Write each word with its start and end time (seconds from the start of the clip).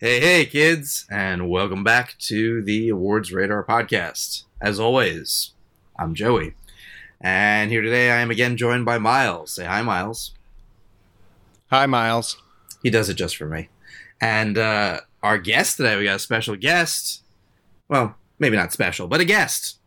Hey, 0.00 0.20
hey, 0.20 0.46
kids, 0.46 1.06
and 1.10 1.50
welcome 1.50 1.82
back 1.82 2.16
to 2.18 2.62
the 2.62 2.88
Awards 2.88 3.32
Radar 3.32 3.64
podcast. 3.64 4.44
As 4.60 4.78
always, 4.78 5.54
I'm 5.98 6.14
Joey, 6.14 6.54
and 7.20 7.72
here 7.72 7.82
today 7.82 8.12
I 8.12 8.20
am 8.20 8.30
again 8.30 8.56
joined 8.56 8.84
by 8.84 8.98
Miles. 8.98 9.50
Say 9.50 9.64
hi, 9.64 9.82
Miles. 9.82 10.34
Hi, 11.72 11.86
Miles. 11.86 12.40
He 12.80 12.90
does 12.90 13.08
it 13.08 13.14
just 13.14 13.36
for 13.36 13.46
me. 13.46 13.70
And 14.20 14.56
uh, 14.56 15.00
our 15.20 15.36
guest 15.36 15.78
today, 15.78 15.96
we 15.96 16.04
got 16.04 16.14
a 16.14 16.20
special 16.20 16.54
guest. 16.54 17.24
Well, 17.88 18.14
maybe 18.38 18.56
not 18.56 18.72
special, 18.72 19.08
but 19.08 19.20
a 19.20 19.24
guest. 19.24 19.80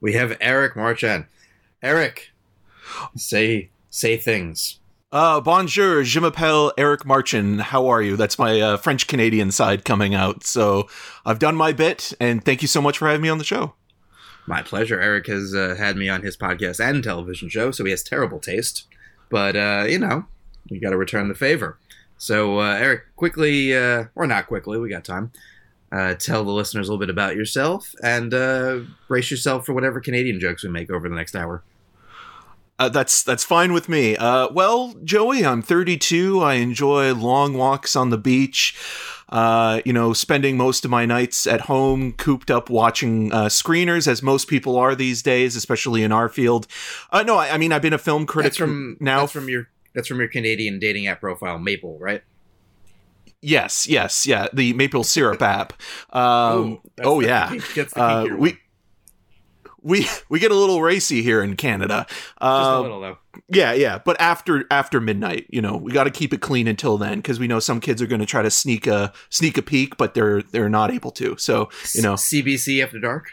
We 0.00 0.12
have 0.12 0.36
Eric 0.40 0.76
Marchand. 0.76 1.24
Eric, 1.82 2.30
say 3.16 3.70
say 3.90 4.16
things. 4.16 4.78
Uh, 5.12 5.40
bonjour, 5.40 6.02
je 6.02 6.18
m'appelle 6.18 6.72
Eric 6.76 7.04
Marchand. 7.06 7.60
How 7.60 7.86
are 7.86 8.02
you? 8.02 8.16
That's 8.16 8.40
my 8.40 8.60
uh, 8.60 8.76
French 8.76 9.06
Canadian 9.06 9.52
side 9.52 9.84
coming 9.84 10.16
out. 10.16 10.42
So 10.42 10.88
I've 11.24 11.38
done 11.38 11.54
my 11.54 11.72
bit, 11.72 12.12
and 12.18 12.44
thank 12.44 12.60
you 12.60 12.66
so 12.66 12.82
much 12.82 12.98
for 12.98 13.06
having 13.06 13.22
me 13.22 13.28
on 13.28 13.38
the 13.38 13.44
show. 13.44 13.74
My 14.48 14.62
pleasure. 14.62 15.00
Eric 15.00 15.28
has 15.28 15.54
uh, 15.54 15.76
had 15.78 15.96
me 15.96 16.08
on 16.08 16.22
his 16.22 16.36
podcast 16.36 16.80
and 16.84 17.04
television 17.04 17.48
show, 17.48 17.70
so 17.70 17.84
he 17.84 17.92
has 17.92 18.02
terrible 18.02 18.40
taste. 18.40 18.86
But, 19.30 19.54
uh, 19.54 19.86
you 19.88 20.00
know, 20.00 20.24
we 20.70 20.80
got 20.80 20.90
to 20.90 20.96
return 20.96 21.28
the 21.28 21.34
favor. 21.36 21.78
So, 22.18 22.58
uh, 22.58 22.74
Eric, 22.74 23.02
quickly, 23.14 23.76
uh, 23.76 24.06
or 24.16 24.26
not 24.26 24.48
quickly, 24.48 24.76
we 24.78 24.88
got 24.88 25.04
time. 25.04 25.30
Uh, 25.92 26.14
tell 26.14 26.42
the 26.44 26.50
listeners 26.50 26.88
a 26.88 26.92
little 26.92 27.00
bit 27.00 27.10
about 27.10 27.36
yourself 27.36 27.94
and 28.02 28.34
uh, 28.34 28.80
brace 29.06 29.30
yourself 29.30 29.66
for 29.66 29.72
whatever 29.72 30.00
Canadian 30.00 30.40
jokes 30.40 30.64
we 30.64 30.68
make 30.68 30.90
over 30.90 31.08
the 31.08 31.14
next 31.14 31.36
hour. 31.36 31.62
Uh, 32.78 32.88
that's 32.88 33.22
that's 33.22 33.42
fine 33.44 33.72
with 33.72 33.88
me. 33.88 34.16
Uh, 34.16 34.48
well, 34.50 34.94
Joey, 35.02 35.44
I'm 35.44 35.62
32. 35.62 36.42
I 36.42 36.54
enjoy 36.54 37.14
long 37.14 37.54
walks 37.54 37.96
on 37.96 38.10
the 38.10 38.18
beach. 38.18 38.76
Uh, 39.28 39.80
you 39.84 39.92
know, 39.92 40.12
spending 40.12 40.56
most 40.56 40.84
of 40.84 40.90
my 40.90 41.04
nights 41.04 41.46
at 41.46 41.62
home, 41.62 42.12
cooped 42.12 42.50
up 42.50 42.70
watching 42.70 43.32
uh, 43.32 43.46
screeners, 43.46 44.06
as 44.06 44.22
most 44.22 44.46
people 44.46 44.76
are 44.76 44.94
these 44.94 45.22
days, 45.22 45.56
especially 45.56 46.02
in 46.04 46.12
our 46.12 46.28
field. 46.28 46.66
Uh, 47.10 47.22
no, 47.22 47.36
I, 47.36 47.50
I 47.50 47.58
mean 47.58 47.72
I've 47.72 47.82
been 47.82 47.92
a 47.94 47.98
film 47.98 48.26
critic 48.26 48.50
That's 48.52 48.58
from 48.58 48.96
now. 49.00 49.20
That's 49.20 49.32
from 49.32 49.48
your 49.48 49.68
that's 49.94 50.06
from 50.06 50.18
your 50.18 50.28
Canadian 50.28 50.78
dating 50.78 51.06
app 51.06 51.20
profile, 51.20 51.58
Maple, 51.58 51.98
right? 51.98 52.22
yes, 53.42 53.86
yes, 53.86 54.26
yeah, 54.26 54.48
the 54.52 54.72
maple 54.74 55.04
syrup 55.04 55.40
app. 55.40 55.72
Um, 56.10 56.80
that's 56.96 57.08
oh 57.08 57.20
the- 57.20 57.26
yeah, 57.26 57.58
uh, 57.94 58.28
we. 58.36 58.58
We, 59.86 60.08
we 60.28 60.40
get 60.40 60.50
a 60.50 60.54
little 60.54 60.82
racy 60.82 61.22
here 61.22 61.42
in 61.42 61.54
Canada. 61.54 62.06
just 62.08 62.20
a 62.40 62.44
Um, 62.46 62.82
little 62.82 63.00
though. 63.00 63.18
Yeah, 63.48 63.72
yeah, 63.72 63.98
but 64.04 64.20
after 64.20 64.64
after 64.70 65.00
midnight, 65.00 65.46
you 65.48 65.60
know, 65.62 65.76
we 65.76 65.92
got 65.92 66.04
to 66.04 66.10
keep 66.10 66.32
it 66.34 66.40
clean 66.40 66.66
until 66.66 66.98
then 66.98 67.18
because 67.18 67.38
we 67.38 67.46
know 67.46 67.60
some 67.60 67.80
kids 67.80 68.02
are 68.02 68.06
going 68.06 68.20
to 68.20 68.26
try 68.26 68.42
to 68.42 68.50
sneak 68.50 68.86
a 68.86 69.12
sneak 69.30 69.56
a 69.58 69.62
peek, 69.62 69.96
but 69.96 70.14
they're 70.14 70.42
they're 70.42 70.68
not 70.68 70.90
able 70.90 71.10
to. 71.12 71.36
So 71.36 71.68
you 71.94 72.02
know, 72.02 72.14
CBC 72.14 72.82
After 72.82 72.98
Dark. 72.98 73.32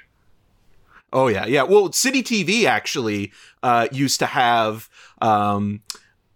oh 1.12 1.28
yeah, 1.28 1.46
yeah. 1.46 1.64
Well, 1.64 1.92
City 1.92 2.22
TV 2.22 2.66
actually 2.66 3.32
uh, 3.64 3.88
used 3.92 4.20
to 4.20 4.26
have 4.28 4.90
um, 5.22 5.82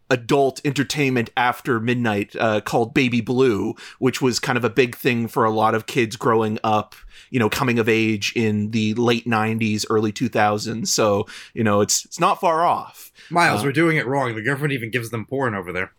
adult 0.10 0.62
entertainment 0.66 1.30
after 1.36 1.80
midnight 1.80 2.36
uh, 2.40 2.62
called 2.62 2.94
Baby 2.94 3.22
Blue, 3.22 3.76
which 4.00 4.22
was 4.22 4.40
kind 4.40 4.58
of 4.58 4.64
a 4.64 4.70
big 4.70 4.96
thing 4.96 5.28
for 5.28 5.44
a 5.44 5.52
lot 5.52 5.76
of 5.76 5.86
kids 5.86 6.16
growing 6.16 6.58
up. 6.64 6.96
You 7.30 7.40
know, 7.40 7.50
coming 7.50 7.80
of 7.80 7.90
age 7.90 8.34
in 8.36 8.72
the 8.72 8.94
late 8.96 9.26
'90s, 9.26 9.86
early 9.90 10.12
2000s. 10.12 10.88
So 10.88 11.28
you 11.54 11.64
know, 11.64 11.82
it's 11.82 12.06
it's 12.06 12.20
not 12.20 12.40
far 12.40 12.66
off. 12.66 13.12
Miles, 13.30 13.62
Uh, 13.62 13.66
we're 13.66 13.72
doing 13.74 13.98
it 13.98 14.08
wrong. 14.08 14.36
The 14.36 14.42
government 14.44 14.74
even 14.74 14.90
gives 14.92 15.10
them 15.10 15.26
porn 15.26 15.54
over 15.56 15.72
there. 15.72 15.92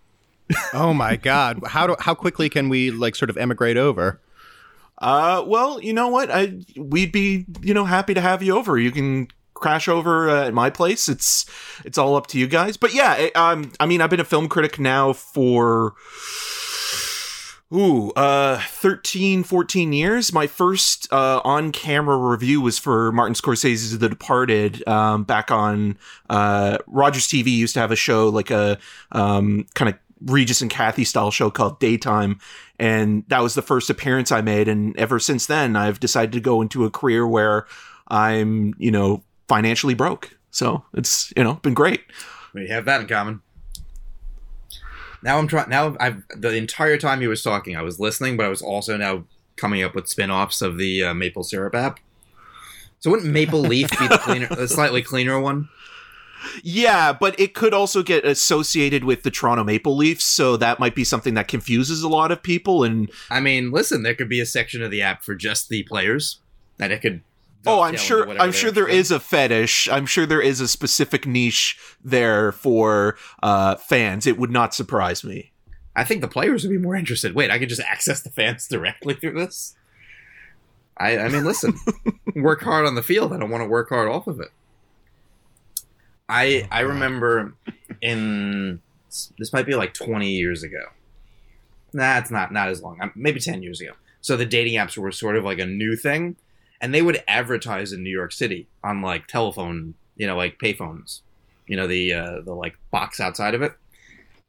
Oh 0.73 0.95
my 0.95 1.17
God! 1.17 1.61
How 1.67 1.87
do 1.87 1.97
how 2.01 2.15
quickly 2.15 2.49
can 2.49 2.69
we 2.69 2.91
like 2.91 3.15
sort 3.15 3.29
of 3.31 3.37
emigrate 3.37 3.77
over? 3.77 4.21
Uh, 4.97 5.45
well, 5.47 5.81
you 5.81 5.93
know 5.93 6.09
what? 6.09 6.31
I 6.31 6.59
we'd 6.77 7.13
be 7.13 7.45
you 7.61 7.75
know 7.75 7.85
happy 7.85 8.15
to 8.15 8.21
have 8.21 8.43
you 8.43 8.57
over. 8.57 8.79
You 8.79 8.91
can 8.91 9.29
crash 9.55 9.89
over 9.89 10.31
uh, 10.31 10.47
at 10.47 10.55
my 10.55 10.71
place. 10.71 11.09
It's 11.09 11.45
it's 11.85 11.99
all 11.99 12.17
up 12.17 12.27
to 12.29 12.39
you 12.39 12.47
guys. 12.47 12.77
But 12.77 12.95
yeah, 12.95 13.15
I, 13.35 13.53
um, 13.53 13.73
I 13.79 13.87
mean, 13.87 14.01
I've 14.01 14.09
been 14.11 14.21
a 14.21 14.25
film 14.25 14.49
critic 14.49 14.79
now 14.79 15.13
for 15.13 15.95
ooh, 17.73 18.11
uh, 18.13 18.61
13, 18.61 19.43
14 19.43 19.93
years. 19.93 20.33
My 20.33 20.47
first 20.47 21.13
uh, 21.13 21.41
on-camera 21.45 22.17
review 22.17 22.61
was 22.61 22.79
for 22.79 23.13
Martin 23.13 23.35
Scorsese's 23.35 23.99
The 23.99 24.09
Departed. 24.09 24.87
Um, 24.89 25.25
back 25.25 25.51
on 25.51 25.99
uh, 26.31 26.79
Rogers 26.87 27.27
TV 27.27 27.49
used 27.49 27.75
to 27.75 27.81
have 27.81 27.91
a 27.91 27.97
show 27.97 28.29
like 28.29 28.51
a 28.51 28.79
um, 29.13 29.67
kind 29.75 29.89
of 29.91 29.99
Regis 30.25 30.61
and 30.63 30.71
Kathy 30.71 31.05
style 31.05 31.31
show 31.31 31.51
called 31.51 31.79
Daytime. 31.79 32.41
And 32.79 33.25
that 33.29 33.43
was 33.43 33.55
the 33.55 33.63
first 33.63 33.91
appearance 33.91 34.33
I 34.33 34.41
made. 34.41 34.69
And 34.69 34.97
ever 34.97 35.19
since 35.19 35.47
then, 35.47 35.77
I've 35.77 36.01
decided 36.01 36.33
to 36.33 36.41
go 36.41 36.63
into 36.63 36.85
a 36.85 36.91
career 36.91 37.27
where 37.27 37.67
I'm, 38.09 38.75
you 38.79 38.91
know, 38.91 39.23
financially 39.47 39.95
broke. 39.95 40.37
So 40.51 40.85
it's, 40.95 41.33
you 41.37 41.45
know, 41.45 41.55
been 41.55 41.75
great. 41.75 42.03
We 42.55 42.69
have 42.69 42.85
that 42.87 43.01
in 43.01 43.07
common. 43.07 43.43
Now 45.23 45.39
I'm 45.39 45.47
trying. 45.47 45.69
Now 45.69 45.97
I've 46.01 46.23
the 46.37 46.55
entire 46.55 46.99
time 46.99 47.21
he 47.21 47.27
was 47.27 47.43
talking, 47.43 47.77
I 47.77 47.83
was 47.83 47.99
listening, 47.99 48.37
but 48.37 48.47
I 48.47 48.49
was 48.49 48.63
also 48.63 48.97
now 48.97 49.25
coming 49.57 49.83
up 49.83 49.95
with 49.95 50.09
spin-offs 50.09 50.63
of 50.63 50.79
the 50.79 51.03
uh, 51.03 51.15
maple 51.15 51.43
syrup 51.43 51.75
app. 51.75 51.99
So 53.01 53.11
wouldn't 53.11 53.33
Maple 53.33 53.61
Leaf 53.61 53.91
be 53.91 54.09
the 54.09 54.19
cleaner, 54.23 54.49
the 54.49 54.69
slightly 54.69 55.03
cleaner 55.03 55.39
one? 55.39 55.69
Yeah, 56.63 57.13
but 57.13 57.39
it 57.39 57.55
could 57.55 57.75
also 57.75 58.03
get 58.03 58.25
associated 58.25 59.05
with 59.05 59.23
the 59.23 59.31
Toronto 59.31 59.65
Maple 59.65 59.97
Leafs. 59.97 60.25
So 60.25 60.57
that 60.57 60.79
might 60.79 60.95
be 60.95 61.05
something 61.05 61.35
that 61.35 61.49
confuses 61.49 62.03
a 62.03 62.09
lot 62.09 62.33
of 62.33 62.43
people. 62.43 62.85
And 62.85 63.11
I 63.31 63.41
mean, 63.41 63.71
listen, 63.71 64.03
there 64.03 64.15
could 64.15 64.29
be 64.29 64.41
a 64.41 64.47
section 64.47 64.83
of 64.83 64.91
the 64.91 65.03
app 65.03 65.23
for 65.23 65.35
just 65.35 65.69
the 65.69 65.83
players 65.85 66.39
that 66.79 66.91
it 66.91 67.03
could. 67.03 67.23
Oh, 67.69 67.81
I'm 67.81 67.97
sure, 67.97 68.29
I'm 68.41 68.53
sure 68.53 68.71
there 68.71 68.89
is 68.89 69.11
a 69.11 69.21
fetish. 69.21 69.89
I'm 69.89 70.07
sure 70.07 70.27
there 70.27 70.41
is 70.41 70.61
a 70.61 70.69
specific 70.69 71.27
niche 71.27 71.79
there 72.03 72.53
for 72.53 73.17
uh, 73.43 73.77
fans. 73.77 74.27
It 74.27 74.39
would 74.39 74.51
not 74.51 74.75
surprise 74.75 75.23
me. 75.23 75.53
I 75.95 76.05
think 76.05 76.21
the 76.21 76.29
players 76.29 76.63
would 76.63 76.71
be 76.71 76.79
more 76.79 76.95
interested. 76.95 77.35
Wait, 77.35 77.51
I 77.51 77.59
could 77.59 77.69
just 77.69 77.81
access 77.81 78.23
the 78.23 78.31
fans 78.31 78.69
directly 78.69 79.15
through 79.15 79.35
this. 79.35 79.75
I, 80.97 81.19
I 81.19 81.29
mean, 81.29 81.45
listen, 81.45 81.75
work 82.37 82.63
hard 82.63 82.87
on 82.87 82.95
the 82.95 83.03
field. 83.03 83.33
I 83.33 83.39
don't 83.39 83.51
want 83.51 83.63
to 83.63 83.69
work 83.69 83.89
hard 83.89 84.09
off 84.09 84.27
of 84.27 84.41
it. 84.41 84.49
I 86.29 86.69
I 86.71 86.81
remember 86.81 87.55
in 88.01 88.81
this 89.39 89.53
might 89.53 89.67
be 89.67 89.75
like 89.75 89.95
20 89.95 90.31
years 90.31 90.63
ago. 90.63 90.83
Nah, 91.93 92.19
it's 92.19 92.31
not 92.31 92.53
not 92.53 92.69
as 92.69 92.83
long. 92.83 93.01
Maybe 93.15 93.41
10 93.41 93.63
years 93.63 93.81
ago. 93.81 93.93
So 94.21 94.37
the 94.37 94.45
dating 94.45 94.75
apps 94.75 94.97
were 94.97 95.11
sort 95.13 95.37
of 95.37 95.45
like 95.45 95.59
a 95.59 95.67
new 95.67 95.97
thing, 95.97 96.37
and 96.81 96.95
they 96.95 97.03
would 97.03 97.23
advertise 97.27 97.93
in 97.93 98.03
New 98.03 98.11
York 98.11 98.33
City 98.33 98.69
on 98.85 99.03
like 99.03 99.27
telephone, 99.27 99.95
you 100.17 100.27
know, 100.27 100.37
like 100.37 100.59
payphones, 100.59 101.21
you 101.67 101.77
know, 101.77 101.87
the 101.87 102.13
uh, 102.13 102.41
the 102.45 102.55
like 102.55 102.77
box 102.91 103.21
outside 103.21 103.55
of 103.55 103.63
it, 103.63 103.73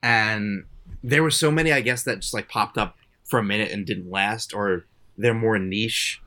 and 0.02 0.66
there 1.04 1.24
were 1.24 1.32
so 1.32 1.52
many, 1.52 1.72
I 1.72 1.82
guess, 1.82 2.04
that 2.04 2.20
just 2.20 2.34
like 2.34 2.50
popped 2.50 2.78
up 2.78 2.98
for 3.24 3.40
a 3.40 3.44
minute 3.44 3.72
and 3.72 3.86
didn't 3.86 4.10
last, 4.10 4.54
or 4.54 4.86
they're 5.18 5.34
more 5.34 5.60
niche, 5.60 6.22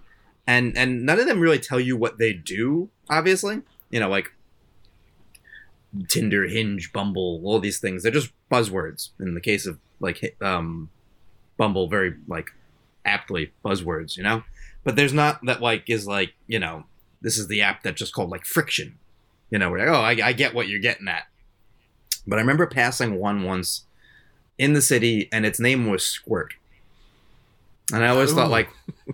and 0.47 0.77
and 0.77 1.05
none 1.05 1.21
of 1.21 1.27
them 1.27 1.41
really 1.41 1.59
tell 1.59 1.81
you 1.81 1.97
what 1.97 2.19
they 2.19 2.33
do. 2.33 2.89
Obviously, 3.09 3.63
you 3.91 4.01
know, 4.01 4.09
like 4.09 4.33
Tinder, 6.09 6.47
Hinge, 6.47 6.93
Bumble, 6.93 7.41
all 7.45 7.61
these 7.61 7.79
things. 7.79 8.03
They're 8.03 8.13
just 8.13 8.33
buzzwords. 8.51 9.11
In 9.21 9.35
the 9.35 9.41
case 9.41 9.67
of 9.67 9.79
like 10.01 10.37
um, 10.41 10.91
Bumble, 11.57 11.89
very 11.89 12.15
like 12.27 12.51
aptly 13.05 13.53
buzzwords, 13.65 14.17
you 14.17 14.23
know. 14.23 14.43
But 14.85 14.97
there's 14.97 15.13
not 15.13 15.45
that 15.45 15.61
like 15.61 15.89
is 15.89 16.07
like 16.07 16.35
you 16.47 16.59
know 16.59 16.85
this 17.21 17.39
is 17.39 17.49
the 17.49 17.63
app 17.63 17.83
that 17.83 17.97
just 17.97 18.15
called 18.15 18.31
like 18.31 18.45
friction, 18.45 18.99
you 19.51 19.59
know. 19.59 19.71
We're 19.71 19.79
like, 19.79 19.89
oh, 19.89 20.23
I, 20.23 20.29
I 20.29 20.33
get 20.33 20.55
what 20.55 20.69
you're 20.69 20.81
getting 20.81 21.09
at. 21.09 21.25
But 22.27 22.39
I 22.39 22.43
remember 22.43 22.67
passing 22.67 23.19
one 23.19 23.43
once 23.45 23.85
in 24.59 24.73
the 24.73 24.83
city, 24.83 25.29
and 25.33 25.47
its 25.47 25.61
name 25.61 25.91
was 25.91 26.05
Squirt. 26.05 26.55
And 27.93 28.05
I 28.05 28.09
always 28.09 28.33
thought 28.33 28.51
like, 28.51 28.71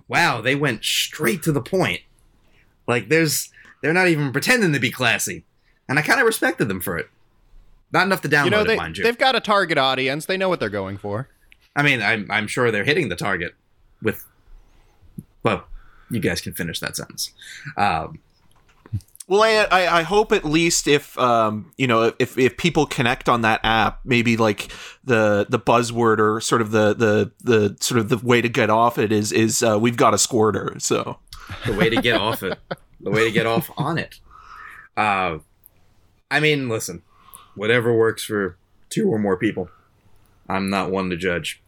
wow, 0.07 0.41
they 0.41 0.55
went 0.55 0.85
straight 0.85 1.43
to 1.43 1.51
the 1.51 1.61
point. 1.61 2.01
Like 2.87 3.09
there's 3.09 3.51
they're 3.81 3.93
not 3.93 4.07
even 4.07 4.31
pretending 4.31 4.73
to 4.73 4.79
be 4.79 4.91
classy. 4.91 5.43
And 5.87 5.97
I 5.97 6.01
kind 6.01 6.19
of 6.19 6.25
respected 6.25 6.67
them 6.67 6.81
for 6.81 6.97
it. 6.97 7.09
Not 7.91 8.05
enough 8.05 8.21
to 8.21 8.29
download 8.29 8.45
you 8.45 8.51
know, 8.51 8.61
it, 8.61 8.67
they 8.67 8.75
mind 8.75 8.97
you. 8.97 9.03
they've 9.03 9.17
got 9.17 9.35
a 9.35 9.39
target 9.39 9.77
audience. 9.77 10.25
They 10.25 10.37
know 10.37 10.49
what 10.49 10.59
they're 10.59 10.69
going 10.69 10.97
for. 10.97 11.27
I 11.75 11.81
mean, 11.81 12.01
I'm, 12.01 12.29
I'm 12.29 12.47
sure 12.47 12.71
they're 12.71 12.83
hitting 12.83 13.09
the 13.09 13.15
target 13.15 13.55
with. 14.01 14.25
Well, 15.43 15.65
you 16.09 16.19
guys 16.19 16.41
can 16.41 16.53
finish 16.53 16.79
that 16.79 16.95
sentence. 16.95 17.31
Um, 17.77 18.19
Well, 19.27 19.43
I, 19.43 19.67
I 19.71 19.99
I 19.99 20.01
hope 20.01 20.31
at 20.31 20.43
least 20.43 20.87
if 20.87 21.15
um 21.19 21.71
you 21.77 21.85
know 21.85 22.13
if 22.17 22.35
if 22.37 22.57
people 22.57 22.87
connect 22.87 23.29
on 23.29 23.41
that 23.41 23.59
app, 23.63 23.99
maybe 24.03 24.37
like 24.37 24.71
the 25.03 25.45
the 25.47 25.59
buzzword 25.59 26.17
or 26.17 26.41
sort 26.41 26.61
of 26.61 26.71
the 26.71 26.95
the 26.95 27.31
the 27.43 27.77
sort 27.79 27.99
of 27.99 28.09
the 28.09 28.17
way 28.17 28.41
to 28.41 28.49
get 28.49 28.71
off 28.71 28.97
it 28.97 29.11
is 29.11 29.31
is 29.31 29.61
uh, 29.61 29.77
we've 29.79 29.97
got 29.97 30.15
a 30.15 30.17
squirter. 30.17 30.75
So 30.79 31.19
the 31.65 31.73
way 31.73 31.91
to 31.91 32.01
get 32.01 32.15
off 32.15 32.41
it, 32.41 32.57
the 32.99 33.11
way 33.11 33.25
to 33.25 33.31
get 33.31 33.45
off 33.45 33.69
on 33.77 33.99
it. 33.99 34.19
Uh, 34.97 35.37
I 36.31 36.39
mean, 36.39 36.67
listen, 36.67 37.03
whatever 37.55 37.93
works 37.95 38.23
for 38.23 38.57
two 38.89 39.09
or 39.13 39.19
more 39.19 39.37
people. 39.37 39.69
I'm 40.47 40.71
not 40.71 40.89
one 40.89 41.11
to 41.11 41.15
judge. 41.17 41.61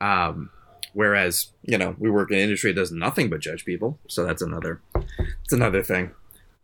Um, 0.00 0.50
Whereas, 0.94 1.48
you 1.62 1.76
know, 1.76 1.94
we 1.98 2.08
work 2.08 2.30
in 2.30 2.36
an 2.36 2.42
industry 2.42 2.72
that 2.72 2.80
does 2.80 2.92
nothing 2.92 3.28
but 3.28 3.40
judge 3.40 3.64
people, 3.64 3.98
so 4.08 4.24
that's 4.24 4.40
another 4.42 4.80
it's 5.42 5.52
another 5.52 5.82
thing. 5.82 6.12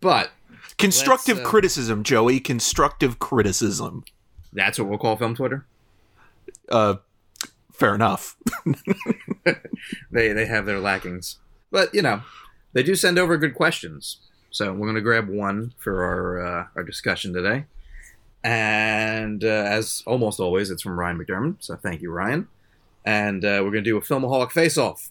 But 0.00 0.30
Constructive 0.78 1.40
uh, 1.40 1.44
criticism, 1.44 2.02
Joey. 2.04 2.40
Constructive 2.40 3.18
criticism. 3.18 4.04
that's 4.52 4.78
what 4.78 4.88
we'll 4.88 4.98
call 4.98 5.16
film 5.16 5.34
Twitter. 5.34 5.66
Uh, 6.70 6.96
fair 7.72 7.94
enough. 7.94 8.36
They 10.10 10.32
they 10.32 10.46
have 10.46 10.66
their 10.66 10.78
lackings, 10.78 11.38
but 11.70 11.94
you 11.94 12.02
know, 12.02 12.22
they 12.72 12.82
do 12.82 12.94
send 12.94 13.18
over 13.18 13.36
good 13.36 13.54
questions. 13.54 14.18
So 14.50 14.72
we're 14.72 14.86
gonna 14.86 15.00
grab 15.00 15.28
one 15.28 15.72
for 15.78 16.04
our 16.04 16.46
uh, 16.46 16.66
our 16.76 16.82
discussion 16.82 17.32
today, 17.32 17.64
and 18.44 19.42
uh, 19.42 19.46
as 19.46 20.02
almost 20.06 20.40
always, 20.40 20.70
it's 20.70 20.82
from 20.82 20.98
Ryan 20.98 21.18
McDermott. 21.18 21.56
So 21.60 21.76
thank 21.76 22.02
you, 22.02 22.10
Ryan. 22.12 22.48
And 23.04 23.44
uh, 23.44 23.60
we're 23.62 23.70
gonna 23.70 23.82
do 23.82 23.96
a 23.96 24.02
filmaholic 24.02 24.52
face-off, 24.52 25.10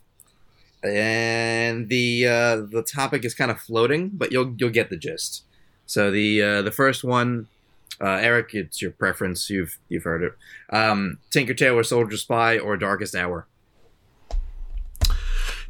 and 0.83 1.89
the 1.89 2.27
uh, 2.27 2.55
the 2.57 2.83
topic 2.83 3.25
is 3.25 3.33
kind 3.33 3.49
of 3.49 3.59
floating, 3.59 4.09
but 4.09 4.31
you'll 4.31 4.53
you'll 4.57 4.69
get 4.69 4.89
the 4.89 4.97
gist. 4.97 5.43
So 5.85 6.11
the 6.11 6.41
uh, 6.41 6.61
the 6.61 6.71
first 6.71 7.03
one, 7.03 7.47
uh, 7.99 8.19
Eric, 8.21 8.53
it's 8.53 8.81
your 8.81 8.91
preference. 8.91 9.49
You've 9.49 9.79
you've 9.89 10.03
heard 10.03 10.21
it. 10.21 10.33
Um, 10.69 11.17
Tinker 11.31 11.55
Tailor 11.55 11.83
Soldier 11.83 12.17
Spy 12.17 12.59
or 12.59 12.77
Darkest 12.77 13.15
Hour. 13.15 13.47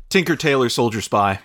Tinker 0.10 0.36
Tailor 0.36 0.70
Soldier 0.70 1.02
Spy. 1.02 1.40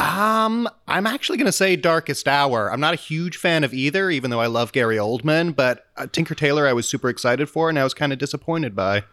Um, 0.00 0.66
I'm 0.88 1.06
actually 1.06 1.36
going 1.36 1.46
to 1.46 1.52
say 1.52 1.76
Darkest 1.76 2.26
Hour. 2.26 2.72
I'm 2.72 2.80
not 2.80 2.94
a 2.94 2.96
huge 2.96 3.36
fan 3.36 3.64
of 3.64 3.74
either, 3.74 4.08
even 4.10 4.30
though 4.30 4.40
I 4.40 4.46
love 4.46 4.72
Gary 4.72 4.96
Oldman. 4.96 5.54
But 5.54 5.86
uh, 5.98 6.06
Tinker 6.06 6.34
Tailor, 6.34 6.66
I 6.66 6.72
was 6.72 6.88
super 6.88 7.10
excited 7.10 7.50
for, 7.50 7.68
and 7.68 7.78
I 7.78 7.84
was 7.84 7.92
kind 7.92 8.10
of 8.10 8.18
disappointed 8.18 8.74
by. 8.74 9.04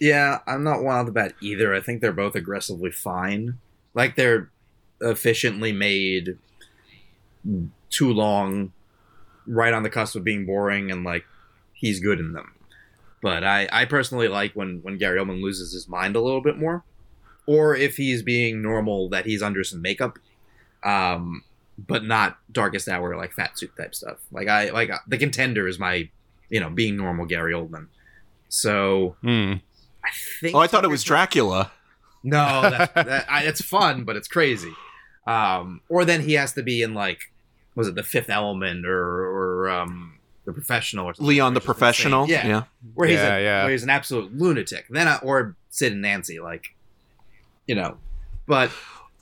Yeah, 0.00 0.38
I'm 0.46 0.64
not 0.64 0.82
wild 0.82 1.08
about 1.08 1.32
either. 1.42 1.74
I 1.74 1.80
think 1.80 2.00
they're 2.00 2.10
both 2.10 2.34
aggressively 2.34 2.90
fine. 2.90 3.58
Like 3.92 4.16
they're 4.16 4.50
efficiently 5.02 5.72
made, 5.72 6.38
too 7.90 8.10
long, 8.10 8.72
right 9.46 9.74
on 9.74 9.82
the 9.82 9.90
cusp 9.90 10.16
of 10.16 10.24
being 10.24 10.46
boring, 10.46 10.90
and 10.90 11.04
like 11.04 11.26
he's 11.74 12.00
good 12.00 12.18
in 12.18 12.32
them. 12.32 12.54
But 13.20 13.44
I, 13.44 13.68
I 13.70 13.84
personally 13.84 14.28
like 14.28 14.54
when 14.54 14.80
when 14.82 14.96
Gary 14.96 15.20
Oldman 15.20 15.42
loses 15.42 15.74
his 15.74 15.86
mind 15.86 16.16
a 16.16 16.20
little 16.20 16.42
bit 16.42 16.58
more, 16.58 16.82
or 17.46 17.74
if 17.76 17.96
he's 17.96 18.22
being 18.22 18.62
normal, 18.62 19.08
that 19.10 19.26
he's 19.26 19.42
under 19.42 19.62
some 19.64 19.82
makeup, 19.82 20.18
um, 20.82 21.42
but 21.78 22.04
not 22.04 22.38
Darkest 22.52 22.88
Hour 22.88 23.16
like 23.16 23.32
fat 23.32 23.58
suit 23.58 23.72
type 23.76 23.94
stuff. 23.94 24.18
Like 24.32 24.48
I 24.48 24.70
like 24.70 24.90
uh, 24.90 24.98
the 25.08 25.18
Contender 25.18 25.66
is 25.68 25.78
my, 25.78 26.08
you 26.48 26.60
know, 26.60 26.70
being 26.70 26.96
normal 26.96 27.26
Gary 27.26 27.52
Oldman. 27.52 27.88
So 28.48 29.16
Hmm. 29.22 29.54
I 30.04 30.10
think. 30.40 30.54
Oh, 30.54 30.58
I 30.58 30.66
thought 30.66 30.84
it 30.84 30.88
was 30.90 31.02
Dracula. 31.02 31.72
no, 32.22 32.62
that's, 32.70 32.92
that, 32.94 33.26
I, 33.30 33.44
it's 33.44 33.62
fun, 33.62 34.04
but 34.04 34.16
it's 34.16 34.28
crazy. 34.28 34.72
Um, 35.26 35.80
or 35.88 36.04
then 36.04 36.20
he 36.20 36.34
has 36.34 36.52
to 36.52 36.62
be 36.62 36.82
in 36.82 36.92
like, 36.94 37.32
was 37.74 37.88
it 37.88 37.94
the 37.94 38.02
Fifth 38.02 38.28
Element 38.30 38.84
or 38.86 38.94
or 39.26 39.70
um, 39.70 40.18
the 40.44 40.52
Professional 40.52 41.06
or 41.06 41.14
something? 41.14 41.28
Leon 41.28 41.54
the 41.54 41.58
which 41.60 41.64
is 41.64 41.68
insane. 41.68 41.74
Professional. 41.78 42.28
Yeah, 42.28 42.46
yeah. 42.46 42.62
where 42.94 43.08
he's 43.08 43.18
Yeah, 43.18 43.36
a, 43.36 43.42
yeah. 43.42 43.62
where 43.64 43.72
he's 43.72 43.82
an 43.82 43.90
absolute 43.90 44.36
lunatic. 44.36 44.86
Then 44.90 45.08
I, 45.08 45.16
or 45.18 45.56
Sid 45.70 45.92
and 45.92 46.02
Nancy, 46.02 46.38
like, 46.38 46.73
you 47.66 47.74
know, 47.74 47.96
but 48.46 48.70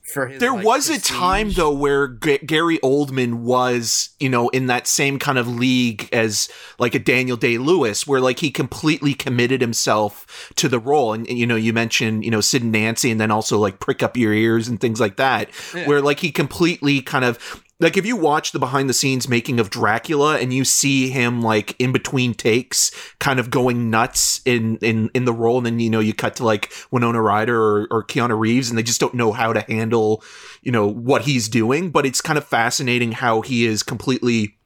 for 0.03 0.27
his 0.27 0.41
There 0.41 0.53
like, 0.53 0.65
was 0.65 0.91
a 0.91 1.00
time 1.00 1.53
though 1.53 1.73
where 1.73 2.09
G- 2.09 2.39
Gary 2.39 2.79
Oldman 2.81 3.35
was, 3.35 4.11
you 4.19 4.29
know, 4.29 4.49
in 4.49 4.67
that 4.67 4.87
same 4.89 5.19
kind 5.19 5.39
of 5.39 5.47
league 5.47 6.09
as 6.12 6.49
like 6.79 6.94
a 6.94 6.99
Daniel 6.99 7.37
Day 7.37 7.56
Lewis, 7.56 8.05
where 8.06 8.21
like 8.21 8.41
he 8.41 8.50
completely 8.50 9.15
committed 9.15 9.61
himself 9.61 10.53
to 10.56 10.69
the 10.69 10.81
role. 10.81 11.12
And, 11.12 11.27
and, 11.29 11.39
you 11.39 11.47
know, 11.47 11.55
you 11.56 11.73
mentioned, 11.73 12.25
you 12.25 12.31
know, 12.33 12.41
Sid 12.41 12.62
and 12.65 12.73
Nancy, 12.73 13.11
and 13.12 13.21
then 13.21 13.31
also 13.31 13.59
like 13.59 13.79
prick 13.79 14.03
up 14.03 14.17
your 14.17 14.33
ears 14.33 14.67
and 14.67 14.81
things 14.81 14.99
like 15.00 15.17
that, 15.17 15.50
Yeah. 15.75 15.87
where 15.87 16.00
like 16.03 16.19
he 16.19 16.33
completely 16.33 17.00
kind 17.00 17.25
of 17.25 17.62
like 17.82 17.96
if 17.96 18.06
you 18.06 18.17
watch 18.17 18.52
the 18.52 18.58
behind 18.58 18.88
the 18.88 18.94
scenes 18.94 19.29
making 19.29 19.61
of 19.61 19.69
Dracula 19.69 20.38
and 20.38 20.55
you 20.55 20.64
see 20.64 21.11
him 21.11 21.43
like 21.43 21.79
in 21.81 21.93
between 21.93 22.32
takes 22.32 22.90
kind 23.19 23.40
of 23.40 23.50
going 23.50 23.90
nuts 23.90 24.40
in 24.44 24.79
in 24.79 25.11
in 25.14 25.25
the 25.25 25.32
role 25.32 25.58
and 25.58 25.67
then 25.67 25.81
you 25.81 25.90
know 25.90 26.00
you 26.00 26.14
cut 26.14 26.37
to 26.37 26.44
like 26.44 26.73
Winona 26.90 27.20
Ryder 27.20 27.61
or, 27.61 27.88
or 27.90 28.05
Keanu 28.05 28.38
Reeves 28.38 28.70
and 28.70 28.79
they 28.79 28.82
just 28.82 29.00
don't 29.00 29.14
know 29.14 29.32
how 29.32 29.52
to 29.52 29.61
handle 29.62 30.23
you 30.62 30.73
know 30.73 30.87
what 30.87 31.23
he's 31.23 31.49
doing. 31.49 31.90
But 31.90 32.06
it's 32.06 32.20
kind 32.20 32.38
of 32.38 32.46
fascinating 32.46 33.12
how 33.12 33.40
he 33.40 33.67
is 33.67 33.82
completely 33.82 34.56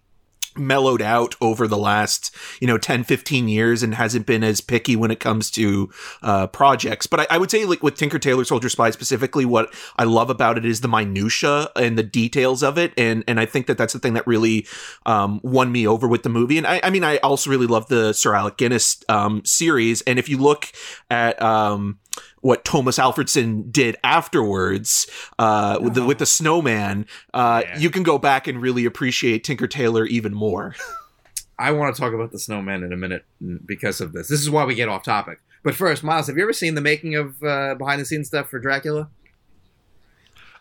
mellowed 0.58 1.02
out 1.02 1.34
over 1.40 1.66
the 1.66 1.76
last 1.76 2.34
you 2.60 2.66
know 2.66 2.78
10 2.78 3.04
15 3.04 3.48
years 3.48 3.82
and 3.82 3.94
hasn't 3.94 4.26
been 4.26 4.44
as 4.44 4.60
picky 4.60 4.96
when 4.96 5.10
it 5.10 5.20
comes 5.20 5.50
to 5.52 5.90
uh 6.22 6.46
projects. 6.48 7.06
But 7.06 7.20
I, 7.20 7.26
I 7.30 7.38
would 7.38 7.50
say 7.50 7.64
like 7.64 7.82
with 7.82 7.96
tinker 7.96 8.18
tailor 8.18 8.44
soldier 8.44 8.68
spy 8.68 8.90
specifically 8.90 9.44
what 9.44 9.72
i 9.96 10.04
love 10.04 10.30
about 10.30 10.58
it 10.58 10.64
is 10.64 10.80
the 10.80 10.88
minutia 10.88 11.68
and 11.76 11.98
the 11.98 12.02
details 12.02 12.62
of 12.62 12.78
it. 12.78 12.92
And 12.96 13.24
and 13.28 13.40
i 13.40 13.46
think 13.46 13.66
that 13.66 13.78
that's 13.78 13.92
the 13.92 13.98
thing 13.98 14.14
that 14.14 14.26
really 14.26 14.66
um 15.04 15.40
won 15.42 15.72
me 15.72 15.86
over 15.86 16.08
with 16.08 16.22
the 16.22 16.28
movie. 16.28 16.58
And 16.58 16.66
i, 16.66 16.80
I 16.82 16.90
mean 16.90 17.04
i 17.04 17.18
also 17.18 17.50
really 17.50 17.66
love 17.66 17.88
the 17.88 18.12
sir 18.12 18.34
alec 18.34 18.56
guinness 18.56 19.02
um 19.08 19.44
series. 19.44 20.02
And 20.02 20.18
if 20.18 20.28
you 20.28 20.38
look 20.38 20.72
at 21.10 21.40
um 21.42 21.98
what 22.46 22.64
Tomas 22.64 22.96
Alfredson 22.98 23.72
did 23.72 23.96
afterwards 24.04 25.08
uh, 25.38 25.78
with 25.82 25.94
the 25.94 26.04
with 26.04 26.18
the 26.18 26.26
snowman, 26.26 27.06
uh, 27.34 27.62
Yeah. 27.64 27.78
you 27.78 27.90
can 27.90 28.02
go 28.04 28.18
back 28.18 28.46
and 28.46 28.62
really 28.62 28.84
appreciate 28.84 29.42
Tinker 29.44 29.66
Tailor 29.66 30.06
even 30.06 30.32
more. 30.32 30.74
I 31.58 31.72
want 31.72 31.94
to 31.94 32.00
talk 32.00 32.12
about 32.12 32.32
the 32.32 32.38
Snowman 32.38 32.82
in 32.82 32.92
a 32.92 32.96
minute 32.98 33.24
because 33.64 34.02
of 34.02 34.12
this. 34.12 34.28
This 34.28 34.40
is 34.42 34.50
why 34.50 34.64
we 34.66 34.74
get 34.74 34.88
off 34.90 35.02
topic. 35.02 35.38
But 35.62 35.74
first, 35.74 36.04
Miles, 36.04 36.26
have 36.26 36.36
you 36.36 36.42
ever 36.42 36.52
seen 36.52 36.74
the 36.74 36.82
making 36.82 37.14
of 37.16 37.42
uh, 37.42 37.74
behind 37.76 37.98
the 38.00 38.04
scenes 38.04 38.28
stuff 38.28 38.48
for 38.50 38.58
Dracula? 38.58 39.08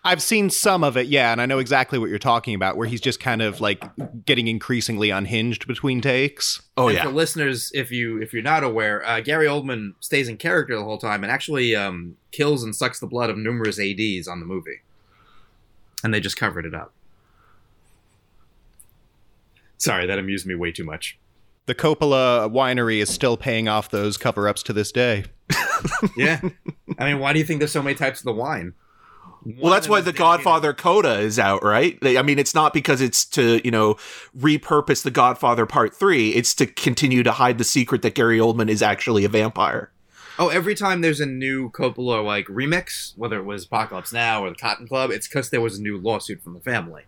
I've 0.05 0.21
seen 0.21 0.51
some 0.51 0.83
of 0.83 0.97
it, 0.97 1.07
yeah, 1.07 1.31
and 1.31 1.41
I 1.41 1.47
know 1.47 1.57
exactly 1.57 1.97
what 1.97 2.11
you're 2.11 2.19
talking 2.19 2.53
about, 2.53 2.77
where 2.77 2.87
he's 2.87 3.01
just 3.01 3.19
kind 3.19 3.41
of 3.41 3.59
like 3.59 3.83
getting 4.23 4.47
increasingly 4.47 5.09
unhinged 5.09 5.65
between 5.65 5.99
takes. 5.99 6.61
Oh 6.77 6.89
and 6.89 6.97
yeah, 6.97 7.05
for 7.05 7.09
listeners, 7.09 7.71
if 7.73 7.91
you 7.91 8.21
if 8.21 8.31
you're 8.31 8.43
not 8.43 8.63
aware, 8.63 9.03
uh, 9.03 9.19
Gary 9.21 9.47
Oldman 9.47 9.95
stays 9.99 10.29
in 10.29 10.37
character 10.37 10.75
the 10.75 10.83
whole 10.83 10.99
time 10.99 11.23
and 11.23 11.31
actually 11.31 11.75
um, 11.75 12.17
kills 12.31 12.63
and 12.63 12.75
sucks 12.75 12.99
the 12.99 13.07
blood 13.07 13.31
of 13.31 13.37
numerous 13.37 13.79
ads 13.79 14.27
on 14.27 14.39
the 14.39 14.45
movie, 14.45 14.83
and 16.03 16.13
they 16.13 16.19
just 16.19 16.37
covered 16.37 16.67
it 16.67 16.75
up. 16.75 16.93
Sorry, 19.77 20.05
that 20.05 20.19
amused 20.19 20.45
me 20.45 20.53
way 20.53 20.71
too 20.71 20.85
much. 20.85 21.17
The 21.65 21.73
Coppola 21.73 22.51
winery 22.51 23.01
is 23.01 23.09
still 23.09 23.37
paying 23.37 23.67
off 23.67 23.89
those 23.89 24.17
cover 24.17 24.47
ups 24.47 24.61
to 24.63 24.73
this 24.73 24.91
day. 24.91 25.25
Yeah, 26.17 26.39
I 26.97 27.05
mean, 27.05 27.19
why 27.19 27.33
do 27.33 27.37
you 27.37 27.45
think 27.45 27.59
there's 27.59 27.71
so 27.71 27.83
many 27.83 27.95
types 27.95 28.19
of 28.19 28.25
the 28.25 28.33
wine? 28.33 28.73
Well 29.45 29.71
that's 29.71 29.87
why 29.87 30.01
the 30.01 30.13
Godfather 30.13 30.73
Coda 30.73 31.19
is 31.19 31.37
out, 31.37 31.63
right? 31.63 31.99
They, 32.01 32.17
I 32.17 32.21
mean, 32.21 32.39
it's 32.39 32.55
not 32.55 32.73
because 32.73 33.01
it's 33.01 33.25
to 33.25 33.61
you 33.63 33.71
know 33.71 33.95
repurpose 34.37 35.03
the 35.03 35.11
Godfather 35.11 35.65
Part 35.65 35.95
Three. 35.95 36.29
It's 36.29 36.53
to 36.55 36.65
continue 36.65 37.23
to 37.23 37.31
hide 37.31 37.57
the 37.57 37.63
secret 37.63 38.01
that 38.01 38.15
Gary 38.15 38.39
Oldman 38.39 38.69
is 38.69 38.81
actually 38.81 39.25
a 39.25 39.29
vampire. 39.29 39.91
Oh, 40.37 40.49
every 40.49 40.75
time 40.75 41.01
there's 41.01 41.21
a 41.21 41.25
new 41.25 41.69
Coppola 41.71 42.23
like 42.23 42.47
remix, 42.47 43.17
whether 43.17 43.39
it 43.39 43.45
was 43.45 43.65
Apocalypse 43.65 44.11
Now 44.11 44.43
or 44.43 44.49
the 44.49 44.55
Cotton 44.55 44.87
Club, 44.87 45.11
it's 45.11 45.27
because 45.27 45.49
there 45.49 45.61
was 45.61 45.79
a 45.79 45.81
new 45.81 45.97
lawsuit 45.97 46.41
from 46.41 46.53
the 46.53 46.59
family. 46.59 47.03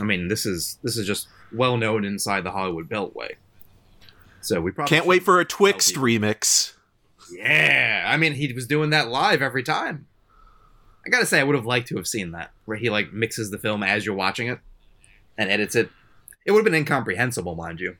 I 0.00 0.04
mean, 0.04 0.28
this 0.28 0.46
is 0.46 0.78
this 0.82 0.96
is 0.96 1.06
just 1.06 1.28
well 1.52 1.76
known 1.76 2.04
inside 2.04 2.44
the 2.44 2.52
Hollywood 2.52 2.88
Beltway. 2.88 3.32
So 4.40 4.60
we 4.60 4.70
probably 4.70 4.88
Can't 4.88 5.06
wait 5.06 5.22
for 5.22 5.38
a 5.38 5.44
Twixt 5.44 5.94
remix. 5.96 6.74
Yeah, 7.30 8.04
I 8.06 8.16
mean, 8.16 8.32
he 8.34 8.52
was 8.52 8.66
doing 8.66 8.90
that 8.90 9.08
live 9.08 9.42
every 9.42 9.62
time. 9.62 10.06
I 11.04 11.10
gotta 11.10 11.26
say, 11.26 11.40
I 11.40 11.44
would 11.44 11.56
have 11.56 11.66
liked 11.66 11.88
to 11.88 11.96
have 11.96 12.06
seen 12.06 12.30
that, 12.32 12.52
where 12.64 12.76
he 12.76 12.90
like 12.90 13.12
mixes 13.12 13.50
the 13.50 13.58
film 13.58 13.82
as 13.82 14.06
you're 14.06 14.14
watching 14.14 14.48
it 14.48 14.60
and 15.36 15.50
edits 15.50 15.74
it. 15.74 15.90
It 16.44 16.52
would 16.52 16.58
have 16.58 16.64
been 16.64 16.74
incomprehensible, 16.74 17.54
mind 17.54 17.80
you, 17.80 17.96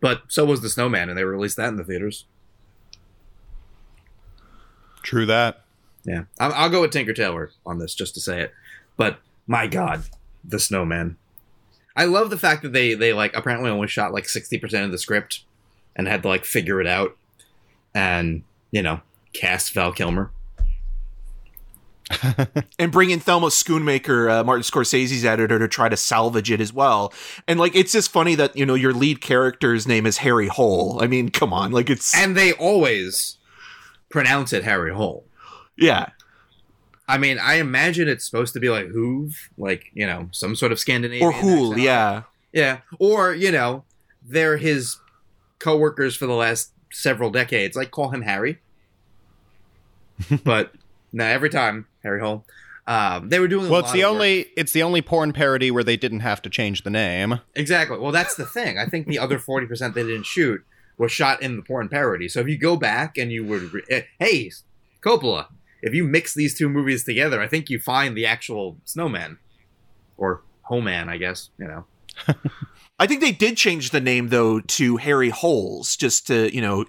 but 0.00 0.22
so 0.28 0.44
was 0.44 0.60
the 0.60 0.70
Snowman, 0.70 1.08
and 1.08 1.18
they 1.18 1.24
released 1.24 1.56
that 1.56 1.68
in 1.68 1.76
the 1.76 1.84
theaters. 1.84 2.24
True 5.02 5.26
that. 5.26 5.64
Yeah, 6.04 6.24
I'll, 6.38 6.52
I'll 6.52 6.70
go 6.70 6.82
with 6.82 6.92
Tinker 6.92 7.12
Tailor 7.12 7.50
on 7.64 7.78
this 7.78 7.94
just 7.94 8.14
to 8.14 8.20
say 8.20 8.40
it. 8.40 8.52
But 8.96 9.20
my 9.46 9.66
God, 9.66 10.04
the 10.44 10.60
Snowman. 10.60 11.16
I 11.96 12.04
love 12.04 12.30
the 12.30 12.38
fact 12.38 12.62
that 12.62 12.72
they 12.72 12.94
they 12.94 13.12
like 13.12 13.34
apparently 13.36 13.70
only 13.70 13.88
shot 13.88 14.12
like 14.12 14.28
sixty 14.28 14.58
percent 14.58 14.84
of 14.84 14.92
the 14.92 14.98
script 14.98 15.44
and 15.94 16.06
had 16.06 16.22
to 16.22 16.28
like 16.28 16.44
figure 16.44 16.80
it 16.80 16.86
out, 16.86 17.16
and 17.94 18.42
you 18.70 18.82
know 18.82 19.00
cast 19.32 19.72
Val 19.72 19.92
Kilmer. 19.92 20.30
and 22.78 22.92
bring 22.92 23.10
in 23.10 23.20
Thelma 23.20 23.48
Schoonmaker, 23.48 24.30
uh, 24.30 24.44
Martin 24.44 24.62
Scorsese's 24.62 25.24
editor, 25.24 25.58
to 25.58 25.68
try 25.68 25.88
to 25.88 25.96
salvage 25.96 26.50
it 26.50 26.60
as 26.60 26.72
well. 26.72 27.12
And 27.48 27.58
like, 27.58 27.74
it's 27.74 27.92
just 27.92 28.10
funny 28.10 28.34
that 28.36 28.56
you 28.56 28.64
know 28.64 28.74
your 28.74 28.92
lead 28.92 29.20
character's 29.20 29.86
name 29.86 30.06
is 30.06 30.18
Harry 30.18 30.48
Hole. 30.48 31.02
I 31.02 31.06
mean, 31.06 31.30
come 31.30 31.52
on, 31.52 31.72
like 31.72 31.90
it's 31.90 32.16
And 32.16 32.36
they 32.36 32.52
always 32.52 33.38
pronounce 34.08 34.52
it 34.52 34.64
Harry 34.64 34.94
Hole. 34.94 35.24
yeah, 35.76 36.10
I 37.08 37.18
mean, 37.18 37.38
I 37.38 37.54
imagine 37.54 38.08
it's 38.08 38.24
supposed 38.24 38.52
to 38.54 38.60
be 38.60 38.68
like 38.68 38.86
Hoove, 38.88 39.34
like 39.58 39.90
you 39.94 40.06
know, 40.06 40.28
some 40.32 40.56
sort 40.56 40.72
of 40.72 40.78
Scandinavian 40.78 41.26
or 41.26 41.32
Hool, 41.32 41.78
yeah. 41.78 42.22
yeah, 42.52 42.80
or 42.98 43.34
you 43.34 43.52
know, 43.52 43.84
they're 44.24 44.56
his 44.56 44.98
coworkers 45.58 46.16
for 46.16 46.26
the 46.26 46.34
last 46.34 46.72
several 46.92 47.30
decades. 47.30 47.76
Like, 47.76 47.90
call 47.90 48.10
him 48.10 48.22
Harry. 48.22 48.60
but 50.44 50.72
no, 51.16 51.24
every 51.24 51.48
time 51.50 51.86
Harry 52.02 52.20
Hole. 52.20 52.44
Um, 52.86 53.30
they 53.30 53.40
were 53.40 53.48
doing. 53.48 53.66
a 53.66 53.68
Well, 53.70 53.80
it's 53.80 53.90
the 53.90 54.02
of 54.02 54.10
work. 54.10 54.14
only 54.16 54.40
it's 54.56 54.72
the 54.72 54.82
only 54.84 55.02
porn 55.02 55.32
parody 55.32 55.70
where 55.72 55.82
they 55.82 55.96
didn't 55.96 56.20
have 56.20 56.40
to 56.42 56.50
change 56.50 56.82
the 56.84 56.90
name. 56.90 57.40
Exactly. 57.54 57.98
Well, 57.98 58.12
that's 58.12 58.36
the 58.36 58.44
thing. 58.46 58.78
I 58.78 58.86
think 58.86 59.06
the 59.08 59.18
other 59.18 59.38
forty 59.38 59.66
percent 59.66 59.94
they 59.94 60.02
didn't 60.04 60.26
shoot 60.26 60.64
was 60.98 61.10
shot 61.10 61.42
in 61.42 61.56
the 61.56 61.62
porn 61.62 61.88
parody. 61.88 62.28
So 62.28 62.40
if 62.40 62.48
you 62.48 62.56
go 62.58 62.76
back 62.76 63.18
and 63.18 63.32
you 63.32 63.44
would, 63.44 63.72
re- 63.72 63.82
eh, 63.90 64.02
hey, 64.18 64.50
Coppola, 65.02 65.46
if 65.82 65.94
you 65.94 66.04
mix 66.04 66.32
these 66.34 66.56
two 66.56 66.68
movies 66.68 67.02
together, 67.04 67.40
I 67.40 67.48
think 67.48 67.68
you 67.70 67.78
find 67.80 68.16
the 68.16 68.24
actual 68.26 68.76
Snowman 68.84 69.38
or 70.16 70.42
Homan, 70.62 71.08
I 71.08 71.16
guess. 71.16 71.50
You 71.58 71.66
know. 71.66 71.84
I 72.98 73.06
think 73.06 73.20
they 73.20 73.32
did 73.32 73.56
change 73.56 73.90
the 73.90 74.00
name 74.00 74.28
though 74.28 74.60
to 74.60 74.96
Harry 74.98 75.30
Holes 75.30 75.96
just 75.96 76.26
to, 76.28 76.54
you 76.54 76.60
know, 76.62 76.86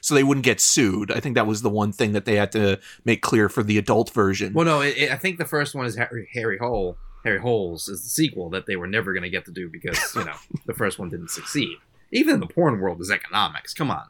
so 0.00 0.14
they 0.14 0.22
wouldn't 0.22 0.44
get 0.44 0.60
sued. 0.60 1.10
I 1.10 1.20
think 1.20 1.34
that 1.34 1.46
was 1.46 1.62
the 1.62 1.70
one 1.70 1.92
thing 1.92 2.12
that 2.12 2.24
they 2.24 2.36
had 2.36 2.52
to 2.52 2.78
make 3.04 3.22
clear 3.22 3.48
for 3.48 3.62
the 3.62 3.78
adult 3.78 4.10
version. 4.10 4.52
Well, 4.52 4.66
no, 4.66 4.80
it, 4.80 4.96
it, 4.96 5.10
I 5.10 5.16
think 5.16 5.38
the 5.38 5.44
first 5.44 5.74
one 5.74 5.86
is 5.86 5.96
Harry, 5.96 6.28
Harry 6.32 6.58
Hole. 6.58 6.96
Harry 7.24 7.40
Holes 7.40 7.88
is 7.88 8.02
the 8.02 8.08
sequel 8.08 8.48
that 8.50 8.66
they 8.66 8.76
were 8.76 8.86
never 8.86 9.12
going 9.12 9.22
to 9.22 9.30
get 9.30 9.44
to 9.44 9.52
do 9.52 9.68
because 9.68 9.98
you 10.14 10.24
know 10.24 10.36
the 10.66 10.74
first 10.74 10.98
one 10.98 11.08
didn't 11.10 11.30
succeed. 11.30 11.76
Even 12.12 12.34
in 12.34 12.40
the 12.40 12.46
porn 12.46 12.80
world, 12.80 13.00
is 13.00 13.10
economics. 13.10 13.74
Come 13.74 13.90
on. 13.90 14.06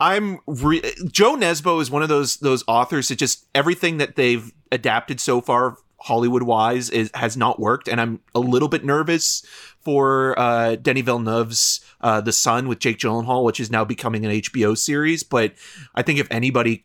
I'm 0.00 0.38
re- 0.46 0.92
Jo 1.10 1.36
Nesbø 1.36 1.80
is 1.80 1.90
one 1.90 2.02
of 2.02 2.08
those 2.08 2.36
those 2.36 2.62
authors 2.68 3.08
that 3.08 3.18
just 3.18 3.46
everything 3.54 3.96
that 3.96 4.16
they've 4.16 4.52
adapted 4.70 5.20
so 5.20 5.40
far 5.40 5.78
Hollywood 6.00 6.44
wise 6.44 6.90
is 6.90 7.10
has 7.14 7.36
not 7.36 7.58
worked, 7.58 7.88
and 7.88 8.00
I'm 8.00 8.20
a 8.34 8.40
little 8.40 8.68
bit 8.68 8.84
nervous 8.84 9.44
for 9.88 10.38
uh, 10.38 10.76
Denis 10.76 11.04
Villeneuve's 11.04 11.80
uh, 12.02 12.20
The 12.20 12.30
Son 12.30 12.68
with 12.68 12.78
Jake 12.78 12.98
Gyllenhaal, 12.98 13.42
which 13.42 13.58
is 13.58 13.70
now 13.70 13.86
becoming 13.86 14.26
an 14.26 14.32
HBO 14.32 14.76
series. 14.76 15.22
But 15.22 15.54
I 15.94 16.02
think 16.02 16.18
if 16.18 16.30
anybody 16.30 16.84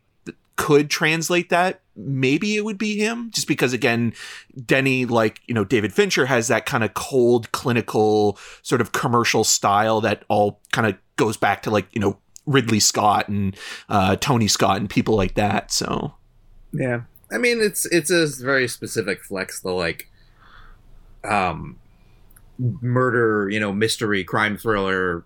could 0.56 0.90
translate 0.90 1.50
that, 1.50 1.82
maybe 1.98 2.56
it 2.56 2.64
would 2.64 2.78
be 2.78 2.96
him, 2.96 3.30
just 3.32 3.46
because 3.46 3.74
again, 3.74 4.14
Denis, 4.66 5.10
like 5.10 5.42
you 5.48 5.54
know, 5.54 5.66
David 5.66 5.92
Fincher 5.94 6.28
has 6.28 6.48
that 6.48 6.66
kind 6.66 6.82
of 6.82 6.94
cold, 6.94 7.52
clinical 7.52 8.40
sort 8.62 8.80
of 8.80 8.94
commercial 8.94 9.44
style 9.44 10.00
that 10.00 10.24
all 10.30 10.62
kind 10.72 10.88
of 10.88 10.96
goes 11.18 11.36
back 11.36 11.62
to 11.64 11.72
like 11.72 11.88
you 11.92 12.00
know 12.00 12.18
Ridley 12.46 12.80
Scott 12.80 13.28
and 13.28 13.54
uh, 13.90 14.16
Tony 14.16 14.48
Scott 14.48 14.78
and 14.78 14.90
people 14.90 15.18
like 15.18 15.34
that. 15.34 15.74
So 15.74 16.14
Yeah, 16.72 17.02
I 17.30 17.38
mean 17.38 17.60
it's 17.60 17.86
it's 17.88 18.12
a 18.12 18.28
very 18.42 18.70
specific 18.70 19.26
flex. 19.26 19.60
The 19.60 19.72
like, 19.72 20.10
um, 21.26 21.80
murder, 22.60 23.50
you 23.50 23.60
know, 23.60 23.74
mystery, 23.74 24.24
crime 24.24 24.58
thriller 24.58 25.26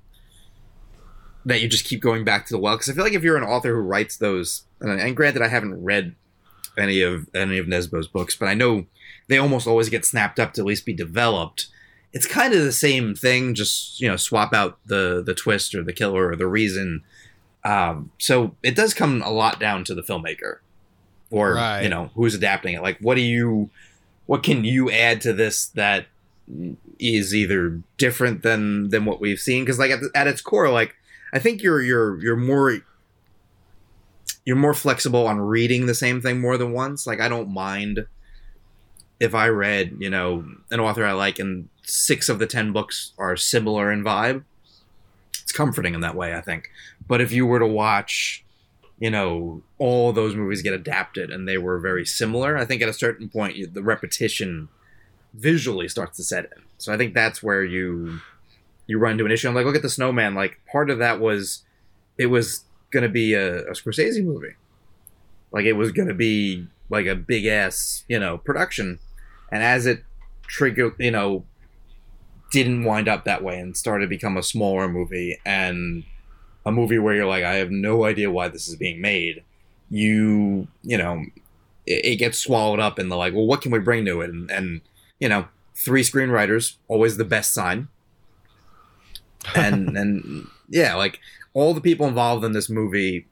that 1.46 1.62
you 1.62 1.68
just 1.68 1.86
keep 1.86 2.02
going 2.02 2.24
back 2.24 2.46
to 2.46 2.54
the 2.54 2.60
well. 2.60 2.76
Because 2.76 2.90
I 2.90 2.94
feel 2.94 3.04
like 3.04 3.14
if 3.14 3.24
you're 3.24 3.38
an 3.38 3.44
author 3.44 3.74
who 3.74 3.82
writes 3.82 4.18
those, 4.18 4.64
and, 4.82 5.00
and 5.00 5.16
granted, 5.16 5.42
I 5.42 5.48
haven't 5.48 5.84
read 5.84 6.16
any 6.78 7.02
of 7.02 7.28
any 7.34 7.58
of 7.58 7.66
Nesbø's 7.66 8.08
books, 8.08 8.36
but 8.36 8.48
I 8.48 8.54
know 8.54 8.86
they 9.28 9.38
almost 9.38 9.68
always 9.68 9.90
get 9.90 10.06
snapped 10.06 10.40
up 10.40 10.54
to 10.54 10.62
at 10.62 10.68
least 10.68 10.86
be 10.86 10.94
developed. 10.94 11.68
It's 12.14 12.26
kind 12.26 12.54
of 12.54 12.64
the 12.64 12.72
same 12.72 13.16
thing, 13.16 13.54
just 13.54 14.00
you 14.00 14.08
know, 14.08 14.16
swap 14.18 14.54
out 14.54 14.78
the 14.86 15.24
the 15.26 15.34
twist 15.34 15.74
or 15.76 15.84
the 15.84 15.94
killer 15.94 16.28
or 16.30 16.36
the 16.36 16.48
reason. 16.48 17.04
Um, 17.64 18.12
so 18.18 18.56
it 18.64 18.76
does 18.76 18.94
come 18.94 19.22
a 19.24 19.32
lot 19.32 19.60
down 19.60 19.84
to 19.86 19.96
the 19.96 20.02
filmmaker, 20.02 20.60
or 21.30 21.56
Right. 21.56 21.82
you 21.82 21.90
know, 21.90 22.12
who's 22.16 22.34
adapting 22.36 22.76
it. 22.76 22.82
Like, 22.82 22.98
what 23.00 23.16
do 23.16 23.22
you, 23.22 23.70
what 24.26 24.42
can 24.44 24.64
you 24.64 24.90
add 24.90 25.20
to 25.22 25.34
this 25.34 25.66
that 25.70 26.06
is 27.00 27.34
either 27.34 27.82
different 27.98 28.44
than 28.44 28.90
than 28.90 29.06
what 29.06 29.22
we've 29.22 29.40
seen? 29.40 29.64
Because 29.64 29.80
like 29.80 29.92
at, 29.92 30.02
the, 30.02 30.12
at 30.16 30.28
its 30.28 30.42
core, 30.42 30.70
like 30.70 30.96
I 31.34 31.40
think 31.40 31.62
you're 31.62 31.82
you're 31.82 32.22
you're 32.22 32.36
more 32.36 32.80
you're 34.46 34.56
more 34.56 34.74
flexible 34.74 35.28
on 35.28 35.40
reading 35.40 35.86
the 35.86 35.96
same 35.96 36.22
thing 36.22 36.40
more 36.40 36.58
than 36.58 36.72
once. 36.72 37.06
Like 37.06 37.20
I 37.20 37.28
don't 37.28 37.54
mind 37.54 38.06
if 39.20 39.36
I 39.36 39.48
read, 39.48 39.98
you 40.00 40.10
know, 40.10 40.46
an 40.72 40.80
author 40.80 41.06
I 41.06 41.14
like 41.14 41.40
and 41.40 41.70
six 41.84 42.30
of 42.30 42.40
the 42.40 42.48
ten 42.48 42.72
books 42.72 43.14
are 43.18 43.36
similar 43.36 43.92
in 43.92 44.04
vibe. 44.04 44.44
It's 45.42 45.52
comforting 45.52 45.94
in 45.94 46.02
that 46.02 46.16
way, 46.16 46.34
I 46.34 46.42
think. 46.42 46.70
But 47.08 47.22
if 47.22 47.32
you 47.32 47.46
were 47.46 47.60
to 47.60 47.68
watch, 47.68 48.44
you 49.00 49.10
know, 49.10 49.64
all 49.78 50.14
those 50.14 50.36
movies 50.36 50.62
get 50.62 50.74
adapted 50.74 51.30
and 51.30 51.48
they 51.48 51.58
were 51.58 51.80
very 51.80 52.06
similar, 52.06 52.58
I 52.58 52.66
think 52.66 52.82
at 52.82 52.90
a 52.90 52.94
certain 52.94 53.30
point 53.30 53.74
the 53.74 53.84
repetition 53.84 54.70
visually 55.34 55.88
starts 55.88 56.18
to 56.18 56.24
set 56.24 56.46
in. 56.46 56.64
So 56.78 56.94
I 56.94 56.98
think 56.98 57.14
that's 57.14 57.42
where 57.42 57.64
you 57.64 58.20
you 58.88 58.98
run 58.98 59.14
into 59.14 59.26
an 59.26 59.32
issue. 59.32 59.48
I'm 59.48 59.56
like, 59.56 59.66
look 59.66 59.76
at 59.76 59.82
the 59.82 59.90
Snowman. 59.90 60.34
Like 60.34 60.60
part 60.72 60.90
of 60.90 61.00
that 61.00 61.20
was 61.20 61.64
it 62.18 62.28
was 62.28 62.64
going 62.92 63.04
to 63.04 63.10
be 63.10 63.34
a, 63.34 63.66
a 63.66 63.72
Scorsese 63.72 64.24
movie. 64.24 64.56
Like 65.52 65.66
it 65.66 65.74
was 65.74 65.92
going 65.92 66.08
to 66.08 66.14
be 66.14 66.68
like 66.90 67.06
a 67.06 67.16
big 67.16 67.46
ass, 67.46 68.06
you 68.08 68.20
know, 68.20 68.38
production. 68.38 69.00
And 69.52 69.64
as 69.64 69.86
it 69.86 70.04
triggered, 70.44 70.96
you 71.00 71.12
know, 71.12 71.44
didn't 72.52 72.86
wind 72.86 73.08
up 73.08 73.26
that 73.26 73.44
way 73.44 73.60
and 73.60 73.76
started 73.76 74.06
to 74.06 74.10
become 74.10 74.38
a 74.38 74.44
smaller 74.44 74.88
movie 74.88 75.38
and 75.46 76.04
a 76.66 76.72
movie 76.72 77.00
where 77.00 77.16
you're 77.16 77.26
like, 77.26 77.44
I 77.44 77.56
have 77.56 77.72
no 77.72 78.06
idea 78.06 78.32
why 78.32 78.48
this 78.48 78.68
is 78.68 78.76
being 78.76 79.02
made. 79.02 79.44
You, 79.90 80.68
you 80.84 80.98
know, 80.98 81.26
it, 81.86 82.06
it 82.06 82.16
gets 82.18 82.38
swallowed 82.38 82.80
up 82.80 83.00
in 83.00 83.10
the 83.10 83.18
like, 83.18 83.34
well, 83.34 83.46
what 83.46 83.62
can 83.62 83.72
we 83.72 83.80
bring 83.80 84.06
to 84.06 84.22
it? 84.22 84.30
And, 84.30 84.50
and 84.50 84.82
you 85.20 85.30
know, 85.30 85.48
three 85.76 86.04
screenwriters, 86.04 86.76
always 86.88 87.18
the 87.18 87.26
best 87.26 87.54
sign. 87.54 87.88
And, 89.56 89.98
and 89.98 90.48
yeah, 90.70 90.96
like 90.96 91.20
all 91.54 91.74
the 91.74 91.82
people 91.82 92.08
involved 92.08 92.44
in 92.44 92.52
this 92.52 92.70
movie 92.70 93.28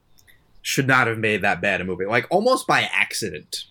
should 0.62 0.88
not 0.88 1.06
have 1.06 1.18
made 1.18 1.42
that 1.42 1.60
bad 1.60 1.80
a 1.80 1.84
movie. 1.84 2.06
Like 2.06 2.26
almost 2.28 2.66
by 2.66 2.82
accident. 2.92 3.66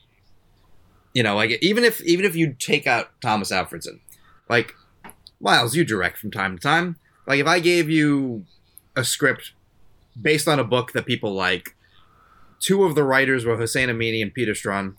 You 1.14 1.24
know, 1.24 1.36
like 1.36 1.58
even 1.62 1.84
if 1.84 2.02
even 2.02 2.26
if 2.26 2.36
you 2.36 2.54
take 2.58 2.88
out 2.88 3.10
Tomas 3.22 3.52
Alfredson, 3.52 4.00
like 4.50 4.74
Miles, 5.40 5.76
you 5.76 5.84
direct 5.84 6.18
from 6.18 6.32
time 6.32 6.58
to 6.58 6.62
time. 6.62 6.98
Like 7.28 7.40
if 7.40 7.48
I 7.48 7.60
gave 7.60 7.90
you 7.90 8.46
a 8.96 9.04
script 9.04 9.54
based 10.22 10.48
on 10.48 10.60
a 10.60 10.64
book 10.64 10.94
that 10.94 11.06
people 11.06 11.34
like, 11.34 11.76
two 12.60 12.84
of 12.84 12.96
the 12.96 13.04
writers 13.04 13.46
were 13.46 13.58
Hossein 13.58 13.90
Amini 13.90 14.22
and 14.22 14.34
Peter 14.34 14.54
Straughan. 14.54 14.96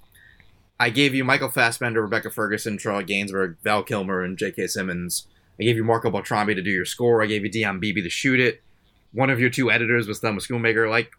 I 0.78 0.90
gave 0.90 1.14
you 1.14 1.24
Michael 1.24 1.48
Fassbender, 1.48 2.02
Rebecca 2.02 2.30
Ferguson, 2.30 2.76
Charlotte 2.78 3.06
Gainsbourg, 3.06 3.56
Val 3.62 3.82
Kilmer, 3.82 4.22
and 4.22 4.36
J.K. 4.36 4.66
Simmons. 4.66 5.26
I 5.58 5.64
gave 5.64 5.76
you 5.76 5.84
Marco 5.84 6.10
Beltrami 6.10 6.54
to 6.54 6.62
do 6.62 6.70
your 6.70 6.84
score. 6.84 7.22
I 7.22 7.26
gave 7.26 7.44
you 7.44 7.50
Dion 7.50 7.80
Beebe 7.80 8.02
to 8.02 8.10
shoot 8.10 8.40
it. 8.40 8.62
One 9.12 9.30
of 9.30 9.40
your 9.40 9.48
two 9.48 9.70
editors 9.70 10.06
was 10.06 10.20
Thelma 10.20 10.40
Schoonmaker. 10.40 10.90
Like, 10.90 11.12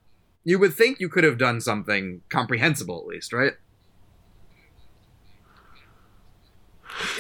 you 0.44 0.60
would 0.60 0.74
think 0.74 1.00
you 1.00 1.10
could 1.10 1.24
have 1.24 1.40
done 1.40 1.60
something 1.60 2.22
comprehensible 2.30 3.00
at 3.00 3.08
least, 3.08 3.34
right? 3.34 3.54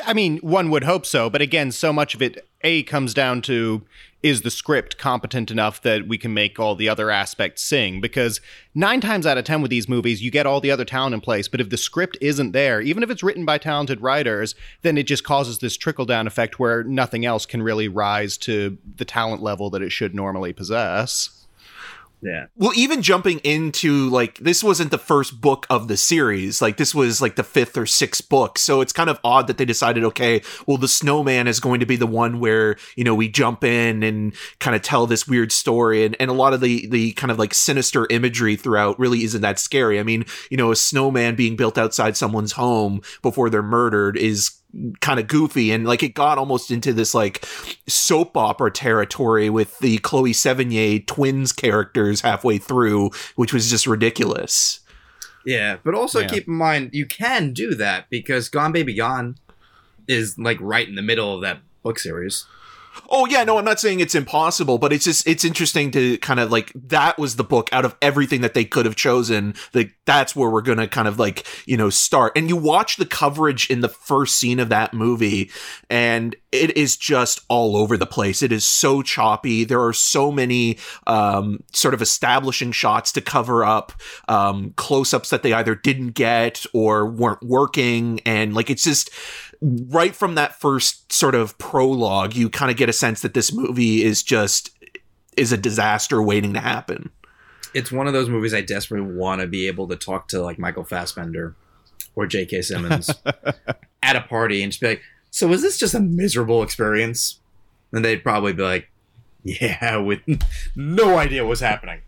I 0.07 0.13
mean, 0.13 0.37
one 0.37 0.69
would 0.69 0.85
hope 0.85 1.05
so, 1.05 1.29
but 1.29 1.41
again, 1.41 1.73
so 1.73 1.91
much 1.91 2.15
of 2.15 2.21
it 2.21 2.47
a 2.61 2.83
comes 2.83 3.13
down 3.13 3.41
to 3.41 3.83
is 4.23 4.41
the 4.41 4.49
script 4.49 4.97
competent 4.97 5.51
enough 5.51 5.81
that 5.81 6.07
we 6.07 6.17
can 6.17 6.33
make 6.33 6.57
all 6.57 6.75
the 6.75 6.87
other 6.87 7.11
aspects 7.11 7.61
sing 7.61 7.99
because 7.99 8.39
9 8.73 9.01
times 9.01 9.25
out 9.25 9.37
of 9.37 9.43
10 9.43 9.61
with 9.61 9.69
these 9.69 9.89
movies 9.89 10.21
you 10.21 10.31
get 10.31 10.45
all 10.45 10.61
the 10.61 10.71
other 10.71 10.85
talent 10.85 11.13
in 11.13 11.19
place, 11.19 11.49
but 11.49 11.59
if 11.59 11.69
the 11.69 11.77
script 11.77 12.17
isn't 12.21 12.53
there, 12.53 12.79
even 12.79 13.03
if 13.03 13.09
it's 13.09 13.21
written 13.21 13.43
by 13.43 13.57
talented 13.57 13.99
writers, 13.99 14.55
then 14.81 14.97
it 14.97 15.03
just 15.03 15.25
causes 15.25 15.59
this 15.59 15.75
trickle 15.75 16.05
down 16.05 16.25
effect 16.25 16.57
where 16.57 16.85
nothing 16.85 17.25
else 17.25 17.45
can 17.45 17.61
really 17.61 17.89
rise 17.89 18.37
to 18.37 18.77
the 18.95 19.05
talent 19.05 19.43
level 19.43 19.69
that 19.69 19.81
it 19.81 19.91
should 19.91 20.15
normally 20.15 20.53
possess. 20.53 21.37
Yeah. 22.21 22.47
Well, 22.55 22.71
even 22.75 23.01
jumping 23.03 23.39
into 23.39 24.09
like 24.09 24.39
this 24.39 24.63
wasn't 24.63 24.89
the 24.89 24.97
first 24.97 25.39
book 25.39 25.67
of 25.69 25.88
the 25.88 25.97
series. 25.97 26.62
Like 26.62 26.77
this 26.77 26.95
was 26.95 27.21
like 27.21 27.36
the 27.36 27.43
fifth 27.43 27.77
or 27.77 27.86
sixth 27.86 28.27
book. 28.27 28.57
So 28.57 28.81
it's 28.81 28.93
kind 28.93 29.09
of 29.09 29.19
odd 29.24 29.47
that 29.47 29.57
they 29.57 29.65
decided, 29.65 30.03
okay, 30.03 30.41
well, 30.65 30.77
the 30.77 30.88
snowman 30.88 31.47
is 31.47 31.59
going 31.59 31.79
to 31.79 31.86
be 31.86 31.95
the 31.95 32.07
one 32.07 32.39
where, 32.39 32.75
you 32.95 33.03
know, 33.03 33.13
we 33.13 33.29
jump 33.29 33.63
in 33.63 34.01
and 34.01 34.33
kind 34.59 34.75
of 34.75 34.81
tell 34.81 35.05
this 35.05 35.27
weird 35.27 35.51
story. 35.51 36.05
And, 36.05 36.15
and 36.19 36.31
a 36.31 36.33
lot 36.33 36.53
of 36.53 36.62
the, 36.62 36.88
the 36.88 37.12
kind 37.13 37.29
of 37.29 37.38
like 37.38 37.53
sinister 37.53 38.07
imagery 38.09 38.55
throughout 38.55 39.00
really 39.00 39.24
isn't 39.24 39.41
that 39.41 39.59
scary. 39.59 40.00
I 40.00 40.03
mean, 40.03 40.25
you 40.50 40.57
know, 40.57 40.71
a 40.71 40.75
snowman 40.75 41.36
being 41.36 41.55
built 41.55 41.77
outside 41.77 42.17
someone's 42.17 42.53
home 42.53 43.01
before 43.21 43.50
they're 43.50 43.62
murdered 43.62 44.17
is 44.17 44.57
kind 45.01 45.19
of 45.19 45.27
goofy 45.27 45.72
and 45.72 45.86
like 45.86 46.03
it 46.03 46.13
got 46.13 46.38
almost 46.38 46.69
into 46.72 46.93
this 46.93 47.13
like 47.15 47.46
soap 47.88 48.38
opera 48.38 48.72
territory 48.72 49.50
with 49.50 49.77
the 49.79 49.98
Chloe 50.00 50.34
Sevigny 50.34 51.05
twins 51.07 51.51
characters 51.51 52.22
halfway 52.22 52.57
through, 52.57 53.10
which 53.36 53.53
was 53.53 53.69
just 53.69 53.88
ridiculous. 53.88 54.81
Yeah, 55.46 55.77
but 55.84 55.96
also 55.96 56.19
Yeah. 56.22 56.27
keep 56.27 56.48
in 56.48 56.53
mind 56.55 56.89
you 56.93 57.05
can 57.05 57.53
do 57.53 57.74
that 57.75 58.10
because 58.10 58.50
Gone 58.50 58.72
Baby 58.72 58.93
Gone 58.93 59.38
is 60.07 60.38
like 60.38 60.57
right 60.62 60.88
in 60.88 60.96
the 60.96 61.01
middle 61.01 61.34
of 61.34 61.41
that 61.41 61.60
book 61.84 62.00
series. 62.00 62.46
Oh 63.09 63.25
yeah, 63.25 63.43
no, 63.43 63.57
I'm 63.57 63.65
not 63.65 63.79
saying 63.79 63.99
it's 63.99 64.15
impossible, 64.15 64.77
but 64.77 64.93
it's 64.93 65.05
just 65.05 65.27
it's 65.27 65.45
interesting 65.45 65.91
to 65.91 66.17
kind 66.19 66.39
of 66.39 66.51
like 66.51 66.71
that 66.75 67.17
was 67.17 67.35
the 67.35 67.43
book 67.43 67.69
out 67.71 67.85
of 67.85 67.95
everything 68.01 68.41
that 68.41 68.53
they 68.53 68.65
could 68.65 68.85
have 68.85 68.95
chosen. 68.95 69.55
Like 69.73 69.93
that's 70.05 70.35
where 70.35 70.49
we're 70.49 70.61
gonna 70.61 70.87
kind 70.87 71.07
of 71.07 71.19
like 71.19 71.45
you 71.65 71.77
know 71.77 71.89
start. 71.89 72.33
And 72.35 72.49
you 72.49 72.55
watch 72.55 72.97
the 72.97 73.05
coverage 73.05 73.69
in 73.69 73.81
the 73.81 73.89
first 73.89 74.37
scene 74.37 74.59
of 74.59 74.69
that 74.69 74.93
movie, 74.93 75.51
and 75.89 76.35
it 76.51 76.75
is 76.77 76.97
just 76.97 77.41
all 77.49 77.75
over 77.75 77.97
the 77.97 78.05
place. 78.05 78.41
It 78.41 78.51
is 78.51 78.65
so 78.65 79.01
choppy. 79.01 79.63
There 79.63 79.83
are 79.83 79.93
so 79.93 80.31
many 80.31 80.77
um, 81.05 81.63
sort 81.73 81.93
of 81.93 82.01
establishing 82.01 82.71
shots 82.71 83.11
to 83.13 83.21
cover 83.21 83.63
up 83.63 83.93
um, 84.27 84.73
close 84.77 85.13
ups 85.13 85.29
that 85.29 85.43
they 85.43 85.53
either 85.53 85.75
didn't 85.75 86.11
get 86.11 86.65
or 86.73 87.05
weren't 87.05 87.43
working, 87.43 88.21
and 88.25 88.53
like 88.53 88.69
it's 88.69 88.83
just 88.83 89.09
right 89.61 90.15
from 90.15 90.35
that 90.35 90.59
first 90.59 91.11
sort 91.11 91.35
of 91.35 91.57
prologue, 91.57 92.35
you 92.35 92.49
kind 92.49 92.71
of 92.71 92.77
get 92.77 92.89
a 92.89 92.93
sense 92.93 93.21
that 93.21 93.33
this 93.33 93.51
movie 93.51 94.03
is 94.03 94.23
just 94.23 94.71
is 95.35 95.51
a 95.51 95.57
disaster 95.57 96.21
waiting 96.21 96.53
to 96.53 96.59
happen. 96.59 97.09
It's 97.73 97.91
one 97.91 98.07
of 98.07 98.13
those 98.13 98.29
movies 98.29 98.53
I 98.53 98.61
desperately 98.61 99.13
want 99.13 99.41
to 99.41 99.47
be 99.47 99.67
able 99.67 99.87
to 99.89 99.95
talk 99.95 100.27
to 100.29 100.41
like 100.41 100.57
Michael 100.57 100.83
Fassbender 100.83 101.55
or 102.15 102.25
J.K. 102.25 102.61
Simmons 102.63 103.11
at 104.03 104.15
a 104.15 104.21
party 104.21 104.63
and 104.63 104.71
just 104.71 104.81
be 104.81 104.87
like, 104.87 105.01
"So 105.29 105.47
was 105.47 105.61
this 105.61 105.77
just 105.77 105.93
a 105.93 105.99
miserable 105.99 106.63
experience?" 106.63 107.39
And 107.91 108.03
they'd 108.03 108.23
probably 108.23 108.53
be 108.53 108.63
like, 108.63 108.89
"Yeah," 109.43 109.97
with 109.97 110.19
no 110.75 111.17
idea 111.17 111.45
what's 111.45 111.61
happening. 111.61 112.01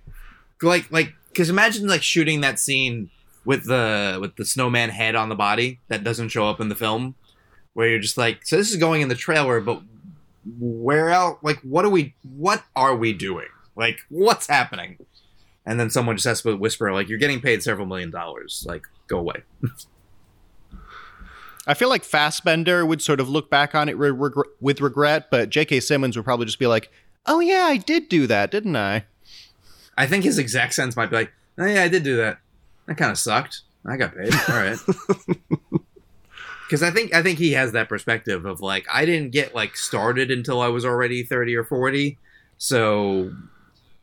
Like, 0.61 0.91
like, 0.91 1.13
because 1.29 1.49
imagine 1.49 1.87
like 1.87 2.03
shooting 2.03 2.41
that 2.41 2.59
scene 2.59 3.11
with 3.45 3.65
the 3.65 4.17
with 4.19 4.35
the 4.35 4.45
snowman 4.45 4.89
head 4.89 5.15
on 5.15 5.29
the 5.29 5.35
body 5.35 5.79
that 5.87 6.03
doesn't 6.03 6.29
show 6.29 6.49
up 6.49 6.59
in 6.59 6.69
the 6.69 6.75
film 6.75 7.15
where 7.79 7.87
you're 7.87 7.99
just 7.99 8.17
like, 8.17 8.45
so 8.45 8.57
this 8.57 8.71
is 8.71 8.75
going 8.75 9.01
in 9.01 9.07
the 9.07 9.15
trailer, 9.15 9.61
but 9.61 9.81
where 10.59 11.11
else? 11.11 11.39
Like, 11.41 11.61
what 11.61 11.85
are 11.85 11.89
we? 11.89 12.13
What 12.23 12.61
are 12.75 12.93
we 12.93 13.13
doing? 13.13 13.47
Like, 13.77 13.99
what's 14.09 14.47
happening? 14.47 14.97
And 15.65 15.79
then 15.79 15.89
someone 15.89 16.17
just 16.17 16.27
has 16.27 16.41
to 16.41 16.57
whisper, 16.57 16.91
like, 16.91 17.07
you're 17.07 17.17
getting 17.17 17.39
paid 17.39 17.63
several 17.63 17.87
million 17.87 18.11
dollars. 18.11 18.65
Like, 18.67 18.83
go 19.07 19.19
away. 19.19 19.43
I 21.65 21.73
feel 21.73 21.87
like 21.87 22.03
Fassbender 22.03 22.85
would 22.85 23.01
sort 23.01 23.21
of 23.21 23.29
look 23.29 23.49
back 23.49 23.73
on 23.73 23.87
it 23.87 23.97
re- 23.97 24.11
with 24.59 24.81
regret, 24.81 25.31
but 25.31 25.49
J.K. 25.49 25.79
Simmons 25.79 26.17
would 26.17 26.25
probably 26.25 26.47
just 26.47 26.59
be 26.59 26.67
like, 26.67 26.91
"Oh 27.27 27.39
yeah, 27.39 27.63
I 27.63 27.77
did 27.77 28.09
do 28.09 28.27
that, 28.27 28.51
didn't 28.51 28.75
I?" 28.75 29.05
I 29.97 30.05
think 30.05 30.25
his 30.25 30.37
exact 30.37 30.73
sense 30.73 30.97
might 30.97 31.11
be 31.11 31.15
like, 31.15 31.31
"Oh 31.57 31.65
yeah, 31.65 31.83
I 31.83 31.87
did 31.87 32.03
do 32.03 32.17
that. 32.17 32.39
That 32.87 32.97
kind 32.97 33.11
of 33.11 33.17
sucked. 33.17 33.61
I 33.85 33.95
got 33.95 34.17
paid. 34.17 34.33
All 34.49 34.55
right." 34.57 34.77
because 36.69 36.83
I 36.83 36.91
think 36.91 37.15
I 37.15 37.23
think 37.23 37.39
he 37.39 37.53
has 37.53 37.71
that 37.71 37.89
perspective 37.89 38.45
of 38.45 38.61
like 38.61 38.85
I 38.93 39.03
didn't 39.03 39.31
get 39.31 39.55
like 39.55 39.75
started 39.75 40.29
until 40.29 40.61
I 40.61 40.67
was 40.67 40.85
already 40.85 41.23
thirty 41.23 41.55
or 41.55 41.63
forty, 41.63 42.19
so 42.59 43.33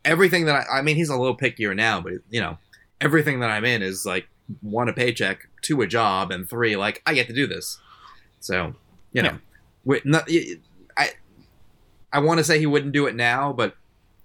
everything 0.05 0.47
that 0.47 0.67
I, 0.69 0.79
I 0.79 0.83
mean 0.83 0.97
he's 0.97 1.09
a 1.09 1.17
little 1.17 1.37
pickier 1.37 1.77
now, 1.77 2.01
but 2.01 2.15
you 2.29 2.41
know 2.41 2.59
everything 3.01 3.39
that 3.41 3.51
I'm 3.51 3.65
in 3.65 3.83
is 3.83 4.05
like 4.05 4.27
one 4.63 4.89
a 4.89 4.93
paycheck, 4.93 5.49
two 5.63 5.81
a 5.81 5.87
job, 5.87 6.33
and 6.33 6.49
three 6.49 6.75
like 6.77 7.03
I 7.07 7.15
get 7.15 7.29
to 7.29 7.33
do 7.33 7.47
this. 7.47 7.79
So 8.41 8.75
you 9.13 9.23
know, 9.23 9.39
yeah. 9.85 9.99
not, 10.05 10.29
I 10.97 11.11
I 12.13 12.19
want 12.19 12.39
to 12.39 12.45
say 12.45 12.59
he 12.59 12.67
wouldn't 12.67 12.93
do 12.93 13.07
it 13.07 13.15
now, 13.15 13.53
but 13.53 13.77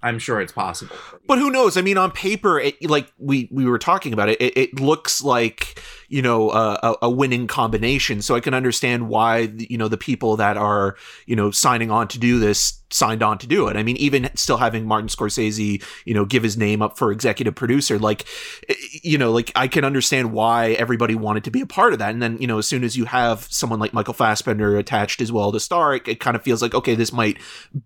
I'm 0.01 0.17
sure 0.17 0.41
it's 0.41 0.51
possible. 0.51 0.95
But 1.27 1.37
who 1.37 1.51
knows? 1.51 1.77
I 1.77 1.81
mean, 1.81 1.97
on 1.97 2.09
paper, 2.09 2.59
it, 2.59 2.89
like 2.89 3.11
we 3.19 3.47
we 3.51 3.65
were 3.65 3.77
talking 3.77 4.13
about 4.13 4.29
it, 4.29 4.41
it, 4.41 4.57
it 4.57 4.79
looks 4.79 5.23
like 5.23 5.79
you 6.11 6.21
know 6.21 6.51
a, 6.51 6.95
a, 7.03 7.09
winning 7.09 7.47
combination. 7.47 8.21
So 8.21 8.35
I 8.35 8.39
can 8.39 8.53
understand 8.53 9.07
why 9.07 9.51
you 9.57 9.77
know 9.77 9.87
the 9.87 9.97
people 9.97 10.37
that 10.37 10.57
are 10.57 10.95
you 11.25 11.35
know 11.35 11.51
signing 11.51 11.89
on 11.89 12.07
to 12.09 12.19
do 12.19 12.39
this 12.39 12.81
signed 12.93 13.23
on 13.23 13.37
to 13.39 13.47
do 13.47 13.67
it. 13.67 13.77
I 13.77 13.83
mean, 13.83 13.97
even 13.97 14.29
still 14.35 14.57
having 14.57 14.85
Martin 14.85 15.07
Scorsese, 15.07 15.83
you 16.05 16.13
know, 16.13 16.25
give 16.25 16.43
his 16.43 16.57
name 16.57 16.81
up 16.81 16.97
for 16.97 17.11
executive 17.11 17.55
producer, 17.55 17.97
like, 17.97 18.25
eh, 18.69 18.75
you 19.01 19.17
know, 19.17 19.31
like 19.31 19.51
I 19.55 19.67
can 19.67 19.83
understand 19.83 20.33
why 20.33 20.71
everybody 20.71 21.15
wanted 21.15 21.43
to 21.45 21.51
be 21.51 21.61
a 21.61 21.65
part 21.65 21.93
of 21.93 21.99
that. 21.99 22.11
And 22.11 22.21
then, 22.21 22.37
you 22.39 22.47
know, 22.47 22.57
as 22.57 22.67
soon 22.67 22.83
as 22.83 22.97
you 22.97 23.05
have 23.05 23.47
someone 23.49 23.79
like 23.79 23.93
Michael 23.93 24.13
Fassbender 24.13 24.77
attached 24.77 25.21
as 25.21 25.31
well 25.31 25.51
to 25.51 25.59
star, 25.59 25.95
it, 25.95 26.07
it 26.07 26.19
kind 26.19 26.35
of 26.35 26.43
feels 26.43 26.61
like, 26.61 26.75
okay, 26.75 26.95
this 26.95 27.13
might 27.13 27.37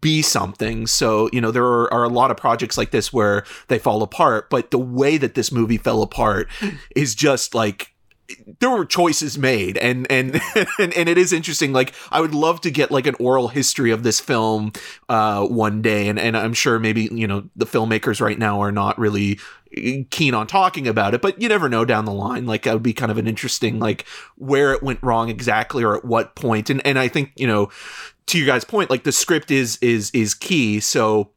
be 0.02 0.22
something. 0.22 0.88
So, 0.88 1.30
you 1.32 1.42
know, 1.42 1.52
there 1.52 1.66
are, 1.66 1.94
are 1.94 2.04
a 2.04 2.10
lot 2.10 2.32
of 2.32 2.38
projects 2.38 2.78
like 2.78 2.92
this 2.92 3.14
where 3.14 3.46
they 3.68 3.80
fall 3.80 4.02
apart, 4.04 4.50
but 4.50 4.72
the 4.72 4.80
way 4.80 5.18
that 5.18 5.36
this 5.36 5.52
movie 5.52 5.78
fell 5.78 6.02
apart 6.02 6.50
is 6.96 7.16
just 7.16 7.54
like, 7.54 7.95
there 8.60 8.70
were 8.70 8.86
choices 8.86 9.38
made 9.38 9.78
and, 9.78 10.10
and 10.12 10.42
and 10.80 10.94
and 10.94 11.10
it 11.10 11.18
is 11.18 11.32
interesting 11.32 11.74
like 11.74 11.94
i 12.12 12.20
would 12.20 12.34
love 12.34 12.62
to 12.62 12.72
get 12.72 12.92
like 12.92 13.08
an 13.08 13.16
oral 13.20 13.50
history 13.50 13.92
of 13.92 14.04
this 14.04 14.20
film 14.20 14.72
uh 15.10 15.46
one 15.46 15.82
day 15.82 16.08
and 16.08 16.20
and 16.20 16.36
i'm 16.36 16.54
sure 16.54 16.80
maybe 16.80 17.10
you 17.12 17.28
know 17.28 17.48
the 17.56 17.66
filmmakers 17.66 18.20
right 18.22 18.40
now 18.40 18.62
are 18.62 18.72
not 18.72 18.98
really 18.98 19.40
keen 20.10 20.34
on 20.34 20.48
talking 20.48 20.88
about 20.88 21.14
it 21.14 21.22
but 21.22 21.40
you 21.42 21.50
never 21.50 21.68
know 21.68 21.84
down 21.84 22.06
the 22.06 22.14
line 22.14 22.46
like 22.46 22.64
that 22.64 22.74
would 22.74 22.84
be 22.84 22.94
kind 22.94 23.12
of 23.12 23.18
an 23.18 23.28
interesting 23.28 23.80
like 23.80 24.06
where 24.36 24.72
it 24.72 24.82
went 24.82 25.02
wrong 25.04 25.30
exactly 25.30 25.84
or 25.84 25.96
at 25.96 26.06
what 26.06 26.36
point 26.36 26.70
and 26.70 26.86
and 26.86 26.98
i 26.98 27.08
think 27.08 27.32
you 27.36 27.46
know 27.46 27.70
to 28.26 28.40
you 28.40 28.46
guys 28.46 28.64
point 28.64 28.90
like 28.90 29.04
the 29.04 29.12
script 29.12 29.52
is 29.52 29.78
is 29.78 30.10
is 30.12 30.34
key 30.34 30.80
so 30.80 31.30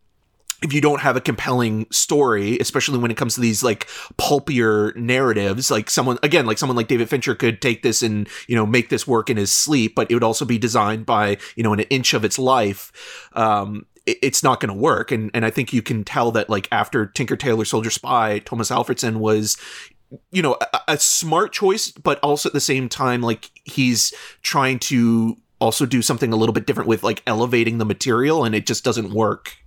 if 0.62 0.73
you 0.73 0.81
don't 0.81 1.01
have 1.01 1.16
a 1.16 1.21
compelling 1.21 1.87
story, 1.90 2.59
especially 2.59 2.99
when 2.99 3.11
it 3.11 3.16
comes 3.16 3.35
to 3.35 3.40
these 3.40 3.62
like 3.62 3.88
pulpier 4.16 4.92
narratives, 4.97 5.71
like 5.71 5.88
someone 5.88 6.18
again, 6.23 6.47
like 6.47 6.59
someone 6.59 6.77
like 6.77 6.88
David 6.88 7.09
Fincher 7.09 7.35
could 7.35 7.62
take 7.62 7.83
this 7.83 8.03
and 8.03 8.29
you 8.49 8.57
know 8.57 8.66
make 8.66 8.88
this 8.88 9.07
work 9.07 9.31
in 9.31 9.37
his 9.37 9.53
sleep, 9.53 9.94
but 9.94 10.11
it 10.11 10.14
would 10.14 10.25
also 10.25 10.44
be 10.44 10.59
designed 10.59 11.07
by 11.07 11.38
you 11.55 11.62
know 11.62 11.73
an 11.73 11.81
inch 11.81 12.12
of 12.12 12.25
its 12.25 12.38
life. 12.38 13.29
Um, 13.35 13.87
it's 14.07 14.42
not 14.42 14.59
going 14.59 14.75
to 14.75 14.81
work, 14.81 15.12
and 15.12 15.31
and 15.33 15.44
I 15.44 15.51
think 15.51 15.73
you 15.73 15.83
can 15.83 16.03
tell 16.03 16.33
that 16.33 16.51
like 16.51 16.66
after 16.73 17.07
Tinker 17.07 17.37
Tailor 17.37 17.64
Soldier 17.64 17.90
Spy, 17.90 18.40
Tomas 18.40 18.71
Alfredson 18.71 19.18
was 19.18 19.57
you 20.33 20.42
know 20.42 20.57
a, 20.73 20.81
a 20.88 20.99
smart 20.99 21.53
choice, 21.53 21.92
but 21.92 22.18
also 22.21 22.49
at 22.49 22.53
the 22.53 22.61
same 22.61 22.88
time 22.88 23.21
like 23.21 23.51
he's 23.64 24.12
trying 24.42 24.81
to 24.81 25.37
also 25.61 25.87
do 25.87 26.03
something 26.03 26.33
a 26.33 26.37
little 26.37 26.53
bit 26.53 26.66
different 26.66 26.88
with 26.88 27.05
like 27.05 27.23
elevating 27.29 27.79
the 27.79 27.85
material, 27.85 28.44
and 28.44 28.57
it 28.57 28.66
just 28.66 28.83
doesn't 28.83 29.12
work 29.12 29.58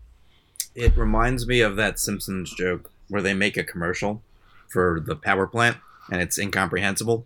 it 0.75 0.95
reminds 0.95 1.47
me 1.47 1.61
of 1.61 1.75
that 1.75 1.99
Simpsons 1.99 2.53
joke 2.53 2.91
where 3.09 3.21
they 3.21 3.33
make 3.33 3.57
a 3.57 3.63
commercial 3.63 4.21
for 4.69 5.03
the 5.05 5.15
power 5.15 5.47
plant 5.47 5.77
and 6.09 6.21
it's 6.21 6.37
incomprehensible. 6.37 7.25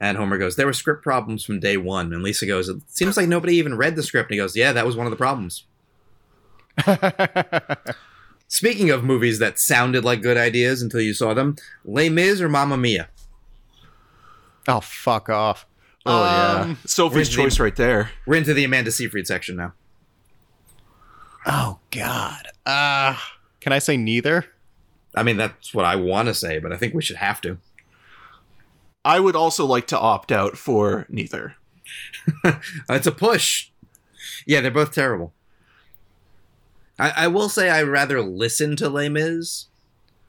And 0.00 0.16
Homer 0.16 0.38
goes, 0.38 0.56
There 0.56 0.66
were 0.66 0.72
script 0.72 1.02
problems 1.02 1.44
from 1.44 1.60
day 1.60 1.76
one. 1.76 2.12
And 2.12 2.22
Lisa 2.22 2.46
goes, 2.46 2.68
It 2.68 2.82
seems 2.88 3.16
like 3.16 3.28
nobody 3.28 3.54
even 3.56 3.76
read 3.76 3.94
the 3.94 4.02
script. 4.02 4.30
And 4.30 4.34
he 4.34 4.40
goes, 4.40 4.56
Yeah, 4.56 4.72
that 4.72 4.86
was 4.86 4.96
one 4.96 5.06
of 5.06 5.10
the 5.10 5.16
problems. 5.16 5.64
Speaking 8.48 8.90
of 8.90 9.04
movies 9.04 9.38
that 9.38 9.58
sounded 9.58 10.04
like 10.04 10.20
good 10.20 10.36
ideas 10.36 10.82
until 10.82 11.00
you 11.00 11.14
saw 11.14 11.34
them, 11.34 11.56
Les 11.84 12.08
Mis 12.08 12.40
or 12.40 12.48
Mamma 12.48 12.76
Mia? 12.76 13.08
Oh, 14.66 14.80
fuck 14.80 15.28
off. 15.28 15.66
Oh, 16.04 16.22
um, 16.22 16.70
yeah. 16.70 16.76
Sophie's 16.84 17.28
choice 17.28 17.58
the, 17.58 17.62
right 17.62 17.76
there. 17.76 18.10
We're 18.26 18.36
into 18.36 18.54
the 18.54 18.64
Amanda 18.64 18.90
Seyfried 18.90 19.26
section 19.26 19.56
now. 19.56 19.72
Oh 21.46 21.78
God. 21.90 22.48
Uh 22.66 23.16
can 23.60 23.72
I 23.72 23.78
say 23.78 23.96
neither? 23.96 24.46
I 25.14 25.22
mean 25.22 25.36
that's 25.36 25.74
what 25.74 25.84
I 25.84 25.96
want 25.96 26.28
to 26.28 26.34
say, 26.34 26.58
but 26.58 26.72
I 26.72 26.76
think 26.76 26.94
we 26.94 27.02
should 27.02 27.16
have 27.16 27.40
to. 27.42 27.58
I 29.04 29.18
would 29.20 29.36
also 29.36 29.66
like 29.66 29.86
to 29.88 29.98
opt 29.98 30.30
out 30.30 30.56
for 30.56 31.06
neither. 31.08 31.56
it's 32.88 33.06
a 33.06 33.12
push. 33.12 33.70
Yeah, 34.46 34.60
they're 34.60 34.70
both 34.70 34.92
terrible. 34.92 35.32
I, 36.98 37.12
I 37.16 37.28
will 37.28 37.48
say 37.48 37.68
I'd 37.68 37.88
rather 37.88 38.20
listen 38.20 38.76
to 38.76 38.88
Les 38.88 39.08
Mis 39.08 39.66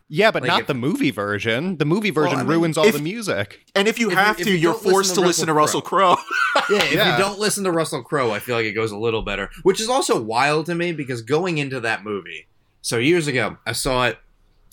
yeah, 0.09 0.31
but 0.31 0.43
like 0.43 0.47
not 0.47 0.61
if, 0.61 0.67
the 0.67 0.73
movie 0.73 1.11
version. 1.11 1.77
The 1.77 1.85
movie 1.85 2.09
version 2.09 2.37
well, 2.37 2.39
I 2.39 2.43
mean, 2.43 2.51
ruins 2.51 2.77
all 2.77 2.85
if, 2.85 2.93
the 2.93 3.01
music. 3.01 3.65
And 3.73 3.87
if 3.87 3.97
you 3.97 4.11
if 4.11 4.17
have 4.17 4.39
you, 4.39 4.45
to, 4.45 4.57
you 4.57 4.71
are 4.71 4.73
forced 4.75 5.15
to, 5.15 5.21
to 5.21 5.27
listen 5.27 5.47
to 5.47 5.53
Russell 5.53 5.81
Crowe. 5.81 6.17
yeah, 6.69 6.83
if 6.83 6.93
yeah. 6.93 7.17
you 7.17 7.23
don't 7.23 7.39
listen 7.39 7.63
to 7.63 7.71
Russell 7.71 8.03
Crowe, 8.03 8.31
I 8.31 8.39
feel 8.39 8.55
like 8.55 8.65
it 8.65 8.73
goes 8.73 8.91
a 8.91 8.97
little 8.97 9.21
better. 9.21 9.49
Which 9.63 9.79
is 9.79 9.89
also 9.89 10.21
wild 10.21 10.65
to 10.67 10.75
me 10.75 10.91
because 10.91 11.21
going 11.21 11.57
into 11.57 11.79
that 11.79 12.03
movie, 12.03 12.47
so 12.81 12.97
years 12.97 13.27
ago, 13.27 13.57
I 13.65 13.71
saw 13.71 14.07
it 14.07 14.19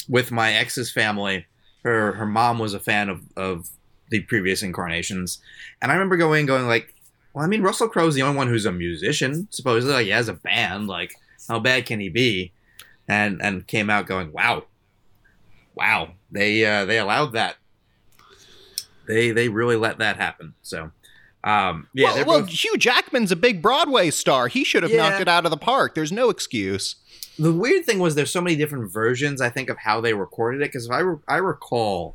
with 0.08 0.32
my 0.32 0.52
ex's 0.52 0.92
family. 0.92 1.46
Her 1.84 2.12
her 2.12 2.26
mom 2.26 2.58
was 2.58 2.74
a 2.74 2.80
fan 2.80 3.08
of 3.08 3.22
of 3.36 3.70
the 4.10 4.20
previous 4.20 4.62
incarnations, 4.62 5.38
and 5.80 5.90
I 5.90 5.94
remember 5.94 6.16
going 6.16 6.44
going 6.44 6.66
like, 6.66 6.94
well, 7.32 7.44
I 7.44 7.48
mean, 7.48 7.62
Russell 7.62 7.88
Crowe's 7.88 8.14
the 8.14 8.22
only 8.22 8.36
one 8.36 8.48
who's 8.48 8.66
a 8.66 8.72
musician. 8.72 9.48
Supposedly, 9.50 9.94
like 9.94 10.04
he 10.04 10.10
has 10.10 10.28
a 10.28 10.34
band. 10.34 10.88
Like, 10.88 11.14
how 11.48 11.60
bad 11.60 11.86
can 11.86 12.00
he 12.00 12.08
be? 12.08 12.52
And 13.08 13.40
and 13.40 13.66
came 13.66 13.88
out 13.88 14.06
going, 14.06 14.32
wow, 14.32 14.64
wow, 15.74 16.10
they 16.30 16.64
uh, 16.64 16.84
they 16.84 16.98
allowed 16.98 17.32
that. 17.32 17.56
They 19.06 19.30
they 19.30 19.48
really 19.48 19.76
let 19.76 19.98
that 19.98 20.16
happen. 20.16 20.54
So. 20.62 20.90
Um, 21.42 21.88
yeah, 21.94 22.16
well, 22.16 22.26
well 22.26 22.44
Hugh 22.44 22.76
Jackman's 22.76 23.32
a 23.32 23.36
big 23.36 23.62
Broadway 23.62 24.10
star. 24.10 24.48
He 24.48 24.62
should 24.62 24.82
have 24.82 24.92
yeah. 24.92 25.08
knocked 25.08 25.22
it 25.22 25.28
out 25.28 25.46
of 25.46 25.50
the 25.50 25.56
park. 25.56 25.94
There's 25.94 26.12
no 26.12 26.28
excuse. 26.28 26.96
The 27.38 27.50
weird 27.50 27.86
thing 27.86 27.98
was 27.98 28.14
there's 28.14 28.30
so 28.30 28.42
many 28.42 28.56
different 28.56 28.92
versions. 28.92 29.40
I 29.40 29.48
think 29.48 29.70
of 29.70 29.78
how 29.78 30.02
they 30.02 30.12
recorded 30.12 30.60
it 30.60 30.66
because 30.68 30.84
if 30.84 30.92
I 30.92 30.98
re- 30.98 31.22
I 31.26 31.36
recall 31.36 32.14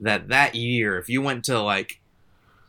that 0.00 0.28
that 0.28 0.56
year, 0.56 0.98
if 0.98 1.08
you 1.08 1.22
went 1.22 1.44
to 1.44 1.60
like 1.60 2.00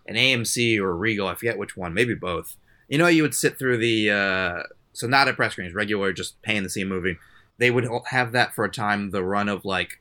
an 0.07 0.15
AMC 0.15 0.77
or 0.77 0.95
Regal, 0.95 1.27
I 1.27 1.33
forget 1.33 1.57
which 1.57 1.75
one, 1.75 1.95
maybe 1.95 2.13
both. 2.13 2.55
You 2.87 2.99
know, 2.99 3.07
you 3.07 3.23
would 3.23 3.33
sit 3.33 3.57
through 3.57 3.77
the 3.77 4.11
uh, 4.11 4.63
so 4.97 5.05
not 5.05 5.27
at 5.27 5.35
press 5.35 5.51
screenings, 5.51 5.75
regular, 5.75 6.11
just 6.11 6.41
paying 6.41 6.63
to 6.63 6.69
see 6.69 6.81
a 6.81 6.85
movie. 6.85 7.17
They 7.59 7.69
would 7.69 7.87
have 8.07 8.31
that 8.31 8.55
for 8.55 8.65
a 8.65 8.71
time, 8.71 9.11
the 9.11 9.23
run 9.23 9.47
of 9.47 9.63
like, 9.63 9.99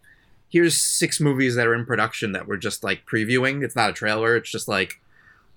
here's 0.48 0.76
six 0.82 1.20
movies 1.20 1.54
that 1.56 1.66
are 1.66 1.74
in 1.74 1.84
production 1.84 2.32
that 2.32 2.46
we're 2.46 2.56
just 2.56 2.84
like 2.84 3.04
previewing. 3.06 3.62
It's 3.64 3.76
not 3.76 3.90
a 3.90 3.92
trailer. 3.92 4.36
It's 4.36 4.50
just 4.50 4.68
like, 4.68 5.00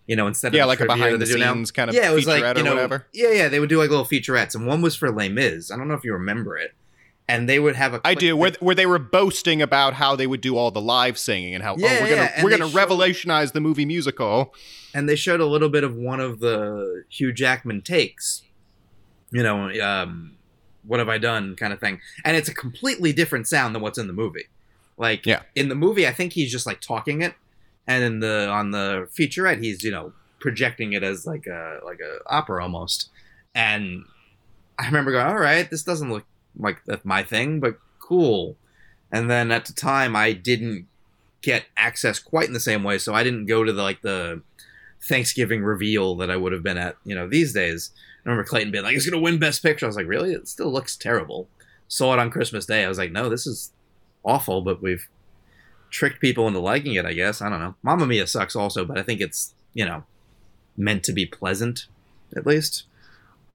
you 0.08 0.16
know, 0.16 0.26
instead 0.28 0.54
Yeah, 0.54 0.64
of 0.64 0.68
like 0.70 0.80
a 0.80 0.86
behind 0.86 1.22
the 1.22 1.26
do 1.26 1.38
now- 1.38 1.54
scenes 1.54 1.72
kind 1.72 1.90
of 1.90 1.96
yeah, 1.96 2.12
it 2.12 2.14
was 2.16 2.26
like 2.28 2.58
you 2.58 2.64
know, 2.64 2.74
whatever. 2.76 3.06
yeah, 3.14 3.32
yeah. 3.32 3.48
They 3.48 3.60
would 3.60 3.70
do 3.70 3.78
like 3.78 3.90
little 3.90 4.06
featurettes, 4.06 4.56
and 4.56 4.66
one 4.66 4.82
was 4.82 4.96
for 4.96 5.12
Les 5.12 5.30
Mis. 5.30 5.72
I 5.72 5.78
don't 5.78 5.88
know 5.88 5.94
if 5.94 6.04
you 6.04 6.14
remember 6.14 6.58
it, 6.58 6.74
and 7.28 7.48
they 7.48 7.60
would 7.60 7.76
have 7.76 7.94
a. 7.94 8.02
I 8.04 8.16
do, 8.16 8.36
where, 8.36 8.54
where 8.60 8.74
they 8.74 8.88
were 8.88 8.98
boasting 8.98 9.62
about 9.62 9.94
how 9.94 10.16
they 10.16 10.26
would 10.26 10.42
do 10.42 10.58
all 10.58 10.72
the 10.72 10.82
live 10.82 11.20
singing 11.20 11.54
and 11.54 11.64
how 11.64 11.76
Yeah, 11.78 11.98
oh 12.00 12.04
we're 12.04 12.10
gonna 12.16 12.32
we're 12.44 12.50
gonna 12.50 12.66
showed- 12.70 12.76
revolutionize 12.76 13.52
the 13.52 13.62
movie 13.62 13.86
musical. 13.86 14.54
and 14.96 15.08
they 15.08 15.16
showed 15.16 15.40
a 15.40 15.46
little 15.46 15.70
bit 15.70 15.84
of 15.84 15.96
one 15.96 16.20
of 16.20 16.40
the 16.40 17.04
Hugh 17.10 17.32
Jackman 17.32 17.82
takes. 17.84 18.42
You 19.32 19.44
know, 19.44 19.70
um, 19.80 20.38
what 20.88 20.98
have 20.98 21.08
I 21.10 21.20
done, 21.20 21.56
kind 21.56 21.72
of 21.72 21.80
thing, 21.80 22.00
and 22.26 22.36
it's 22.36 22.50
a 22.50 22.54
completely 22.56 23.14
different 23.14 23.46
sound 23.48 23.76
than 23.76 23.84
what's 23.84 24.00
in 24.00 24.08
the 24.08 24.14
movie. 24.14 24.48
Like, 25.00 25.26
Yeah. 25.26 25.42
in 25.56 25.70
the 25.70 25.76
movie, 25.76 26.06
I 26.06 26.12
think 26.14 26.34
he's 26.34 26.52
just 26.52 26.66
like 26.68 26.82
talking 26.82 27.22
it, 27.24 27.34
and 27.88 28.04
in 28.04 28.20
the 28.20 28.48
on 28.50 28.70
the 28.72 29.08
featurette, 29.18 29.64
he's 29.64 29.84
you 29.84 29.90
know 29.92 30.14
projecting 30.40 30.94
it 30.94 31.02
as 31.04 31.26
like 31.26 31.48
a 31.48 31.80
like 31.84 32.00
a 32.02 32.20
opera 32.28 32.62
almost. 32.62 33.10
And 33.56 34.04
I 34.78 34.86
remember 34.86 35.12
going, 35.12 35.26
all 35.26 35.40
right, 35.40 35.68
this 35.70 35.84
doesn't 35.84 36.12
look 36.12 36.26
like 36.58 36.82
my 37.06 37.24
thing, 37.24 37.60
but 37.60 37.78
cool. 38.00 38.56
And 39.12 39.30
then 39.30 39.52
at 39.52 39.66
the 39.66 39.74
time, 39.74 40.16
I 40.16 40.34
didn't 40.34 40.86
get 41.42 41.66
access 41.78 42.20
quite 42.20 42.48
in 42.48 42.54
the 42.54 42.60
same 42.60 42.84
way, 42.84 42.98
so 42.98 43.14
I 43.14 43.24
didn't 43.24 43.46
go 43.48 43.64
to 43.64 43.72
the 43.74 43.82
like 43.82 44.02
the 44.02 44.42
Thanksgiving 45.08 45.64
reveal 45.64 46.16
that 46.18 46.30
I 46.30 46.36
would 46.36 46.52
have 46.52 46.62
been 46.64 46.78
at, 46.78 46.98
you 47.06 47.16
know, 47.16 47.28
these 47.28 47.54
days. 47.54 47.92
I 48.26 48.30
remember 48.30 48.44
Clayton 48.48 48.72
being 48.72 48.84
like, 48.84 48.96
"It's 48.96 49.10
gonna 49.10 49.22
win 49.22 49.40
Best 49.40 49.64
Picture." 49.64 49.86
I 49.86 49.88
was 49.88 49.96
like, 49.96 50.08
"Really? 50.08 50.34
It 50.34 50.48
still 50.50 50.72
looks 50.72 50.98
terrible." 50.98 51.48
Saw 51.88 52.14
it 52.14 52.20
on 52.20 52.30
Christmas 52.30 52.66
Day. 52.66 52.84
I 52.84 52.90
was 52.90 52.98
like, 52.98 53.12
"No, 53.14 53.30
this 53.30 53.48
is 53.48 53.72
awful," 54.24 54.62
but 54.62 54.82
we've 54.82 55.08
tricked 55.90 56.20
people 56.20 56.48
into 56.48 56.60
liking 56.60 56.94
it. 56.94 57.06
I 57.06 57.14
guess 57.14 57.42
I 57.42 57.50
don't 57.50 57.60
know. 57.60 57.76
Mamma 57.84 58.06
Mia 58.06 58.28
sucks 58.28 58.56
also, 58.56 58.86
but 58.86 58.98
I 58.98 59.04
think 59.04 59.22
it's 59.22 59.54
you 59.74 59.86
know 59.86 60.04
meant 60.78 61.04
to 61.04 61.14
be 61.14 61.26
pleasant, 61.26 61.88
at 62.36 62.46
least. 62.46 62.86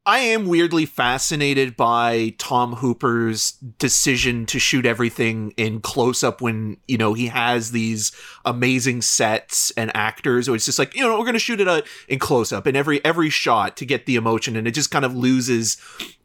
I 0.07 0.19
am 0.19 0.47
weirdly 0.47 0.85
fascinated 0.85 1.79
by 1.79 2.35
Tom 2.37 2.75
Hooper's 2.75 3.53
decision 3.79 4.45
to 4.47 4.59
shoot 4.59 4.85
everything 4.85 5.53
in 5.57 5.81
close 5.81 6.23
up 6.23 6.43
when, 6.43 6.77
you 6.87 6.99
know, 6.99 7.15
he 7.15 7.29
has 7.29 7.71
these 7.71 8.13
amazing 8.45 9.01
sets 9.01 9.71
and 9.79 9.91
actors. 9.97 10.47
Or 10.47 10.57
it's 10.57 10.67
just 10.67 10.79
like, 10.79 10.95
you 10.95 11.01
know, 11.01 11.19
we're 11.19 11.25
going 11.25 11.33
to 11.33 11.39
shoot 11.39 11.59
it 11.59 11.69
uh, 11.69 11.81
in 12.07 12.19
close 12.19 12.53
up 12.53 12.67
in 12.67 12.77
every 12.77 13.03
every 13.03 13.31
shot 13.31 13.79
to 13.79 13.87
get 13.87 14.05
the 14.05 14.17
emotion 14.17 14.57
and 14.57 14.69
it 14.69 14.73
just 14.73 14.91
kind 14.91 15.07
of 15.07 15.17
loses 15.17 15.79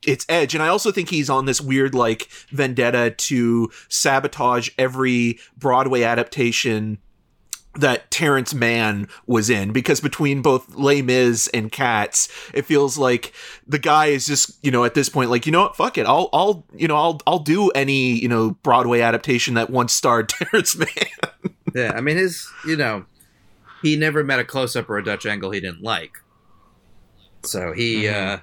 its 0.05 0.25
edge. 0.27 0.53
And 0.53 0.61
I 0.61 0.67
also 0.67 0.91
think 0.91 1.09
he's 1.09 1.29
on 1.29 1.45
this 1.45 1.61
weird 1.61 1.95
like 1.95 2.27
vendetta 2.49 3.11
to 3.11 3.71
sabotage 3.87 4.71
every 4.77 5.39
Broadway 5.57 6.03
adaptation 6.03 6.97
that 7.79 8.11
Terrence 8.11 8.53
Mann 8.53 9.07
was 9.25 9.49
in 9.49 9.71
because 9.71 10.01
between 10.01 10.41
both 10.41 10.75
Les 10.75 11.01
Mis 11.01 11.47
and 11.53 11.71
Cats, 11.71 12.27
it 12.53 12.65
feels 12.65 12.97
like 12.97 13.33
the 13.67 13.79
guy 13.79 14.07
is 14.07 14.27
just 14.27 14.63
you 14.63 14.71
know 14.71 14.83
at 14.83 14.93
this 14.93 15.09
point 15.09 15.29
like 15.29 15.45
you 15.45 15.51
know 15.51 15.61
what 15.61 15.75
fuck 15.75 15.97
it 15.97 16.05
I'll 16.05 16.29
I'll 16.33 16.65
you 16.75 16.87
know 16.87 16.95
I'll 16.95 17.21
I'll 17.25 17.39
do 17.39 17.69
any 17.69 18.11
you 18.11 18.27
know 18.27 18.51
Broadway 18.63 19.01
adaptation 19.01 19.53
that 19.55 19.69
once 19.69 19.93
starred 19.93 20.29
Terrence 20.29 20.75
Mann. 20.75 21.43
Yeah, 21.73 21.93
I 21.95 22.01
mean 22.01 22.17
his, 22.17 22.47
you 22.65 22.75
know, 22.75 23.05
he 23.81 23.95
never 23.95 24.23
met 24.23 24.39
a 24.39 24.43
close 24.43 24.75
up 24.75 24.89
or 24.89 24.97
a 24.97 25.03
Dutch 25.03 25.25
angle 25.25 25.51
he 25.51 25.59
didn't 25.59 25.83
like. 25.83 26.11
So 27.43 27.71
he 27.71 28.07
uh 28.07 28.39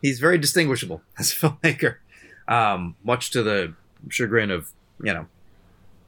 he's 0.00 0.20
very 0.20 0.38
distinguishable 0.38 1.02
as 1.18 1.32
a 1.32 1.36
filmmaker. 1.36 1.96
Um 2.48 2.96
much 3.02 3.30
to 3.30 3.42
the 3.42 3.74
chagrin 4.08 4.50
of, 4.50 4.72
you 5.02 5.12
know, 5.14 5.26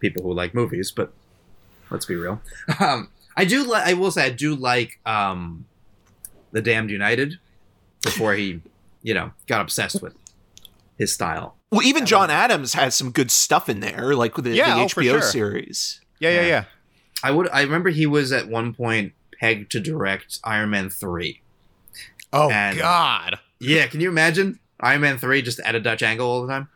people 0.01 0.23
who 0.23 0.35
like 0.35 0.55
movies, 0.55 0.91
but 0.91 1.13
let's 1.95 2.07
be 2.07 2.17
real. 2.17 2.41
Um 2.81 3.09
I 3.37 3.45
do 3.45 3.65
like 3.65 3.87
I 3.87 3.95
will 3.95 4.11
say 4.11 4.27
I 4.27 4.31
do 4.31 4.55
like 4.55 4.99
um 5.07 5.65
The 6.53 6.61
Damned 6.63 6.91
United 6.91 7.39
before 8.03 8.35
he, 8.35 8.61
you 9.03 9.15
know, 9.15 9.33
got 9.47 9.61
obsessed 9.61 10.03
with 10.03 10.15
his 10.99 11.13
style. 11.13 11.57
Well, 11.71 11.83
even 11.83 12.07
John 12.07 12.31
Adams 12.31 12.75
has 12.75 12.95
some 12.95 13.11
good 13.11 13.31
stuff 13.31 13.69
in 13.69 13.81
there, 13.81 14.15
like 14.15 14.35
the, 14.35 14.51
Yeah, 14.51 14.75
the 14.77 14.83
oh, 14.83 14.87
HBO 14.87 15.03
sure. 15.03 15.23
series. 15.23 16.01
Yeah, 16.21 16.31
yeah, 16.31 16.41
Yeah. 16.43 16.47
yeah. 16.47 16.65
I 17.25 17.31
would 17.31 17.49
I 17.51 17.63
remember 17.63 17.91
he 17.91 18.07
was 18.07 18.31
at 18.33 18.47
one 18.49 18.75
point 18.75 19.13
pegged 19.41 19.73
to 19.73 19.81
direct 19.81 20.39
Iron 20.45 20.71
Man 20.71 20.91
3. 20.91 21.41
Oh 22.33 22.51
And- 22.51 22.79
God. 22.79 23.39
Yeah, 23.61 23.87
can 23.87 24.01
you 24.01 24.09
imagine 24.11 24.59
Iron 24.81 25.01
Man 25.01 25.17
three 25.19 25.41
just 25.41 25.59
at 25.61 25.75
a 25.75 25.81
Dutch 25.81 26.03
angle 26.03 26.29
all 26.29 26.43
the 26.47 26.53
time? 26.53 26.69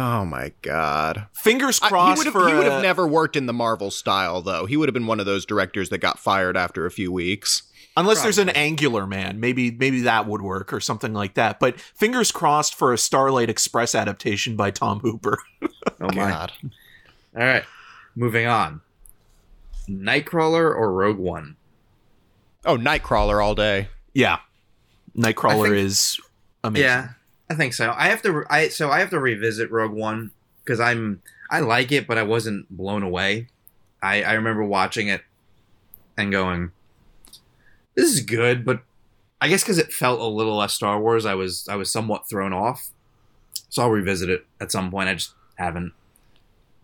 Oh 0.00 0.24
my 0.24 0.52
God. 0.62 1.26
Fingers 1.34 1.80
I- 1.82 1.86
he 1.86 1.88
crossed 1.88 2.18
would 2.18 2.26
have 2.26 2.32
for 2.32 2.48
he 2.48 2.54
would 2.54 2.66
have 2.66 2.82
never 2.82 3.04
worked 3.06 3.34
in 3.34 3.46
the 3.46 3.52
Marvel 3.52 3.90
style 3.90 4.40
though. 4.42 4.64
He 4.66 4.76
would 4.76 4.88
have 4.88 4.94
been 4.94 5.06
one 5.08 5.18
of 5.18 5.26
those 5.26 5.44
directors 5.44 5.88
that 5.88 5.98
got 5.98 6.20
fired 6.20 6.56
after 6.56 6.86
a 6.86 6.90
few 6.90 7.10
weeks. 7.10 7.62
unless 7.96 8.22
there's 8.22 8.38
an 8.38 8.50
angular 8.50 9.08
man, 9.08 9.40
maybe 9.40 9.72
maybe 9.72 10.02
that 10.02 10.24
would 10.28 10.40
work 10.40 10.72
or 10.72 10.78
something 10.78 11.12
like 11.12 11.34
that. 11.34 11.58
But 11.58 11.80
fingers 11.80 12.30
crossed 12.30 12.76
for 12.76 12.92
a 12.92 12.98
Starlight 12.98 13.50
Express 13.50 13.92
adaptation 13.96 14.54
by 14.54 14.70
Tom 14.70 15.00
Hooper. 15.00 15.38
Oh 16.00 16.06
my! 16.14 16.30
God. 16.30 16.52
All 17.36 17.42
right, 17.44 17.64
moving 18.14 18.46
on. 18.46 18.82
Nightcrawler 19.88 20.74
or 20.76 20.92
Rogue 20.92 21.18
One? 21.18 21.56
Oh, 22.64 22.76
Nightcrawler 22.76 23.42
all 23.44 23.54
day. 23.56 23.88
yeah, 24.14 24.38
Nightcrawler 25.16 25.64
think- 25.70 25.74
is 25.76 26.20
amazing. 26.62 26.84
Yeah, 26.86 27.08
I 27.50 27.54
think 27.54 27.74
so. 27.74 27.94
I 27.96 28.08
have 28.08 28.22
to. 28.22 28.44
I 28.50 28.68
so 28.68 28.90
I 28.90 29.00
have 29.00 29.10
to 29.10 29.18
revisit 29.18 29.70
Rogue 29.70 29.92
One 29.92 30.32
because 30.64 30.80
I'm 30.80 31.22
I 31.50 31.60
like 31.60 31.92
it, 31.92 32.06
but 32.06 32.18
I 32.18 32.22
wasn't 32.22 32.68
blown 32.74 33.02
away. 33.02 33.48
I 34.02 34.22
I 34.22 34.32
remember 34.34 34.64
watching 34.64 35.08
it 35.08 35.22
and 36.16 36.30
going, 36.30 36.72
"This 37.94 38.12
is 38.12 38.20
good," 38.20 38.64
but 38.64 38.82
I 39.40 39.48
guess 39.48 39.62
because 39.62 39.78
it 39.78 39.92
felt 39.92 40.20
a 40.20 40.26
little 40.26 40.56
less 40.56 40.74
Star 40.74 41.00
Wars, 41.00 41.24
I 41.24 41.34
was 41.34 41.66
I 41.68 41.76
was 41.76 41.90
somewhat 41.90 42.28
thrown 42.28 42.52
off. 42.52 42.90
So 43.70 43.82
I'll 43.82 43.90
revisit 43.90 44.28
it 44.30 44.46
at 44.60 44.72
some 44.72 44.90
point. 44.90 45.08
I 45.08 45.14
just 45.14 45.32
haven't 45.56 45.92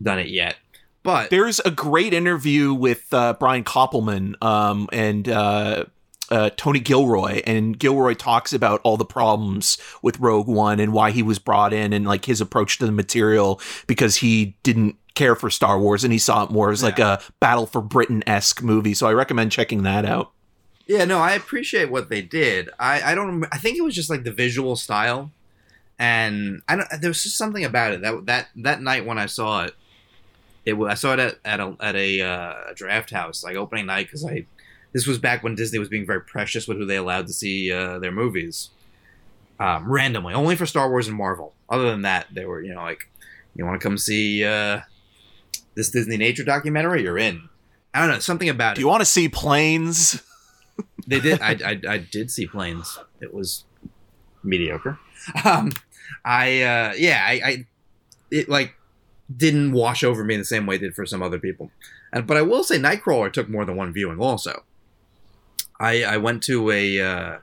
done 0.01 0.19
it 0.19 0.27
yet. 0.27 0.55
But 1.03 1.29
There's 1.29 1.59
a 1.59 1.69
great 1.69 2.13
interview 2.13 2.73
with 2.73 3.13
uh, 3.13 3.35
Brian 3.39 3.63
Koppelman 3.63 4.41
um, 4.43 4.89
and 4.91 5.29
uh, 5.29 5.85
uh, 6.29 6.49
Tony 6.57 6.79
Gilroy, 6.79 7.41
and 7.45 7.77
Gilroy 7.77 8.13
talks 8.13 8.53
about 8.53 8.81
all 8.83 8.97
the 8.97 9.05
problems 9.05 9.77
with 10.01 10.19
Rogue 10.19 10.47
One 10.47 10.79
and 10.79 10.93
why 10.93 11.11
he 11.11 11.23
was 11.23 11.39
brought 11.39 11.73
in 11.73 11.93
and 11.93 12.05
like 12.05 12.25
his 12.25 12.41
approach 12.41 12.77
to 12.79 12.85
the 12.85 12.91
material 12.91 13.59
because 13.87 14.17
he 14.17 14.55
didn't 14.63 14.95
care 15.13 15.35
for 15.35 15.49
Star 15.49 15.79
Wars 15.79 16.03
and 16.03 16.11
he 16.11 16.19
saw 16.19 16.43
it 16.43 16.51
more 16.51 16.71
as 16.71 16.83
like 16.83 16.99
a 16.99 17.21
Battle 17.39 17.65
for 17.65 17.81
Britain 17.81 18.23
esque 18.27 18.61
movie. 18.61 18.93
So 18.93 19.07
I 19.07 19.13
recommend 19.13 19.51
checking 19.51 19.83
that 19.83 20.05
out. 20.05 20.31
Yeah, 20.87 21.05
no, 21.05 21.19
I 21.19 21.33
appreciate 21.33 21.89
what 21.89 22.09
they 22.09 22.21
did. 22.21 22.69
I, 22.79 23.11
I 23.11 23.15
don't. 23.15 23.43
I 23.51 23.57
think 23.57 23.77
it 23.77 23.81
was 23.81 23.95
just 23.95 24.09
like 24.09 24.23
the 24.23 24.31
visual 24.31 24.75
style, 24.75 25.31
and 25.97 26.61
I 26.67 26.75
don't. 26.75 26.87
There 27.01 27.09
was 27.09 27.23
just 27.23 27.37
something 27.37 27.65
about 27.65 27.93
it 27.93 28.01
that 28.01 28.25
that 28.27 28.49
that 28.57 28.81
night 28.81 29.05
when 29.05 29.17
I 29.17 29.25
saw 29.25 29.63
it. 29.63 29.75
It 30.63 30.75
I 30.75 30.93
saw 30.93 31.13
it 31.13 31.19
at 31.19 31.39
at 31.43 31.59
a, 31.59 31.75
at 31.79 31.95
a 31.95 32.21
uh, 32.21 32.53
draft 32.75 33.09
house 33.09 33.43
like 33.43 33.55
opening 33.55 33.87
night 33.87 34.05
because 34.07 34.25
I. 34.25 34.45
This 34.95 35.05
was 35.05 35.17
back 35.19 35.43
when 35.43 35.55
Disney 35.55 35.77
was 35.77 35.89
being 35.89 36.05
very 36.05 36.21
precious 36.21 36.69
with 36.69 36.77
who 36.77 36.85
they 36.85 36.95
allowed 36.95 37.27
to 37.27 37.33
see 37.33 37.69
uh, 37.69 37.99
their 37.99 38.13
movies. 38.13 38.69
Um, 39.59 39.91
randomly, 39.91 40.33
only 40.33 40.55
for 40.55 40.65
Star 40.65 40.89
Wars 40.89 41.09
and 41.09 41.17
Marvel. 41.17 41.53
Other 41.69 41.91
than 41.91 42.03
that, 42.03 42.27
they 42.31 42.45
were 42.45 42.61
you 42.61 42.73
know 42.73 42.81
like, 42.81 43.09
you 43.57 43.65
want 43.65 43.79
to 43.81 43.85
come 43.85 43.97
see 43.97 44.45
uh, 44.45 44.79
this 45.73 45.89
Disney 45.89 46.15
nature 46.15 46.45
documentary? 46.45 47.03
You're 47.03 47.17
in. 47.17 47.49
I 47.93 47.99
don't 47.99 48.07
know 48.09 48.19
something 48.19 48.47
about 48.47 48.75
Do 48.75 48.79
it. 48.79 48.83
you 48.83 48.87
want 48.87 49.01
to 49.01 49.05
see 49.05 49.27
planes? 49.29 50.23
They 51.07 51.19
did. 51.19 51.39
I, 51.41 51.51
I, 51.63 51.79
I 51.87 51.97
did 51.99 52.31
see 52.31 52.47
planes. 52.47 52.97
It 53.21 53.33
was 53.33 53.63
mediocre. 54.43 54.97
Um, 55.43 55.71
I 56.23 56.61
uh, 56.63 56.93
yeah, 56.97 57.23
I, 57.25 57.33
I 57.45 57.65
it 58.31 58.49
like 58.49 58.75
didn't 59.35 59.71
wash 59.71 60.03
over 60.03 60.23
me 60.23 60.35
the 60.35 60.43
same 60.45 60.65
way 60.65 60.75
it 60.75 60.79
did 60.79 60.95
for 60.95 61.05
some 61.05 61.21
other 61.21 61.37
people. 61.39 61.69
And 62.11 62.25
but 62.25 62.37
I 62.37 62.41
will 62.41 62.63
say, 62.63 62.77
Nightcrawler 62.79 63.31
took 63.31 63.49
more 63.49 63.65
than 63.65 63.75
one 63.75 63.93
viewing. 63.93 64.19
Also, 64.19 64.63
I 65.79 66.03
I 66.03 66.17
went 66.17 66.43
to 66.43 66.71
a 66.71 66.99
uh, 66.99 67.37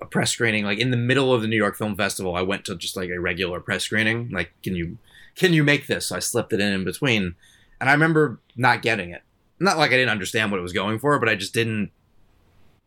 a 0.00 0.06
press 0.06 0.30
screening 0.30 0.64
like 0.64 0.78
in 0.78 0.90
the 0.90 0.96
middle 0.96 1.32
of 1.32 1.42
the 1.42 1.48
New 1.48 1.56
York 1.56 1.76
Film 1.76 1.96
Festival. 1.96 2.34
I 2.34 2.42
went 2.42 2.64
to 2.66 2.76
just 2.76 2.96
like 2.96 3.10
a 3.10 3.20
regular 3.20 3.60
press 3.60 3.84
screening. 3.84 4.30
Like, 4.30 4.52
can 4.62 4.74
you 4.74 4.98
can 5.34 5.52
you 5.52 5.64
make 5.64 5.86
this? 5.86 6.08
So 6.08 6.16
I 6.16 6.20
slipped 6.20 6.52
it 6.52 6.60
in 6.60 6.72
in 6.72 6.84
between, 6.84 7.34
and 7.80 7.88
I 7.90 7.92
remember 7.92 8.38
not 8.56 8.82
getting 8.82 9.10
it. 9.10 9.22
Not 9.58 9.78
like 9.78 9.90
I 9.90 9.94
didn't 9.94 10.10
understand 10.10 10.50
what 10.50 10.58
it 10.58 10.62
was 10.62 10.72
going 10.72 10.98
for, 10.98 11.18
but 11.18 11.28
I 11.28 11.34
just 11.34 11.54
didn't 11.54 11.90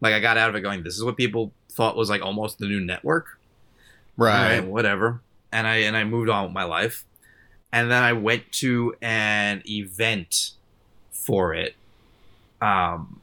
like 0.02 0.14
I 0.14 0.20
got 0.20 0.38
out 0.38 0.50
of 0.50 0.56
it 0.56 0.62
going, 0.62 0.84
this 0.84 0.96
is 0.96 1.04
what 1.04 1.18
people 1.18 1.52
thought 1.72 1.96
was 1.96 2.10
like 2.10 2.22
almost 2.22 2.60
the 2.60 2.68
new 2.68 2.80
network. 2.80 3.40
All 4.36 4.60
right, 4.62 4.66
whatever. 4.66 5.22
And 5.52 5.68
I 5.68 5.78
and 5.78 5.96
I 5.96 6.04
moved 6.04 6.30
on 6.30 6.46
with 6.46 6.54
my 6.54 6.64
life. 6.64 7.06
And 7.72 7.92
then 7.92 8.02
I 8.02 8.14
went 8.14 8.52
to 8.54 8.96
an 9.02 9.62
event 9.68 10.52
for 11.12 11.54
it. 11.54 11.76
Um 12.62 13.19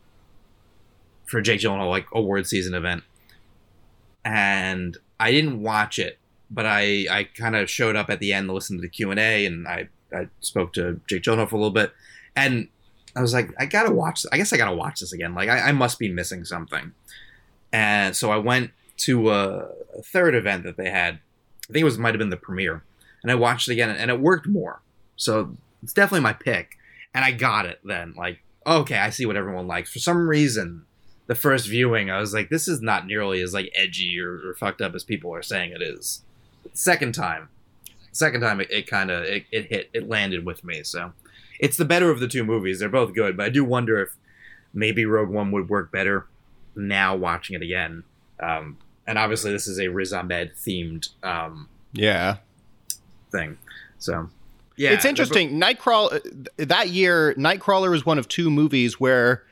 for 1.27 1.41
Jake 1.41 1.61
Gyllenhaal, 1.61 1.91
like 1.91 2.07
award 2.13 2.47
season 2.47 2.75
event. 2.75 3.03
And 4.25 4.97
I 5.21 5.31
didn't 5.31 5.63
watch 5.63 5.99
it, 5.99 6.19
but 6.51 6.67
I 6.67 7.07
I 7.11 7.25
kind 7.25 7.57
of 7.57 7.71
showed 7.71 7.97
up 7.97 8.11
at 8.11 8.21
the 8.21 8.33
end 8.33 8.49
to 8.49 8.55
listen 8.55 8.77
to 8.77 8.83
the 8.83 8.89
Q 8.89 9.11
and 9.11 9.21
A, 9.21 9.47
and 9.47 9.69
I 9.69 9.89
I 10.13 10.29
spoke 10.41 10.73
to 10.75 11.01
Jake 11.09 11.23
Gyllenhaal 11.23 11.49
for 11.49 11.57
a 11.57 11.59
little 11.59 11.71
bit, 11.71 11.93
and 12.35 12.69
I 13.15 13.23
was 13.23 13.33
like, 13.33 13.51
I 13.59 13.67
gotta 13.67 13.93
watch. 13.93 14.25
I 14.33 14.37
guess 14.37 14.53
I 14.53 14.57
gotta 14.57 14.75
watch 14.75 15.01
this 15.01 15.13
again. 15.13 15.35
Like 15.35 15.49
I, 15.49 15.69
I 15.69 15.73
must 15.73 15.99
be 15.99 16.09
missing 16.09 16.45
something, 16.45 16.93
and 17.73 18.17
so 18.17 18.31
I 18.31 18.39
went 18.39 18.73
to 18.99 19.31
a, 19.31 19.69
a 19.97 20.03
third 20.03 20.35
event 20.35 20.65
that 20.65 20.77
they 20.77 20.91
had. 20.91 21.21
I 21.69 21.73
think 21.73 21.83
it 21.83 21.85
was 21.85 21.99
might 21.99 22.15
have 22.15 22.19
been 22.19 22.31
the 22.31 22.37
premiere, 22.37 22.85
and 23.23 23.31
I 23.31 23.37
watched 23.37 23.69
it 23.69 23.73
again, 23.73 23.91
and 23.91 24.11
it 24.11 24.21
worked 24.21 24.47
more. 24.47 24.83
So 25.17 25.57
it's 25.83 25.93
definitely 25.93 26.21
my 26.21 26.33
pick, 26.33 26.77
and 27.15 27.25
I 27.25 27.33
got 27.33 27.67
it 27.67 27.81
then. 27.85 28.15
Like 28.17 28.41
okay, 28.67 28.99
I 28.99 29.11
see 29.11 29.27
what 29.27 29.37
everyone 29.37 29.67
likes. 29.67 29.93
For 29.93 30.01
some 30.01 30.29
reason, 30.29 30.85
the 31.27 31.35
first 31.35 31.67
viewing, 31.69 32.11
I 32.11 32.21
was 32.21 32.33
like, 32.33 32.49
this 32.49 32.69
is 32.69 32.81
not 32.81 33.07
nearly 33.07 33.41
as 33.41 33.53
like 33.53 33.73
edgy 33.75 34.19
or, 34.21 34.49
or 34.49 34.55
fucked 34.55 34.81
up 34.81 34.95
as 34.95 35.05
people 35.05 35.35
are 35.35 35.43
saying 35.43 35.73
it 35.73 35.83
is. 35.83 36.23
Second 36.73 37.15
time, 37.15 37.49
second 38.13 38.41
time, 38.41 38.61
it, 38.61 38.71
it 38.71 38.87
kind 38.87 39.11
of 39.11 39.25
it, 39.25 39.45
it 39.51 39.67
hit, 39.67 39.91
it 39.93 40.09
landed 40.09 40.45
with 40.45 40.65
me. 40.65 40.83
So 40.83 41.13
it's 41.59 41.77
the 41.77 41.85
better 41.85 42.11
of 42.11 42.21
the 42.21 42.29
two 42.29 42.45
movies. 42.45 42.79
They're 42.79 42.89
both 42.89 43.15
good, 43.15 43.37
but 43.37 43.47
I 43.47 43.49
do 43.49 43.65
wonder 43.65 44.01
if 44.01 44.11
maybe 44.73 45.05
Rogue 45.05 45.31
One 45.31 45.51
would 45.53 45.69
work 45.69 45.91
better 45.91 46.27
now 46.75 47.17
watching 47.17 47.57
it 47.57 47.63
again. 47.63 48.05
Um, 48.39 48.79
and 49.07 49.19
obviously, 49.19 49.51
this 49.53 49.67
is 49.67 49.81
a 49.81 49.89
Riz 49.89 50.13
Ahmed 50.13 50.55
themed 50.57 51.09
um, 51.25 51.69
yeah 51.93 52.39
thing. 53.33 53.59
So 53.99 54.29
yeah, 54.77 54.91
it's 54.91 55.05
interesting. 55.05 55.61
Nightcrawler 55.61 56.49
that 56.57 56.91
year, 56.91 57.35
Nightcrawler 57.35 57.91
was 57.91 58.05
one 58.05 58.19
of 58.19 58.29
two 58.29 58.51
movies 58.51 59.01
where 59.01 59.45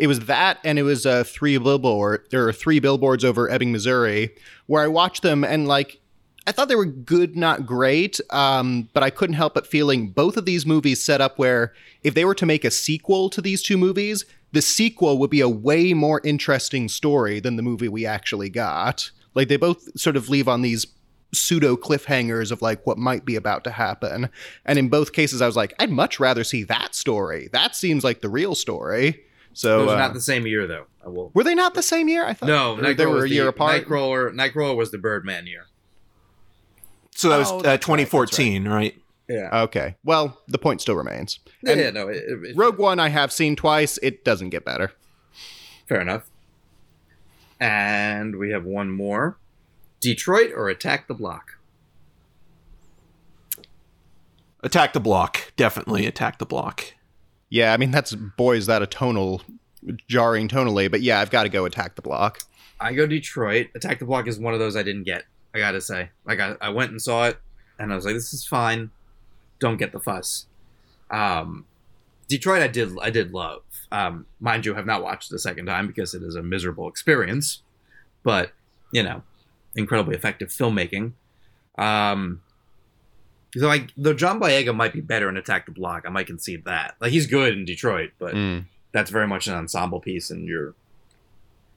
it 0.00 0.06
was 0.06 0.20
that 0.20 0.58
and 0.64 0.78
it 0.78 0.82
was 0.82 1.04
uh, 1.04 1.22
three 1.24 1.58
billboard 1.58 2.26
there 2.30 2.48
are 2.48 2.54
three 2.54 2.80
billboards 2.80 3.22
over 3.22 3.50
Ebbing, 3.50 3.70
Missouri, 3.70 4.34
where 4.66 4.82
I 4.82 4.88
watched 4.88 5.22
them 5.22 5.44
and 5.44 5.68
like 5.68 6.00
I 6.46 6.52
thought 6.52 6.68
they 6.68 6.74
were 6.74 6.86
good, 6.86 7.36
not 7.36 7.66
great, 7.66 8.18
um, 8.30 8.88
but 8.94 9.02
I 9.02 9.10
couldn't 9.10 9.34
help 9.34 9.52
but 9.52 9.66
feeling 9.66 10.08
both 10.08 10.38
of 10.38 10.46
these 10.46 10.64
movies 10.64 11.02
set 11.02 11.20
up 11.20 11.38
where 11.38 11.74
if 12.02 12.14
they 12.14 12.24
were 12.24 12.34
to 12.36 12.46
make 12.46 12.64
a 12.64 12.70
sequel 12.70 13.28
to 13.28 13.42
these 13.42 13.62
two 13.62 13.76
movies, 13.76 14.24
the 14.52 14.62
sequel 14.62 15.18
would 15.18 15.28
be 15.28 15.42
a 15.42 15.48
way 15.50 15.92
more 15.92 16.22
interesting 16.24 16.88
story 16.88 17.38
than 17.38 17.56
the 17.56 17.62
movie 17.62 17.88
we 17.88 18.06
actually 18.06 18.48
got. 18.48 19.10
Like 19.34 19.48
they 19.48 19.58
both 19.58 20.00
sort 20.00 20.16
of 20.16 20.30
leave 20.30 20.48
on 20.48 20.62
these 20.62 20.86
pseudo 21.34 21.76
cliffhangers 21.76 22.50
of 22.50 22.62
like 22.62 22.84
what 22.86 22.96
might 22.96 23.26
be 23.26 23.36
about 23.36 23.64
to 23.64 23.70
happen. 23.70 24.30
And 24.64 24.78
in 24.78 24.88
both 24.88 25.12
cases, 25.12 25.42
I 25.42 25.46
was 25.46 25.56
like, 25.56 25.74
I'd 25.78 25.90
much 25.90 26.18
rather 26.18 26.42
see 26.42 26.64
that 26.64 26.94
story. 26.94 27.50
That 27.52 27.76
seems 27.76 28.02
like 28.02 28.22
the 28.22 28.30
real 28.30 28.54
story. 28.54 29.24
So 29.52 29.80
it 29.82 29.84
was 29.86 29.94
uh, 29.94 29.98
not 29.98 30.14
the 30.14 30.20
same 30.20 30.46
year 30.46 30.66
though. 30.66 30.86
I 31.04 31.08
will. 31.08 31.30
were 31.34 31.44
they 31.44 31.54
not 31.54 31.74
the 31.74 31.82
same 31.82 32.08
year? 32.08 32.24
I 32.24 32.34
thought 32.34 32.46
No, 32.46 32.78
or 32.78 32.94
they 32.94 33.06
were 33.06 33.14
was 33.16 33.24
a 33.24 33.28
the- 33.28 33.34
year 33.34 33.48
apart. 33.48 33.84
Nightcrawler, 33.86 34.32
Nightcrawler 34.34 34.76
was 34.76 34.90
the 34.90 34.98
Birdman 34.98 35.46
year. 35.46 35.66
So 37.14 37.28
that 37.30 37.38
was 37.38 37.50
Oh, 37.50 37.58
uh, 37.58 37.62
that's 37.62 37.66
right, 37.66 37.72
that's 37.72 37.86
2014, 37.86 38.68
right? 38.68 38.94
Yeah. 39.28 39.62
Okay, 39.64 39.96
well, 40.04 40.40
the 40.48 40.58
point 40.58 40.80
still 40.80 40.96
remains. 40.96 41.38
yeah, 41.62 41.72
And 41.72 41.80
yeah, 41.80 41.90
no, 41.90 42.08
it, 42.08 42.24
it, 42.26 42.56
Rogue 42.56 42.78
One, 42.78 42.98
I 43.00 43.08
have 43.10 43.32
seen 43.32 43.54
twice. 43.56 43.98
It 44.02 44.24
doesn't 44.24 44.50
get 44.50 44.64
better. 44.64 44.92
fair 45.88 46.00
enough. 46.00 46.24
And 47.60 48.36
we 48.36 48.50
have 48.50 48.64
one 48.64 48.90
more: 48.90 49.38
Detroit 50.00 50.50
or 50.54 50.68
Attack 50.68 51.06
the 51.08 51.14
Block. 51.14 51.58
Attack 54.62 54.92
the 54.92 55.00
block. 55.00 55.52
Definitely 55.56 56.06
attack 56.06 56.38
the 56.38 56.46
block. 56.46 56.94
Yeah, 57.50 57.72
I 57.72 57.76
mean 57.76 57.90
that's 57.90 58.14
boy 58.14 58.56
is 58.56 58.66
that 58.66 58.80
a 58.80 58.86
tonal 58.86 59.42
jarring 60.08 60.48
tonally, 60.48 60.90
but 60.90 61.02
yeah, 61.02 61.20
I've 61.20 61.30
got 61.30 61.42
to 61.42 61.48
go 61.48 61.64
attack 61.64 61.96
the 61.96 62.02
block. 62.02 62.40
I 62.80 62.94
go 62.94 63.06
Detroit. 63.06 63.68
Attack 63.74 63.98
the 63.98 64.06
Block 64.06 64.26
is 64.26 64.38
one 64.38 64.54
of 64.54 64.60
those 64.60 64.74
I 64.74 64.82
didn't 64.82 65.04
get. 65.04 65.24
I 65.54 65.58
gotta 65.58 65.80
say, 65.80 66.10
like 66.24 66.40
I, 66.40 66.56
I 66.60 66.70
went 66.70 66.92
and 66.92 67.02
saw 67.02 67.26
it, 67.26 67.36
and 67.78 67.92
I 67.92 67.96
was 67.96 68.04
like, 68.04 68.14
this 68.14 68.32
is 68.32 68.46
fine. 68.46 68.90
Don't 69.58 69.76
get 69.76 69.92
the 69.92 70.00
fuss. 70.00 70.46
Um, 71.10 71.66
Detroit, 72.28 72.62
I 72.62 72.68
did, 72.68 72.96
I 73.02 73.10
did 73.10 73.32
love. 73.32 73.62
Um, 73.92 74.26
mind 74.38 74.64
you, 74.64 74.74
have 74.74 74.86
not 74.86 75.02
watched 75.02 75.30
the 75.30 75.38
second 75.38 75.66
time 75.66 75.88
because 75.88 76.14
it 76.14 76.22
is 76.22 76.36
a 76.36 76.42
miserable 76.42 76.88
experience, 76.88 77.62
but 78.22 78.52
you 78.92 79.02
know, 79.02 79.22
incredibly 79.74 80.14
effective 80.14 80.48
filmmaking. 80.48 81.12
Um, 81.76 82.42
like, 83.56 83.92
though 83.96 84.12
John 84.14 84.38
Boyega 84.40 84.74
might 84.74 84.92
be 84.92 85.00
better 85.00 85.28
in 85.28 85.36
Attack 85.36 85.66
the 85.66 85.72
Block, 85.72 86.04
I 86.06 86.10
might 86.10 86.26
concede 86.26 86.64
that. 86.64 86.94
Like 87.00 87.10
he's 87.12 87.26
good 87.26 87.52
in 87.52 87.64
Detroit, 87.64 88.12
but 88.18 88.34
Mm. 88.34 88.64
that's 88.92 89.10
very 89.10 89.26
much 89.26 89.46
an 89.48 89.54
ensemble 89.54 90.00
piece, 90.00 90.30
and 90.30 90.46
you're 90.46 90.74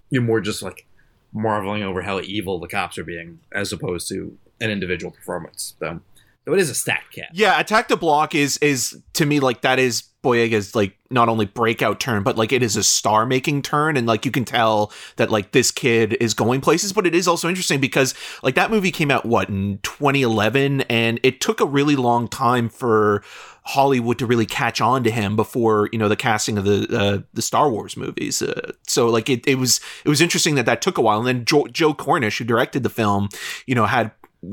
you're 0.09 0.21
more 0.21 0.39
just 0.41 0.61
like 0.61 0.85
marveling 1.33 1.81
over 1.83 2.03
how 2.03 2.19
evil 2.21 2.59
the 2.59 2.67
cops 2.67 2.97
are 2.97 3.03
being, 3.03 3.39
as 3.51 3.73
opposed 3.73 4.07
to 4.09 4.37
an 4.61 4.69
individual 4.69 5.11
performance. 5.11 5.73
So, 5.79 5.99
so 6.45 6.53
it 6.53 6.59
is 6.59 6.69
a 6.69 6.75
stat 6.75 7.01
cap. 7.13 7.29
Yeah, 7.33 7.59
attack 7.59 7.87
the 7.87 7.97
block 7.97 8.35
is 8.35 8.57
is 8.57 9.01
to 9.13 9.25
me 9.25 9.39
like 9.39 9.61
that 9.61 9.79
is 9.79 10.03
Boyega's 10.23 10.73
like 10.73 10.97
not 11.09 11.29
only 11.29 11.45
breakout 11.45 11.99
turn, 11.99 12.23
but 12.23 12.37
like 12.37 12.51
it 12.51 12.63
is 12.63 12.75
a 12.75 12.83
star 12.83 13.25
making 13.25 13.61
turn, 13.61 13.97
and 13.97 14.07
like 14.07 14.25
you 14.25 14.31
can 14.31 14.45
tell 14.45 14.91
that 15.17 15.29
like 15.29 15.51
this 15.51 15.69
kid 15.69 16.13
is 16.19 16.33
going 16.33 16.61
places. 16.61 16.93
But 16.93 17.05
it 17.05 17.13
is 17.13 17.27
also 17.27 17.49
interesting 17.49 17.79
because 17.79 18.15
like 18.41 18.55
that 18.55 18.71
movie 18.71 18.91
came 18.91 19.11
out 19.11 19.25
what 19.25 19.49
in 19.49 19.79
2011, 19.83 20.81
and 20.81 21.19
it 21.23 21.41
took 21.41 21.59
a 21.59 21.65
really 21.65 21.95
long 21.95 22.27
time 22.27 22.69
for 22.69 23.21
Hollywood 23.65 24.17
to 24.19 24.25
really 24.25 24.45
catch 24.45 24.81
on 24.81 25.03
to 25.03 25.11
him 25.11 25.35
before 25.35 25.89
you 25.91 25.99
know 25.99 26.09
the 26.09 26.15
casting 26.15 26.57
of 26.57 26.65
the 26.65 26.87
uh, 26.97 27.21
the 27.33 27.41
Star 27.41 27.69
Wars 27.69 27.95
movies. 27.95 28.41
Uh, 28.41 28.71
so 28.87 29.09
like 29.09 29.29
it, 29.29 29.45
it 29.47 29.55
was 29.55 29.79
it 30.05 30.09
was 30.09 30.21
interesting 30.21 30.55
that 30.55 30.65
that 30.65 30.81
took 30.81 30.97
a 30.97 31.01
while, 31.01 31.19
and 31.19 31.27
then 31.27 31.45
Joe, 31.45 31.67
Joe 31.67 31.93
Cornish, 31.93 32.37
who 32.37 32.45
directed 32.45 32.83
the 32.83 32.89
film, 32.89 33.29
you 33.65 33.75
know 33.75 33.85
had 33.85 34.11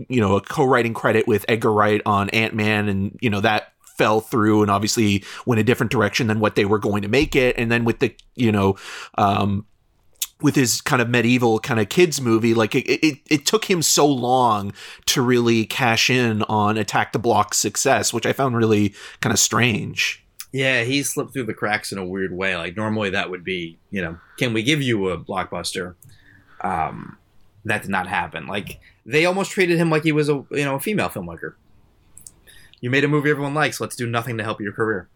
you 0.08 0.20
know 0.20 0.36
a 0.36 0.40
co-writing 0.40 0.94
credit 0.94 1.26
with 1.26 1.44
Edgar 1.48 1.72
Wright 1.72 2.00
on 2.06 2.30
Ant 2.30 2.54
Man, 2.54 2.88
and 2.88 3.18
you 3.20 3.30
know 3.30 3.40
that 3.40 3.72
fell 4.00 4.22
through 4.22 4.62
and 4.62 4.70
obviously 4.70 5.22
went 5.44 5.60
a 5.60 5.62
different 5.62 5.92
direction 5.92 6.26
than 6.26 6.40
what 6.40 6.54
they 6.54 6.64
were 6.64 6.78
going 6.78 7.02
to 7.02 7.08
make 7.08 7.36
it, 7.36 7.54
and 7.58 7.70
then 7.70 7.84
with 7.84 7.98
the 7.98 8.14
you 8.34 8.50
know. 8.50 8.76
Um, 9.18 9.66
with 10.42 10.56
his 10.56 10.80
kind 10.80 11.02
of 11.02 11.10
medieval 11.10 11.58
kind 11.58 11.78
of 11.78 11.90
kids 11.90 12.18
movie, 12.18 12.54
like 12.54 12.74
it, 12.74 12.86
it, 12.88 13.18
it 13.28 13.44
took 13.44 13.66
him 13.66 13.82
so 13.82 14.06
long 14.06 14.72
to 15.04 15.20
really 15.20 15.66
cash 15.66 16.08
in 16.08 16.42
on 16.44 16.78
Attack 16.78 17.12
the 17.12 17.18
Block's 17.18 17.58
success, 17.58 18.10
which 18.10 18.24
I 18.24 18.32
found 18.32 18.56
really 18.56 18.94
kind 19.20 19.34
of 19.34 19.38
strange. 19.38 20.24
Yeah, 20.50 20.84
he 20.84 21.02
slipped 21.02 21.34
through 21.34 21.44
the 21.44 21.52
cracks 21.52 21.92
in 21.92 21.98
a 21.98 22.06
weird 22.06 22.32
way. 22.32 22.56
Like 22.56 22.74
normally 22.74 23.10
that 23.10 23.28
would 23.28 23.44
be, 23.44 23.76
you 23.90 24.00
know, 24.00 24.16
can 24.38 24.54
we 24.54 24.62
give 24.62 24.80
you 24.80 25.10
a 25.10 25.18
blockbuster? 25.18 25.94
Um, 26.62 27.18
that 27.66 27.82
did 27.82 27.90
not 27.90 28.06
happen. 28.06 28.46
Like 28.46 28.80
they 29.04 29.26
almost 29.26 29.50
treated 29.50 29.76
him 29.76 29.90
like 29.90 30.04
he 30.04 30.12
was 30.12 30.30
a 30.30 30.42
you 30.50 30.64
know 30.64 30.76
a 30.76 30.80
female 30.80 31.10
filmmaker. 31.10 31.52
You 32.80 32.90
made 32.90 33.04
a 33.04 33.08
movie 33.08 33.30
everyone 33.30 33.54
likes. 33.54 33.80
Let's 33.80 33.96
do 33.96 34.06
nothing 34.06 34.38
to 34.38 34.44
help 34.44 34.60
your 34.60 34.72
career. 34.72 35.08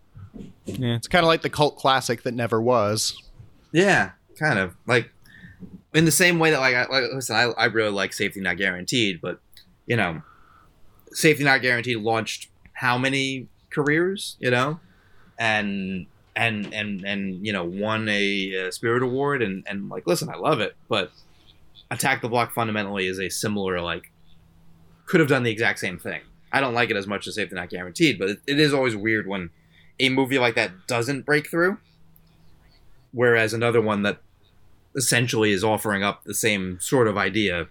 Yeah, 0.65 0.97
it's 0.97 1.09
kind 1.09 1.25
of 1.25 1.29
like 1.29 1.43
the 1.43 1.51
cult 1.51 1.77
classic 1.77 2.23
that 2.23 2.35
never 2.35 2.61
was. 2.61 3.17
Yeah, 3.73 4.13
kind 4.39 4.59
of 4.59 4.77
like 4.87 5.11
in 5.95 6.05
the 6.05 6.11
same 6.11 6.39
way 6.39 6.51
that 6.51 6.61
like, 6.61 6.75
I, 6.75 6.87
like 6.87 7.05
listen, 7.13 7.37
I, 7.37 7.43
I 7.53 7.67
really 7.67 7.91
like 7.91 8.13
Safety 8.13 8.41
Not 8.41 8.57
Guaranteed, 8.57 9.21
but 9.21 9.41
you 9.87 9.97
know, 9.97 10.23
Safety 11.13 11.45
Not 11.45 11.63
Guaranteed 11.63 11.99
launched 11.99 12.49
how 12.73 12.99
many 12.99 13.49
careers, 13.71 14.37
you 14.41 14.51
know, 14.51 14.81
and 15.39 16.07
and 16.37 16.73
and 16.75 17.05
and 17.05 17.47
you 17.47 17.53
know 17.53 17.65
won 17.65 18.09
a, 18.09 18.67
uh 18.67 18.71
Spirit 18.71 19.03
Award, 19.03 19.43
and 19.43 19.65
and 19.67 19.89
like 19.89 20.07
listen, 20.07 20.29
I 20.29 20.37
love 20.37 20.61
it, 20.61 20.77
but 20.89 21.13
Attack 21.91 22.23
the 22.23 22.29
Block 22.29 22.53
fundamentally 22.53 23.07
is 23.07 23.21
a 23.21 23.29
similar 23.29 23.81
like 23.81 24.11
could 25.07 25.21
have 25.21 25.29
done 25.29 25.43
the 25.43 25.51
exact 25.51 25.79
same 25.79 25.99
thing. 25.99 26.23
I 26.55 26.61
don't 26.61 26.75
like 26.75 26.89
it 26.89 26.97
as 26.97 27.07
much 27.07 27.27
as 27.27 27.35
Safety 27.35 27.55
Not 27.55 27.69
Guaranteed, 27.69 28.19
but 28.19 28.31
it 28.47 28.59
is 28.61 28.73
always 28.73 28.97
weird 28.97 29.27
when 29.27 29.51
a 30.01 30.09
movie 30.09 30.39
like 30.39 30.55
that 30.55 30.87
doesn't 30.87 31.27
break 31.27 31.51
through 31.51 31.79
whereas 33.15 33.55
another 33.55 33.81
one 33.81 34.03
that 34.03 34.19
essentially 34.97 35.53
is 35.53 35.65
offering 35.65 36.03
up 36.03 36.25
the 36.25 36.35
same 36.35 36.79
sort 36.81 37.09
of 37.09 37.17
idea, 37.17 37.69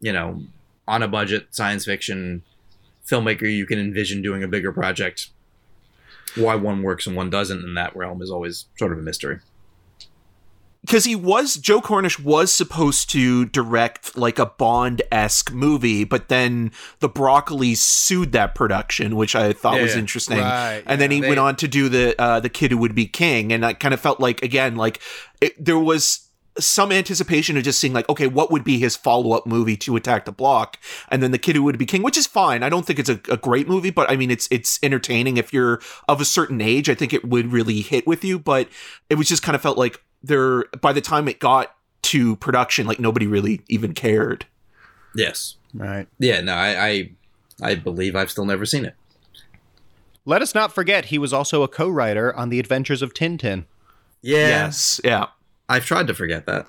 you 0.00 0.12
know, 0.12 0.42
on 0.88 1.02
a 1.02 1.08
budget, 1.08 1.48
science 1.50 1.84
fiction 1.84 2.42
filmmaker, 3.06 3.52
you 3.52 3.66
can 3.66 3.78
envision 3.78 4.22
doing 4.22 4.42
a 4.42 4.48
bigger 4.48 4.72
project. 4.72 5.28
Why 6.36 6.54
one 6.54 6.82
works 6.82 7.06
and 7.06 7.16
one 7.16 7.28
doesn't 7.28 7.64
in 7.64 7.74
that 7.74 7.94
realm 7.94 8.22
is 8.22 8.30
always 8.30 8.66
sort 8.78 8.92
of 8.92 8.98
a 8.98 9.02
mystery. 9.02 9.40
Because 10.82 11.04
he 11.04 11.14
was 11.14 11.56
Joe 11.56 11.80
Cornish 11.80 12.18
was 12.18 12.52
supposed 12.52 13.10
to 13.10 13.44
direct 13.46 14.16
like 14.16 14.38
a 14.38 14.46
Bond 14.46 15.02
esque 15.12 15.52
movie, 15.52 16.04
but 16.04 16.28
then 16.28 16.72
the 17.00 17.08
Broccoli 17.08 17.74
sued 17.74 18.32
that 18.32 18.54
production, 18.54 19.16
which 19.16 19.34
I 19.36 19.52
thought 19.52 19.76
Yeah, 19.76 19.82
was 19.82 19.94
interesting. 19.96 20.38
Right, 20.38 20.82
and 20.86 21.00
then 21.00 21.10
he 21.10 21.20
They- 21.20 21.28
went 21.28 21.40
on 21.40 21.56
to 21.56 21.68
do 21.68 21.88
the 21.88 22.14
uh, 22.20 22.40
the 22.40 22.48
Kid 22.48 22.70
Who 22.70 22.78
Would 22.78 22.94
Be 22.94 23.06
King, 23.06 23.52
and 23.52 23.64
I 23.64 23.72
kind 23.74 23.92
of 23.94 24.00
felt 24.00 24.20
like 24.20 24.42
again 24.42 24.76
like 24.76 25.00
it, 25.40 25.62
there 25.62 25.78
was 25.78 26.26
some 26.58 26.90
anticipation 26.90 27.56
of 27.56 27.62
just 27.62 27.78
seeing 27.78 27.92
like 27.92 28.06
okay 28.08 28.26
what 28.26 28.50
would 28.50 28.64
be 28.64 28.78
his 28.78 28.96
follow-up 28.96 29.46
movie 29.46 29.76
to 29.76 29.94
attack 29.96 30.24
the 30.24 30.32
block? 30.32 30.78
And 31.08 31.22
then 31.22 31.30
the 31.30 31.38
kid 31.38 31.54
who 31.56 31.62
would 31.62 31.78
be 31.78 31.86
king 31.86 32.02
which 32.02 32.16
is 32.18 32.26
fine. 32.26 32.62
I 32.62 32.68
don't 32.68 32.84
think 32.84 32.98
it's 32.98 33.08
a, 33.08 33.20
a 33.30 33.36
great 33.36 33.68
movie 33.68 33.90
but 33.90 34.10
i 34.10 34.16
mean 34.16 34.30
it's 34.32 34.48
it's 34.50 34.78
entertaining. 34.82 35.36
If 35.36 35.52
you're 35.52 35.80
of 36.08 36.20
a 36.20 36.24
certain 36.24 36.60
age 36.60 36.90
i 36.90 36.94
think 36.94 37.12
it 37.12 37.24
would 37.24 37.52
really 37.52 37.80
hit 37.82 38.04
with 38.06 38.24
you 38.24 38.38
but 38.38 38.68
it 39.08 39.14
was 39.14 39.28
just 39.28 39.42
kind 39.44 39.54
of 39.54 39.62
felt 39.62 39.78
like 39.78 40.02
there 40.22 40.64
by 40.80 40.92
the 40.92 41.00
time 41.00 41.28
it 41.28 41.38
got 41.38 41.74
to 42.02 42.36
production 42.36 42.86
like 42.86 42.98
nobody 42.98 43.26
really 43.26 43.60
even 43.68 43.92
cared 43.92 44.46
Yes. 45.14 45.56
Right. 45.74 46.06
Yeah. 46.18 46.40
No, 46.40 46.54
I, 46.54 46.88
I, 46.88 47.10
I 47.62 47.74
believe 47.74 48.16
I've 48.16 48.30
still 48.30 48.44
never 48.44 48.64
seen 48.64 48.84
it. 48.84 48.94
Let 50.24 50.42
us 50.42 50.54
not 50.54 50.72
forget 50.74 51.06
he 51.06 51.18
was 51.18 51.32
also 51.32 51.62
a 51.62 51.68
co-writer 51.68 52.34
on 52.34 52.50
The 52.50 52.60
Adventures 52.60 53.02
of 53.02 53.14
Tintin. 53.14 53.64
Yeah. 54.22 54.48
Yes. 54.48 55.00
Yeah. 55.02 55.26
I've 55.68 55.84
tried 55.84 56.06
to 56.08 56.14
forget 56.14 56.46
that. 56.46 56.66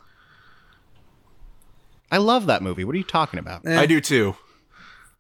I 2.12 2.18
love 2.18 2.46
that 2.48 2.62
movie. 2.62 2.84
What 2.84 2.96
are 2.96 2.98
you 2.98 3.04
talking 3.04 3.40
about? 3.40 3.66
Eh, 3.66 3.80
I 3.80 3.86
do 3.86 4.02
too. 4.02 4.36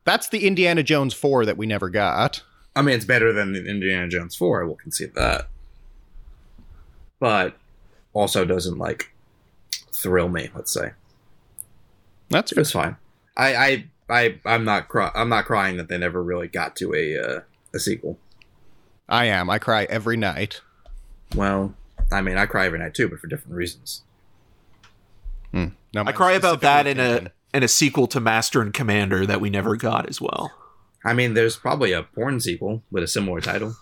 That's 0.03 0.29
the 0.29 0.45
Indiana 0.45 0.83
Jones 0.83 1.13
4 1.13 1.45
that 1.45 1.57
we 1.57 1.65
never 1.65 1.89
got. 1.89 2.43
I 2.75 2.81
mean, 2.81 2.95
it's 2.95 3.05
better 3.05 3.31
than 3.31 3.53
the 3.53 3.65
Indiana 3.65 4.07
Jones 4.07 4.35
4. 4.35 4.63
I 4.63 4.65
will 4.65 4.75
concede 4.75 5.13
that. 5.15 5.47
But 7.19 7.57
also 8.13 8.45
doesn't 8.45 8.77
like 8.77 9.13
thrill 9.93 10.29
me. 10.29 10.49
Let's 10.55 10.73
say 10.73 10.91
That's 12.29 12.51
it 12.51 12.57
was 12.57 12.71
fine. 12.71 12.97
I, 13.37 13.55
I, 13.55 13.85
I, 14.09 14.39
I'm 14.45 14.65
not. 14.65 14.87
Cry- 14.87 15.11
I'm 15.15 15.29
not 15.29 15.45
crying 15.45 15.77
that 15.77 15.87
they 15.87 15.97
never 15.97 16.21
really 16.21 16.47
got 16.47 16.75
to 16.77 16.93
a 16.93 17.17
uh, 17.17 17.39
a 17.73 17.79
sequel. 17.79 18.17
I 19.07 19.25
am. 19.25 19.49
I 19.49 19.59
cry 19.59 19.85
every 19.89 20.17
night. 20.17 20.61
Well, 21.35 21.75
I 22.11 22.21
mean, 22.21 22.37
I 22.37 22.45
cry 22.45 22.65
every 22.65 22.79
night 22.79 22.93
too, 22.93 23.07
but 23.07 23.19
for 23.19 23.27
different 23.27 23.55
reasons. 23.55 24.03
No, 25.93 26.03
I 26.05 26.11
cry 26.11 26.33
about 26.33 26.61
that 26.61 26.87
in 26.87 26.99
a 26.99 27.31
in 27.53 27.63
a 27.63 27.67
sequel 27.67 28.07
to 28.07 28.19
Master 28.19 28.61
and 28.61 28.73
Commander 28.73 29.25
that 29.25 29.41
we 29.41 29.49
never 29.49 29.75
got 29.75 30.07
as 30.07 30.21
well. 30.21 30.51
I 31.03 31.13
mean, 31.13 31.33
there's 31.33 31.57
probably 31.57 31.91
a 31.91 32.03
porn 32.03 32.39
sequel 32.39 32.83
with 32.91 33.03
a 33.03 33.07
similar 33.07 33.41
title. 33.41 33.75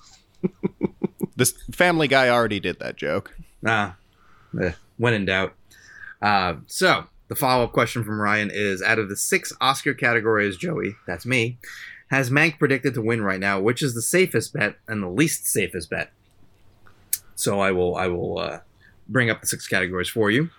This 1.36 1.54
Family 1.72 2.10
Guy 2.10 2.28
already 2.28 2.60
did 2.60 2.80
that 2.80 2.98
joke. 2.98 3.34
Nah, 3.62 3.94
when 4.98 5.14
in 5.14 5.26
doubt. 5.26 5.54
Uh, 6.22 6.56
so 6.68 7.06
the 7.28 7.36
follow 7.36 7.66
up 7.66 7.72
question 7.72 8.04
from 8.04 8.20
Ryan 8.20 8.50
is: 8.52 8.82
Out 8.82 9.00
of 9.00 9.10
the 9.10 9.16
six 9.16 9.54
Oscar 9.62 9.94
categories, 9.94 10.58
Joey, 10.58 10.96
that's 11.08 11.26
me, 11.26 11.58
has 12.10 12.30
Mank 12.30 12.60
predicted 12.60 12.94
to 12.96 13.02
win 13.02 13.22
right 13.22 13.40
now? 13.40 13.60
Which 13.60 13.82
is 13.82 13.94
the 13.94 14.02
safest 14.02 14.54
bet 14.54 14.76
and 14.88 15.02
the 15.02 15.10
least 15.10 15.46
safest 15.46 15.90
bet? 15.90 16.12
So 17.36 17.60
I 17.60 17.72
will 17.72 17.96
I 17.96 18.08
will 18.08 18.40
uh, 18.40 18.60
bring 19.08 19.30
up 19.30 19.42
the 19.42 19.48
six 19.48 19.68
categories 19.68 20.10
for 20.10 20.30
you. 20.30 20.50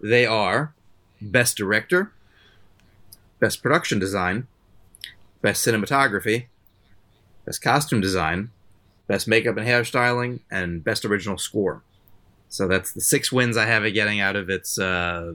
They 0.00 0.26
are 0.26 0.74
best 1.20 1.56
director, 1.56 2.12
best 3.40 3.62
production 3.62 3.98
design, 3.98 4.46
best 5.40 5.66
cinematography, 5.66 6.46
best 7.44 7.62
costume 7.62 8.00
design, 8.00 8.50
best 9.06 9.26
makeup 9.26 9.56
and 9.56 9.66
hairstyling, 9.66 10.40
and 10.50 10.84
best 10.84 11.04
original 11.04 11.38
score. 11.38 11.82
So 12.52 12.68
that's 12.68 12.92
the 12.92 13.00
six 13.00 13.32
wins 13.32 13.56
I 13.56 13.64
have 13.64 13.86
it 13.86 13.92
getting 13.92 14.20
out 14.20 14.36
of 14.36 14.50
its 14.50 14.78
uh, 14.78 15.32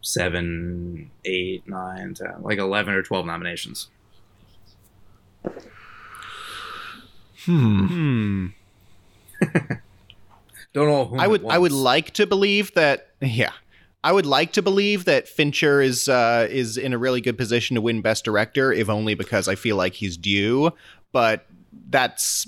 seven, 0.00 1.10
eight, 1.26 1.68
nine, 1.68 2.14
ten, 2.14 2.40
like 2.40 2.58
eleven 2.58 2.94
or 2.94 3.02
twelve 3.02 3.26
nominations. 3.26 3.88
Hmm. 7.44 7.86
Hmm. 7.86 8.46
Don't 10.72 10.88
know. 10.88 11.14
I 11.18 11.26
would 11.26 11.44
I 11.44 11.58
would 11.58 11.72
like 11.72 12.12
to 12.12 12.26
believe 12.26 12.72
that 12.72 13.10
yeah. 13.20 13.52
I 14.02 14.12
would 14.12 14.24
like 14.24 14.54
to 14.54 14.62
believe 14.62 15.04
that 15.04 15.28
Fincher 15.28 15.82
is 15.82 16.08
uh, 16.08 16.48
is 16.50 16.78
in 16.78 16.94
a 16.94 16.98
really 16.98 17.20
good 17.20 17.36
position 17.36 17.74
to 17.74 17.82
win 17.82 18.00
Best 18.00 18.24
Director, 18.24 18.72
if 18.72 18.88
only 18.88 19.14
because 19.14 19.46
I 19.46 19.56
feel 19.56 19.76
like 19.76 19.92
he's 19.92 20.16
due. 20.16 20.72
But 21.12 21.44
that's 21.90 22.46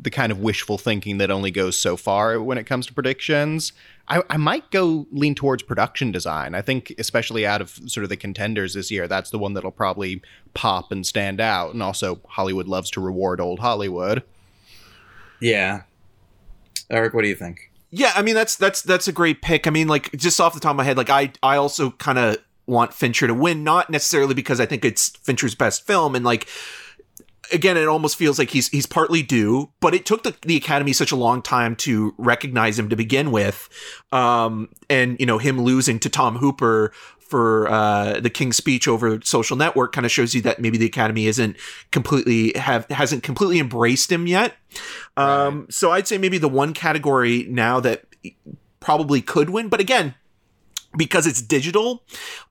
the 0.00 0.10
kind 0.10 0.32
of 0.32 0.40
wishful 0.40 0.78
thinking 0.78 1.18
that 1.18 1.30
only 1.30 1.50
goes 1.50 1.78
so 1.78 1.96
far 1.96 2.40
when 2.40 2.58
it 2.58 2.64
comes 2.64 2.86
to 2.86 2.94
predictions. 2.94 3.72
I, 4.08 4.22
I 4.28 4.36
might 4.36 4.70
go 4.70 5.06
lean 5.12 5.34
towards 5.34 5.62
production 5.62 6.10
design. 6.10 6.54
I 6.54 6.62
think, 6.62 6.92
especially 6.98 7.46
out 7.46 7.60
of 7.60 7.70
sort 7.86 8.02
of 8.02 8.10
the 8.10 8.16
contenders 8.16 8.74
this 8.74 8.90
year, 8.90 9.06
that's 9.06 9.30
the 9.30 9.38
one 9.38 9.54
that'll 9.54 9.70
probably 9.70 10.22
pop 10.54 10.90
and 10.90 11.06
stand 11.06 11.40
out. 11.40 11.72
And 11.72 11.82
also, 11.82 12.20
Hollywood 12.26 12.66
loves 12.66 12.90
to 12.92 13.00
reward 13.00 13.40
old 13.40 13.60
Hollywood. 13.60 14.22
Yeah. 15.40 15.82
Eric, 16.90 17.14
what 17.14 17.22
do 17.22 17.28
you 17.28 17.36
think? 17.36 17.70
Yeah, 17.92 18.12
I 18.14 18.22
mean 18.22 18.36
that's 18.36 18.54
that's 18.54 18.82
that's 18.82 19.08
a 19.08 19.12
great 19.12 19.42
pick. 19.42 19.66
I 19.66 19.70
mean, 19.70 19.88
like 19.88 20.12
just 20.12 20.40
off 20.40 20.54
the 20.54 20.60
top 20.60 20.70
of 20.70 20.76
my 20.76 20.84
head, 20.84 20.96
like 20.96 21.10
I 21.10 21.32
I 21.42 21.56
also 21.56 21.90
kind 21.92 22.18
of 22.18 22.36
want 22.66 22.94
Fincher 22.94 23.26
to 23.26 23.34
win, 23.34 23.64
not 23.64 23.90
necessarily 23.90 24.34
because 24.34 24.60
I 24.60 24.66
think 24.66 24.84
it's 24.84 25.10
Fincher's 25.10 25.56
best 25.56 25.86
film, 25.86 26.14
and 26.14 26.24
like 26.24 26.46
again, 27.52 27.76
it 27.76 27.86
almost 27.86 28.16
feels 28.16 28.38
like 28.38 28.50
he's 28.50 28.68
he's 28.68 28.86
partly 28.86 29.22
due, 29.22 29.70
but 29.80 29.94
it 29.94 30.06
took 30.06 30.22
the, 30.22 30.34
the 30.42 30.56
Academy 30.56 30.92
such 30.92 31.12
a 31.12 31.16
long 31.16 31.42
time 31.42 31.76
to 31.76 32.14
recognize 32.18 32.78
him 32.78 32.88
to 32.88 32.96
begin 32.96 33.30
with, 33.30 33.68
um, 34.12 34.68
and 34.88 35.18
you 35.20 35.26
know 35.26 35.38
him 35.38 35.60
losing 35.60 35.98
to 36.00 36.08
Tom 36.08 36.36
Hooper 36.36 36.92
for 37.18 37.68
uh, 37.68 38.18
the 38.18 38.30
King's 38.30 38.56
Speech 38.56 38.88
over 38.88 39.20
Social 39.22 39.56
Network 39.56 39.92
kind 39.92 40.04
of 40.04 40.10
shows 40.10 40.34
you 40.34 40.42
that 40.42 40.60
maybe 40.60 40.78
the 40.78 40.86
Academy 40.86 41.26
isn't 41.26 41.56
completely 41.92 42.52
have 42.56 42.86
hasn't 42.90 43.22
completely 43.22 43.58
embraced 43.58 44.10
him 44.10 44.26
yet. 44.26 44.54
Um, 45.16 45.66
So 45.70 45.92
I'd 45.92 46.08
say 46.08 46.18
maybe 46.18 46.38
the 46.38 46.48
one 46.48 46.74
category 46.74 47.46
now 47.48 47.80
that 47.80 48.04
probably 48.80 49.22
could 49.22 49.50
win, 49.50 49.68
but 49.68 49.80
again. 49.80 50.14
Because 50.96 51.24
it's 51.24 51.40
digital, 51.40 52.02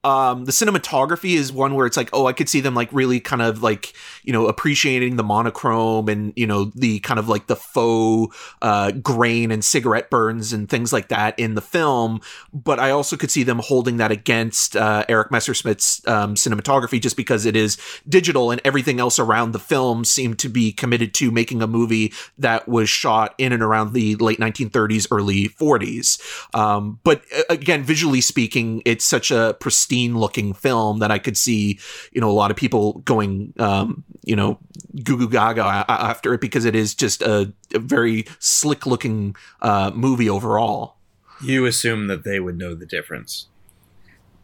um, 0.06 0.46
the 0.46 0.54
cinematography 0.54 1.36
is 1.36 1.52
one 1.52 1.76
where 1.76 1.86
it's 1.86 1.98
like, 1.98 2.10
oh, 2.14 2.26
I 2.26 2.32
could 2.32 2.48
see 2.48 2.62
them 2.62 2.74
like 2.74 2.88
really 2.94 3.20
kind 3.20 3.42
of 3.42 3.62
like, 3.62 3.94
you 4.24 4.32
know, 4.32 4.48
appreciating 4.48 5.18
the 5.18 5.24
monochrome 5.24 6.08
and, 6.08 6.32
you 6.38 6.48
know, 6.48 6.72
the 6.74 7.00
kind 7.00 7.20
of 7.20 7.28
like 7.28 7.48
the 7.48 7.58
faux 7.58 8.34
uh, 8.62 8.92
grain 8.92 9.52
and 9.52 9.64
cigarette 9.64 10.10
burns 10.10 10.54
and 10.54 10.70
things 10.70 10.94
like 10.94 11.10
that 11.10 11.38
in 11.38 11.56
the 11.56 11.62
film. 11.62 12.22
But 12.54 12.80
I 12.80 12.92
also 12.92 13.18
could 13.18 13.30
see 13.30 13.44
them 13.44 13.60
holding 13.60 13.98
that 13.98 14.10
against 14.10 14.78
uh, 14.78 15.04
Erik 15.10 15.32
Messerschmidt's 15.32 16.08
um, 16.08 16.36
cinematography 16.36 17.02
just 17.02 17.18
because 17.18 17.46
it 17.46 17.58
is 17.58 17.78
digital 18.08 18.52
and 18.52 18.62
everything 18.64 19.02
else 19.02 19.20
around 19.20 19.52
the 19.52 19.60
film 19.60 20.06
seemed 20.06 20.40
to 20.40 20.48
be 20.48 20.72
committed 20.72 21.14
to 21.16 21.30
making 21.30 21.62
a 21.62 21.68
movie 21.68 22.14
that 22.38 22.70
was 22.70 22.90
shot 22.90 23.36
in 23.38 23.52
and 23.52 23.62
around 23.62 23.92
the 23.92 24.16
late 24.16 24.40
1930s, 24.40 25.08
early 25.12 25.50
40s. 25.50 26.22
Um, 26.56 27.00
but 27.04 27.24
uh, 27.38 27.44
again, 27.50 27.84
visually 27.84 28.22
speaking, 28.30 28.82
it's 28.86 29.04
such 29.04 29.30
a 29.32 29.58
pristine 29.60 30.18
looking 30.18 30.54
film 30.54 31.00
that 31.00 31.12
I 31.12 31.20
could 31.20 31.36
see, 31.36 31.78
you 32.14 32.22
know, 32.22 32.30
a 32.30 32.38
lot 32.42 32.50
of 32.52 32.56
people 32.58 33.00
going, 33.00 33.54
um, 33.60 34.04
you 34.24 34.36
know, 34.38 34.58
goo 35.04 35.18
goo 35.18 35.28
gaga 35.30 35.64
a- 35.66 35.86
a- 35.90 36.02
after 36.10 36.34
it 36.34 36.40
because 36.42 36.64
it 36.64 36.76
is 36.76 36.96
just 36.96 37.22
a, 37.22 37.52
a 37.74 37.80
very 37.80 38.26
slick 38.40 38.86
looking 38.86 39.36
uh, 39.62 39.92
movie 39.94 40.30
overall. 40.30 40.96
You 41.44 41.66
assume 41.66 42.08
that 42.08 42.24
they 42.24 42.40
would 42.40 42.58
know 42.58 42.74
the 42.76 42.86
difference, 42.86 43.48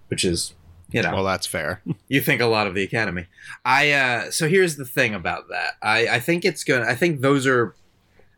which 0.10 0.24
is, 0.26 0.54
you 0.92 1.02
know, 1.02 1.14
Well, 1.14 1.24
that's 1.24 1.48
fair. 1.48 1.82
you 2.08 2.22
think 2.22 2.42
a 2.42 2.46
lot 2.46 2.68
of 2.68 2.74
the 2.76 2.84
academy. 2.84 3.28
I 3.64 3.92
uh 3.92 4.32
so 4.32 4.48
here's 4.48 4.76
the 4.76 4.86
thing 4.86 5.14
about 5.14 5.50
that. 5.50 5.74
I 5.82 6.08
i 6.08 6.20
think 6.20 6.46
it's 6.46 6.64
gonna 6.64 6.86
i 6.86 6.96
think 6.96 7.22
those 7.22 7.46
are 7.48 7.76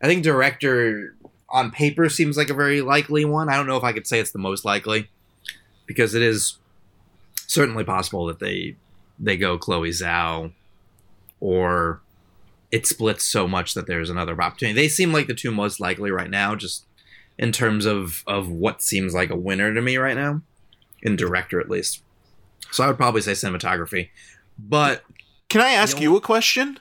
i 0.02 0.06
think 0.06 0.22
director 0.24 1.14
on 1.50 1.70
paper 1.70 2.08
seems 2.08 2.36
like 2.36 2.50
a 2.50 2.54
very 2.54 2.80
likely 2.82 3.24
one. 3.24 3.48
I 3.48 3.56
don't 3.56 3.66
know 3.66 3.76
if 3.76 3.84
i 3.84 3.92
could 3.92 4.06
say 4.06 4.18
it's 4.18 4.32
the 4.32 4.38
most 4.38 4.64
likely 4.64 5.08
because 5.88 6.14
it 6.14 6.22
is 6.22 6.58
certainly 7.48 7.82
possible 7.82 8.26
that 8.26 8.38
they 8.38 8.76
they 9.18 9.36
go 9.36 9.58
chloe 9.58 9.90
zhao 9.90 10.52
or 11.40 12.00
it 12.70 12.86
splits 12.86 13.24
so 13.24 13.48
much 13.48 13.74
that 13.74 13.88
there's 13.88 14.10
another 14.10 14.40
opportunity 14.40 14.80
they 14.80 14.88
seem 14.88 15.12
like 15.12 15.26
the 15.26 15.34
two 15.34 15.50
most 15.50 15.80
likely 15.80 16.12
right 16.12 16.30
now 16.30 16.54
just 16.54 16.84
in 17.36 17.50
terms 17.50 17.84
of 17.84 18.22
of 18.28 18.48
what 18.48 18.82
seems 18.82 19.12
like 19.14 19.30
a 19.30 19.36
winner 19.36 19.74
to 19.74 19.82
me 19.82 19.96
right 19.96 20.16
now 20.16 20.40
in 21.02 21.16
director 21.16 21.58
at 21.58 21.68
least 21.68 22.02
so 22.70 22.84
I 22.84 22.86
would 22.86 22.96
probably 22.96 23.20
say 23.20 23.32
cinematography. 23.32 24.10
But 24.58 25.02
Can 25.48 25.60
I 25.60 25.70
ask 25.70 25.96
You 25.98 26.12
you, 26.12 26.16
a 26.16 26.20
question? 26.20 26.78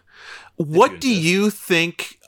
What 0.55 0.91
you 0.91 0.97
do 0.99 1.09
you 1.09 1.49
think? 1.49 2.19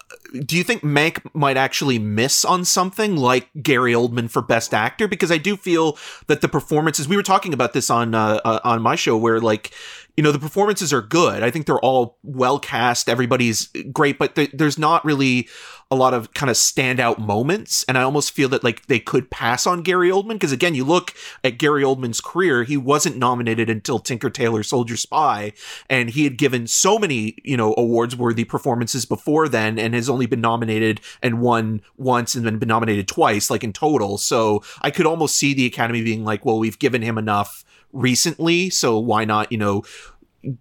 Do 0.46 0.58
you 0.58 0.64
think 0.64 0.82
Mank 0.82 1.24
might 1.34 1.58
actually 1.58 2.00
miss 2.00 2.46
on 2.46 2.66
something 2.66 3.16
like 3.16 3.50
Gary 3.62 3.94
Oldman 3.94 4.30
for 4.30 4.42
Best 4.42 4.74
Actor? 4.74 5.08
Because 5.08 5.32
I 5.32 5.38
do 5.38 5.56
feel 5.56 5.98
that 6.28 6.42
the 6.42 6.48
performances 6.48 7.08
we 7.08 7.16
were 7.16 7.24
talking 7.24 7.54
about 7.54 7.74
this 7.74 7.90
on 7.90 8.14
uh, 8.14 8.40
uh, 8.46 8.60
on 8.64 8.82
my 8.82 8.96
show, 8.96 9.18
where 9.18 9.40
like 9.40 9.72
you 10.18 10.24
know 10.24 10.32
the 10.32 10.40
performances 10.40 10.92
are 10.92 11.02
good. 11.02 11.44
I 11.44 11.52
think 11.52 11.66
they're 11.66 11.80
all 11.80 12.18
well 12.24 12.60
cast. 12.60 13.10
Everybody's 13.10 13.68
great, 13.92 14.20
but 14.20 14.36
th- 14.36 14.52
there's 14.54 14.78
not 14.78 15.04
really 15.06 15.48
a 15.92 15.96
lot 15.96 16.14
of 16.14 16.34
kind 16.36 16.52
of 16.52 16.56
standout 16.56 17.18
moments. 17.18 17.84
And 17.88 17.98
I 17.98 18.04
almost 18.04 18.32
feel 18.32 18.48
that 18.50 18.64
like 18.64 18.86
they 18.86 19.00
could 19.00 19.32
pass 19.32 19.66
on 19.66 19.82
Gary 19.82 20.10
Oldman 20.10 20.34
because 20.34 20.52
again, 20.52 20.76
you 20.76 20.86
look 20.86 21.16
at 21.44 21.58
Gary 21.58 21.82
Oldman's 21.84 22.22
career, 22.22 22.64
he 22.64 22.78
wasn't 22.78 23.18
nominated 23.18 23.70
until 23.70 23.98
Tinker 23.98 24.30
Tailor 24.30 24.62
Soldier 24.62 24.98
Spy, 24.98 25.52
and 25.90 26.12
he 26.12 26.26
had 26.26 26.38
given 26.38 26.68
so 26.68 27.00
many 27.00 27.38
you 27.44 27.58
know 27.58 27.74
awards 27.78 28.16
worthy 28.16 28.44
performances 28.44 29.06
before 29.06 29.50
then, 29.50 29.80
and 29.80 29.96
has 29.96 30.10
only 30.10 30.28
been 30.28 30.42
nominated 30.42 31.02
and 31.24 31.42
won 31.42 31.82
once, 31.98 32.36
and 32.36 32.46
then 32.46 32.60
been 32.60 32.70
nominated 32.70 33.08
twice, 33.08 33.50
like 33.50 33.64
in 33.64 33.74
total. 33.74 34.20
So 34.20 34.64
I 34.82 34.92
could 34.92 35.08
almost 35.08 35.36
see 35.36 35.54
the 35.56 35.66
Academy 35.66 36.04
being 36.04 36.24
like, 36.24 36.46
well, 36.46 36.60
we've 36.60 36.80
given 36.80 37.02
him 37.02 37.18
enough 37.18 37.66
recently, 37.92 38.70
so 38.70 39.00
why 39.00 39.26
not 39.26 39.52
you 39.52 39.58
know 39.58 39.84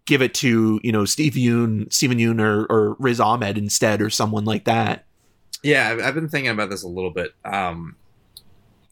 give 0.06 0.22
it 0.22 0.34
to 0.34 0.80
you 0.82 0.90
know 0.90 1.04
Steve 1.04 1.34
Yeun, 1.34 1.92
Steven 1.92 2.18
Yeun, 2.18 2.40
or, 2.40 2.64
or 2.70 2.96
Riz 2.98 3.20
Ahmed 3.20 3.58
instead, 3.58 4.00
or 4.00 4.08
someone 4.08 4.46
like 4.46 4.64
that. 4.64 5.04
Yeah, 5.62 5.98
I've, 6.02 6.14
been 6.14 6.28
thinking 6.28 6.50
about 6.50 6.70
this 6.70 6.82
a 6.82 6.88
little 6.88 7.10
bit. 7.10 7.34
Um, 7.44 7.96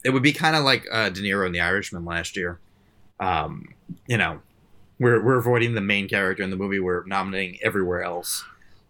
it 0.03 0.09
would 0.09 0.23
be 0.23 0.33
kind 0.33 0.55
of 0.55 0.63
like 0.63 0.85
uh, 0.91 1.09
De 1.09 1.21
Niro 1.21 1.45
in 1.45 1.53
The 1.53 1.61
Irishman 1.61 2.05
last 2.05 2.35
year. 2.35 2.59
Um, 3.19 3.73
you 4.07 4.17
know, 4.17 4.41
we're 4.99 5.23
we're 5.23 5.37
avoiding 5.37 5.73
the 5.73 5.81
main 5.81 6.07
character 6.07 6.43
in 6.43 6.49
the 6.49 6.55
movie. 6.55 6.79
We're 6.79 7.05
nominating 7.05 7.59
everywhere 7.63 8.03
else. 8.03 8.43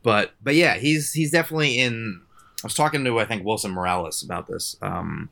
But 0.03 0.33
but 0.41 0.55
yeah, 0.55 0.75
he's 0.77 1.13
he's 1.13 1.31
definitely 1.31 1.79
in. 1.79 2.21
I 2.63 2.67
was 2.67 2.73
talking 2.73 3.03
to 3.03 3.19
I 3.19 3.25
think 3.25 3.45
Wilson 3.45 3.71
Morales 3.71 4.23
about 4.23 4.47
this 4.47 4.75
um, 4.81 5.29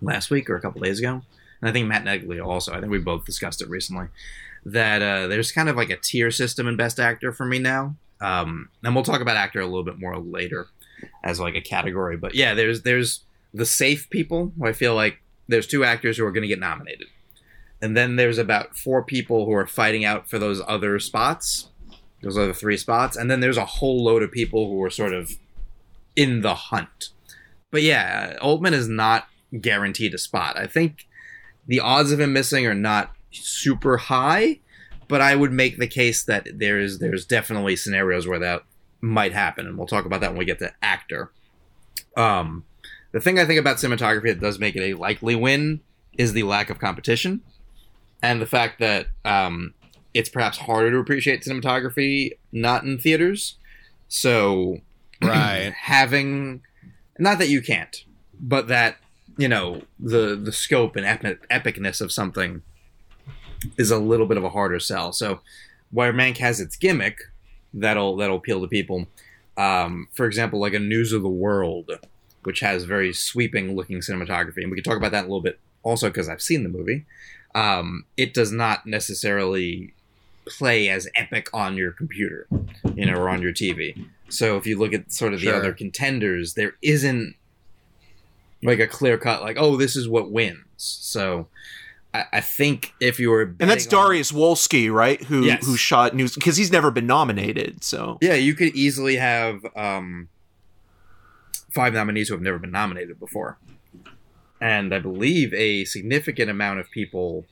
last 0.00 0.30
week 0.30 0.48
or 0.48 0.56
a 0.56 0.60
couple 0.60 0.80
days 0.80 0.98
ago, 0.98 1.22
and 1.60 1.68
I 1.68 1.72
think 1.72 1.86
Matt 1.86 2.04
Neglia 2.04 2.44
also. 2.44 2.72
I 2.72 2.80
think 2.80 2.90
we 2.90 2.98
both 2.98 3.24
discussed 3.24 3.60
it 3.60 3.68
recently. 3.68 4.08
That 4.64 5.02
uh, 5.02 5.26
there's 5.28 5.52
kind 5.52 5.68
of 5.68 5.76
like 5.76 5.90
a 5.90 5.96
tier 5.96 6.30
system 6.30 6.66
in 6.66 6.76
Best 6.76 6.98
Actor 6.98 7.32
for 7.32 7.44
me 7.44 7.58
now, 7.58 7.96
um, 8.20 8.68
and 8.82 8.94
we'll 8.94 9.04
talk 9.04 9.20
about 9.20 9.36
actor 9.36 9.60
a 9.60 9.66
little 9.66 9.84
bit 9.84 10.00
more 10.00 10.18
later 10.18 10.68
as 11.22 11.40
like 11.40 11.54
a 11.54 11.60
category. 11.60 12.16
But 12.16 12.34
yeah, 12.34 12.54
there's 12.54 12.82
there's 12.82 13.24
the 13.52 13.66
safe 13.66 14.08
people. 14.10 14.52
I 14.62 14.72
feel 14.72 14.94
like 14.94 15.22
there's 15.48 15.66
two 15.66 15.84
actors 15.84 16.16
who 16.16 16.24
are 16.24 16.32
going 16.32 16.42
to 16.42 16.48
get 16.48 16.60
nominated, 16.60 17.08
and 17.80 17.96
then 17.96 18.16
there's 18.16 18.38
about 18.38 18.76
four 18.76 19.02
people 19.02 19.46
who 19.46 19.52
are 19.52 19.66
fighting 19.66 20.04
out 20.04 20.28
for 20.28 20.38
those 20.38 20.62
other 20.66 20.98
spots, 20.98 21.68
those 22.22 22.38
other 22.38 22.54
three 22.54 22.76
spots, 22.76 23.16
and 23.16 23.30
then 23.30 23.40
there's 23.40 23.56
a 23.56 23.64
whole 23.64 24.04
load 24.04 24.22
of 24.22 24.32
people 24.32 24.68
who 24.68 24.82
are 24.82 24.90
sort 24.90 25.14
of 25.14 25.36
in 26.14 26.40
the 26.40 26.54
hunt. 26.54 27.10
But 27.70 27.82
yeah, 27.82 28.36
Oldman 28.40 28.72
is 28.72 28.88
not 28.88 29.28
guaranteed 29.60 30.14
a 30.14 30.18
spot. 30.18 30.58
I 30.58 30.66
think 30.66 31.06
the 31.66 31.80
odds 31.80 32.12
of 32.12 32.20
him 32.20 32.32
missing 32.32 32.66
are 32.66 32.74
not 32.74 33.12
super 33.30 33.96
high, 33.96 34.60
but 35.08 35.20
I 35.20 35.36
would 35.36 35.52
make 35.52 35.78
the 35.78 35.86
case 35.86 36.24
that 36.24 36.46
there's 36.54 36.98
there's 36.98 37.26
definitely 37.26 37.76
scenarios 37.76 38.26
where 38.26 38.38
that 38.38 38.62
might 39.00 39.32
happen, 39.32 39.66
and 39.66 39.76
we'll 39.76 39.86
talk 39.86 40.04
about 40.04 40.20
that 40.20 40.30
when 40.30 40.38
we 40.38 40.44
get 40.44 40.58
to 40.60 40.72
actor. 40.82 41.30
Um, 42.16 42.64
the 43.12 43.20
thing 43.20 43.38
I 43.38 43.44
think 43.44 43.60
about 43.60 43.76
cinematography 43.76 44.28
that 44.28 44.40
does 44.40 44.58
make 44.58 44.76
it 44.76 44.82
a 44.82 44.94
likely 44.94 45.34
win 45.34 45.80
is 46.18 46.32
the 46.32 46.42
lack 46.44 46.70
of 46.70 46.78
competition, 46.78 47.42
and 48.22 48.40
the 48.40 48.46
fact 48.46 48.78
that 48.80 49.08
um, 49.24 49.74
it's 50.14 50.28
perhaps 50.28 50.58
harder 50.58 50.90
to 50.90 50.98
appreciate 50.98 51.42
cinematography 51.42 52.32
not 52.52 52.84
in 52.84 52.98
theaters. 52.98 53.56
So, 54.08 54.78
Right. 55.22 55.72
having 55.74 56.62
not 57.18 57.38
that 57.38 57.48
you 57.48 57.62
can't, 57.62 58.04
but 58.38 58.68
that 58.68 58.96
you 59.38 59.48
know 59.48 59.82
the 59.98 60.36
the 60.36 60.52
scope 60.52 60.96
and 60.96 61.06
epic, 61.06 61.46
epicness 61.50 62.00
of 62.00 62.12
something 62.12 62.62
is 63.78 63.90
a 63.90 63.98
little 63.98 64.26
bit 64.26 64.36
of 64.36 64.44
a 64.44 64.50
harder 64.50 64.78
sell. 64.78 65.12
So, 65.12 65.40
where 65.90 66.12
Mank 66.12 66.36
has 66.38 66.60
its 66.60 66.76
gimmick, 66.76 67.18
that'll 67.76 68.16
that'll 68.16 68.36
appeal 68.36 68.60
to 68.62 68.68
people. 68.68 69.06
Um, 69.56 70.08
for 70.12 70.26
example, 70.26 70.58
like 70.60 70.74
a 70.74 70.78
News 70.78 71.12
of 71.12 71.22
the 71.22 71.28
World, 71.28 71.90
which 72.42 72.60
has 72.60 72.84
very 72.84 73.12
sweeping 73.12 73.74
looking 73.76 73.98
cinematography, 74.00 74.58
and 74.62 74.70
we 74.70 74.76
can 74.76 74.84
talk 74.84 74.96
about 74.98 75.12
that 75.12 75.20
a 75.22 75.28
little 75.28 75.40
bit 75.40 75.58
also 75.82 76.08
because 76.08 76.28
I've 76.28 76.42
seen 76.42 76.62
the 76.62 76.68
movie. 76.68 77.04
Um, 77.54 78.04
it 78.16 78.34
does 78.34 78.52
not 78.52 78.86
necessarily 78.86 79.94
play 80.46 80.88
as 80.88 81.08
epic 81.16 81.48
on 81.54 81.76
your 81.76 81.90
computer, 81.92 82.46
you 82.94 83.06
know, 83.06 83.14
or 83.14 83.28
on 83.28 83.40
your 83.40 83.52
TV. 83.52 84.06
So 84.28 84.56
if 84.56 84.66
you 84.66 84.78
look 84.78 84.92
at 84.92 85.12
sort 85.12 85.32
of 85.32 85.40
the 85.40 85.46
Sure. 85.46 85.56
other 85.56 85.72
contenders, 85.72 86.54
there 86.54 86.74
isn't 86.82 87.34
like 88.62 88.78
a 88.80 88.86
clear 88.86 89.16
cut 89.18 89.42
like, 89.42 89.56
oh, 89.58 89.76
this 89.76 89.96
is 89.96 90.08
what 90.08 90.30
wins. 90.30 90.60
So 90.76 91.48
I, 92.32 92.38
I 92.38 92.40
think 92.40 92.94
if 93.00 93.18
you 93.20 93.30
were 93.30 93.42
And 93.42 93.70
that's 93.70 93.86
betting 93.86 93.98
on- 93.98 94.10
Dariusz 94.10 94.32
Wolski, 94.32 94.92
right? 94.92 95.22
Who 95.24 95.44
Yes. 95.44 95.66
who 95.66 95.76
shot 95.76 96.14
news 96.14 96.34
because 96.34 96.56
he's 96.56 96.72
never 96.72 96.90
been 96.90 97.06
nominated. 97.06 97.82
So 97.84 98.18
Yeah, 98.20 98.34
you 98.34 98.54
could 98.54 98.74
easily 98.74 99.16
have 99.16 99.64
um, 99.76 100.28
five 101.70 101.92
nominees 101.92 102.28
who 102.28 102.34
have 102.34 102.42
never 102.42 102.58
been 102.58 102.70
nominated 102.70 103.18
before. 103.20 103.58
And 104.60 104.94
I 104.94 104.98
believe 105.00 105.52
a 105.52 105.84
significant 105.84 106.50
amount 106.50 106.80
of 106.80 106.90
people 106.90 107.44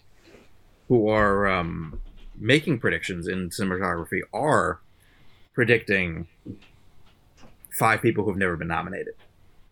who 0.88 1.08
are 1.08 1.46
um, 1.46 2.00
making 2.36 2.78
predictions 2.78 3.28
in 3.28 3.50
cinematography 3.50 4.20
are 4.32 4.80
predicting 5.52 6.26
five 7.70 8.00
people 8.00 8.24
who 8.24 8.30
have 8.30 8.38
never 8.38 8.56
been 8.56 8.68
nominated. 8.68 9.14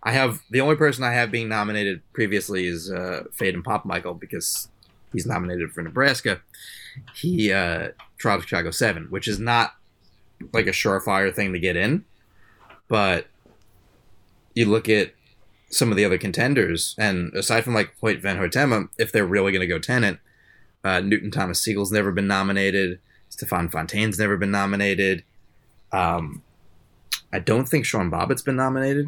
I 0.03 0.12
have 0.12 0.40
the 0.51 0.61
only 0.61 0.74
person 0.76 1.05
I 1.05 1.12
have 1.12 1.30
being 1.30 1.49
nominated 1.49 2.03
previously 2.12 2.66
is 2.66 2.90
uh, 2.90 3.24
Phedon 3.38 3.62
Papamichael 3.62 4.18
because 4.18 4.68
he's 5.13 5.27
nominated 5.27 5.73
for 5.73 5.83
Nebraska. 5.83 6.41
He 7.15 7.53
uh, 7.53 7.89
Trial 8.19 8.41
Chicago 8.41 8.71
Seven, 8.71 9.07
which 9.11 9.29
is 9.29 9.39
not 9.39 9.75
like 10.53 10.67
a 10.67 10.71
surefire 10.71 11.35
thing 11.35 11.53
to 11.53 11.59
get 11.59 11.77
in. 11.77 12.05
But 12.89 13.27
you 14.55 14.67
look 14.67 14.89
at 14.89 15.15
some 15.71 15.91
of 15.91 15.97
the 15.97 16.05
other 16.05 16.19
contenders, 16.19 16.95
and 16.99 17.33
aside 17.35 17.65
from 17.65 17.75
like 17.75 17.95
Hoyte 18.03 18.21
Van 18.21 18.37
Hoytema, 18.37 18.89
if 18.99 19.11
they're 19.11 19.25
really 19.25 19.53
going 19.53 19.61
to 19.61 19.67
go 19.67 19.79
Tenet, 19.79 20.19
uh, 20.85 21.01
Newton 21.01 21.31
Thomas 21.31 21.63
Sigel's 21.63 21.93
never 21.93 22.13
been 22.13 22.27
nominated. 22.27 23.01
Stefan 23.29 23.71
Fontaine's 23.71 24.19
never 24.19 24.37
been 24.37 24.51
nominated. 24.51 25.25
Um, 25.91 26.43
I 27.33 27.39
don't 27.39 27.67
think 27.67 27.87
Sean 27.87 28.11
Bobbitt's 28.11 28.43
been 28.43 28.57
nominated. 28.57 29.07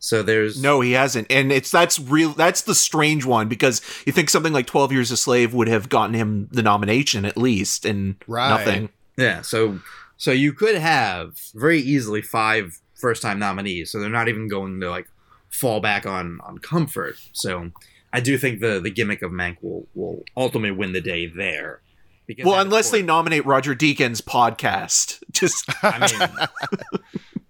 So 0.00 0.22
there's 0.22 0.62
no, 0.62 0.80
he 0.80 0.92
hasn't. 0.92 1.26
And 1.30 1.50
it's 1.50 1.70
that's 1.70 1.98
real. 1.98 2.30
That's 2.30 2.62
the 2.62 2.74
strange 2.74 3.24
one 3.24 3.48
because 3.48 3.80
you 4.06 4.12
think 4.12 4.30
something 4.30 4.52
like 4.52 4.66
Twelve 4.66 4.92
Years 4.92 5.10
a 5.10 5.16
Slave 5.16 5.52
would 5.54 5.68
have 5.68 5.88
gotten 5.88 6.14
him 6.14 6.48
the 6.52 6.62
nomination 6.62 7.24
at 7.24 7.36
least, 7.36 7.84
and 7.84 8.16
Right. 8.26 8.48
nothing. 8.50 8.90
Yeah, 9.16 9.42
so 9.42 9.80
so 10.16 10.30
you 10.30 10.52
could 10.52 10.76
have 10.76 11.36
very 11.54 11.80
easily 11.80 12.22
five 12.22 12.78
first 12.94 13.22
time 13.22 13.38
nominees, 13.38 13.90
so 13.90 13.98
they're 13.98 14.08
not 14.08 14.28
even 14.28 14.48
going 14.48 14.80
to 14.80 14.90
like 14.90 15.08
fall 15.50 15.80
back 15.80 16.06
on 16.06 16.40
on 16.44 16.58
comfort. 16.58 17.16
So 17.32 17.72
I 18.12 18.20
do 18.20 18.38
think 18.38 18.60
the 18.60 18.80
the 18.80 18.90
gimmick 18.90 19.22
of 19.22 19.32
Mank 19.32 19.56
will 19.62 19.86
will 19.94 20.22
ultimately 20.36 20.70
win 20.70 20.92
the 20.92 21.00
day 21.00 21.26
there. 21.26 21.80
Because 22.26 22.44
Well, 22.44 22.60
unless 22.60 22.90
they 22.90 23.02
nominate 23.02 23.46
Roger 23.46 23.74
Deakins' 23.74 24.20
podcast, 24.22 25.22
just 25.32 25.64
I 25.82 25.98
mean, 25.98 27.00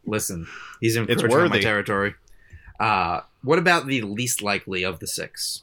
listen, 0.06 0.46
he's 0.80 0.96
It's 0.96 1.10
encroaching 1.10 1.38
on 1.40 1.50
my 1.50 1.60
territory. 1.60 2.14
Uh, 2.78 3.20
what 3.42 3.58
about 3.58 3.86
the 3.86 4.02
least 4.02 4.42
likely 4.42 4.82
of 4.82 4.98
the 5.00 5.06
six? 5.06 5.62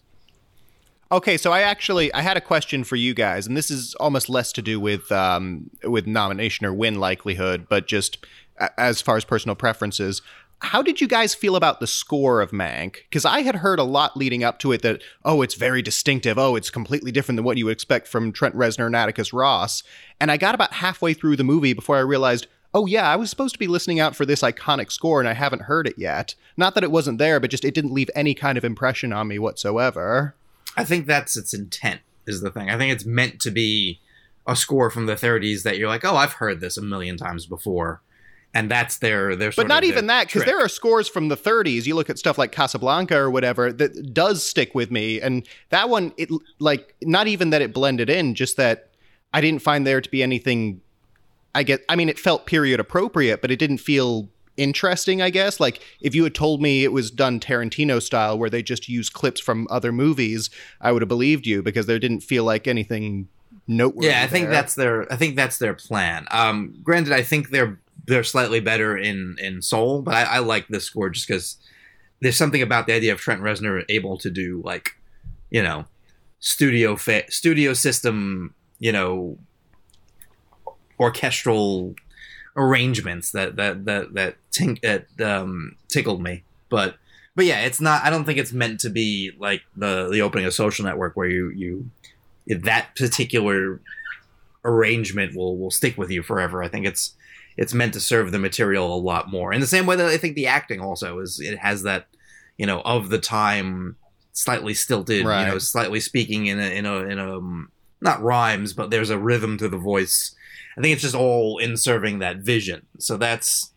Okay, 1.12 1.38
so 1.38 1.52
I 1.52 1.62
actually 1.62 2.14
I 2.14 2.22
had 2.22 2.36
a 2.36 2.42
question 2.42 2.84
for 2.84 2.96
you 2.96 3.14
guys, 3.14 3.46
and 3.46 3.56
this 3.56 3.70
is 3.70 3.94
almost 3.96 4.28
less 4.28 4.52
to 4.54 4.62
do 4.62 4.80
with 4.80 5.12
um, 5.12 5.70
with 5.84 6.08
nomination 6.08 6.66
or 6.66 6.74
win 6.74 7.00
likelihood, 7.00 7.68
but 7.70 7.88
just 7.88 8.26
as 8.78 9.02
far 9.02 9.18
as 9.18 9.26
personal 9.26 9.56
preferences. 9.56 10.22
How 10.60 10.82
did 10.82 11.02
you 11.02 11.08
guys 11.08 11.36
feel 11.36 11.58
about 11.58 11.80
the 11.80 11.86
score 11.86 12.42
of 12.42 12.52
Mank? 12.52 12.96
Because 13.10 13.26
I 13.26 13.42
had 13.42 13.58
heard 13.58 13.78
a 13.78 13.84
lot 13.84 14.16
leading 14.16 14.44
up 14.44 14.58
to 14.60 14.72
it 14.72 14.82
that 14.82 15.02
oh, 15.24 15.42
it's 15.42 15.54
very 15.56 15.82
distinctive. 15.82 16.40
Oh, 16.40 16.56
it's 16.56 16.70
completely 16.70 17.12
different 17.12 17.36
than 17.36 17.46
what 17.46 17.58
you 17.58 17.66
would 17.66 17.74
expect 17.74 18.08
from 18.08 18.32
Trent 18.32 18.56
Reznor 18.56 18.88
and 18.88 18.96
Atticus 18.96 19.34
Ross. 19.34 19.84
And 20.20 20.32
I 20.32 20.38
got 20.38 20.56
about 20.56 20.74
halfway 20.74 21.14
through 21.14 21.36
the 21.36 21.44
movie 21.44 21.74
before 21.74 21.98
I 21.98 22.02
realized, 22.02 22.48
oh 22.76 22.86
yeah, 22.86 23.10
I 23.10 23.16
was 23.16 23.30
supposed 23.30 23.56
to 23.56 23.60
be 23.60 23.68
listening 23.68 24.02
out 24.02 24.16
for 24.16 24.26
this 24.26 24.42
iconic 24.42 24.92
score, 24.92 25.22
and 25.22 25.30
I 25.30 25.34
haven't 25.34 25.64
heard 25.64 25.88
it 25.88 25.96
yet. 25.98 26.36
Not 26.58 26.76
that 26.76 26.84
it 26.84 26.92
wasn't 26.92 27.18
there, 27.18 27.40
but 27.40 27.50
just 27.50 27.64
it 27.64 27.74
didn't 27.74 27.94
leave 27.94 28.10
any 28.14 28.36
kind 28.36 28.58
of 28.58 28.66
impression 28.66 29.14
on 29.14 29.30
me 29.30 29.40
whatsoever. 29.40 30.36
I 30.76 30.84
think 30.84 31.08
that's 31.08 31.38
its 31.38 31.54
intent 31.54 32.02
is 32.28 32.42
the 32.42 32.52
thing. 32.52 32.70
I 32.70 32.78
think 32.78 32.92
it's 32.92 33.06
meant 33.06 33.40
to 33.42 33.50
be 33.50 34.02
a 34.46 34.58
score 34.58 34.90
from 34.90 35.06
the 35.06 35.16
30s 35.16 35.64
that 35.64 35.78
you're 35.78 35.88
like, 35.88 36.04
oh, 36.04 36.18
I've 36.18 36.34
heard 36.34 36.60
this 36.60 36.78
a 36.78 36.82
million 36.82 37.16
times 37.16 37.46
before, 37.46 38.02
and 38.54 38.70
that's 38.70 38.98
their 38.98 39.38
their. 39.38 39.52
But 39.56 39.70
not 39.70 39.86
even 39.86 40.08
that, 40.08 40.28
because 40.28 40.44
there 40.44 40.60
are 40.60 40.68
scores 40.68 41.08
from 41.08 41.30
the 41.30 41.38
30s. 41.38 41.86
You 41.86 41.96
look 41.96 42.10
at 42.10 42.20
stuff 42.20 42.38
like 42.38 42.52
Casablanca 42.52 43.16
or 43.16 43.32
whatever 43.32 43.72
that 43.72 44.14
does 44.14 44.44
stick 44.44 44.76
with 44.76 44.92
me, 44.92 45.22
and 45.22 45.48
that 45.70 45.88
one, 45.88 46.12
it 46.18 46.30
like 46.60 46.94
not 47.02 47.28
even 47.28 47.52
that 47.52 47.62
it 47.62 47.74
blended 47.74 48.10
in, 48.10 48.36
just 48.36 48.58
that 48.58 48.90
I 49.34 49.40
didn't 49.40 49.62
find 49.62 49.88
there 49.88 50.02
to 50.02 50.10
be 50.10 50.22
anything. 50.22 50.82
I 51.56 51.64
get. 51.64 51.84
I 51.90 51.96
mean, 51.96 52.10
it 52.10 52.20
felt 52.20 52.46
period 52.46 52.80
appropriate, 52.80 53.42
but 53.42 53.50
it 53.50 53.58
didn't 53.58 53.80
feel 53.80 54.30
interesting. 54.58 55.22
I 55.22 55.30
guess 55.30 55.60
like 55.60 55.82
if 56.02 56.16
you 56.16 56.24
had 56.24 56.36
told 56.36 56.62
me 56.62 56.84
it 56.84 56.92
was 56.92 57.12
done 57.12 57.40
Tarantino 57.40 58.02
style, 58.02 58.38
where 58.38 58.50
they 58.50 58.62
just 58.62 58.88
use 58.88 59.10
clips 59.10 59.42
from 59.42 59.68
other 59.70 59.92
movies, 59.92 60.50
I 60.82 60.92
would 60.92 61.02
have 61.02 61.10
believed 61.10 61.48
you 61.48 61.64
because 61.64 61.86
there 61.86 62.00
didn't 62.00 62.22
feel 62.22 62.44
like 62.44 62.68
anything 62.68 63.28
noteworthy. 63.68 64.08
Yeah, 64.08 64.24
I 64.24 64.28
think 64.28 64.46
there. 64.46 64.54
that's 64.54 64.76
their. 64.76 65.12
I 65.12 65.16
think 65.16 65.36
that's 65.36 65.58
their 65.58 65.74
plan. 65.74 66.28
Um, 66.32 66.76
granted, 66.84 67.14
I 67.14 67.24
think 67.24 67.50
they're 67.50 67.80
they're 68.06 68.24
slightly 68.24 68.60
better 68.60 68.98
in 68.98 69.36
in 69.40 69.62
Soul, 69.62 70.02
but 70.02 70.14
I, 70.14 70.24
I 70.24 70.40
like 70.40 70.68
this 70.68 70.86
score 70.86 71.10
just 71.10 71.28
because 71.28 71.58
there's 72.22 72.38
something 72.38 72.62
about 72.62 72.88
the 72.88 72.94
idea 72.94 73.14
of 73.14 73.20
Trent 73.20 73.42
Reznor 73.42 73.84
able 73.90 74.18
to 74.20 74.30
do 74.30 74.62
like, 74.64 74.92
you 75.50 75.62
know, 75.62 75.86
studio 76.40 76.96
fa- 76.96 77.30
studio 77.30 77.74
system, 77.74 78.54
you 78.80 78.92
know, 78.92 79.38
orchestral 81.00 81.96
arrangements 82.58 83.32
that 83.32 83.56
that 83.58 83.86
that 83.86 84.14
that, 84.14 84.36
tink, 84.52 84.82
that 84.82 85.08
um, 85.26 85.76
tickled 85.90 86.22
me. 86.22 86.44
But 86.70 86.96
but 87.36 87.46
yeah, 87.46 87.62
it's 87.62 87.82
not. 87.82 88.04
I 88.04 88.10
don't 88.10 88.26
think 88.26 88.40
it's 88.40 88.54
meant 88.54 88.80
to 88.82 88.90
be 88.90 89.32
like 89.40 89.62
the 89.76 90.10
the 90.10 90.22
opening 90.22 90.46
of 90.46 90.54
Social 90.54 90.86
Network 90.86 91.16
where 91.16 91.28
you 91.28 91.50
you 91.50 91.90
that 92.48 92.96
particular 92.96 93.82
arrangement 94.64 95.36
will 95.36 95.58
will 95.58 95.72
stick 95.72 95.98
with 95.98 96.10
you 96.10 96.24
forever. 96.24 96.64
I 96.64 96.68
think 96.68 96.86
it's 96.86 97.14
it's 97.58 97.74
meant 97.74 97.94
to 97.94 98.00
serve 98.00 98.32
the 98.32 98.40
material 98.40 98.94
a 98.94 98.98
lot 98.98 99.30
more. 99.30 99.54
In 99.54 99.62
the 99.62 99.68
same 99.68 99.86
way 99.86 99.96
that 99.96 100.08
I 100.08 100.18
think 100.18 100.36
the 100.36 100.48
acting 100.48 100.82
also 100.82 101.20
is 101.20 101.40
it 101.40 101.60
has 101.60 101.84
that 101.84 102.08
you 102.58 102.66
know 102.66 102.82
of 102.82 103.10
the 103.10 103.20
time 103.20 103.96
slightly 104.34 104.74
stilted, 104.74 105.20
you 105.20 105.24
know, 105.24 105.30
Right. 105.30 105.62
slightly 105.62 106.00
speaking 106.00 106.48
in 106.48 106.60
a 106.60 106.70
in 106.78 106.86
a 106.86 106.96
in 107.04 107.20
a 107.20 107.38
um, 107.38 107.72
not 108.02 108.22
rhymes, 108.22 108.74
but 108.74 108.90
there's 108.92 109.10
a 109.10 109.18
rhythm 109.18 109.58
to 109.58 109.68
the 109.70 109.78
voice. 109.78 110.36
I 110.78 110.82
think 110.82 110.94
it's 110.94 111.02
just 111.02 111.16
all 111.16 111.58
in 111.58 111.78
serving 111.78 112.20
that 112.20 112.38
vision. 112.38 112.86
So 113.00 113.18
that's 113.18 113.72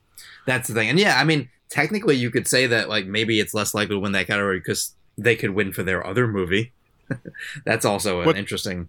that's 0.47 0.69
the 0.69 0.75
thing. 0.75 0.89
And 0.89 0.99
yeah, 0.99 1.19
I 1.21 1.25
mean, 1.25 1.49
technically, 1.69 2.17
you 2.17 2.31
could 2.31 2.49
say 2.49 2.67
that 2.67 2.89
like 2.89 3.07
maybe 3.07 3.39
it's 3.41 3.55
less 3.55 3.75
likely 3.75 3.97
to 3.97 4.01
win 4.01 4.13
that 4.13 4.27
category 4.27 4.59
because 4.59 4.95
they 5.17 5.37
could 5.37 5.51
win 5.51 5.73
for 5.73 5.83
their 5.83 6.07
other 6.07 6.27
movie. 6.27 6.73
that's 7.65 7.85
also 7.85 8.21
an 8.21 8.27
What- 8.27 8.37
interesting. 8.37 8.89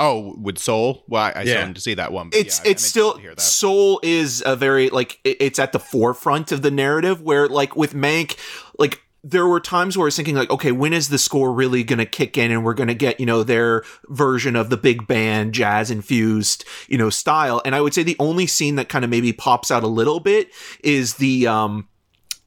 Oh, 0.00 0.36
with 0.40 0.58
Soul? 0.58 1.02
Well, 1.08 1.24
I, 1.24 1.32
I 1.34 1.44
still 1.44 1.56
Yeah. 1.58 1.66
need 1.66 1.74
to 1.74 1.80
see 1.80 1.94
that 1.94 2.12
one. 2.12 2.30
it's 2.32 2.60
yeah, 2.64 2.70
it's 2.70 2.84
still 2.86 3.18
hear 3.18 3.34
that. 3.34 3.40
soul 3.40 3.98
is 4.04 4.44
a 4.46 4.54
very 4.54 4.90
like 4.90 5.18
it- 5.24 5.38
it's 5.40 5.58
at 5.58 5.72
the 5.72 5.80
forefront 5.80 6.52
of 6.52 6.62
the 6.62 6.70
narrative 6.70 7.20
where 7.20 7.48
like 7.48 7.74
with 7.74 7.94
mank 7.94 8.36
like 8.78 9.00
there 9.24 9.46
were 9.46 9.60
times 9.60 9.96
where 9.96 10.04
I 10.04 10.08
was 10.08 10.16
thinking 10.16 10.36
like, 10.36 10.50
okay, 10.50 10.72
when 10.72 10.92
is 10.92 11.08
the 11.08 11.18
score 11.18 11.52
really 11.52 11.82
going 11.82 11.98
to 11.98 12.06
kick 12.06 12.38
in 12.38 12.50
and 12.50 12.64
we're 12.64 12.74
going 12.74 12.88
to 12.88 12.94
get, 12.94 13.18
you 13.18 13.26
know, 13.26 13.42
their 13.42 13.82
version 14.08 14.54
of 14.54 14.70
the 14.70 14.76
big 14.76 15.06
band 15.06 15.54
jazz 15.54 15.90
infused, 15.90 16.64
you 16.88 16.96
know, 16.96 17.10
style. 17.10 17.60
And 17.64 17.74
I 17.74 17.80
would 17.80 17.94
say 17.94 18.02
the 18.02 18.16
only 18.18 18.46
scene 18.46 18.76
that 18.76 18.88
kind 18.88 19.04
of 19.04 19.10
maybe 19.10 19.32
pops 19.32 19.70
out 19.70 19.82
a 19.82 19.88
little 19.88 20.20
bit 20.20 20.50
is 20.84 21.14
the, 21.14 21.46
um, 21.46 21.88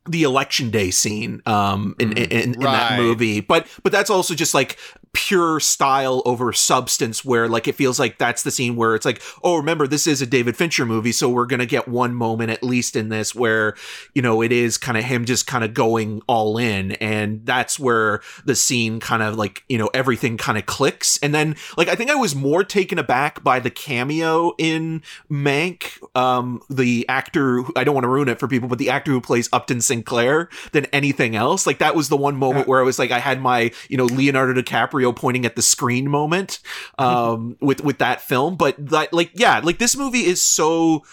the 0.08 0.24
election 0.24 0.72
day 0.72 0.90
scene 0.90 1.44
um 1.46 1.96
in 2.00 2.14
in, 2.14 2.32
in, 2.32 2.54
in 2.56 2.60
that 2.62 2.98
movie 2.98 3.40
but 3.40 3.68
but 3.84 3.92
that's 3.92 4.10
also 4.10 4.34
just 4.34 4.56
like 4.56 4.80
pure 5.14 5.60
style 5.60 6.22
over 6.26 6.52
substance 6.54 7.24
where 7.24 7.48
like 7.48 7.68
it 7.68 7.76
feels 7.76 8.00
like 8.00 8.18
that's 8.18 8.44
the 8.44 8.52
scene 8.52 8.76
where 8.76 8.96
it's 8.96 9.06
like 9.06 9.22
oh 9.44 9.58
remember 9.58 9.86
this 9.86 10.08
is 10.08 10.22
a 10.22 10.26
David 10.26 10.56
Fincher 10.56 10.86
movie 10.86 11.12
so 11.12 11.30
we're 11.30 11.46
to 11.60 11.66
get 11.66 11.88
one 11.88 12.14
moment 12.14 12.50
at 12.50 12.64
least 12.64 12.96
in 12.96 13.10
this 13.10 13.36
where 13.36 13.76
you 14.14 14.22
know 14.22 14.42
it 14.42 14.52
is 14.52 14.78
kind 14.78 14.98
of 14.98 15.04
him 15.04 15.26
just 15.26 15.48
kind 15.48 15.64
of 15.64 15.74
going 15.74 16.22
all 16.28 16.58
in. 16.58 16.94
And 16.94 17.46
that's 17.46 17.80
where 17.80 18.22
the 18.46 18.56
scene 18.56 19.00
kind 19.00 19.24
of 19.24 19.36
like 19.36 19.64
you 19.68 19.78
know 19.78 19.90
everything 19.94 20.38
kind 20.38 20.58
of 20.58 20.66
clicks. 20.66 21.18
And 21.22 21.34
then 21.34 21.56
like 21.78 21.88
I 21.88 21.96
think 21.96 22.10
I 22.10 22.16
was 22.16 22.36
more 22.36 22.64
taken 22.64 23.00
aback 23.00 23.44
by 23.44 23.60
the 23.60 23.70
cameo 23.70 24.54
in 24.58 25.02
Mank 25.30 26.00
um 26.16 26.62
the 26.70 27.06
actor 27.10 27.64
who- 27.64 27.74
I 27.76 27.84
don't 27.84 27.96
want 27.96 28.06
to 28.06 28.10
ruin 28.10 28.30
it 28.30 28.40
for 28.40 28.48
people 28.48 28.70
but 28.70 28.78
the 28.78 28.90
actor 28.90 29.12
who 29.12 29.22
plays 29.22 29.50
Upton 29.52 29.82
Sinclair 29.82 30.50
than 30.72 30.86
anything 30.86 31.36
else. 31.36 31.66
Like 31.68 31.80
that 31.80 31.96
was 31.96 32.10
the 32.10 32.18
one 32.18 32.36
moment 32.36 32.68
where 32.68 32.80
I 32.80 32.84
was 32.84 33.00
like 33.00 33.12
I 33.12 33.20
had 33.20 33.42
my 33.42 33.72
you 33.90 33.98
know 33.98 34.06
Leonardo 34.06 34.60
DiCaprio 34.60 35.01
pointing 35.10 35.46
at 35.46 35.56
the 35.56 35.62
screen 35.62 36.10
moment 36.10 36.60
um 37.00 37.58
with 37.62 37.84
with 37.84 37.98
that 37.98 38.22
film 38.22 38.56
but 38.56 38.76
that 38.78 39.12
like 39.12 39.32
yeah 39.34 39.60
like 39.64 39.80
this 39.80 39.98
movie 39.98 40.26
is 40.26 40.42
so 40.42 41.04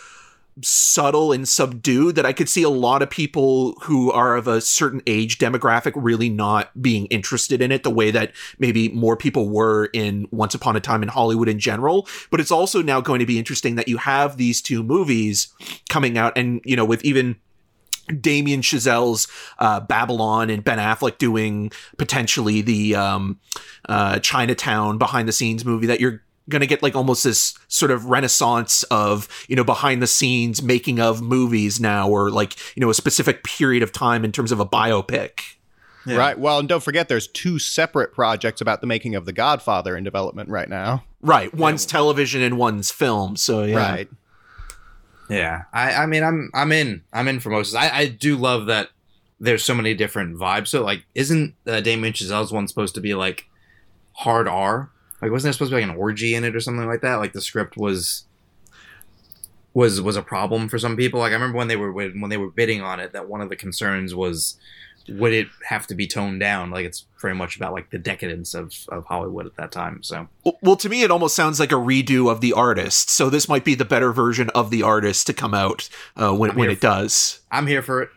subtle 0.63 1.33
and 1.33 1.49
subdued 1.49 2.17
that 2.17 2.27
I 2.27 2.33
could 2.33 2.49
see 2.49 2.63
a 2.63 2.69
lot 2.69 3.03
of 3.03 3.11
people 3.11 3.75
who 3.83 4.11
are 4.11 4.37
of 4.37 4.49
a 4.49 4.61
certain 4.61 5.03
age 5.07 5.39
demographic 5.39 5.93
really 5.95 6.29
not 6.29 6.81
being 6.81 7.07
interested 7.07 7.63
in 7.63 7.71
it 7.73 7.83
the 7.83 7.91
way 7.91 8.11
that 8.11 8.33
maybe 8.59 8.89
more 8.89 9.17
people 9.17 9.49
were 9.49 9.87
in 9.93 10.27
Once 10.31 10.55
Upon 10.55 10.77
a 10.77 10.81
Time 10.81 11.03
in 11.03 11.09
Hollywood 11.09 11.49
in 11.49 11.59
general. 11.59 12.09
But 12.31 12.41
it's 12.41 12.51
also 12.51 12.83
now 12.83 13.01
going 13.01 13.21
to 13.21 13.27
be 13.27 13.39
interesting 13.39 13.77
that 13.77 13.89
you 13.89 13.99
have 13.99 14.37
these 14.37 14.61
two 14.61 14.83
movies 14.83 15.49
coming 15.89 16.19
out 16.19 16.37
and, 16.37 16.61
you 16.65 16.77
know, 16.77 16.85
with 16.85 17.05
even 17.05 17.37
Damien 18.21 18.61
Chazelle's 18.63 19.29
uh, 19.59 19.81
Babylon 19.81 20.51
and 20.51 20.63
Ben 20.65 20.79
Affleck 20.79 21.19
doing 21.19 21.71
potentially 21.97 22.61
the 22.63 22.95
um, 22.95 23.39
uh, 23.89 24.19
Chinatown 24.21 24.99
behind 24.99 25.29
the 25.29 25.33
scenes 25.33 25.65
movie 25.65 25.87
that 25.87 26.01
you're 26.01 26.23
going 26.49 26.61
to 26.61 26.67
get 26.67 26.83
like 26.83 26.97
almost 26.97 27.25
this 27.25 27.55
sort 27.69 27.91
of 27.91 28.07
renaissance 28.07 28.83
of 28.85 29.29
you 29.49 29.55
know 29.57 29.65
behind 29.65 30.01
the 30.01 30.07
scenes 30.07 30.63
making 30.63 30.99
of 30.99 31.21
movies 31.21 31.79
now 31.79 32.09
or 32.09 32.31
like 32.31 32.57
you 32.75 32.81
know 32.81 32.89
a 32.89 32.95
specific 32.95 33.45
period 33.45 33.83
of 33.83 33.93
time 33.93 34.25
in 34.25 34.33
terms 34.33 34.51
of 34.51 34.59
a 34.59 34.65
biopic 34.67 35.41
Yeah. 36.07 36.17
Right. 36.17 36.39
Well, 36.39 36.59
and 36.61 36.67
don't 36.69 36.83
forget, 36.83 37.09
there's 37.09 37.27
two 37.29 37.59
separate 37.59 38.15
projects 38.15 38.63
about 38.63 38.81
the 38.81 38.87
making 38.87 39.15
of 39.15 39.27
The 39.27 39.33
Godfather 39.35 39.95
in 39.95 40.05
development 40.05 40.49
right 40.49 40.69
now. 40.71 41.05
right 41.21 41.53
one's 41.53 41.85
television 41.85 42.41
and 42.41 42.57
one's 42.57 42.91
film 42.91 43.37
so 43.37 43.65
yeah 43.65 43.77
Right. 43.77 44.09
Yeah, 45.29 45.63
I, 45.73 45.93
I 45.93 46.07
mean, 46.07 46.23
I'm, 46.23 46.51
I'm 46.55 46.73
in, 46.73 47.03
I'm 47.13 47.29
in 47.29 47.41
for 47.41 47.51
most. 47.51 47.75
I, 47.75 47.91
I 47.91 48.07
do 48.07 48.37
love 48.37 48.67
that. 48.67 48.89
There's 49.41 49.63
so 49.63 49.75
many 49.75 49.95
different 49.95 50.37
vibes. 50.37 50.69
So, 50.69 50.83
like, 50.83 51.05
isn't 51.15 51.55
uh, 51.67 51.81
Damien 51.81 52.13
Chazelle's 52.13 52.53
one 52.53 52.67
supposed 52.67 52.95
to 52.97 53.01
be 53.01 53.15
like 53.15 53.47
hard 54.13 54.49
R? 54.49 54.91
Like, 55.23 55.31
wasn't 55.31 55.45
there 55.47 55.53
supposed 55.53 55.71
to 55.71 55.77
be 55.77 55.83
like 55.83 55.91
an 55.91 55.97
orgy 55.97 56.35
in 56.35 56.45
it 56.45 56.57
or 56.57 56.61
something 56.61 56.87
like 56.87 57.03
that? 57.03 57.17
Like, 57.17 57.35
the 57.35 57.41
script 57.41 57.77
was 57.77 58.25
was 59.75 60.01
was 60.01 60.17
a 60.17 60.23
problem 60.23 60.69
for 60.69 60.79
some 60.79 60.97
people. 60.97 61.21
Like, 61.21 61.31
I 61.31 61.35
remember 61.35 61.59
when 61.59 61.69
they 61.69 61.77
were 61.77 61.93
when 61.93 62.31
they 62.31 62.37
were 62.37 62.51
bidding 62.51 62.81
on 62.83 62.99
it, 62.99 63.13
that 63.13 63.29
one 63.29 63.41
of 63.41 63.49
the 63.49 63.57
concerns 63.57 64.15
was 64.15 64.57
would 65.09 65.33
it 65.33 65.49
have 65.69 65.87
to 65.89 65.95
be 65.95 66.07
toned 66.07 66.41
down? 66.41 66.71
Like, 66.71 66.85
it's 66.87 67.07
very 67.21 67.35
much 67.35 67.57
about 67.57 67.73
like 67.73 67.91
the 67.91 67.99
decadence 67.99 68.55
of 68.55 68.75
of 68.89 69.05
Hollywood 69.07 69.47
at 69.47 69.57
that 69.57 69.73
time. 69.73 70.03
So, 70.03 70.29
Well- 70.45 70.59
well 70.63 70.77
to 70.77 70.89
me 70.89 71.03
it 71.03 71.11
almost 71.11 71.35
sounds 71.37 71.59
like 71.61 71.73
a 71.73 71.77
redo 71.77 72.31
of 72.31 72.41
the 72.41 72.53
artist 72.53 73.11
so 73.11 73.29
this 73.31 73.49
might 73.49 73.65
be 73.65 73.75
the 73.75 73.85
better 73.85 74.13
version 74.13 74.51
of 74.51 74.71
the 74.71 74.83
artist 74.83 75.27
to 75.29 75.33
come 75.33 75.55
out 75.55 75.89
uh, 76.17 76.33
when, 76.35 76.55
when 76.55 76.71
it 76.71 76.81
does 76.81 77.41
I'm 77.51 77.67
here 77.67 77.83
for 77.83 78.03
it. 78.03 78.11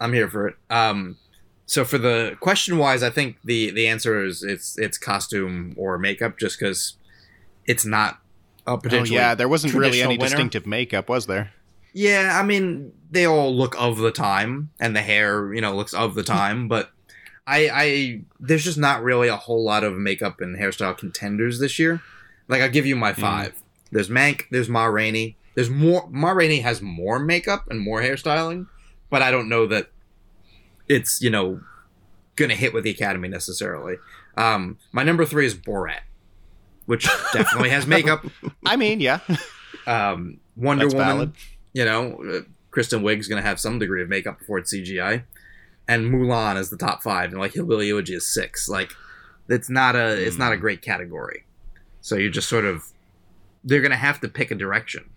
I'm 0.00 0.12
here 0.12 0.28
for 0.28 0.48
it. 0.48 0.56
Um, 0.68 1.16
so 1.64 1.84
for 1.84 1.98
the 1.98 2.36
question 2.40 2.78
wise, 2.78 3.02
I 3.02 3.10
think 3.10 3.36
the 3.44 3.70
the 3.70 3.86
answer 3.88 4.22
is 4.24 4.42
it's 4.42 4.78
it's 4.78 4.98
costume 4.98 5.74
or 5.76 5.98
makeup, 5.98 6.38
just 6.38 6.58
because 6.58 6.96
it's 7.66 7.84
not 7.84 8.18
a 8.66 8.78
Oh, 8.92 9.04
yeah, 9.04 9.34
there 9.34 9.48
wasn't 9.48 9.74
really 9.74 10.02
any 10.02 10.16
winner. 10.18 10.28
distinctive 10.28 10.66
makeup, 10.66 11.08
was 11.08 11.26
there? 11.26 11.52
Yeah, 11.96 12.38
I 12.38 12.44
mean 12.44 12.92
they 13.10 13.24
all 13.24 13.56
look 13.56 13.74
of 13.78 13.96
the 13.96 14.12
time, 14.12 14.70
and 14.78 14.94
the 14.94 15.00
hair, 15.00 15.54
you 15.54 15.62
know, 15.62 15.74
looks 15.74 15.94
of 15.94 16.14
the 16.14 16.22
time, 16.22 16.68
but. 16.68 16.90
I, 17.48 17.70
I 17.72 18.20
there's 18.40 18.64
just 18.64 18.76
not 18.76 19.04
really 19.04 19.28
a 19.28 19.36
whole 19.36 19.62
lot 19.62 19.84
of 19.84 19.96
makeup 19.96 20.40
and 20.40 20.58
hairstyle 20.58 20.98
contenders 20.98 21.60
this 21.60 21.78
year. 21.78 22.02
Like 22.48 22.60
I'll 22.60 22.68
give 22.68 22.86
you 22.86 22.96
my 22.96 23.12
five. 23.12 23.62
There's 23.92 24.08
Mank, 24.08 24.46
there's 24.50 24.68
Ma 24.68 24.86
Rainey. 24.86 25.36
There's 25.54 25.70
more 25.70 26.08
Ma 26.10 26.30
Rainey 26.30 26.58
has 26.62 26.82
more 26.82 27.20
makeup 27.20 27.70
and 27.70 27.78
more 27.78 28.02
hairstyling, 28.02 28.66
but 29.10 29.22
I 29.22 29.30
don't 29.30 29.48
know 29.48 29.64
that 29.68 29.92
it's, 30.88 31.22
you 31.22 31.30
know, 31.30 31.60
gonna 32.34 32.56
hit 32.56 32.74
with 32.74 32.82
the 32.82 32.90
Academy 32.90 33.28
necessarily. 33.28 33.98
Um 34.36 34.78
my 34.90 35.04
number 35.04 35.24
three 35.24 35.46
is 35.46 35.54
Borat, 35.54 36.00
which 36.86 37.04
definitely 37.32 37.70
has 37.70 37.86
makeup. 37.86 38.26
I 38.66 38.74
mean, 38.74 38.98
yeah. 38.98 39.20
Um 39.86 40.40
Wonder 40.56 40.86
That's 40.86 40.94
Woman, 40.94 41.08
valid. 41.08 41.32
You 41.76 41.84
know, 41.84 42.18
uh, 42.32 42.40
Kristen 42.70 43.02
Wiig's 43.02 43.28
gonna 43.28 43.42
have 43.42 43.60
some 43.60 43.78
degree 43.78 44.02
of 44.02 44.08
makeup 44.08 44.38
before 44.38 44.56
it's 44.56 44.72
CGI, 44.72 45.24
and 45.86 46.10
Mulan 46.10 46.56
is 46.56 46.70
the 46.70 46.78
top 46.78 47.02
five, 47.02 47.32
and 47.32 47.38
like 47.38 47.52
Hillbilly 47.52 47.90
Elegy 47.90 48.14
is 48.14 48.26
six. 48.26 48.66
Like, 48.66 48.92
it's 49.50 49.68
not 49.68 49.94
a 49.94 50.14
it's 50.16 50.38
not 50.38 50.52
a 50.52 50.56
great 50.56 50.80
category. 50.80 51.44
So 52.00 52.16
you 52.16 52.30
just 52.30 52.48
sort 52.48 52.64
of 52.64 52.84
they're 53.62 53.82
gonna 53.82 53.94
have 53.96 54.20
to 54.20 54.28
pick 54.28 54.50
a 54.50 54.54
direction. 54.54 55.10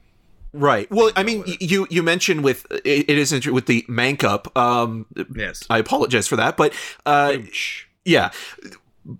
Right. 0.52 0.92
Well, 0.92 1.12
I 1.16 1.24
mean, 1.24 1.46
you 1.62 1.88
you 1.90 2.04
mentioned 2.04 2.44
with 2.44 2.68
it, 2.84 3.10
it 3.10 3.18
is 3.18 3.32
with 3.48 3.68
the 3.68 3.86
Mankup. 3.88 4.54
Um, 4.58 5.06
Yes. 5.34 5.64
I 5.70 5.78
apologize 5.78 6.28
for 6.28 6.36
that, 6.36 6.58
but 6.58 6.74
uh, 7.06 7.38
yeah. 8.04 8.32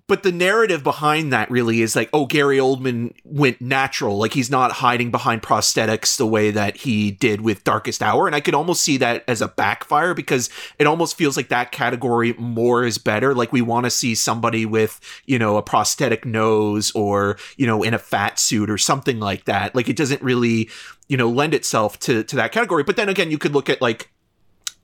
But 0.06 0.22
the 0.22 0.30
narrative 0.30 0.84
behind 0.84 1.32
that 1.32 1.50
really 1.50 1.80
is 1.80 1.96
like, 1.96 2.10
oh, 2.12 2.26
Gary 2.26 2.58
Oldman 2.58 3.14
went 3.24 3.60
natural. 3.60 4.18
Like 4.18 4.34
he's 4.34 4.50
not 4.50 4.72
hiding 4.72 5.10
behind 5.10 5.42
prosthetics 5.42 6.16
the 6.16 6.26
way 6.26 6.50
that 6.50 6.76
he 6.76 7.10
did 7.10 7.40
with 7.40 7.64
Darkest 7.64 8.02
Hour. 8.02 8.26
And 8.26 8.36
I 8.36 8.40
could 8.40 8.54
almost 8.54 8.82
see 8.82 8.98
that 8.98 9.24
as 9.26 9.40
a 9.40 9.48
backfire 9.48 10.14
because 10.14 10.50
it 10.78 10.86
almost 10.86 11.16
feels 11.16 11.36
like 11.36 11.48
that 11.48 11.72
category 11.72 12.34
more 12.34 12.84
is 12.84 12.98
better. 12.98 13.34
Like 13.34 13.52
we 13.52 13.62
want 13.62 13.84
to 13.84 13.90
see 13.90 14.14
somebody 14.14 14.66
with, 14.66 15.00
you 15.26 15.38
know, 15.38 15.56
a 15.56 15.62
prosthetic 15.62 16.24
nose 16.24 16.92
or, 16.92 17.38
you 17.56 17.66
know, 17.66 17.82
in 17.82 17.94
a 17.94 17.98
fat 17.98 18.38
suit 18.38 18.70
or 18.70 18.78
something 18.78 19.18
like 19.18 19.46
that. 19.46 19.74
Like 19.74 19.88
it 19.88 19.96
doesn't 19.96 20.22
really, 20.22 20.68
you 21.08 21.16
know, 21.16 21.30
lend 21.30 21.54
itself 21.54 21.98
to, 22.00 22.22
to 22.24 22.36
that 22.36 22.52
category. 22.52 22.84
But 22.84 22.96
then 22.96 23.08
again, 23.08 23.30
you 23.30 23.38
could 23.38 23.54
look 23.54 23.68
at 23.68 23.80
like, 23.80 24.10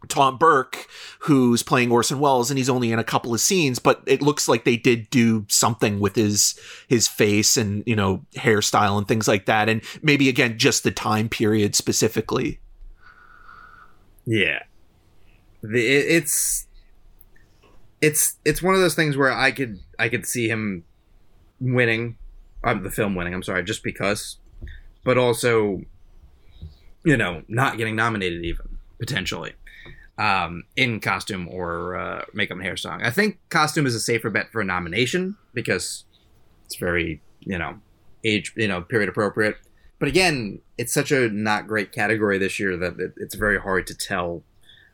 Tom 0.09 0.39
Burke, 0.39 0.87
who's 1.21 1.63
playing 1.63 1.91
Orson 1.91 2.21
Welles, 2.21 2.51
and 2.51 2.59
he's 2.59 2.71
only 2.71 2.93
in 2.93 2.99
a 2.99 3.05
couple 3.05 3.35
of 3.35 3.41
scenes, 3.41 3.79
but 3.79 4.03
it 4.07 4.23
looks 4.23 4.49
like 4.49 4.65
they 4.65 4.77
did 4.77 5.11
do 5.11 5.45
something 5.49 6.01
with 6.01 6.15
his 6.15 6.59
his 6.89 7.09
face 7.09 7.57
and 7.57 7.83
you 7.87 7.97
know 7.97 8.25
hairstyle 8.35 8.99
and 8.99 9.09
things 9.09 9.29
like 9.29 9.47
that, 9.47 9.69
and 9.69 9.83
maybe 10.03 10.29
again 10.29 10.59
just 10.59 10.85
the 10.85 10.91
time 10.91 11.29
period 11.29 11.75
specifically. 11.75 12.61
Yeah. 14.27 14.63
It's 15.63 16.67
it's 18.01 18.37
it's 18.45 18.63
one 18.63 18.75
of 18.75 18.81
those 18.81 18.95
things 18.95 19.17
where 19.17 19.33
I 19.33 19.51
could 19.53 19.81
I 19.99 20.09
could 20.09 20.27
see 20.27 20.49
him 20.49 20.85
winning, 21.61 22.19
um, 22.65 22.83
the 22.83 22.91
film 22.91 23.15
winning. 23.15 23.35
I'm 23.35 23.43
sorry, 23.43 23.65
just 23.65 23.83
because, 23.83 24.39
but 25.05 25.17
also, 25.17 25.83
you 27.05 27.17
know, 27.17 27.43
not 27.49 27.79
getting 27.79 27.97
nominated 27.97 28.45
even 28.45 28.79
potentially, 28.99 29.55
um, 30.19 30.65
in 30.77 31.01
costume 31.01 31.49
or 31.49 31.97
uh, 31.97 32.25
makeup 32.33 32.57
and 32.57 32.65
hair 32.65 32.77
song. 32.77 33.03
I 33.03 33.11
think 33.11 33.39
costume 33.51 33.87
is 33.87 33.95
a 33.95 34.01
safer 34.01 34.31
bet 34.31 34.51
for 34.51 34.61
a 34.61 34.65
nomination 34.65 35.37
because 35.53 36.05
it's 36.65 36.77
very 36.77 37.21
you 37.41 37.59
know 37.59 37.79
age 38.25 38.53
you 38.57 38.69
know 38.69 38.83
period 38.83 39.09
appropriate. 39.09 39.57
But 39.99 40.09
again, 40.09 40.61
it's 40.77 40.93
such 40.93 41.11
a 41.11 41.29
not 41.29 41.67
great 41.67 41.93
category 41.93 42.39
this 42.39 42.61
year 42.61 42.77
that 42.77 42.99
it, 42.99 43.15
it's 43.17 43.35
very 43.35 43.59
hard 43.59 43.87
to 43.87 43.95
tell 43.95 44.43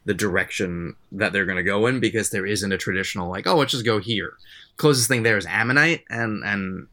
the 0.04 0.14
direction 0.14 0.96
that 1.12 1.32
they're 1.32 1.44
going 1.44 1.56
to 1.56 1.62
go 1.62 1.86
in 1.86 2.00
because 2.00 2.30
there 2.30 2.46
isn't 2.46 2.72
a 2.72 2.78
traditional 2.78 3.30
like 3.30 3.46
oh 3.46 3.56
let's 3.56 3.72
just 3.72 3.84
go 3.84 3.98
here. 3.98 4.34
Closest 4.76 5.08
thing 5.08 5.22
there 5.22 5.38
is 5.38 5.46
Ammonite, 5.46 6.04
and 6.10 6.42
and 6.44 6.88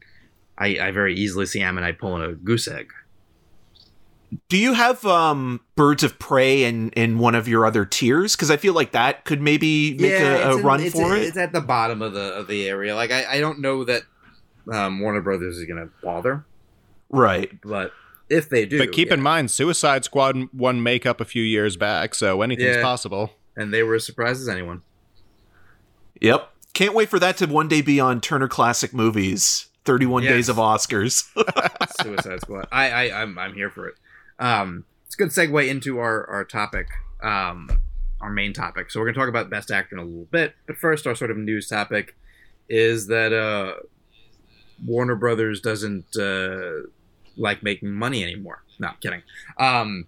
I, 0.58 0.80
I 0.80 0.92
very 0.92 1.16
easily 1.16 1.46
see 1.46 1.62
Ammonite 1.62 1.98
pulling 1.98 2.24
a 2.24 2.34
goose 2.34 2.68
egg. 2.68 2.92
Do 4.50 4.58
you 4.58 4.74
have 4.74 5.04
um, 5.06 5.60
Birds 5.76 6.04
of 6.04 6.20
Prey 6.20 6.64
in, 6.64 6.90
in 6.92 7.18
one 7.18 7.34
of 7.36 7.48
your 7.48 7.66
other 7.66 7.84
tiers? 7.86 8.36
Because 8.36 8.52
I 8.52 8.58
feel 8.58 8.74
like 8.74 8.92
that 8.92 9.26
could 9.26 9.42
maybe 9.42 9.96
make 9.98 10.12
a, 10.14 10.50
a 10.52 10.58
in- 10.58 10.64
run 10.64 10.82
it's, 10.82 10.94
for 10.96 11.16
it. 11.16 11.24
It's 11.24 11.38
at 11.38 11.52
the 11.52 11.62
bottom 11.62 12.02
of 12.02 12.14
the 12.14 12.34
of 12.36 12.48
the 12.48 12.68
area. 12.70 12.96
Like 12.96 13.12
I, 13.12 13.26
I 13.26 13.40
don't 13.40 13.60
know 13.60 13.84
that 13.86 14.04
um, 14.72 15.00
Warner 15.00 15.22
Brothers 15.22 15.58
is 15.58 15.66
going 15.66 15.80
to 15.84 15.90
bother, 16.04 16.46
Right. 17.10 17.60
but 17.64 17.92
if 18.30 18.50
they 18.50 18.68
do, 18.68 18.78
But 18.78 18.92
keep 18.92 19.08
yeah. 19.08 19.16
in 19.16 19.22
mind, 19.22 19.50
Suicide 19.50 20.06
Squad 20.06 20.38
won 20.54 20.84
makeup 20.84 21.20
a 21.20 21.26
few 21.26 21.42
years 21.42 21.76
back, 21.76 22.14
so 22.14 22.44
anything's 22.44 22.76
Yeah. 22.76 22.84
possible. 22.84 23.32
and 23.58 23.74
they 23.74 23.82
were 23.82 23.96
as 23.96 24.06
surprised 24.06 24.42
as 24.42 24.48
anyone. 24.48 24.84
Yep. 26.22 26.50
Can't 26.74 26.94
wait 26.94 27.10
for 27.10 27.18
that 27.20 27.38
to 27.38 27.46
one 27.48 27.68
day 27.68 27.82
be 27.82 28.00
on 28.00 28.22
Turner 28.22 28.48
Classic 28.48 28.94
Movies. 28.94 29.66
31 29.86 30.22
Yes. 30.24 30.32
days 30.34 30.50
of 30.50 30.58
Oscars. 30.58 31.24
Suicide 32.04 32.42
Squad. 32.42 32.68
I, 32.72 32.90
I 33.10 33.22
I'm 33.24 33.40
I'm 33.40 33.54
here 33.56 33.70
for 33.72 33.88
it. 33.88 33.96
Um, 34.40 34.86
it's 35.06 35.16
a 35.16 35.18
good 35.18 35.30
segue 35.30 35.68
into 35.68 36.00
our 36.00 36.26
our 36.28 36.46
topic, 36.46 36.88
um, 37.22 37.70
our 38.22 38.30
main 38.30 38.54
topic. 38.54 38.90
So 38.90 39.00
we're 39.00 39.08
gonna 39.08 39.18
talk 39.18 39.30
about 39.30 39.50
Best 39.50 39.72
Actor 39.72 39.96
in 39.96 40.02
a 40.02 40.06
little 40.06 40.28
bit, 40.32 40.56
but 40.66 40.78
first, 40.78 41.06
our 41.06 41.16
sort 41.16 41.32
of 41.32 41.38
news 41.38 41.68
topic 41.68 42.16
is 42.70 43.08
that 43.08 43.34
uh, 43.34 43.74
Warner 44.86 45.16
Brothers 45.16 45.60
doesn't 45.60 46.16
uh, 46.16 46.88
like 47.36 47.64
making 47.64 47.92
money 47.92 48.24
anymore. 48.24 48.64
No, 48.80 48.92
kidding. 49.02 49.24
Um, 49.58 50.08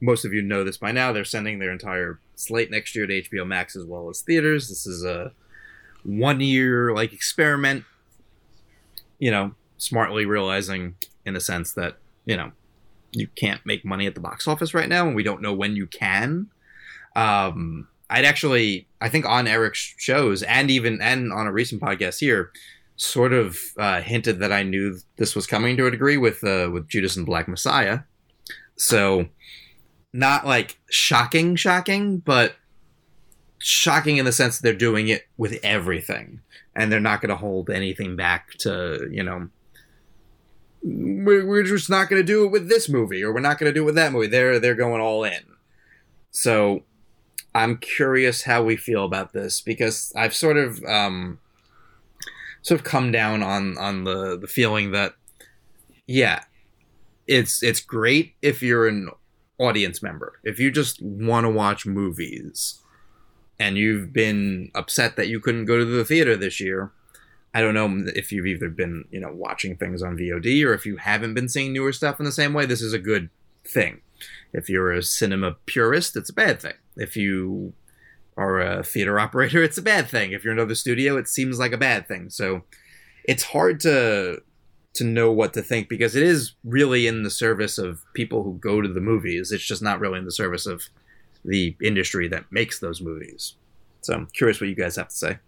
most 0.00 0.24
of 0.24 0.32
you 0.32 0.42
know 0.42 0.64
this 0.64 0.76
by 0.76 0.92
now. 0.92 1.12
They're 1.12 1.24
sending 1.24 1.58
their 1.58 1.72
entire 1.72 2.18
slate 2.34 2.70
next 2.70 2.94
year 2.94 3.06
to 3.06 3.22
HBO 3.22 3.46
Max 3.46 3.76
as 3.76 3.84
well 3.84 4.10
as 4.10 4.20
theaters. 4.20 4.68
This 4.68 4.86
is 4.86 5.04
a 5.04 5.32
one 6.04 6.40
year 6.40 6.92
like 6.92 7.12
experiment. 7.12 7.84
You 9.18 9.30
know, 9.30 9.54
smartly 9.78 10.26
realizing 10.26 10.96
in 11.24 11.36
a 11.36 11.40
sense 11.40 11.72
that 11.72 11.96
you 12.26 12.36
know 12.36 12.52
you 13.16 13.28
can't 13.36 13.64
make 13.64 13.84
money 13.84 14.06
at 14.06 14.14
the 14.14 14.20
box 14.20 14.46
office 14.46 14.74
right 14.74 14.88
now, 14.88 15.06
and 15.06 15.16
we 15.16 15.22
don't 15.22 15.42
know 15.42 15.54
when 15.54 15.76
you 15.76 15.86
can. 15.86 16.48
Um, 17.14 17.88
I'd 18.10 18.24
actually, 18.24 18.86
I 19.00 19.08
think, 19.08 19.26
on 19.26 19.48
Eric's 19.48 19.94
shows 19.98 20.42
and 20.42 20.70
even 20.70 21.00
and 21.00 21.32
on 21.32 21.46
a 21.46 21.52
recent 21.52 21.80
podcast 21.80 22.20
here, 22.20 22.52
sort 22.96 23.32
of 23.32 23.58
uh, 23.78 24.00
hinted 24.00 24.38
that 24.40 24.52
I 24.52 24.62
knew 24.62 24.98
this 25.16 25.34
was 25.34 25.46
coming 25.46 25.76
to 25.76 25.86
a 25.86 25.90
degree 25.90 26.16
with 26.16 26.44
uh, 26.44 26.70
with 26.72 26.88
Judas 26.88 27.16
and 27.16 27.26
Black 27.26 27.48
Messiah. 27.48 28.00
So, 28.76 29.26
not 30.12 30.46
like 30.46 30.78
shocking, 30.90 31.56
shocking, 31.56 32.18
but 32.18 32.54
shocking 33.58 34.18
in 34.18 34.26
the 34.26 34.32
sense 34.32 34.58
that 34.58 34.62
they're 34.62 34.74
doing 34.74 35.08
it 35.08 35.26
with 35.38 35.58
everything, 35.62 36.40
and 36.74 36.92
they're 36.92 37.00
not 37.00 37.22
going 37.22 37.30
to 37.30 37.36
hold 37.36 37.70
anything 37.70 38.14
back 38.14 38.52
to 38.58 39.08
you 39.10 39.22
know 39.22 39.48
we're, 40.86 41.46
we're 41.46 41.62
just 41.64 41.90
not 41.90 42.08
going 42.08 42.20
to 42.20 42.26
do 42.26 42.44
it 42.44 42.50
with 42.50 42.68
this 42.68 42.88
movie 42.88 43.22
or 43.22 43.32
we're 43.32 43.40
not 43.40 43.58
going 43.58 43.70
to 43.70 43.74
do 43.74 43.82
it 43.82 43.86
with 43.86 43.96
that 43.96 44.12
movie. 44.12 44.26
They're 44.28 44.58
they're 44.60 44.74
going 44.74 45.00
all 45.00 45.24
in. 45.24 45.42
So 46.30 46.84
i'm 47.54 47.78
curious 47.78 48.42
how 48.42 48.62
we 48.62 48.76
feel 48.76 49.02
about 49.06 49.32
this 49.32 49.62
because 49.62 50.12
i've 50.14 50.34
sort 50.34 50.58
of 50.58 50.84
um 50.84 51.38
sort 52.60 52.78
of 52.78 52.84
come 52.84 53.10
down 53.10 53.42
on 53.42 53.78
on 53.78 54.04
the 54.04 54.36
the 54.38 54.46
feeling 54.46 54.90
that 54.90 55.14
yeah 56.06 56.42
it's 57.26 57.62
it's 57.62 57.80
great 57.80 58.34
if 58.42 58.62
you're 58.62 58.86
an 58.86 59.08
audience 59.58 60.02
member. 60.02 60.38
If 60.44 60.58
you 60.58 60.70
just 60.70 61.00
want 61.02 61.44
to 61.44 61.50
watch 61.50 61.86
movies 61.86 62.80
and 63.58 63.76
you've 63.76 64.12
been 64.12 64.70
upset 64.74 65.16
that 65.16 65.28
you 65.28 65.40
couldn't 65.40 65.64
go 65.64 65.78
to 65.78 65.84
the 65.84 66.04
theater 66.04 66.36
this 66.36 66.60
year 66.60 66.92
I 67.56 67.62
don't 67.62 67.72
know 67.72 68.04
if 68.14 68.32
you've 68.32 68.44
either 68.44 68.68
been, 68.68 69.06
you 69.10 69.18
know, 69.18 69.32
watching 69.32 69.78
things 69.78 70.02
on 70.02 70.18
VOD 70.18 70.62
or 70.62 70.74
if 70.74 70.84
you 70.84 70.98
haven't 70.98 71.32
been 71.32 71.48
seeing 71.48 71.72
newer 71.72 71.90
stuff 71.90 72.20
in 72.20 72.26
the 72.26 72.30
same 72.32 72.52
way. 72.52 72.66
This 72.66 72.82
is 72.82 72.92
a 72.92 72.98
good 72.98 73.30
thing. 73.64 74.02
If 74.52 74.68
you're 74.68 74.92
a 74.92 75.02
cinema 75.02 75.56
purist, 75.64 76.16
it's 76.16 76.28
a 76.28 76.34
bad 76.34 76.60
thing. 76.60 76.74
If 76.98 77.16
you 77.16 77.72
are 78.36 78.60
a 78.60 78.82
theater 78.82 79.18
operator, 79.26 79.62
it's 79.62 79.78
a 79.78 79.82
bad 79.82 80.06
thing. 80.06 80.32
If 80.32 80.44
you're 80.44 80.52
another 80.52 80.74
studio, 80.74 81.16
it 81.16 81.28
seems 81.28 81.58
like 81.58 81.72
a 81.72 81.78
bad 81.78 82.06
thing. 82.06 82.28
So 82.28 82.64
it's 83.24 83.44
hard 83.44 83.80
to 83.80 84.42
to 84.92 85.04
know 85.04 85.32
what 85.32 85.54
to 85.54 85.62
think 85.62 85.88
because 85.88 86.14
it 86.14 86.22
is 86.22 86.52
really 86.62 87.06
in 87.06 87.22
the 87.22 87.30
service 87.30 87.78
of 87.78 88.02
people 88.12 88.42
who 88.42 88.58
go 88.58 88.82
to 88.82 88.88
the 88.88 89.00
movies. 89.00 89.50
It's 89.50 89.66
just 89.66 89.80
not 89.80 89.98
really 89.98 90.18
in 90.18 90.26
the 90.26 90.30
service 90.30 90.66
of 90.66 90.82
the 91.42 91.74
industry 91.82 92.28
that 92.28 92.52
makes 92.52 92.80
those 92.80 93.00
movies. 93.00 93.54
So 94.02 94.12
I'm 94.12 94.26
curious 94.26 94.60
what 94.60 94.68
you 94.68 94.76
guys 94.76 94.96
have 94.96 95.08
to 95.08 95.16
say. 95.16 95.38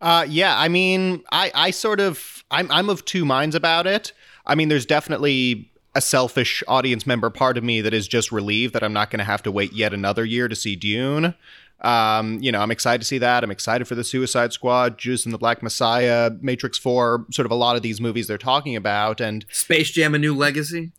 Uh, 0.00 0.24
yeah, 0.28 0.58
I 0.58 0.68
mean, 0.68 1.22
I, 1.32 1.50
I 1.54 1.70
sort 1.70 2.00
of, 2.00 2.44
I'm, 2.50 2.70
I'm 2.70 2.88
of 2.88 3.04
two 3.04 3.24
minds 3.24 3.54
about 3.54 3.86
it. 3.86 4.12
I 4.46 4.54
mean, 4.54 4.68
there's 4.68 4.86
definitely 4.86 5.70
a 5.94 6.00
selfish 6.00 6.62
audience 6.68 7.06
member 7.06 7.30
part 7.30 7.58
of 7.58 7.64
me 7.64 7.80
that 7.80 7.92
is 7.92 8.06
just 8.06 8.30
relieved 8.30 8.74
that 8.74 8.84
I'm 8.84 8.92
not 8.92 9.10
going 9.10 9.18
to 9.18 9.24
have 9.24 9.42
to 9.44 9.50
wait 9.50 9.72
yet 9.72 9.92
another 9.92 10.24
year 10.24 10.46
to 10.48 10.54
see 10.54 10.76
Dune. 10.76 11.34
Um, 11.80 12.38
you 12.40 12.50
know, 12.52 12.60
I'm 12.60 12.70
excited 12.70 13.00
to 13.00 13.04
see 13.06 13.18
that. 13.18 13.42
I'm 13.44 13.50
excited 13.50 13.86
for 13.86 13.94
the 13.94 14.04
Suicide 14.04 14.52
Squad, 14.52 14.98
Judas 14.98 15.24
and 15.24 15.32
the 15.34 15.38
Black 15.38 15.62
Messiah, 15.62 16.30
Matrix 16.40 16.76
4, 16.78 17.26
sort 17.32 17.46
of 17.46 17.52
a 17.52 17.54
lot 17.56 17.76
of 17.76 17.82
these 17.82 18.00
movies 18.00 18.26
they're 18.26 18.38
talking 18.38 18.74
about. 18.76 19.20
And 19.20 19.44
Space 19.50 19.90
Jam: 19.90 20.14
A 20.14 20.18
New 20.18 20.34
Legacy. 20.34 20.90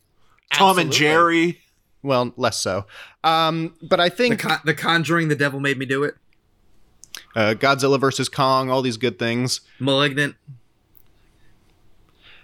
Tom 0.54 0.80
and 0.80 0.91
Jerry. 0.91 1.60
well, 2.02 2.34
less 2.38 2.58
so. 2.58 2.86
Um, 3.24 3.76
but 3.82 4.00
I 4.00 4.10
The, 4.10 4.16
think 4.16 4.39
Con- 4.39 4.60
the 4.66 4.74
Conjuring, 4.74 5.28
The 5.28 5.36
Devil 5.36 5.60
Made 5.60 5.78
Me 5.78 5.86
Do 5.86 6.04
It. 6.04 6.16
Uh, 7.36 7.54
Godzilla 7.58 8.00
versus 8.00 8.30
Kong, 8.30 8.70
all 8.70 8.82
these 8.82 8.98
good 8.98 9.18
things. 9.20 9.62
Malignant. 9.80 10.36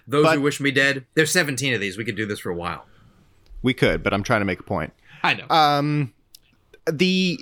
Those 0.07 0.23
But- 0.23 0.35
Who 0.35 0.41
Wish 0.41 0.59
Me 0.59 0.71
Dead. 0.71 1.05
There's 1.15 1.31
17 1.31 1.73
of 1.73 1.81
these. 1.81 1.97
We 1.97 2.05
could 2.05 2.15
do 2.15 2.25
this 2.25 2.39
for 2.39 2.49
a 2.51 2.55
while. 2.55 2.85
We 3.63 3.73
could, 3.73 4.03
but 4.03 4.13
I'm 4.13 4.21
trying 4.23 4.41
to 4.41 4.45
make 4.45 4.59
a 4.59 4.63
point. 4.63 4.93
I 5.23 5.33
know. 5.33 5.45
um 5.49 6.13
the 6.91 7.39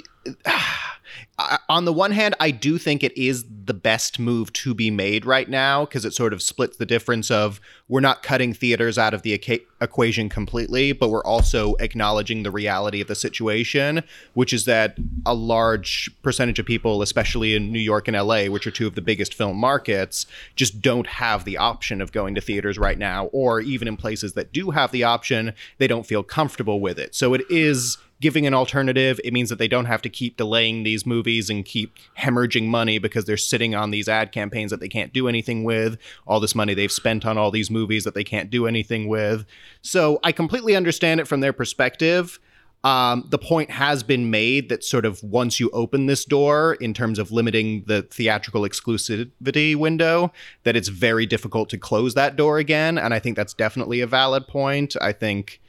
uh, 1.40 1.58
on 1.68 1.86
the 1.86 1.94
one 1.94 2.12
hand 2.12 2.36
i 2.40 2.52
do 2.52 2.78
think 2.78 3.04
it 3.04 3.16
is 3.18 3.46
the 3.66 3.74
best 3.74 4.20
move 4.20 4.54
to 4.54 4.74
be 4.74 4.92
made 4.92 5.26
right 5.26 5.50
now 5.50 5.84
because 5.84 6.06
it 6.06 6.14
sort 6.14 6.32
of 6.32 6.42
splits 6.42 6.78
the 6.78 6.86
difference 6.86 7.32
of 7.32 7.60
we're 7.88 8.00
not 8.00 8.22
cutting 8.22 8.54
theaters 8.54 8.98
out 8.98 9.14
of 9.14 9.24
the 9.24 9.38
equa- 9.38 9.64
equation 9.82 10.30
completely 10.30 10.92
but 10.92 11.10
we're 11.10 11.24
also 11.24 11.76
acknowledging 11.80 12.44
the 12.44 12.52
reality 12.52 13.02
of 13.02 13.08
the 13.08 13.16
situation 13.16 14.04
which 14.34 14.54
is 14.54 14.66
that 14.66 14.98
a 15.26 15.34
large 15.34 16.10
percentage 16.22 16.60
of 16.60 16.66
people 16.66 17.02
especially 17.02 17.56
in 17.56 17.72
new 17.72 17.80
york 17.80 18.08
and 18.08 18.16
la 18.16 18.46
which 18.46 18.68
are 18.68 18.72
two 18.72 18.86
of 18.86 18.96
the 18.96 19.02
biggest 19.02 19.34
film 19.34 19.58
markets 19.58 20.28
just 20.56 20.82
don't 20.82 21.08
have 21.08 21.46
the 21.46 21.58
option 21.58 22.02
of 22.02 22.12
going 22.12 22.36
to 22.36 22.42
theaters 22.42 22.78
right 22.78 23.00
now 23.00 23.26
or 23.28 23.60
even 23.60 23.88
in 23.88 23.98
places 23.98 24.34
that 24.34 24.54
do 24.54 24.70
have 24.70 24.92
the 24.92 25.04
option 25.04 25.54
they 25.80 25.88
don't 25.88 26.06
feel 26.06 26.22
comfortable 26.22 26.80
with 26.80 27.00
it 27.00 27.16
so 27.16 27.34
it 27.34 27.42
is 27.50 27.98
giving 28.24 28.48
an 28.48 28.54
alternative. 28.54 29.20
It 29.22 29.34
means 29.34 29.50
that 29.50 29.60
they 29.60 29.68
don't 29.68 29.84
have 29.84 30.02
to 30.04 30.10
keep 30.10 30.38
delaying 30.38 30.84
these 30.84 31.06
movies 31.06 31.23
and 31.50 31.66
keep 31.66 31.98
hemorrhaging 32.18 32.68
money 32.68 33.00
because 33.00 33.26
they're 33.26 33.38
sitting 33.38 33.76
on 33.76 33.92
these 33.92 34.08
ad 34.08 34.32
campaigns 34.32 34.72
that 34.72 34.80
they 34.80 34.88
can't 34.88 35.14
do 35.14 35.28
anything 35.28 35.64
with, 35.64 35.98
all 36.28 36.40
this 36.40 36.56
money 36.56 36.74
they've 36.74 36.92
spent 36.92 37.26
on 37.26 37.38
all 37.38 37.52
these 37.52 37.72
movies 37.72 38.04
that 38.04 38.14
they 38.14 38.24
can't 38.24 38.50
do 38.50 38.68
anything 38.68 39.08
with. 39.08 39.46
So 39.82 40.20
I 40.24 40.32
completely 40.32 40.76
understand 40.76 41.20
it 41.20 41.28
from 41.28 41.40
their 41.40 41.54
perspective. 41.54 42.40
Um, 42.84 43.26
the 43.30 43.38
point 43.38 43.72
has 43.72 44.04
been 44.04 44.30
made 44.30 44.68
that 44.68 44.84
sort 44.84 45.06
of 45.06 45.24
once 45.24 45.58
you 45.58 45.70
open 45.72 46.08
this 46.08 46.26
door 46.26 46.74
in 46.82 46.94
terms 46.94 47.18
of 47.18 47.32
limiting 47.32 47.86
the 47.86 48.02
theatrical 48.02 48.64
exclusivity 48.64 49.76
window, 49.76 50.34
that 50.64 50.76
it's 50.76 50.90
very 50.90 51.26
difficult 51.26 51.70
to 51.70 51.78
close 51.78 52.14
that 52.16 52.36
door 52.36 52.58
again. 52.58 52.98
And 52.98 53.14
I 53.14 53.20
think 53.20 53.38
that's 53.38 53.54
definitely 53.54 54.02
a 54.02 54.08
valid 54.08 54.48
point. 54.48 54.98
I 55.00 55.14
think 55.14 55.62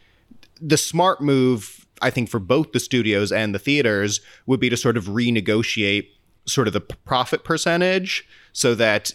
the 0.61 0.77
smart 0.77 1.21
move, 1.21 1.84
I 2.05 2.11
think, 2.11 2.29
for 2.29 2.39
both 2.39 2.73
the 2.73 2.81
studios 2.81 3.33
and 3.33 3.55
the 3.55 3.59
theaters 3.59 4.21
would 4.47 4.61
be 4.61 4.69
to 4.69 4.77
sort 4.77 4.97
of 4.97 5.07
renegotiate 5.07 6.09
sort 6.47 6.67
of 6.67 6.75
the 6.75 6.81
profit 6.81 7.43
percentage 7.43 8.29
so 8.53 8.75
that 8.75 9.15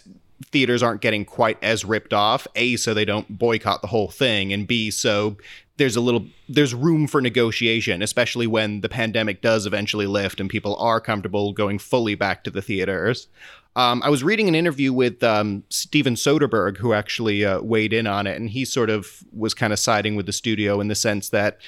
theaters 0.50 0.82
aren't 0.82 1.00
getting 1.00 1.24
quite 1.24 1.62
as 1.62 1.84
ripped 1.84 2.12
off. 2.12 2.46
A, 2.56 2.76
so 2.76 2.92
they 2.92 3.04
don't 3.04 3.38
boycott 3.38 3.80
the 3.80 3.88
whole 3.88 4.08
thing, 4.08 4.52
and 4.52 4.66
B, 4.66 4.90
so 4.90 5.36
there's 5.76 5.96
a 5.96 6.00
little 6.00 6.26
there's 6.48 6.74
room 6.74 7.06
for 7.06 7.22
negotiation, 7.22 8.02
especially 8.02 8.46
when 8.46 8.80
the 8.82 8.88
pandemic 8.88 9.40
does 9.40 9.66
eventually 9.66 10.06
lift 10.06 10.40
and 10.40 10.50
people 10.50 10.76
are 10.76 11.00
comfortable 11.00 11.52
going 11.52 11.78
fully 11.78 12.14
back 12.14 12.44
to 12.44 12.50
the 12.50 12.60
theaters. 12.60 13.28
Um, 13.76 14.02
I 14.02 14.10
was 14.10 14.24
reading 14.24 14.48
an 14.48 14.54
interview 14.54 14.92
with 14.92 15.22
um, 15.22 15.62
Steven 15.68 16.16
Soderbergh, 16.16 16.76
who 16.76 16.92
actually 16.92 17.44
uh, 17.44 17.60
weighed 17.60 17.92
in 17.92 18.06
on 18.06 18.26
it, 18.26 18.36
and 18.36 18.50
he 18.50 18.64
sort 18.64 18.90
of 18.90 19.22
was 19.32 19.54
kind 19.54 19.72
of 19.72 19.78
siding 19.78 20.16
with 20.16 20.26
the 20.26 20.32
studio 20.32 20.80
in 20.80 20.88
the 20.88 20.96
sense 20.96 21.28
that 21.28 21.58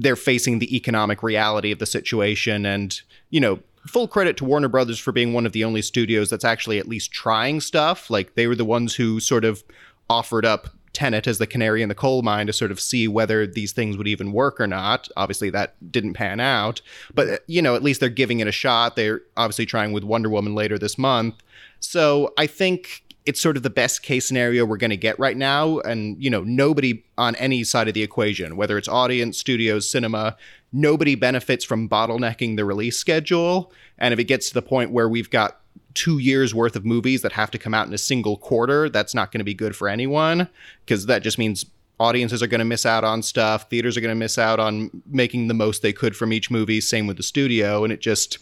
they're 0.00 0.16
facing 0.16 0.60
the 0.60 0.74
economic 0.76 1.22
reality 1.22 1.72
of 1.72 1.78
the 1.78 1.86
situation. 1.86 2.64
And, 2.64 3.00
you 3.30 3.40
know, 3.40 3.58
full 3.86 4.06
credit 4.06 4.36
to 4.36 4.44
Warner 4.44 4.68
Brothers 4.68 4.98
for 4.98 5.12
being 5.12 5.32
one 5.32 5.44
of 5.44 5.52
the 5.52 5.64
only 5.64 5.82
studios 5.82 6.30
that's 6.30 6.44
actually 6.44 6.78
at 6.78 6.88
least 6.88 7.10
trying 7.10 7.60
stuff. 7.60 8.08
Like, 8.08 8.34
they 8.34 8.46
were 8.46 8.54
the 8.54 8.64
ones 8.64 8.94
who 8.94 9.18
sort 9.18 9.44
of 9.44 9.64
offered 10.08 10.46
up 10.46 10.68
Tenet 10.92 11.26
as 11.26 11.38
the 11.38 11.46
canary 11.46 11.82
in 11.82 11.88
the 11.88 11.94
coal 11.94 12.22
mine 12.22 12.46
to 12.46 12.52
sort 12.52 12.70
of 12.70 12.80
see 12.80 13.08
whether 13.08 13.46
these 13.46 13.72
things 13.72 13.96
would 13.96 14.08
even 14.08 14.32
work 14.32 14.60
or 14.60 14.66
not. 14.66 15.08
Obviously, 15.16 15.50
that 15.50 15.74
didn't 15.92 16.14
pan 16.14 16.40
out, 16.40 16.80
but 17.14 17.44
you 17.46 17.60
know, 17.60 17.74
at 17.74 17.82
least 17.82 18.00
they're 18.00 18.08
giving 18.08 18.40
it 18.40 18.48
a 18.48 18.52
shot. 18.52 18.96
They're 18.96 19.22
obviously 19.36 19.66
trying 19.66 19.92
with 19.92 20.04
Wonder 20.04 20.28
Woman 20.28 20.54
later 20.54 20.78
this 20.78 20.96
month. 20.96 21.36
So 21.80 22.32
I 22.38 22.46
think 22.46 23.04
it's 23.28 23.42
sort 23.42 23.58
of 23.58 23.62
the 23.62 23.68
best 23.68 24.02
case 24.02 24.26
scenario 24.26 24.64
we're 24.64 24.78
going 24.78 24.88
to 24.88 24.96
get 24.96 25.18
right 25.18 25.36
now. 25.36 25.80
And, 25.80 26.16
you 26.18 26.30
know, 26.30 26.42
nobody 26.44 27.04
on 27.18 27.36
any 27.36 27.62
side 27.62 27.86
of 27.86 27.92
the 27.92 28.02
equation, 28.02 28.56
whether 28.56 28.78
it's 28.78 28.88
audience, 28.88 29.36
studios, 29.36 29.88
cinema, 29.88 30.34
nobody 30.72 31.14
benefits 31.14 31.62
from 31.62 31.90
bottlenecking 31.90 32.56
the 32.56 32.64
release 32.64 32.96
schedule. 32.96 33.70
And 33.98 34.14
if 34.14 34.18
it 34.18 34.24
gets 34.24 34.48
to 34.48 34.54
the 34.54 34.62
point 34.62 34.92
where 34.92 35.10
we've 35.10 35.28
got 35.28 35.60
two 35.92 36.16
years 36.16 36.54
worth 36.54 36.74
of 36.74 36.86
movies 36.86 37.20
that 37.20 37.32
have 37.32 37.50
to 37.50 37.58
come 37.58 37.74
out 37.74 37.86
in 37.86 37.92
a 37.92 37.98
single 37.98 38.38
quarter, 38.38 38.88
that's 38.88 39.14
not 39.14 39.30
going 39.30 39.40
to 39.40 39.44
be 39.44 39.52
good 39.52 39.76
for 39.76 39.90
anyone 39.90 40.48
because 40.86 41.04
that 41.04 41.22
just 41.22 41.36
means 41.36 41.66
audiences 42.00 42.42
are 42.42 42.46
going 42.46 42.60
to 42.60 42.64
miss 42.64 42.86
out 42.86 43.04
on 43.04 43.22
stuff. 43.22 43.68
Theaters 43.68 43.98
are 43.98 44.00
going 44.00 44.14
to 44.14 44.18
miss 44.18 44.38
out 44.38 44.58
on 44.58 45.02
making 45.06 45.48
the 45.48 45.54
most 45.54 45.82
they 45.82 45.92
could 45.92 46.16
from 46.16 46.32
each 46.32 46.50
movie. 46.50 46.80
Same 46.80 47.06
with 47.06 47.18
the 47.18 47.22
studio. 47.22 47.84
And 47.84 47.92
it 47.92 48.00
just, 48.00 48.38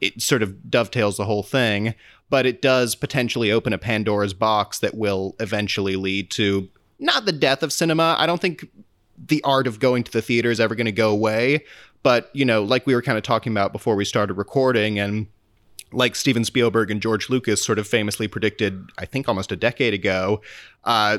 it 0.00 0.22
sort 0.22 0.44
of 0.44 0.70
dovetails 0.70 1.16
the 1.16 1.24
whole 1.24 1.42
thing 1.42 1.96
but 2.30 2.46
it 2.46 2.62
does 2.62 2.94
potentially 2.94 3.50
open 3.50 3.72
a 3.72 3.78
Pandora's 3.78 4.34
box 4.34 4.78
that 4.80 4.94
will 4.94 5.34
eventually 5.40 5.96
lead 5.96 6.30
to 6.32 6.68
not 6.98 7.24
the 7.24 7.32
death 7.32 7.62
of 7.62 7.72
cinema. 7.72 8.16
I 8.18 8.26
don't 8.26 8.40
think 8.40 8.68
the 9.26 9.42
art 9.44 9.66
of 9.66 9.80
going 9.80 10.04
to 10.04 10.12
the 10.12 10.22
theater 10.22 10.50
is 10.50 10.60
ever 10.60 10.74
going 10.74 10.86
to 10.86 10.92
go 10.92 11.10
away, 11.10 11.64
but 12.02 12.30
you 12.32 12.44
know, 12.44 12.62
like 12.62 12.86
we 12.86 12.94
were 12.94 13.02
kind 13.02 13.18
of 13.18 13.24
talking 13.24 13.52
about 13.52 13.72
before 13.72 13.96
we 13.96 14.04
started 14.04 14.34
recording 14.34 14.98
and 14.98 15.26
like 15.92 16.14
Steven 16.14 16.44
Spielberg 16.44 16.90
and 16.90 17.00
George 17.00 17.30
Lucas 17.30 17.64
sort 17.64 17.78
of 17.78 17.88
famously 17.88 18.28
predicted, 18.28 18.90
I 18.98 19.06
think 19.06 19.28
almost 19.28 19.52
a 19.52 19.56
decade 19.56 19.94
ago, 19.94 20.42
uh, 20.84 21.18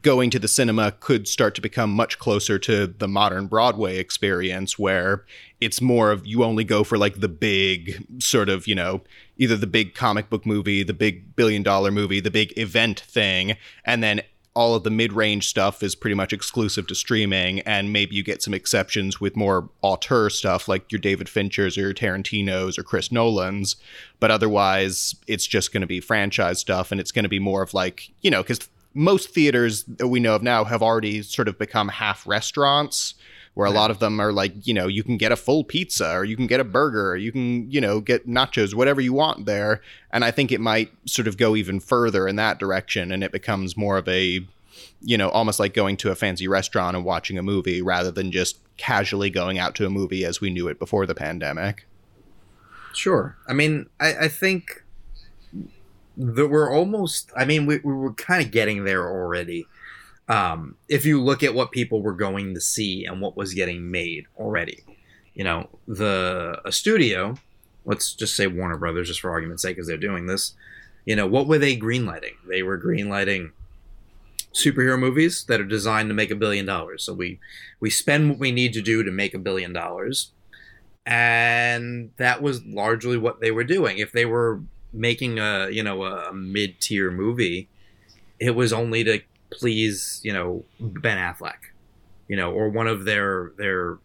going 0.00 0.30
to 0.30 0.38
the 0.38 0.48
cinema 0.48 0.92
could 0.92 1.28
start 1.28 1.54
to 1.54 1.60
become 1.60 1.90
much 1.90 2.18
closer 2.18 2.58
to 2.58 2.86
the 2.86 3.08
modern 3.08 3.46
Broadway 3.46 3.98
experience 3.98 4.78
where 4.78 5.24
it's 5.60 5.80
more 5.80 6.10
of 6.10 6.26
you 6.26 6.42
only 6.42 6.64
go 6.64 6.84
for 6.84 6.96
like 6.96 7.20
the 7.20 7.28
big 7.28 8.06
sort 8.18 8.48
of, 8.48 8.66
you 8.66 8.74
know, 8.74 9.02
either 9.36 9.56
the 9.56 9.66
big 9.66 9.94
comic 9.94 10.30
book 10.30 10.46
movie, 10.46 10.82
the 10.82 10.94
big 10.94 11.36
billion 11.36 11.62
dollar 11.62 11.90
movie, 11.90 12.20
the 12.20 12.30
big 12.30 12.56
event 12.58 13.00
thing, 13.00 13.56
and 13.84 14.02
then 14.02 14.22
all 14.54 14.76
of 14.76 14.84
the 14.84 14.90
mid-range 14.90 15.48
stuff 15.48 15.82
is 15.82 15.96
pretty 15.96 16.14
much 16.14 16.32
exclusive 16.32 16.86
to 16.86 16.94
streaming 16.94 17.60
and 17.60 17.92
maybe 17.92 18.14
you 18.14 18.22
get 18.22 18.40
some 18.42 18.54
exceptions 18.54 19.20
with 19.20 19.36
more 19.36 19.68
auteur 19.82 20.30
stuff 20.30 20.68
like 20.68 20.90
your 20.92 21.00
David 21.00 21.26
Finchers 21.26 21.76
or 21.76 21.80
your 21.80 21.94
Tarantinos 21.94 22.78
or 22.78 22.84
Chris 22.84 23.10
Nolans 23.10 23.76
but 24.20 24.30
otherwise 24.30 25.16
it's 25.26 25.46
just 25.46 25.72
going 25.72 25.80
to 25.80 25.86
be 25.86 26.00
franchise 26.00 26.60
stuff 26.60 26.92
and 26.92 27.00
it's 27.00 27.10
going 27.10 27.24
to 27.24 27.28
be 27.28 27.40
more 27.40 27.62
of 27.62 27.74
like 27.74 28.12
you 28.22 28.30
know 28.30 28.44
cuz 28.44 28.60
most 28.94 29.30
theaters 29.30 29.82
that 29.84 30.06
we 30.06 30.20
know 30.20 30.36
of 30.36 30.42
now 30.42 30.62
have 30.62 30.82
already 30.82 31.20
sort 31.20 31.48
of 31.48 31.58
become 31.58 31.88
half 31.88 32.24
restaurants 32.24 33.14
where 33.54 33.66
a 33.66 33.70
lot 33.70 33.90
of 33.90 34.00
them 34.00 34.20
are 34.20 34.32
like, 34.32 34.66
you 34.66 34.74
know, 34.74 34.88
you 34.88 35.04
can 35.04 35.16
get 35.16 35.30
a 35.30 35.36
full 35.36 35.62
pizza 35.62 36.12
or 36.12 36.24
you 36.24 36.36
can 36.36 36.48
get 36.48 36.58
a 36.58 36.64
burger 36.64 37.12
or 37.12 37.16
you 37.16 37.30
can, 37.30 37.70
you 37.70 37.80
know, 37.80 38.00
get 38.00 38.26
nachos, 38.26 38.74
whatever 38.74 39.00
you 39.00 39.12
want 39.12 39.46
there. 39.46 39.80
And 40.10 40.24
I 40.24 40.32
think 40.32 40.50
it 40.50 40.60
might 40.60 40.90
sort 41.06 41.28
of 41.28 41.36
go 41.36 41.54
even 41.54 41.78
further 41.78 42.26
in 42.26 42.34
that 42.36 42.58
direction 42.58 43.12
and 43.12 43.22
it 43.22 43.30
becomes 43.30 43.76
more 43.76 43.96
of 43.96 44.08
a, 44.08 44.40
you 45.00 45.16
know, 45.16 45.28
almost 45.28 45.60
like 45.60 45.72
going 45.72 45.96
to 45.98 46.10
a 46.10 46.16
fancy 46.16 46.48
restaurant 46.48 46.96
and 46.96 47.04
watching 47.04 47.38
a 47.38 47.44
movie 47.44 47.80
rather 47.80 48.10
than 48.10 48.32
just 48.32 48.58
casually 48.76 49.30
going 49.30 49.56
out 49.56 49.76
to 49.76 49.86
a 49.86 49.90
movie 49.90 50.24
as 50.24 50.40
we 50.40 50.50
knew 50.50 50.66
it 50.66 50.80
before 50.80 51.06
the 51.06 51.14
pandemic. 51.14 51.86
Sure. 52.92 53.36
I 53.46 53.52
mean, 53.52 53.86
I, 54.00 54.14
I 54.16 54.28
think 54.28 54.82
that 56.16 56.48
we're 56.48 56.72
almost, 56.72 57.30
I 57.36 57.44
mean, 57.44 57.66
we, 57.66 57.78
we 57.84 57.92
were 57.92 58.14
kind 58.14 58.44
of 58.44 58.50
getting 58.50 58.84
there 58.84 59.08
already 59.08 59.66
um, 60.28 60.76
if 60.88 61.04
you 61.04 61.22
look 61.22 61.42
at 61.42 61.54
what 61.54 61.70
people 61.70 62.02
were 62.02 62.14
going 62.14 62.54
to 62.54 62.60
see 62.60 63.04
and 63.04 63.20
what 63.20 63.36
was 63.36 63.54
getting 63.54 63.90
made 63.90 64.26
already. 64.38 64.82
You 65.34 65.44
know, 65.44 65.68
the 65.88 66.60
a 66.64 66.70
studio, 66.72 67.34
let's 67.84 68.14
just 68.14 68.36
say 68.36 68.46
Warner 68.46 68.76
Brothers, 68.76 69.08
just 69.08 69.20
for 69.20 69.30
argument's 69.30 69.62
sake, 69.62 69.76
because 69.76 69.88
they're 69.88 69.96
doing 69.96 70.26
this. 70.26 70.54
You 71.04 71.16
know, 71.16 71.26
what 71.26 71.46
were 71.46 71.58
they 71.58 71.76
greenlighting? 71.76 72.34
They 72.48 72.62
were 72.62 72.78
greenlighting 72.78 73.50
superhero 74.54 74.98
movies 74.98 75.44
that 75.48 75.60
are 75.60 75.64
designed 75.64 76.08
to 76.08 76.14
make 76.14 76.30
a 76.30 76.36
billion 76.36 76.64
dollars. 76.64 77.02
So 77.02 77.12
we 77.12 77.40
we 77.80 77.90
spend 77.90 78.30
what 78.30 78.38
we 78.38 78.52
need 78.52 78.72
to 78.74 78.82
do 78.82 79.02
to 79.02 79.10
make 79.10 79.34
a 79.34 79.38
billion 79.38 79.72
dollars, 79.72 80.30
and 81.04 82.12
that 82.16 82.40
was 82.40 82.64
largely 82.64 83.18
what 83.18 83.40
they 83.40 83.50
were 83.50 83.64
doing. 83.64 83.98
If 83.98 84.12
they 84.12 84.24
were 84.24 84.62
making 84.92 85.38
a 85.38 85.68
you 85.70 85.82
know 85.82 86.04
a 86.04 86.32
mid 86.32 86.80
tier 86.80 87.10
movie, 87.10 87.68
it 88.38 88.52
was 88.52 88.72
only 88.72 89.04
to 89.04 89.20
please, 89.54 90.20
you 90.22 90.32
know, 90.32 90.64
Ben 90.80 91.18
Affleck, 91.18 91.72
you 92.28 92.36
know, 92.36 92.52
or 92.52 92.68
one 92.68 92.86
of 92.86 93.04
their 93.04 93.52
their 93.56 93.98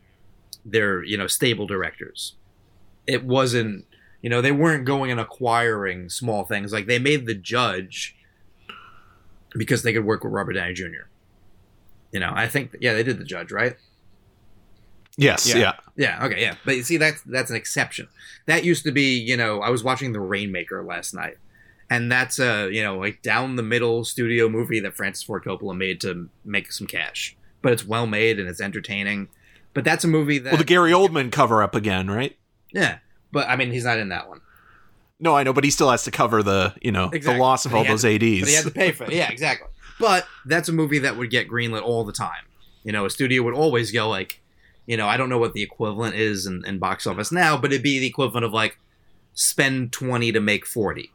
their 0.66 1.04
you 1.04 1.18
know 1.18 1.28
stable 1.28 1.68
directors. 1.68 2.36
It 3.08 3.26
wasn't, 3.26 3.86
you 4.22 4.30
know, 4.30 4.42
they 4.42 4.52
weren't 4.52 4.86
going 4.86 5.10
and 5.10 5.20
acquiring 5.20 6.10
small 6.10 6.46
things. 6.46 6.72
Like 6.72 6.86
they 6.86 7.00
made 7.00 7.26
the 7.26 7.34
Judge 7.34 8.16
because 9.54 9.82
they 9.82 9.94
could 9.94 10.06
work 10.06 10.24
with 10.24 10.32
Robert 10.32 10.54
Downey 10.54 10.74
Jr. 10.74 11.08
You 12.12 12.20
know, 12.20 12.32
I 12.34 12.48
think 12.48 12.76
yeah, 12.80 12.94
they 12.94 13.04
did 13.04 13.20
the 13.20 13.26
Judge, 13.26 13.52
right? 13.52 13.76
Yes, 15.18 15.48
yeah. 15.48 15.58
yeah. 15.58 15.74
Yeah, 15.98 16.26
okay, 16.26 16.42
yeah. 16.42 16.56
But 16.64 16.78
you 16.78 16.84
see 16.84 16.98
that's 16.98 17.22
that's 17.24 17.50
an 17.50 17.58
exception. 17.58 18.08
That 18.46 18.64
used 18.64 18.84
to 18.86 18.92
be, 18.92 19.20
you 19.20 19.36
know, 19.36 19.62
I 19.62 19.70
was 19.70 19.84
watching 19.84 20.14
The 20.14 20.22
Rainmaker 20.22 20.84
last 20.84 21.14
night 21.14 21.38
and 21.90 22.12
that's 22.12 22.40
a 22.40 22.70
you 22.72 22.84
know 22.84 22.98
like 22.98 23.22
down 23.22 23.56
the 23.56 23.64
middle 23.64 24.04
studio 24.04 24.48
movie 24.48 24.80
that 24.80 24.96
Francis 24.96 25.24
Ford 25.24 25.44
Coppola 25.44 25.76
made 25.76 26.00
to 26.02 26.30
make 26.46 26.72
some 26.72 26.88
cash. 26.88 27.36
But 27.62 27.74
it's 27.74 27.86
well 27.86 28.08
made 28.08 28.40
and 28.40 28.48
it's 28.48 28.62
entertaining. 28.62 29.28
But 29.74 29.84
that's 29.84 30.04
a 30.04 30.08
movie 30.08 30.40
that 30.40 30.54
well, 30.54 30.58
the 30.58 30.64
Gary 30.64 30.92
Oldman 30.92 31.32
cover 31.32 31.62
up 31.62 31.76
again, 31.76 32.10
right? 32.10 32.38
Yeah, 32.72 33.00
but 33.32 33.48
I 33.50 33.56
mean 33.56 33.72
he's 33.72 33.86
not 33.86 34.00
in 34.00 34.10
that 34.10 34.30
one. 34.30 34.42
No, 35.20 35.36
I 35.36 35.44
know, 35.44 35.52
but 35.52 35.66
he 35.66 35.72
still 35.72 35.92
has 35.92 36.04
to 36.04 36.12
cover 36.12 36.44
the 36.44 36.74
you 36.82 36.92
know 36.92 37.06
exactly. 37.06 37.34
the 37.34 37.40
loss 37.40 37.66
of 37.66 37.74
all 37.74 37.84
those 37.84 38.04
to, 38.04 38.14
ads. 38.14 38.40
But 38.40 38.50
he 38.50 38.54
had 38.54 38.66
to 38.66 38.72
pay 38.72 38.92
for 38.92 39.06
it. 39.06 39.14
Yeah, 39.14 39.30
exactly. 39.30 39.68
But 40.00 40.26
that's 40.46 40.70
a 40.70 40.72
movie 40.72 41.00
that 41.00 41.18
would 41.18 41.30
get 41.30 41.50
greenlit 41.50 41.82
all 41.82 42.06
the 42.06 42.14
time. 42.14 42.46
You 42.84 42.94
know, 42.94 43.06
a 43.06 43.10
studio 43.10 43.44
would 43.44 43.54
always 43.54 43.92
go 43.92 44.08
like, 44.08 44.42
you 44.86 44.96
know, 44.96 45.08
I 45.08 45.18
don't 45.18 45.28
know 45.28 45.38
what 45.38 45.52
the 45.52 45.62
equivalent 45.62 46.16
is 46.16 46.46
in, 46.46 46.64
in 46.66 46.80
box 46.80 47.06
office 47.06 47.34
now, 47.34 47.58
but 47.58 47.74
it'd 47.74 47.84
be 47.84 48.00
the 48.00 48.08
equivalent 48.08 48.46
of 48.46 48.54
like 48.54 48.78
spend 49.34 49.92
twenty 49.92 50.32
to 50.32 50.40
make 50.40 50.66
forty 50.66 51.12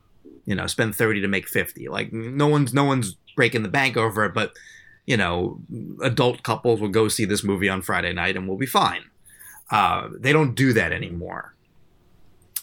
you 0.47 0.55
know 0.55 0.67
spend 0.67 0.95
30 0.95 1.21
to 1.23 1.29
make 1.29 1.49
50 1.49 1.89
like 1.89 2.13
no 2.13 2.47
one's 2.47 2.75
no 2.75 2.85
one's 2.85 3.17
breaking 3.37 3.63
the 3.63 3.69
bank 3.69 3.97
over 3.97 4.25
it 4.25 4.35
but 4.35 4.53
you 5.07 5.17
know 5.17 5.61
adult 6.03 6.43
couples 6.43 6.81
will 6.81 6.89
go 6.89 7.09
see 7.09 7.25
this 7.25 7.45
movie 7.45 7.69
on 7.69 7.83
friday 7.83 8.13
night 8.13 8.37
and 8.37 8.49
we'll 8.49 8.59
be 8.59 8.67
fine. 8.67 9.05
Uh, 9.71 10.09
they 10.19 10.33
don't 10.33 10.55
do 10.55 10.75
that 10.75 10.93
anymore. 10.93 11.55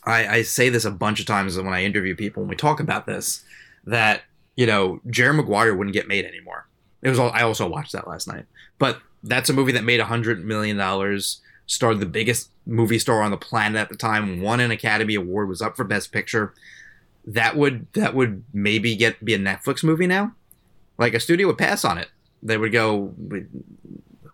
I, 0.03 0.27
I 0.27 0.41
say 0.43 0.69
this 0.69 0.86
a 0.86 0.91
bunch 0.91 1.19
of 1.19 1.25
times 1.25 1.57
when 1.57 1.67
i 1.67 1.84
interview 1.84 2.15
people 2.15 2.43
when 2.43 2.49
we 2.49 2.55
talk 2.55 2.79
about 2.79 3.05
this 3.05 3.43
that 3.86 4.21
you 4.55 4.65
know 4.65 4.99
jerry 5.09 5.34
maguire 5.34 5.75
wouldn't 5.75 5.93
get 5.93 6.07
made 6.07 6.25
anymore. 6.25 6.67
It 7.01 7.09
was 7.09 7.19
all, 7.19 7.32
i 7.32 7.41
also 7.41 7.67
watched 7.67 7.93
that 7.93 8.07
last 8.07 8.27
night. 8.27 8.45
But 8.77 8.99
that's 9.23 9.49
a 9.49 9.53
movie 9.53 9.71
that 9.73 9.84
made 9.84 9.99
a 9.99 10.05
hundred 10.05 10.43
million 10.43 10.77
dollars 10.77 11.41
starred 11.67 11.99
the 11.99 12.05
biggest 12.05 12.49
movie 12.65 12.99
star 12.99 13.21
on 13.21 13.32
the 13.32 13.38
planet 13.38 13.79
at 13.79 13.89
the 13.89 13.95
time 13.95 14.41
won 14.41 14.59
an 14.59 14.71
academy 14.71 15.15
award 15.15 15.47
was 15.47 15.61
up 15.61 15.75
for 15.77 15.84
best 15.84 16.11
picture 16.11 16.53
that 17.26 17.55
would 17.55 17.88
that 17.93 18.13
would 18.15 18.43
maybe 18.53 18.95
get 18.95 19.24
be 19.24 19.34
a 19.34 19.39
Netflix 19.39 19.84
movie 19.84 20.07
now. 20.07 20.34
Like 20.97 21.13
a 21.13 21.19
studio 21.19 21.47
would 21.47 21.57
pass 21.57 21.86
on 21.86 21.97
it. 21.97 22.09
They 22.43 22.57
would 22.57 22.72
go, 22.72 23.13
we, 23.17 23.45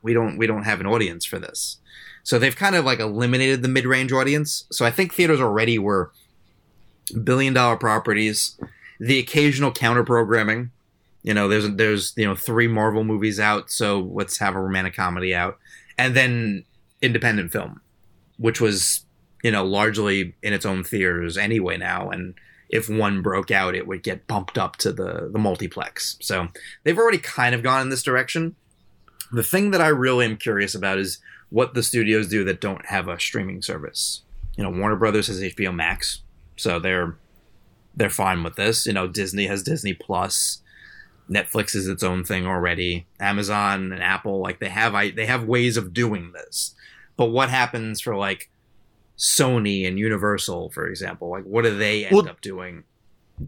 we 0.01 0.13
don't 0.13 0.37
we 0.37 0.47
don't 0.47 0.63
have 0.63 0.79
an 0.79 0.87
audience 0.87 1.25
for 1.25 1.39
this. 1.39 1.77
So 2.23 2.39
they've 2.39 2.55
kind 2.55 2.75
of 2.75 2.85
like 2.85 2.99
eliminated 2.99 3.61
the 3.61 3.67
mid 3.67 3.85
range 3.85 4.11
audience. 4.11 4.65
So 4.71 4.85
I 4.85 4.91
think 4.91 5.13
theaters 5.13 5.39
already 5.39 5.79
were 5.79 6.11
billion 7.23 7.53
dollar 7.53 7.77
properties, 7.77 8.59
the 8.99 9.19
occasional 9.19 9.71
counter 9.71 10.03
programming. 10.03 10.71
You 11.23 11.33
know, 11.33 11.47
there's 11.47 11.69
there's 11.71 12.13
you 12.15 12.25
know 12.25 12.35
three 12.35 12.67
Marvel 12.67 13.03
movies 13.03 13.39
out, 13.39 13.69
so 13.69 13.99
let's 13.99 14.37
have 14.37 14.55
a 14.55 14.61
romantic 14.61 14.95
comedy 14.95 15.35
out, 15.35 15.57
and 15.97 16.15
then 16.15 16.63
independent 17.01 17.51
film, 17.51 17.81
which 18.37 18.61
was 18.61 19.05
you 19.43 19.51
know 19.51 19.65
largely 19.65 20.35
in 20.41 20.53
its 20.53 20.65
own 20.65 20.83
theaters 20.83 21.37
anyway 21.37 21.77
now, 21.77 22.09
and 22.09 22.35
if 22.69 22.89
one 22.89 23.21
broke 23.21 23.51
out, 23.51 23.75
it 23.75 23.87
would 23.87 24.03
get 24.03 24.27
bumped 24.27 24.57
up 24.57 24.75
to 24.77 24.91
the 24.91 25.29
the 25.31 25.39
multiplex. 25.39 26.17
So 26.21 26.49
they've 26.83 26.97
already 26.97 27.19
kind 27.19 27.55
of 27.55 27.63
gone 27.63 27.81
in 27.81 27.89
this 27.89 28.03
direction. 28.03 28.55
The 29.31 29.43
thing 29.43 29.71
that 29.71 29.81
I 29.81 29.87
really 29.87 30.25
am 30.25 30.37
curious 30.37 30.75
about 30.75 30.97
is 30.97 31.19
what 31.49 31.73
the 31.73 31.83
studios 31.83 32.27
do 32.27 32.43
that 32.45 32.61
don't 32.61 32.85
have 32.87 33.07
a 33.07 33.19
streaming 33.19 33.61
service. 33.61 34.21
You 34.55 34.63
know, 34.63 34.69
Warner 34.69 34.95
Brothers 34.95 35.27
has 35.27 35.41
HBO 35.41 35.73
Max, 35.73 36.21
so 36.55 36.79
they're 36.79 37.15
they're 37.95 38.09
fine 38.09 38.43
with 38.43 38.55
this. 38.55 38.85
You 38.85 38.93
know, 38.93 39.07
Disney 39.07 39.47
has 39.47 39.63
Disney 39.63 39.93
Plus. 39.93 40.61
Netflix 41.29 41.75
is 41.75 41.87
its 41.87 42.03
own 42.03 42.23
thing 42.23 42.47
already. 42.47 43.05
Amazon 43.19 43.91
and 43.91 44.01
Apple, 44.01 44.39
like 44.39 44.59
they 44.59 44.69
have 44.69 44.93
they 45.15 45.25
have 45.25 45.43
ways 45.43 45.77
of 45.77 45.93
doing 45.93 46.31
this. 46.31 46.73
But 47.17 47.27
what 47.27 47.49
happens 47.49 47.99
for 47.99 48.15
like 48.15 48.49
Sony 49.17 49.87
and 49.87 49.97
Universal, 49.97 50.69
for 50.71 50.87
example? 50.87 51.29
Like, 51.29 51.43
what 51.43 51.63
do 51.63 51.77
they 51.77 52.05
end 52.05 52.15
well, 52.15 52.29
up 52.29 52.41
doing? 52.41 52.83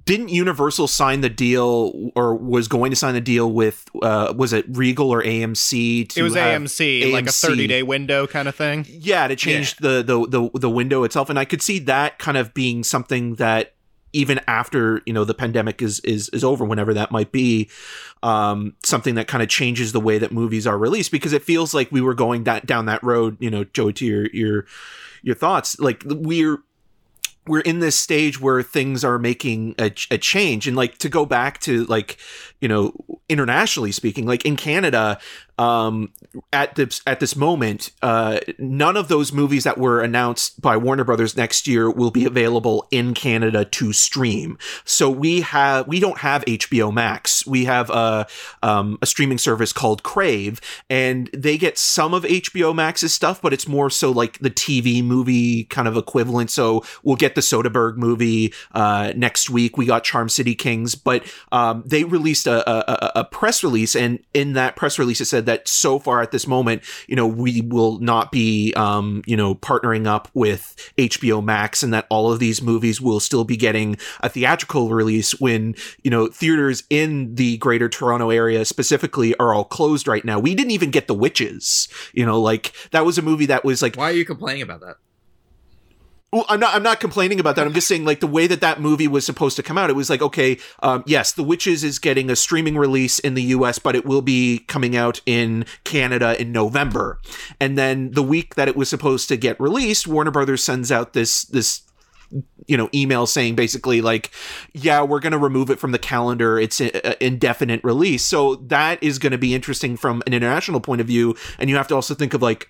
didn't 0.05 0.29
Universal 0.29 0.87
sign 0.87 1.21
the 1.21 1.29
deal 1.29 2.11
or 2.15 2.35
was 2.35 2.67
going 2.67 2.91
to 2.91 2.95
sign 2.95 3.15
the 3.15 3.21
deal 3.21 3.51
with 3.51 3.89
uh 4.03 4.33
was 4.35 4.53
it 4.53 4.65
Regal 4.69 5.09
or 5.11 5.23
AMC 5.23 6.15
it 6.15 6.21
was 6.21 6.35
have 6.35 6.61
AMC, 6.61 7.11
like 7.11 7.27
a 7.27 7.31
30 7.31 7.67
day 7.67 7.83
window 7.83 8.27
kind 8.27 8.47
of 8.47 8.55
thing. 8.55 8.85
Yeah, 8.87 9.27
to 9.27 9.35
change 9.35 9.77
the, 9.77 10.03
the 10.03 10.27
the 10.27 10.59
the 10.59 10.69
window 10.69 11.03
itself 11.03 11.29
and 11.29 11.39
I 11.39 11.45
could 11.45 11.61
see 11.61 11.79
that 11.79 12.19
kind 12.19 12.37
of 12.37 12.53
being 12.53 12.83
something 12.83 13.35
that 13.35 13.73
even 14.11 14.39
after, 14.47 15.01
you 15.05 15.13
know, 15.13 15.23
the 15.23 15.33
pandemic 15.33 15.81
is 15.81 15.99
is 16.01 16.29
is 16.29 16.43
over 16.43 16.65
whenever 16.65 16.93
that 16.93 17.09
might 17.09 17.31
be 17.31 17.69
um 18.21 18.75
something 18.83 19.15
that 19.15 19.27
kind 19.27 19.41
of 19.41 19.49
changes 19.49 19.91
the 19.91 19.99
way 19.99 20.19
that 20.19 20.31
movies 20.31 20.67
are 20.67 20.77
released 20.77 21.11
because 21.11 21.33
it 21.33 21.41
feels 21.41 21.73
like 21.73 21.91
we 21.91 22.01
were 22.01 22.13
going 22.13 22.43
that 22.43 22.67
down 22.67 22.85
that 22.85 23.01
road, 23.03 23.37
you 23.39 23.49
know, 23.49 23.63
Joey 23.63 23.93
to 23.93 24.05
your 24.05 24.27
your 24.27 24.65
your 25.21 25.35
thoughts. 25.35 25.79
Like 25.79 26.03
we're 26.05 26.59
we're 27.47 27.61
in 27.61 27.79
this 27.79 27.95
stage 27.95 28.39
where 28.39 28.61
things 28.61 29.03
are 29.03 29.17
making 29.17 29.73
a, 29.79 29.91
a, 30.11 30.17
change. 30.19 30.67
And 30.67 30.77
like 30.77 30.99
to 30.99 31.09
go 31.09 31.25
back 31.25 31.59
to 31.61 31.85
like 31.85 32.17
you 32.61 32.67
know 32.67 32.93
internationally 33.27 33.91
speaking 33.91 34.25
like 34.25 34.45
in 34.45 34.55
canada 34.55 35.19
um, 35.59 36.13
at 36.53 36.75
this 36.75 37.01
at 37.05 37.19
this 37.19 37.35
moment, 37.35 37.91
uh, 38.01 38.39
none 38.57 38.95
of 38.95 39.09
those 39.09 39.33
movies 39.33 39.65
that 39.65 39.77
were 39.77 40.01
announced 40.01 40.61
by 40.61 40.77
Warner 40.77 41.03
Brothers 41.03 41.35
next 41.35 41.67
year 41.67 41.91
will 41.91 42.11
be 42.11 42.23
available 42.23 42.87
in 42.91 43.13
Canada 43.13 43.65
to 43.65 43.91
stream. 43.91 44.57
So 44.85 45.09
we 45.09 45.41
have 45.41 45.85
we 45.85 45.99
don't 45.99 46.19
have 46.19 46.45
HBO 46.45 46.93
Max. 46.93 47.45
We 47.45 47.65
have 47.65 47.89
a 47.89 48.25
um, 48.63 48.97
a 49.01 49.05
streaming 49.05 49.37
service 49.37 49.73
called 49.73 50.01
Crave, 50.01 50.61
and 50.89 51.29
they 51.33 51.57
get 51.57 51.77
some 51.77 52.13
of 52.13 52.23
HBO 52.23 52.73
Max's 52.73 53.13
stuff, 53.13 53.41
but 53.41 53.51
it's 53.51 53.67
more 53.67 53.89
so 53.89 54.11
like 54.11 54.39
the 54.39 54.49
TV 54.49 55.03
movie 55.03 55.65
kind 55.65 55.89
of 55.89 55.97
equivalent. 55.97 56.51
So 56.51 56.85
we'll 57.03 57.17
get 57.17 57.35
the 57.35 57.41
Soderbergh 57.41 57.97
movie 57.97 58.53
uh, 58.71 59.11
next 59.13 59.49
week. 59.49 59.77
We 59.77 59.85
got 59.85 60.05
Charm 60.05 60.29
City 60.29 60.55
Kings, 60.55 60.95
but 60.95 61.25
um, 61.51 61.83
they 61.85 62.05
released 62.05 62.47
a, 62.47 62.69
a, 62.69 63.19
a 63.19 63.23
press 63.25 63.61
release, 63.61 63.93
and 63.93 64.19
in 64.33 64.53
that 64.53 64.77
press 64.77 64.97
release 64.97 65.19
it 65.19 65.25
said 65.25 65.48
that 65.49 65.67
so 65.67 65.97
far 65.97 66.21
at 66.21 66.31
this 66.31 66.45
moment, 66.45 66.83
you 67.07 67.15
know, 67.15 67.25
we 67.25 67.61
will 67.61 67.97
not 67.99 68.31
be, 68.31 68.71
um, 68.75 69.23
you 69.25 69.35
know, 69.35 69.55
partnering 69.55 70.05
up 70.05 70.29
with 70.35 70.75
HBO 70.97 71.43
Max 71.43 71.81
and 71.81 71.91
that 71.91 72.05
all 72.09 72.31
of 72.31 72.37
these 72.37 72.61
movies 72.61 73.01
will 73.01 73.19
still 73.19 73.43
be 73.43 73.57
getting 73.57 73.97
a 74.21 74.29
theatrical 74.29 74.89
release 74.89 75.39
when, 75.39 75.75
you 76.03 76.11
know, 76.11 76.27
theaters 76.27 76.83
in 76.91 77.33
the 77.33 77.57
greater 77.57 77.89
Toronto 77.89 78.29
area 78.29 78.63
specifically 78.63 79.35
are 79.37 79.53
all 79.53 79.65
closed 79.65 80.07
right 80.07 80.23
now. 80.23 80.37
We 80.37 80.53
didn't 80.53 80.71
even 80.71 80.91
get 80.91 81.07
The 81.07 81.15
Witches, 81.15 81.87
you 82.13 82.25
know, 82.25 82.39
like 82.39 82.73
that 82.91 83.05
was 83.05 83.17
a 83.17 83.23
movie 83.23 83.47
that 83.47 83.65
was 83.65 83.81
like. 83.81 83.95
Why 83.95 84.09
are 84.09 84.13
you 84.13 84.25
complaining 84.25 84.61
about 84.61 84.81
that? 84.81 84.97
Well, 86.31 86.45
I'm 86.47 86.59
not. 86.59 86.75
I'm 86.75 86.83
not 86.83 86.99
complaining 86.99 87.39
about 87.39 87.55
that. 87.55 87.65
I'm 87.65 87.73
just 87.73 87.87
saying, 87.87 88.05
like 88.05 88.19
the 88.19 88.27
way 88.27 88.45
that 88.45 88.61
that 88.61 88.79
movie 88.79 89.07
was 89.07 89.25
supposed 89.25 89.55
to 89.55 89.63
come 89.63 89.79
out, 89.79 89.89
it 89.89 89.95
was 89.95 90.11
like, 90.11 90.21
okay, 90.21 90.59
um, 90.83 91.03
yes, 91.07 91.31
The 91.31 91.41
Witches 91.41 91.83
is 91.83 91.97
getting 91.97 92.29
a 92.29 92.35
streaming 92.35 92.77
release 92.77 93.17
in 93.17 93.33
the 93.33 93.41
U.S., 93.43 93.79
but 93.79 93.95
it 93.95 94.05
will 94.05 94.21
be 94.21 94.59
coming 94.67 94.95
out 94.95 95.21
in 95.25 95.65
Canada 95.85 96.39
in 96.39 96.51
November. 96.51 97.19
And 97.59 97.79
then 97.79 98.11
the 98.11 98.21
week 98.21 98.55
that 98.55 98.67
it 98.67 98.75
was 98.75 98.89
supposed 98.89 99.27
to 99.29 99.37
get 99.37 99.59
released, 99.59 100.07
Warner 100.07 100.29
Brothers 100.29 100.63
sends 100.63 100.91
out 100.91 101.13
this 101.13 101.45
this 101.45 101.81
you 102.67 102.77
know 102.77 102.89
email 102.93 103.25
saying 103.25 103.55
basically 103.55 104.01
like 104.01 104.29
yeah 104.73 105.01
we're 105.01 105.19
going 105.19 105.31
to 105.31 105.37
remove 105.37 105.71
it 105.71 105.79
from 105.79 105.91
the 105.91 105.97
calendar 105.97 106.59
it's 106.59 106.79
an 106.79 106.91
indefinite 107.19 107.83
release 107.83 108.23
so 108.23 108.53
that 108.55 109.01
is 109.01 109.17
going 109.17 109.31
to 109.31 109.37
be 109.39 109.55
interesting 109.55 109.97
from 109.97 110.21
an 110.27 110.33
international 110.35 110.79
point 110.79 111.01
of 111.01 111.07
view 111.07 111.35
and 111.57 111.71
you 111.71 111.75
have 111.75 111.87
to 111.87 111.95
also 111.95 112.13
think 112.13 112.35
of 112.35 112.41
like 112.43 112.69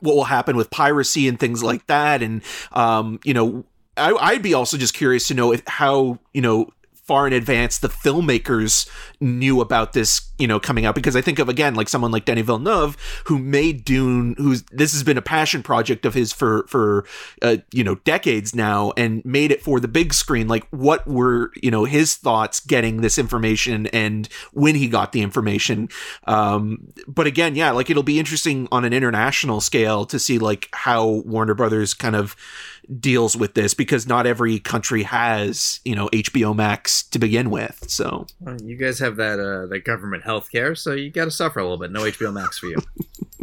what 0.00 0.16
will 0.16 0.24
happen 0.24 0.56
with 0.56 0.70
piracy 0.70 1.28
and 1.28 1.38
things 1.38 1.62
like 1.62 1.86
that. 1.86 2.22
And, 2.22 2.42
um, 2.72 3.20
you 3.24 3.34
know, 3.34 3.64
I, 3.96 4.12
I'd 4.14 4.42
be 4.42 4.54
also 4.54 4.76
just 4.76 4.94
curious 4.94 5.28
to 5.28 5.34
know 5.34 5.52
if, 5.52 5.62
how, 5.66 6.18
you 6.32 6.42
know, 6.42 6.68
far 7.06 7.26
in 7.26 7.32
advance 7.32 7.78
the 7.78 7.88
filmmakers 7.88 8.88
knew 9.20 9.60
about 9.60 9.92
this, 9.92 10.32
you 10.38 10.46
know, 10.46 10.58
coming 10.58 10.84
out. 10.84 10.94
Because 10.94 11.16
I 11.16 11.20
think 11.20 11.38
of 11.38 11.48
again, 11.48 11.74
like 11.74 11.88
someone 11.88 12.10
like 12.10 12.24
Denis 12.24 12.46
Villeneuve, 12.46 12.96
who 13.26 13.38
made 13.38 13.84
Dune, 13.84 14.34
who's 14.38 14.62
this 14.72 14.92
has 14.92 15.02
been 15.02 15.18
a 15.18 15.22
passion 15.22 15.62
project 15.62 16.04
of 16.04 16.14
his 16.14 16.32
for 16.32 16.66
for 16.68 17.04
uh, 17.42 17.58
you 17.72 17.84
know 17.84 17.96
decades 17.96 18.54
now, 18.54 18.92
and 18.96 19.24
made 19.24 19.50
it 19.50 19.62
for 19.62 19.80
the 19.80 19.88
big 19.88 20.12
screen. 20.12 20.48
Like, 20.48 20.66
what 20.70 21.06
were 21.06 21.52
you 21.62 21.70
know 21.70 21.84
his 21.84 22.16
thoughts 22.16 22.60
getting 22.60 23.00
this 23.00 23.18
information 23.18 23.86
and 23.88 24.28
when 24.52 24.74
he 24.74 24.88
got 24.88 25.12
the 25.12 25.22
information? 25.22 25.88
Um, 26.24 26.92
but 27.06 27.26
again, 27.26 27.54
yeah, 27.54 27.70
like 27.70 27.90
it'll 27.90 28.02
be 28.02 28.18
interesting 28.18 28.68
on 28.72 28.84
an 28.84 28.92
international 28.92 29.60
scale 29.60 30.04
to 30.06 30.18
see 30.18 30.38
like 30.38 30.68
how 30.72 31.06
Warner 31.06 31.54
Brothers 31.54 31.94
kind 31.94 32.16
of 32.16 32.36
deals 33.00 33.36
with 33.36 33.54
this 33.54 33.74
because 33.74 34.06
not 34.06 34.26
every 34.26 34.58
country 34.58 35.02
has 35.04 35.80
you 35.84 35.94
know 35.94 36.08
HBO 36.08 36.54
Max 36.54 37.02
to 37.04 37.18
begin 37.18 37.50
with. 37.50 37.84
So 37.88 38.26
well, 38.40 38.56
you 38.62 38.76
guys 38.76 38.98
have 38.98 39.16
that 39.16 39.38
uh, 39.40 39.66
that 39.66 39.84
government 39.84 40.24
health 40.24 40.50
care, 40.50 40.74
so 40.74 40.92
you 40.92 41.10
got 41.10 41.24
to 41.24 41.30
suffer 41.30 41.58
a 41.58 41.62
little 41.62 41.78
bit. 41.78 41.90
No 41.90 42.02
HBO 42.02 42.32
Max 42.32 42.58
for 42.58 42.66
you. 42.66 42.76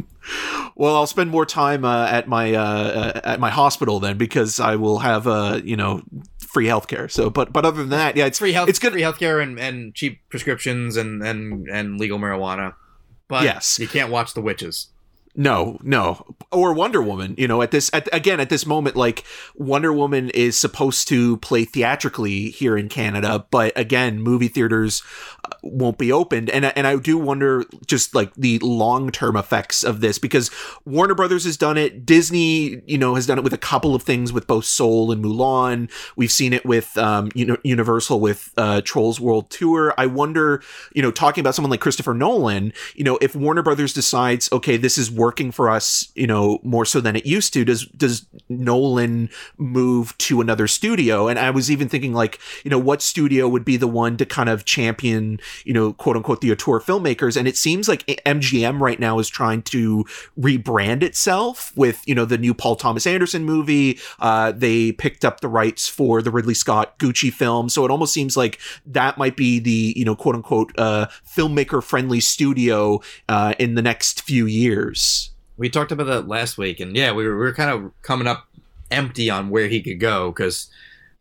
well, 0.75 0.95
I'll 0.95 1.07
spend 1.07 1.29
more 1.29 1.45
time 1.45 1.85
uh, 1.85 2.07
at 2.07 2.27
my 2.27 2.53
uh, 2.53 3.21
at 3.23 3.39
my 3.39 3.49
hospital 3.49 3.99
then 3.99 4.17
because 4.17 4.59
I 4.59 4.75
will 4.75 4.99
have 4.99 5.27
uh, 5.27 5.61
you 5.63 5.75
know 5.75 6.03
free 6.39 6.67
healthcare. 6.67 7.09
So, 7.11 7.29
but 7.29 7.51
but 7.51 7.65
other 7.65 7.77
than 7.77 7.89
that, 7.89 8.15
yeah, 8.15 8.25
it's 8.25 8.39
free 8.39 8.53
health. 8.53 8.69
It's 8.69 8.79
good 8.79 8.93
free 8.93 9.01
healthcare 9.01 9.41
and, 9.41 9.59
and 9.59 9.93
cheap 9.93 10.19
prescriptions 10.29 10.95
and, 10.97 11.21
and 11.23 11.67
and 11.67 11.99
legal 11.99 12.19
marijuana. 12.19 12.75
But 13.27 13.43
yes, 13.43 13.79
you 13.79 13.87
can't 13.87 14.11
watch 14.11 14.33
The 14.33 14.41
Witches. 14.41 14.89
No, 15.35 15.79
no. 15.81 16.35
Or 16.51 16.73
Wonder 16.73 17.01
Woman, 17.01 17.33
you 17.39 17.47
know, 17.47 17.63
at 17.63 17.71
this 17.71 17.89
at, 17.91 18.07
again 18.13 18.39
at 18.39 18.49
this 18.49 18.67
moment 18.67 18.95
like 18.95 19.23
Wonder 19.55 19.91
Woman 19.91 20.29
is 20.29 20.59
supposed 20.59 21.07
to 21.07 21.37
play 21.37 21.65
theatrically 21.65 22.51
here 22.51 22.77
in 22.77 22.87
Canada, 22.87 23.47
but 23.49 23.73
again, 23.75 24.21
movie 24.21 24.47
theaters 24.47 25.01
uh, 25.43 25.55
won't 25.63 25.97
be 25.97 26.11
opened 26.11 26.51
and 26.51 26.65
and 26.65 26.85
I 26.85 26.97
do 26.97 27.17
wonder 27.17 27.63
just 27.87 28.13
like 28.13 28.31
the 28.35 28.59
long-term 28.59 29.35
effects 29.35 29.83
of 29.83 30.01
this 30.01 30.19
because 30.19 30.51
Warner 30.85 31.15
Brothers 31.15 31.45
has 31.45 31.57
done 31.57 31.79
it, 31.79 32.05
Disney, 32.05 32.83
you 32.85 32.99
know, 32.99 33.15
has 33.15 33.25
done 33.25 33.39
it 33.39 33.43
with 33.43 33.53
a 33.53 33.57
couple 33.57 33.95
of 33.95 34.03
things 34.03 34.31
with 34.31 34.45
both 34.45 34.65
Soul 34.65 35.11
and 35.11 35.25
Mulan. 35.25 35.89
We've 36.15 36.31
seen 36.31 36.53
it 36.53 36.63
with 36.63 36.95
um 36.95 37.31
Universal 37.33 38.19
with 38.19 38.51
uh 38.55 38.81
Trolls 38.81 39.19
World 39.19 39.49
Tour. 39.49 39.95
I 39.97 40.05
wonder, 40.05 40.61
you 40.93 41.01
know, 41.01 41.09
talking 41.11 41.41
about 41.41 41.55
someone 41.55 41.71
like 41.71 41.81
Christopher 41.81 42.13
Nolan, 42.13 42.71
you 42.93 43.03
know, 43.03 43.17
if 43.19 43.35
Warner 43.35 43.63
Brothers 43.63 43.93
decides, 43.93 44.51
okay, 44.51 44.77
this 44.77 44.95
is 44.99 45.09
working 45.23 45.51
for 45.53 45.69
us, 45.69 46.11
you 46.15 46.27
know, 46.27 46.59
more 46.63 46.83
so 46.83 46.99
than 46.99 47.15
it 47.15 47.25
used 47.25 47.53
to. 47.53 47.63
Does 47.63 47.85
does 47.85 48.25
Nolan 48.49 49.29
move 49.57 50.17
to 50.17 50.41
another 50.41 50.67
studio? 50.67 51.29
And 51.29 51.39
I 51.39 51.49
was 51.49 51.71
even 51.71 51.87
thinking 51.87 52.13
like, 52.13 52.39
you 52.65 52.69
know, 52.69 52.77
what 52.77 53.01
studio 53.01 53.47
would 53.47 53.63
be 53.63 53.77
the 53.77 53.87
one 53.87 54.17
to 54.17 54.25
kind 54.25 54.49
of 54.49 54.65
champion, 54.65 55.39
you 55.63 55.73
know, 55.73 55.93
quote 55.93 56.17
unquote 56.17 56.41
the 56.41 56.51
auteur 56.51 56.81
filmmakers? 56.81 57.37
And 57.37 57.47
it 57.47 57.55
seems 57.55 57.87
like 57.87 58.05
MGM 58.05 58.81
right 58.81 58.99
now 58.99 59.17
is 59.17 59.29
trying 59.29 59.61
to 59.63 60.03
rebrand 60.37 61.03
itself 61.03 61.71
with, 61.73 62.05
you 62.05 62.15
know, 62.15 62.25
the 62.25 62.37
new 62.37 62.53
Paul 62.53 62.75
Thomas 62.75 63.07
Anderson 63.07 63.45
movie. 63.45 63.99
Uh, 64.19 64.51
they 64.51 64.91
picked 64.91 65.23
up 65.23 65.39
the 65.39 65.47
rights 65.47 65.87
for 65.87 66.21
the 66.21 66.31
Ridley 66.31 66.53
Scott 66.53 66.99
Gucci 66.99 67.31
film, 67.31 67.69
so 67.69 67.85
it 67.85 67.91
almost 67.91 68.13
seems 68.13 68.35
like 68.35 68.59
that 68.85 69.17
might 69.17 69.37
be 69.37 69.59
the, 69.59 69.93
you 69.95 70.03
know, 70.03 70.17
quote 70.17 70.35
unquote 70.35 70.73
uh, 70.77 71.07
filmmaker 71.25 71.81
friendly 71.81 72.19
studio 72.19 72.99
uh, 73.29 73.53
in 73.57 73.75
the 73.75 73.81
next 73.81 74.21
few 74.23 74.45
years. 74.45 75.12
We 75.57 75.69
talked 75.69 75.91
about 75.91 76.05
that 76.05 76.27
last 76.27 76.57
week, 76.57 76.79
and 76.79 76.95
yeah, 76.95 77.11
we 77.11 77.25
were, 77.27 77.37
we 77.37 77.43
were 77.43 77.53
kind 77.53 77.69
of 77.69 77.91
coming 78.01 78.27
up 78.27 78.47
empty 78.89 79.29
on 79.29 79.49
where 79.49 79.67
he 79.67 79.81
could 79.81 79.99
go 79.99 80.31
because 80.31 80.69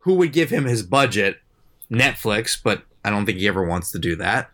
who 0.01 0.15
would 0.15 0.33
give 0.33 0.51
him 0.51 0.65
his 0.65 0.83
budget? 0.83 1.39
Netflix, 1.91 2.59
but 2.63 2.83
I 3.05 3.11
don't 3.11 3.27
think 3.27 3.39
he 3.39 3.49
ever 3.49 3.65
wants 3.65 3.91
to 3.93 3.99
do 3.99 4.17
that. 4.17 4.51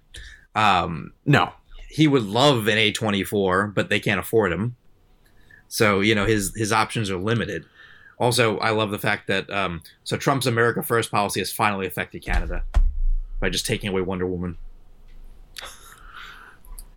Um, 0.55 1.13
no, 1.25 1.53
he 1.89 2.09
would 2.09 2.25
love 2.25 2.67
an 2.67 2.77
A24, 2.77 3.73
but 3.73 3.89
they 3.89 4.01
can't 4.01 4.21
afford 4.21 4.53
him. 4.53 4.77
So 5.69 6.01
you 6.01 6.15
know 6.15 6.27
his 6.27 6.55
his 6.57 6.73
options 6.73 7.11
are 7.11 7.19
limited. 7.19 7.65
Also, 8.19 8.59
I 8.59 8.71
love 8.71 8.91
the 8.91 8.99
fact 8.99 9.29
that 9.29 9.49
um, 9.51 9.83
so 10.03 10.17
Trump's 10.17 10.47
America 10.47 10.83
First 10.83 11.11
policy 11.11 11.41
has 11.41 11.53
finally 11.53 11.87
affected 11.87 12.25
Canada 12.25 12.65
by 13.39 13.51
just 13.51 13.67
taking 13.67 13.89
away 13.91 14.01
Wonder 14.01 14.27
Woman. 14.27 14.57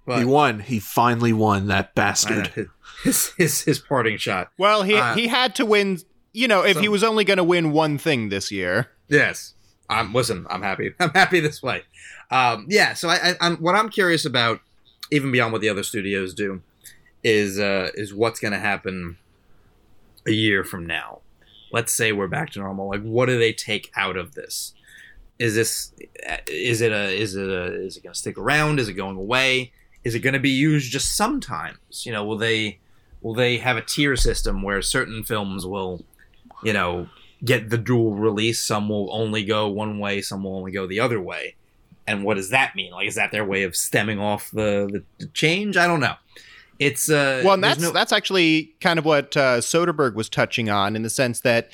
But 0.05 0.19
he 0.19 0.25
won. 0.25 0.59
He 0.59 0.79
finally 0.79 1.33
won 1.33 1.67
that 1.67 1.95
bastard. 1.95 2.69
His, 3.03 3.33
his 3.37 3.61
his 3.61 3.79
parting 3.79 4.17
shot. 4.17 4.51
Well, 4.57 4.83
he 4.83 4.95
uh, 4.95 5.15
he 5.15 5.27
had 5.27 5.55
to 5.55 5.65
win. 5.65 5.99
You 6.33 6.47
know, 6.47 6.63
if 6.63 6.75
so, 6.75 6.81
he 6.81 6.87
was 6.87 7.03
only 7.03 7.23
going 7.23 7.37
to 7.37 7.43
win 7.43 7.71
one 7.71 7.97
thing 7.97 8.29
this 8.29 8.51
year. 8.51 8.89
Yes. 9.07 9.53
I'm 9.89 10.13
listen. 10.13 10.47
I'm 10.49 10.61
happy. 10.61 10.93
I'm 10.99 11.09
happy 11.11 11.39
this 11.39 11.61
way. 11.61 11.83
Um, 12.31 12.65
yeah. 12.69 12.93
So 12.93 13.09
I, 13.09 13.31
I, 13.31 13.35
I'm 13.41 13.57
what 13.57 13.75
I'm 13.75 13.89
curious 13.89 14.25
about, 14.25 14.61
even 15.11 15.31
beyond 15.31 15.51
what 15.51 15.61
the 15.61 15.69
other 15.69 15.83
studios 15.83 16.33
do, 16.33 16.61
is 17.23 17.59
uh, 17.59 17.89
is 17.93 18.13
what's 18.13 18.39
going 18.39 18.53
to 18.53 18.59
happen 18.59 19.17
a 20.25 20.31
year 20.31 20.63
from 20.63 20.85
now. 20.85 21.19
Let's 21.73 21.93
say 21.93 22.11
we're 22.11 22.27
back 22.27 22.51
to 22.51 22.59
normal. 22.59 22.89
Like, 22.89 23.01
what 23.01 23.27
do 23.27 23.37
they 23.37 23.53
take 23.53 23.91
out 23.95 24.17
of 24.17 24.33
this? 24.33 24.73
Is 25.39 25.55
this 25.55 25.93
is 26.47 26.81
it 26.81 26.91
a 26.91 27.09
is 27.09 27.35
it 27.35 27.49
a 27.49 27.73
is 27.73 27.97
it 27.97 28.03
going 28.03 28.13
to 28.13 28.19
stick 28.19 28.37
around? 28.37 28.79
Is 28.79 28.87
it 28.87 28.93
going 28.93 29.17
away? 29.17 29.73
Is 30.03 30.15
it 30.15 30.19
going 30.19 30.33
to 30.33 30.39
be 30.39 30.49
used 30.49 30.91
just 30.91 31.15
sometimes? 31.15 32.05
You 32.05 32.11
know, 32.11 32.23
will 32.23 32.37
they 32.37 32.79
will 33.21 33.33
they 33.33 33.57
have 33.57 33.77
a 33.77 33.81
tier 33.81 34.15
system 34.15 34.61
where 34.61 34.81
certain 34.81 35.23
films 35.23 35.65
will, 35.65 36.03
you 36.63 36.73
know, 36.73 37.07
get 37.43 37.69
the 37.69 37.77
dual 37.77 38.15
release. 38.15 38.63
Some 38.63 38.89
will 38.89 39.09
only 39.13 39.43
go 39.43 39.67
one 39.67 39.99
way, 39.99 40.21
some 40.21 40.43
will 40.43 40.57
only 40.57 40.71
go 40.71 40.87
the 40.87 40.99
other 40.99 41.21
way. 41.21 41.55
And 42.07 42.23
what 42.23 42.35
does 42.35 42.49
that 42.49 42.75
mean? 42.75 42.91
Like, 42.91 43.07
is 43.07 43.15
that 43.15 43.31
their 43.31 43.45
way 43.45 43.63
of 43.63 43.75
stemming 43.75 44.19
off 44.19 44.49
the, 44.51 45.03
the, 45.19 45.27
change? 45.27 45.77
I 45.77 45.87
don't 45.87 45.99
know. 45.99 46.15
It's 46.79 47.11
uh, 47.11 47.43
well, 47.45 47.53
and 47.53 47.63
that's 47.63 47.79
no- 47.79 47.91
that's 47.91 48.11
actually 48.11 48.73
kind 48.81 48.97
of 48.97 49.05
what 49.05 49.37
uh, 49.37 49.59
Soderbergh 49.59 50.15
was 50.15 50.29
touching 50.29 50.69
on 50.69 50.95
in 50.95 51.03
the 51.03 51.11
sense 51.11 51.41
that 51.41 51.69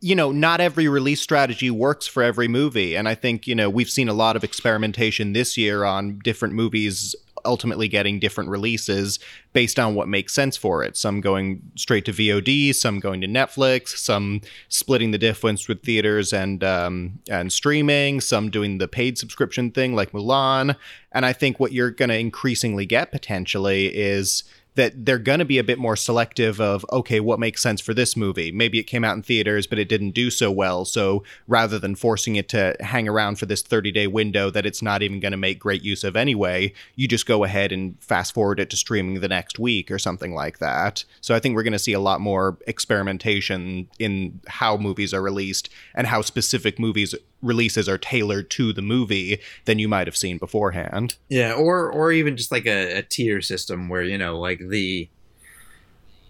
you 0.00 0.14
know, 0.14 0.30
not 0.30 0.60
every 0.60 0.88
release 0.88 1.20
strategy 1.20 1.70
works 1.70 2.06
for 2.06 2.22
every 2.22 2.48
movie. 2.48 2.96
And 2.96 3.08
I 3.08 3.14
think, 3.14 3.46
you 3.46 3.54
know, 3.54 3.70
we've 3.70 3.88
seen 3.88 4.08
a 4.08 4.12
lot 4.12 4.36
of 4.36 4.44
experimentation 4.44 5.32
this 5.32 5.56
year 5.56 5.84
on 5.84 6.18
different 6.22 6.54
movies 6.54 7.14
ultimately 7.46 7.88
getting 7.88 8.18
different 8.18 8.50
releases 8.50 9.18
based 9.52 9.78
on 9.78 9.94
what 9.94 10.08
makes 10.08 10.34
sense 10.34 10.56
for 10.56 10.82
it. 10.82 10.96
Some 10.96 11.20
going 11.20 11.62
straight 11.76 12.04
to 12.06 12.12
VOD, 12.12 12.74
some 12.74 13.00
going 13.00 13.20
to 13.22 13.26
Netflix, 13.26 13.96
some 13.96 14.42
splitting 14.68 15.12
the 15.12 15.18
difference 15.18 15.68
with 15.68 15.82
theaters 15.82 16.32
and 16.32 16.62
um, 16.62 17.20
and 17.30 17.52
streaming, 17.52 18.20
some 18.20 18.50
doing 18.50 18.78
the 18.78 18.88
paid 18.88 19.16
subscription 19.16 19.70
thing 19.70 19.94
like 19.94 20.12
Mulan. 20.12 20.76
And 21.12 21.24
I 21.24 21.32
think 21.32 21.58
what 21.58 21.72
you're 21.72 21.90
going 21.90 22.10
to 22.10 22.18
increasingly 22.18 22.84
get 22.84 23.10
potentially 23.10 23.86
is 23.96 24.44
that 24.76 25.04
they're 25.04 25.18
going 25.18 25.40
to 25.40 25.44
be 25.44 25.58
a 25.58 25.64
bit 25.64 25.78
more 25.78 25.96
selective 25.96 26.60
of 26.60 26.86
okay 26.92 27.20
what 27.20 27.40
makes 27.40 27.60
sense 27.60 27.80
for 27.80 27.92
this 27.92 28.16
movie. 28.16 28.52
Maybe 28.52 28.78
it 28.78 28.84
came 28.84 29.04
out 29.04 29.16
in 29.16 29.22
theaters 29.22 29.66
but 29.66 29.78
it 29.78 29.88
didn't 29.88 30.12
do 30.12 30.30
so 30.30 30.50
well. 30.50 30.84
So 30.84 31.24
rather 31.48 31.78
than 31.78 31.96
forcing 31.96 32.36
it 32.36 32.48
to 32.50 32.76
hang 32.80 33.08
around 33.08 33.38
for 33.38 33.46
this 33.46 33.62
30 33.62 33.90
day 33.92 34.06
window 34.06 34.50
that 34.50 34.66
it's 34.66 34.82
not 34.82 35.02
even 35.02 35.20
going 35.20 35.32
to 35.32 35.36
make 35.36 35.58
great 35.58 35.82
use 35.82 36.04
of 36.04 36.16
anyway 36.16 36.72
you 36.94 37.08
just 37.08 37.26
go 37.26 37.44
ahead 37.44 37.72
and 37.72 38.00
fast 38.00 38.32
forward 38.32 38.60
it 38.60 38.70
to 38.70 38.76
streaming 38.76 39.20
the 39.20 39.28
next 39.28 39.58
week 39.58 39.90
or 39.90 39.98
something 39.98 40.34
like 40.34 40.58
that. 40.58 41.04
So 41.20 41.34
i 41.34 41.40
think 41.40 41.54
we're 41.54 41.62
going 41.62 41.72
to 41.72 41.78
see 41.78 41.92
a 41.92 42.00
lot 42.00 42.20
more 42.20 42.58
experimentation 42.66 43.88
in 43.98 44.40
how 44.46 44.76
movies 44.76 45.12
are 45.12 45.22
released 45.22 45.68
and 45.94 46.06
how 46.06 46.22
specific 46.22 46.78
movies 46.78 47.14
releases 47.46 47.88
are 47.88 47.98
tailored 47.98 48.50
to 48.50 48.72
the 48.72 48.82
movie 48.82 49.40
than 49.64 49.78
you 49.78 49.88
might 49.88 50.06
have 50.06 50.16
seen 50.16 50.38
beforehand. 50.38 51.16
Yeah, 51.28 51.52
or 51.52 51.90
or 51.90 52.12
even 52.12 52.36
just 52.36 52.52
like 52.52 52.66
a, 52.66 52.98
a 52.98 53.02
tier 53.02 53.40
system 53.40 53.88
where 53.88 54.02
you 54.02 54.18
know, 54.18 54.38
like 54.38 54.58
the 54.58 55.08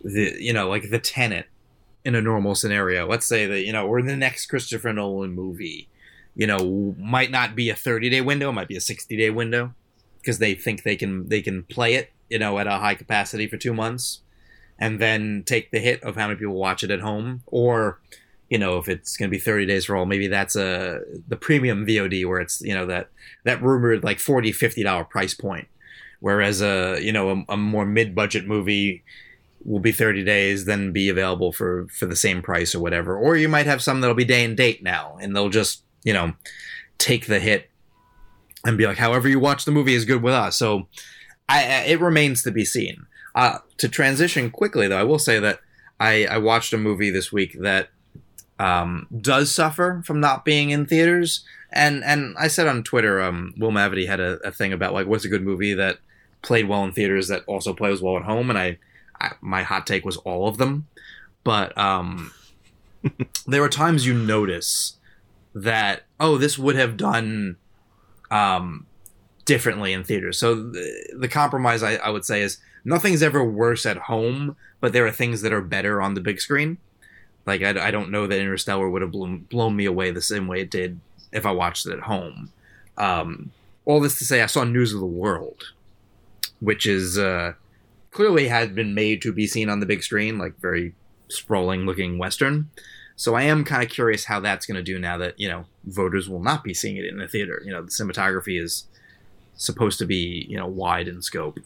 the 0.05 0.37
you 0.39 0.53
know, 0.53 0.69
like 0.69 0.91
the 0.91 0.99
Tenet 0.99 1.47
in 2.05 2.15
a 2.15 2.23
normal 2.23 2.55
scenario. 2.55 3.07
Let's 3.07 3.27
say 3.27 3.47
that 3.47 3.63
you 3.63 3.73
know, 3.73 3.87
or 3.87 4.01
the 4.01 4.17
next 4.17 4.47
Christopher 4.47 4.93
Nolan 4.93 5.33
movie, 5.33 5.89
you 6.35 6.47
know, 6.47 6.95
might 6.99 7.31
not 7.31 7.57
be 7.57 7.69
a 7.71 7.75
thirty 7.75 8.09
day 8.09 8.21
window, 8.21 8.51
it 8.51 8.53
might 8.53 8.69
be 8.69 8.77
a 8.77 8.81
sixty 8.81 9.17
day 9.17 9.31
window 9.31 9.75
because 10.21 10.39
they 10.39 10.55
think 10.55 10.83
they 10.83 10.97
can 10.97 11.29
they 11.29 11.43
can 11.43 11.65
play 11.65 11.95
it, 11.95 12.13
you 12.29 12.39
know, 12.39 12.59
at 12.59 12.67
a 12.67 12.79
high 12.79 12.95
capacity 12.95 13.47
for 13.47 13.57
two 13.57 13.75
months, 13.75 14.21
and 14.79 15.01
then 15.01 15.43
take 15.47 15.71
the 15.71 15.79
hit 15.79 16.03
of 16.03 16.17
how 16.17 16.29
many 16.29 16.39
people 16.39 16.55
watch 16.55 16.85
it 16.85 16.91
at 16.91 17.01
home, 17.01 17.43
or 17.47 18.01
you 18.49 18.59
know 18.59 18.79
if 18.79 18.89
it's 18.89 19.17
going 19.17 19.31
to 19.31 19.35
be 19.35 19.41
30 19.41 19.67
days 19.67 19.85
for 19.87 19.97
all 19.97 20.07
maybe 20.07 20.29
that's 20.29 20.57
a 20.57 21.01
the 21.29 21.37
premium 21.37 21.87
vod 21.87 22.27
where 22.27 22.41
it's 22.41 22.61
you 22.61 22.75
know 22.75 22.87
that 22.87 23.09
that 23.45 23.63
rumored 23.63 24.05
like 24.05 24.19
40 24.19 24.53
50 24.53 24.83
dollar 24.83 25.05
price 25.05 25.35
point. 25.35 25.69
Whereas 26.21 26.63
a 26.63 26.99
you 27.01 27.13
know 27.13 27.31
a, 27.31 27.53
a 27.53 27.57
more 27.57 27.85
mid-budget 27.85 28.47
movie 28.47 29.05
will 29.65 29.81
be 29.81 29.93
30 29.93 30.23
days 30.25 30.65
then 30.65 30.93
be 30.93 31.09
available 31.09 31.53
for 31.53 31.89
for 31.89 32.07
the 32.07 32.17
same 32.17 32.43
price 32.43 32.75
or 32.75 32.81
whatever. 32.81 33.17
Or 33.17 33.37
you 33.37 33.49
might 33.49 33.67
have 33.67 33.83
some 33.83 34.01
that'll 34.01 34.17
be 34.17 34.25
day 34.25 34.45
and 34.45 34.57
date 34.57 34.83
now 34.83 35.19
and 35.21 35.35
they'll 35.35 35.49
just 35.49 35.83
you 36.05 36.13
know 36.13 36.35
take 36.99 37.27
the 37.27 37.41
hit 37.41 37.69
and 38.65 38.79
be 38.79 38.87
like 38.87 38.99
however 38.99 39.29
you 39.29 39.39
watch 39.39 39.65
the 39.65 39.73
movie 39.73 39.95
is 39.95 40.05
good 40.05 40.23
with 40.23 40.35
us. 40.35 40.57
So 40.57 40.89
I 41.49 41.63
it 41.87 42.01
remains 42.01 42.43
to 42.45 42.51
be 42.51 42.65
seen. 42.65 43.07
Uh, 43.35 43.59
to 43.77 43.87
transition 43.87 44.51
quickly 44.51 44.89
though 44.89 44.97
i 44.97 45.03
will 45.03 45.19
say 45.19 45.39
that 45.39 45.61
I, 45.99 46.27
I 46.27 46.39
watched 46.39 46.73
a 46.73 46.79
movie 46.79 47.11
this 47.11 47.33
week 47.33 47.57
that 47.61 47.91
um, 48.59 49.07
does 49.21 49.55
suffer 49.55 50.03
from 50.05 50.21
not 50.21 50.45
being 50.45 50.71
in 50.71 50.87
theaters. 50.87 51.45
And 51.73 52.03
and 52.05 52.37
I 52.39 52.49
said 52.49 52.67
on 52.67 52.83
Twitter, 52.83 53.21
um, 53.21 53.55
Will 53.59 53.71
Mavity 53.71 54.07
had 54.07 54.21
a, 54.21 54.39
a 54.47 54.51
thing 54.51 54.73
about 54.73 54.95
like 54.95 55.07
what's 55.07 55.25
a 55.25 55.29
good 55.29 55.43
movie 55.43 55.75
that 55.75 55.99
played 56.43 56.69
well 56.69 56.85
in 56.85 56.93
theaters 56.93 57.29
that 57.29 57.43
also 57.47 57.75
plays 57.75 58.01
well 58.01 58.17
at 58.17 58.23
home, 58.23 58.51
and 58.51 58.59
I, 58.59 58.79
I 59.21 59.33
my 59.41 59.63
hot 59.63 59.87
take 59.87 60.05
was 60.05 60.17
all 60.19 60.49
of 60.49 60.59
them. 60.59 60.87
But 61.45 61.77
um, 61.77 62.33
there 63.47 63.63
are 63.63 63.69
times 63.69 64.07
you 64.07 64.15
notice 64.15 64.97
that 65.55 66.05
oh 66.19 66.39
this 66.39 66.59
would 66.59 66.77
have 66.77 66.97
done 66.97 67.57
um, 68.31 68.87
differently 69.45 69.93
in 69.93 70.05
theaters. 70.05 70.39
So 70.39 70.55
the, 70.55 71.15
the 71.19 71.29
compromise 71.29 71.83
I, 71.83 71.97
I 71.97 72.11
would 72.11 72.25
say 72.25 72.43
is 72.43 72.59
nothing's 72.85 73.23
ever 73.23 73.45
worse 73.45 73.85
at 73.87 73.97
home, 73.97 74.57
but 74.81 74.93
there 74.93 75.07
are 75.07 75.13
things 75.13 75.43
that 75.43 75.53
are 75.53 75.63
better 75.63 76.01
on 76.01 76.15
the 76.15 76.21
big 76.21 76.41
screen. 76.41 76.79
Like 77.47 77.63
I, 77.63 77.89
I 77.89 77.91
don't 77.91 78.11
know 78.11 78.27
that 78.27 78.41
Interstellar 78.41 78.89
would 78.91 79.03
have 79.03 79.13
blown, 79.13 79.41
blown 79.51 79.77
me 79.77 79.85
away 79.85 80.11
the 80.11 80.21
same 80.21 80.47
way 80.49 80.61
it 80.61 80.71
did 80.71 81.01
if 81.33 81.47
I 81.47 81.53
watched 81.53 81.87
it 81.87 81.93
at 81.93 82.01
home. 82.01 82.53
Um, 82.97 83.53
all 83.85 84.01
this 84.01 84.19
to 84.19 84.25
say, 84.25 84.43
I 84.43 84.47
saw 84.47 84.65
News 84.65 84.93
of 84.93 85.01
the 85.01 85.07
World, 85.07 85.73
which 86.61 86.87
is 86.87 87.19
uh, 87.19 87.53
clearly 88.11 88.49
had 88.49 88.75
been 88.75 88.95
made 88.95 89.23
to 89.23 89.33
be 89.33 89.47
seen 89.47 89.69
on 89.69 89.81
the 89.81 89.87
big 89.87 90.03
screen, 90.03 90.39
like 90.39 90.59
very 90.59 90.95
sprawling 91.29 91.87
looking 91.87 92.19
western. 92.19 92.71
So 93.15 93.35
I 93.35 93.43
am 93.43 93.65
kind 93.65 93.83
of 93.83 93.89
curious 93.89 94.25
how 94.25 94.41
that's 94.41 94.67
going 94.67 94.77
to 94.77 94.83
do 94.83 94.99
now 94.99 95.17
that 95.19 95.39
you 95.39 95.49
know 95.49 95.65
voters 95.85 96.29
will 96.29 96.43
not 96.43 96.65
be 96.65 96.75
seeing 96.75 96.97
it 96.97 97.05
in 97.05 97.19
the 97.19 97.29
theater. 97.29 97.63
You 97.65 97.73
know, 97.73 97.83
the 97.83 97.91
cinematography 97.91 98.61
is 98.61 98.87
supposed 99.55 99.99
to 100.01 100.07
be 100.07 100.47
you 100.49 100.57
know 100.57 100.67
wide 100.67 101.09
in 101.09 101.23
scope. 101.23 101.61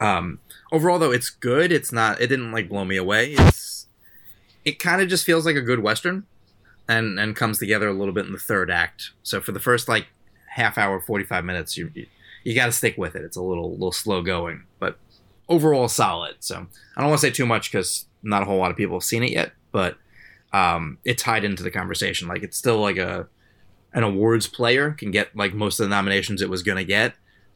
Um, 0.00 0.40
overall, 0.70 0.98
though, 0.98 1.12
it's 1.12 1.30
good. 1.30 1.72
It's 1.72 1.92
not. 1.92 2.20
It 2.20 2.26
didn't 2.26 2.52
like 2.52 2.68
blow 2.68 2.84
me 2.84 2.96
away. 2.96 3.32
It's 3.32 3.77
it 4.68 4.78
kind 4.78 5.00
of 5.00 5.08
just 5.08 5.24
feels 5.24 5.46
like 5.46 5.56
a 5.56 5.62
good 5.62 5.80
western, 5.80 6.26
and 6.86 7.18
and 7.18 7.34
comes 7.34 7.58
together 7.58 7.88
a 7.88 7.92
little 7.92 8.14
bit 8.14 8.26
in 8.26 8.32
the 8.32 8.38
third 8.38 8.70
act. 8.70 9.12
So 9.22 9.40
for 9.40 9.52
the 9.52 9.60
first 9.60 9.88
like 9.88 10.06
half 10.46 10.78
hour, 10.78 11.00
forty 11.00 11.24
five 11.24 11.44
minutes, 11.44 11.76
you 11.76 11.90
you, 11.94 12.06
you 12.44 12.54
got 12.54 12.66
to 12.66 12.72
stick 12.72 12.96
with 12.98 13.14
it. 13.16 13.22
It's 13.22 13.36
a 13.36 13.42
little 13.42 13.72
little 13.72 13.92
slow 13.92 14.22
going, 14.22 14.64
but 14.78 14.98
overall 15.48 15.88
solid. 15.88 16.36
So 16.40 16.66
I 16.96 17.00
don't 17.00 17.10
want 17.10 17.20
to 17.20 17.26
say 17.26 17.32
too 17.32 17.46
much 17.46 17.70
because 17.70 18.06
not 18.22 18.42
a 18.42 18.44
whole 18.44 18.58
lot 18.58 18.70
of 18.70 18.76
people 18.76 18.96
have 18.96 19.04
seen 19.04 19.22
it 19.22 19.32
yet, 19.32 19.52
but 19.72 19.96
um, 20.52 20.98
it 21.04 21.18
tied 21.18 21.44
into 21.44 21.62
the 21.62 21.70
conversation. 21.70 22.28
Like 22.28 22.42
it's 22.42 22.56
still 22.56 22.80
like 22.80 22.98
a 22.98 23.28
an 23.94 24.02
awards 24.02 24.46
player 24.46 24.90
can 24.90 25.10
get 25.10 25.34
like 25.34 25.54
most 25.54 25.80
of 25.80 25.84
the 25.84 25.94
nominations 25.94 26.42
it 26.42 26.50
was 26.50 26.62
going 26.62 26.78
to 26.78 26.84
get, 26.84 27.14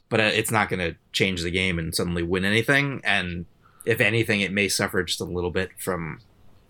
but 0.08 0.20
uh, 0.20 0.30
it's 0.34 0.50
not 0.50 0.68
going 0.70 0.80
to 0.80 0.96
change 1.12 1.42
the 1.42 1.50
game 1.50 1.78
and 1.78 1.94
suddenly 1.94 2.22
win 2.22 2.44
anything. 2.44 3.00
And 3.04 3.44
if 3.84 4.00
anything, 4.00 4.40
it 4.40 4.52
may 4.52 4.68
suffer 4.68 5.02
just 5.02 5.20
a 5.20 5.24
little 5.24 5.50
bit 5.50 5.70
from, 5.78 6.20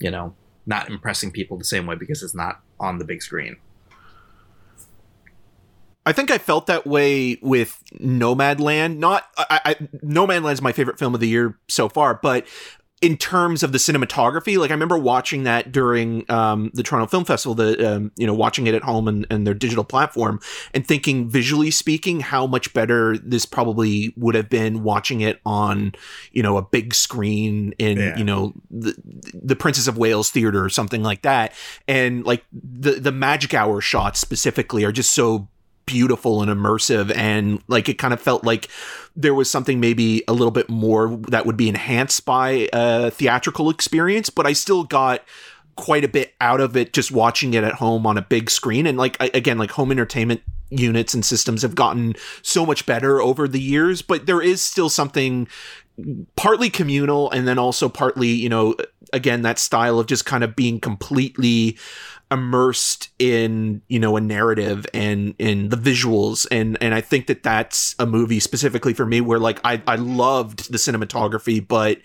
you 0.03 0.11
know, 0.11 0.35
not 0.67 0.91
impressing 0.91 1.31
people 1.31 1.57
the 1.57 1.65
same 1.65 1.87
way 1.87 1.95
because 1.95 2.23
it's 2.23 2.35
not 2.35 2.61
on 2.81 2.99
the 2.99 3.05
big 3.05 3.23
screen. 3.23 3.57
I 6.05 6.13
think 6.13 6.33
I 6.33 6.39
felt 6.39 6.67
that 6.67 6.85
way 6.85 7.39
with 7.43 7.81
Nomadland. 8.01 8.97
Not 8.97 9.29
I, 9.39 9.61
I, 9.65 9.75
Nomadland 10.05 10.53
is 10.53 10.61
my 10.61 10.73
favorite 10.73 10.99
film 10.99 11.15
of 11.15 11.21
the 11.21 11.29
year 11.29 11.57
so 11.69 11.89
far, 11.89 12.19
but 12.21 12.47
in 13.03 13.17
terms 13.17 13.65
of 13.65 13.73
the 13.73 13.79
cinematography, 13.79 14.57
like 14.57 14.71
I 14.71 14.75
remember 14.75 14.97
watching 14.97 15.43
that 15.43 15.73
during 15.73 16.25
um, 16.31 16.71
the 16.73 16.85
Toronto 16.85 17.09
Film 17.09 17.25
Festival, 17.25 17.57
the 17.57 17.97
um, 17.97 18.13
you 18.17 18.27
know 18.27 18.33
watching 18.33 18.69
it 18.69 18.75
at 18.75 18.83
home 18.83 19.09
and, 19.09 19.27
and 19.29 19.45
their 19.45 19.55
digital 19.55 19.83
platform, 19.83 20.39
and 20.73 20.87
thinking 20.87 21.29
visually 21.29 21.73
speaking, 21.73 22.21
how 22.21 22.47
much 22.47 22.73
better 22.73 23.19
this 23.19 23.45
probably 23.45 24.15
would 24.17 24.37
have 24.37 24.49
been 24.49 24.85
watching 24.85 25.21
it 25.21 25.41
on 25.45 25.93
you 26.31 26.45
know 26.45 26.57
a 26.57 26.63
big 26.63 26.95
screen 26.95 27.75
in 27.79 27.99
Yeah. 27.99 28.17
you 28.17 28.25
know 28.25 28.55
the 28.71 28.95
the 29.35 29.57
Princess 29.57 29.89
of 29.89 29.99
Wales 29.99 30.31
Theater 30.31 30.65
or 30.65 30.69
something 30.69 31.03
like 31.03 31.23
that, 31.23 31.53
and 31.89 32.25
like 32.25 32.45
the 32.53 32.93
the 32.93 33.13
Magic 33.13 33.53
Hour 33.53 33.81
shots 33.81 34.21
specifically 34.21 34.85
are 34.85 34.93
just 34.93 35.13
so 35.13 35.49
beautiful 35.87 36.43
and 36.43 36.51
immersive 36.51 37.15
and 37.17 37.63
like 37.69 37.89
it 37.89 37.99
kind 37.99 38.15
of 38.15 38.21
felt 38.21 38.45
like 38.45 38.69
there 39.17 39.35
was 39.35 39.51
something 39.51 39.81
maybe 39.81 40.23
a 40.29 40.33
little 40.33 40.51
bit 40.51 40.69
more 40.69 41.17
that 41.29 41.45
would 41.45 41.57
be 41.57 41.69
enhanced 41.69 42.25
by 42.25 42.69
a 42.73 43.11
theatrical 43.11 43.69
experience 43.69 44.31
but 44.31 44.47
i 44.47 44.53
still 44.53 44.85
got 44.85 45.23
quite 45.77 46.05
a 46.05 46.09
bit 46.09 46.35
out 46.41 46.61
of 46.61 46.77
it 46.77 46.93
just 46.93 47.11
watching 47.11 47.55
it 47.55 47.65
at 47.65 47.75
home 47.75 48.07
on 48.07 48.19
a 48.19 48.23
big 48.23 48.51
screen. 48.51 48.87
And 48.87 48.99
like 48.99 49.21
again 49.21 49.59
like 49.59 49.71
home 49.71 49.91
entertainment 49.91 50.43
units 50.71 51.15
and 51.15 51.25
systems 51.25 51.63
have 51.63 51.75
gotten 51.75 52.15
so 52.43 52.65
much 52.65 52.87
better 52.87 53.21
over 53.21 53.47
the 53.47 53.61
years 53.61 54.01
but 54.01 54.25
there 54.25 54.41
is 54.41 54.63
still 54.63 54.89
something 54.89 55.47
partly 56.35 56.71
communal 56.71 57.31
and 57.31 57.47
then 57.47 57.59
also 57.59 57.91
partly 57.91 58.29
you 58.29 58.49
know 58.49 58.75
again 59.13 59.43
that 59.43 59.59
style 59.59 59.99
of 59.99 60.07
just 60.07 60.25
kind 60.25 60.43
of 60.43 60.57
being 60.57 60.81
completely 60.81 61.77
immersed 62.33 63.11
in 63.19 63.83
you 63.89 63.99
know 63.99 64.17
a 64.17 64.21
narrative 64.21 64.87
and 64.95 65.35
in 65.39 65.69
the 65.69 65.77
visuals. 65.77 66.47
And 66.51 66.79
and 66.81 66.95
I 66.95 67.01
think 67.01 67.27
that 67.27 67.43
that's 67.43 67.95
a 67.99 68.07
movie 68.07 68.41
specifically 68.41 68.95
for 68.95 69.05
me 69.05 69.21
where 69.21 69.39
like 69.39 69.61
I 69.65 69.83
I 69.87 69.97
loved 69.97 70.73
the 70.73 70.79
cinematography 70.79 71.67
but 71.67 71.99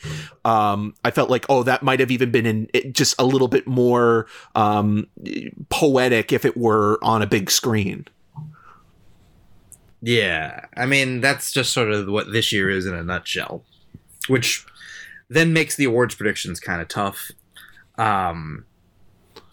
um 0.44 0.94
I 1.04 1.12
felt 1.12 1.30
like 1.30 1.46
oh 1.50 1.64
that 1.64 1.82
might 1.82 2.00
have 2.00 2.12
even 2.12 2.32
been 2.32 2.46
in 2.46 2.70
just 2.92 3.16
a 3.20 3.26
little 3.26 3.48
bit 3.48 3.68
more 3.68 4.28
um 4.56 5.08
poetic 5.70 6.34
if 6.34 6.44
it 6.46 6.58
were 6.58 7.00
on 7.02 7.22
a 7.22 7.28
big 7.28 7.50
screen. 7.50 8.06
Yeah, 10.02 10.66
I 10.76 10.86
mean 10.86 11.22
that's 11.22 11.52
just 11.52 11.74
sort 11.74 11.92
of 11.92 12.08
what 12.08 12.32
this 12.32 12.52
year 12.52 12.70
is 12.70 12.86
in 12.86 12.94
a 12.94 13.04
nutshell, 13.04 13.64
which 14.28 14.66
then 15.30 15.54
makes 15.54 15.76
the 15.76 15.86
awards 15.86 16.16
predictions 16.16 16.60
kind 16.60 16.82
of 16.82 16.88
tough. 16.88 17.32
Um, 17.98 18.66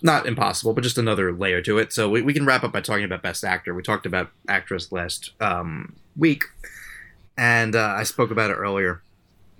not 0.05 0.27
impossible, 0.27 0.75
but 0.75 0.85
just 0.85 0.99
another 0.99 1.33
layer 1.33 1.63
to 1.63 1.79
it. 1.79 1.91
So 1.91 2.11
we, 2.11 2.21
we 2.21 2.35
can 2.35 2.45
wrap 2.45 2.63
up 2.63 2.73
by 2.73 2.83
talking 2.83 3.07
about 3.07 3.23
Best 3.23 3.43
Actor. 3.43 3.75
We 3.75 3.83
talked 3.83 4.05
about 4.05 4.31
actress 4.47 4.93
last 4.93 5.31
um, 5.41 5.97
week, 6.15 6.45
and 7.39 7.75
uh, 7.75 7.95
I 7.97 8.03
spoke 8.03 8.31
about 8.31 8.51
it 8.51 8.55
earlier. 8.55 9.03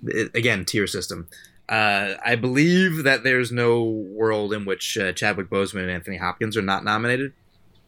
It, 0.05 0.33
again, 0.35 0.63
tier 0.63 0.85
system. 0.85 1.27
Uh, 1.67 2.13
I 2.23 2.35
believe 2.35 3.03
that 3.03 3.23
there's 3.23 3.51
no 3.51 3.83
world 3.83 4.53
in 4.53 4.65
which 4.65 4.99
uh, 4.99 5.13
Chadwick 5.13 5.49
Boseman 5.49 5.81
and 5.81 5.91
Anthony 5.91 6.17
Hopkins 6.17 6.55
are 6.55 6.61
not 6.61 6.83
nominated. 6.83 7.33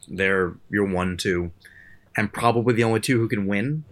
They're 0.07 0.55
your 0.71 0.87
one, 0.87 1.15
two, 1.15 1.51
and 2.17 2.33
probably 2.33 2.73
the 2.73 2.83
only 2.83 3.01
two 3.01 3.19
who 3.19 3.27
can 3.29 3.45
win. 3.45 3.83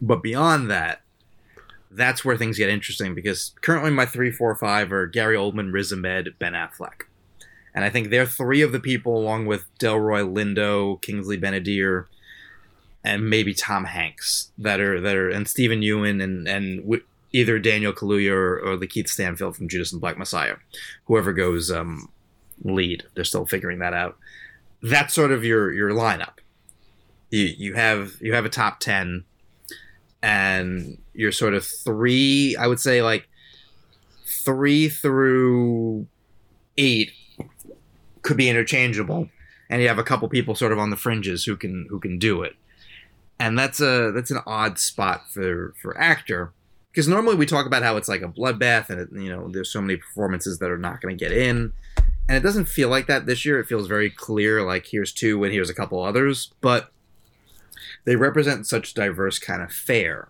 But 0.00 0.22
beyond 0.22 0.70
that, 0.70 1.00
that's 1.90 2.24
where 2.24 2.36
things 2.36 2.58
get 2.58 2.68
interesting 2.68 3.12
because 3.12 3.54
currently 3.60 3.90
my 3.90 4.06
three, 4.06 4.30
four, 4.30 4.54
five 4.54 4.92
are 4.92 5.06
Gary 5.06 5.34
Oldman, 5.34 5.72
Riz 5.72 5.92
Ahmed, 5.92 6.38
Ben 6.38 6.52
Affleck. 6.52 7.06
And 7.76 7.84
I 7.84 7.90
think 7.90 8.08
they're 8.08 8.24
three 8.24 8.62
of 8.62 8.72
the 8.72 8.80
people, 8.80 9.18
along 9.18 9.44
with 9.44 9.66
Delroy 9.78 10.26
Lindo, 10.26 11.00
Kingsley 11.02 11.36
Ben-Adir, 11.36 12.06
and 13.04 13.28
maybe 13.28 13.52
Tom 13.52 13.84
Hanks, 13.84 14.50
that 14.56 14.80
are 14.80 14.98
that 14.98 15.14
are, 15.14 15.28
and 15.28 15.46
Steven 15.46 15.82
Yeun, 15.82 16.22
and 16.22 16.48
and 16.48 16.80
w- 16.80 17.04
either 17.32 17.58
Daniel 17.58 17.92
Kaluuya 17.92 18.32
or, 18.32 18.58
or 18.58 18.78
Keith 18.78 19.08
Stanfield 19.08 19.56
from 19.56 19.68
Judas 19.68 19.92
and 19.92 20.00
Black 20.00 20.16
Messiah, 20.16 20.56
whoever 21.04 21.34
goes 21.34 21.70
um, 21.70 22.10
lead. 22.64 23.04
They're 23.14 23.24
still 23.24 23.44
figuring 23.44 23.78
that 23.80 23.92
out. 23.92 24.16
That's 24.82 25.12
sort 25.12 25.30
of 25.30 25.44
your 25.44 25.70
your 25.70 25.90
lineup. 25.90 26.38
You 27.30 27.44
you 27.58 27.74
have 27.74 28.14
you 28.22 28.32
have 28.32 28.46
a 28.46 28.48
top 28.48 28.80
ten, 28.80 29.24
and 30.22 30.96
you're 31.12 31.30
sort 31.30 31.52
of 31.52 31.66
three. 31.66 32.56
I 32.56 32.68
would 32.68 32.80
say 32.80 33.02
like 33.02 33.28
three 34.24 34.88
through 34.88 36.06
eight 36.78 37.12
could 38.26 38.36
be 38.36 38.50
interchangeable, 38.50 39.28
and 39.70 39.80
you 39.80 39.88
have 39.88 39.98
a 39.98 40.04
couple 40.04 40.28
people 40.28 40.54
sort 40.54 40.72
of 40.72 40.78
on 40.78 40.90
the 40.90 40.96
fringes 40.96 41.44
who 41.44 41.56
can 41.56 41.86
who 41.88 42.00
can 42.00 42.18
do 42.18 42.42
it, 42.42 42.54
and 43.38 43.58
that's 43.58 43.80
a 43.80 44.10
that's 44.12 44.30
an 44.30 44.40
odd 44.46 44.78
spot 44.78 45.30
for 45.30 45.74
for 45.80 45.96
actor 45.98 46.52
because 46.90 47.06
normally 47.06 47.36
we 47.36 47.46
talk 47.46 47.66
about 47.66 47.82
how 47.82 47.96
it's 47.96 48.08
like 48.08 48.22
a 48.22 48.28
bloodbath 48.28 48.90
and 48.90 49.00
it, 49.00 49.08
you 49.12 49.28
know 49.28 49.48
there's 49.48 49.70
so 49.70 49.80
many 49.80 49.96
performances 49.96 50.58
that 50.58 50.70
are 50.70 50.78
not 50.78 51.00
going 51.00 51.16
to 51.16 51.24
get 51.24 51.32
in, 51.32 51.72
and 52.28 52.36
it 52.36 52.42
doesn't 52.42 52.66
feel 52.66 52.88
like 52.88 53.06
that 53.06 53.26
this 53.26 53.44
year. 53.44 53.60
It 53.60 53.66
feels 53.66 53.86
very 53.86 54.10
clear 54.10 54.62
like 54.62 54.86
here's 54.86 55.12
two 55.12 55.44
and 55.44 55.52
here's 55.52 55.70
a 55.70 55.74
couple 55.74 56.02
others, 56.02 56.52
but 56.60 56.90
they 58.04 58.16
represent 58.16 58.66
such 58.66 58.92
diverse 58.92 59.38
kind 59.38 59.62
of 59.62 59.72
fare 59.72 60.28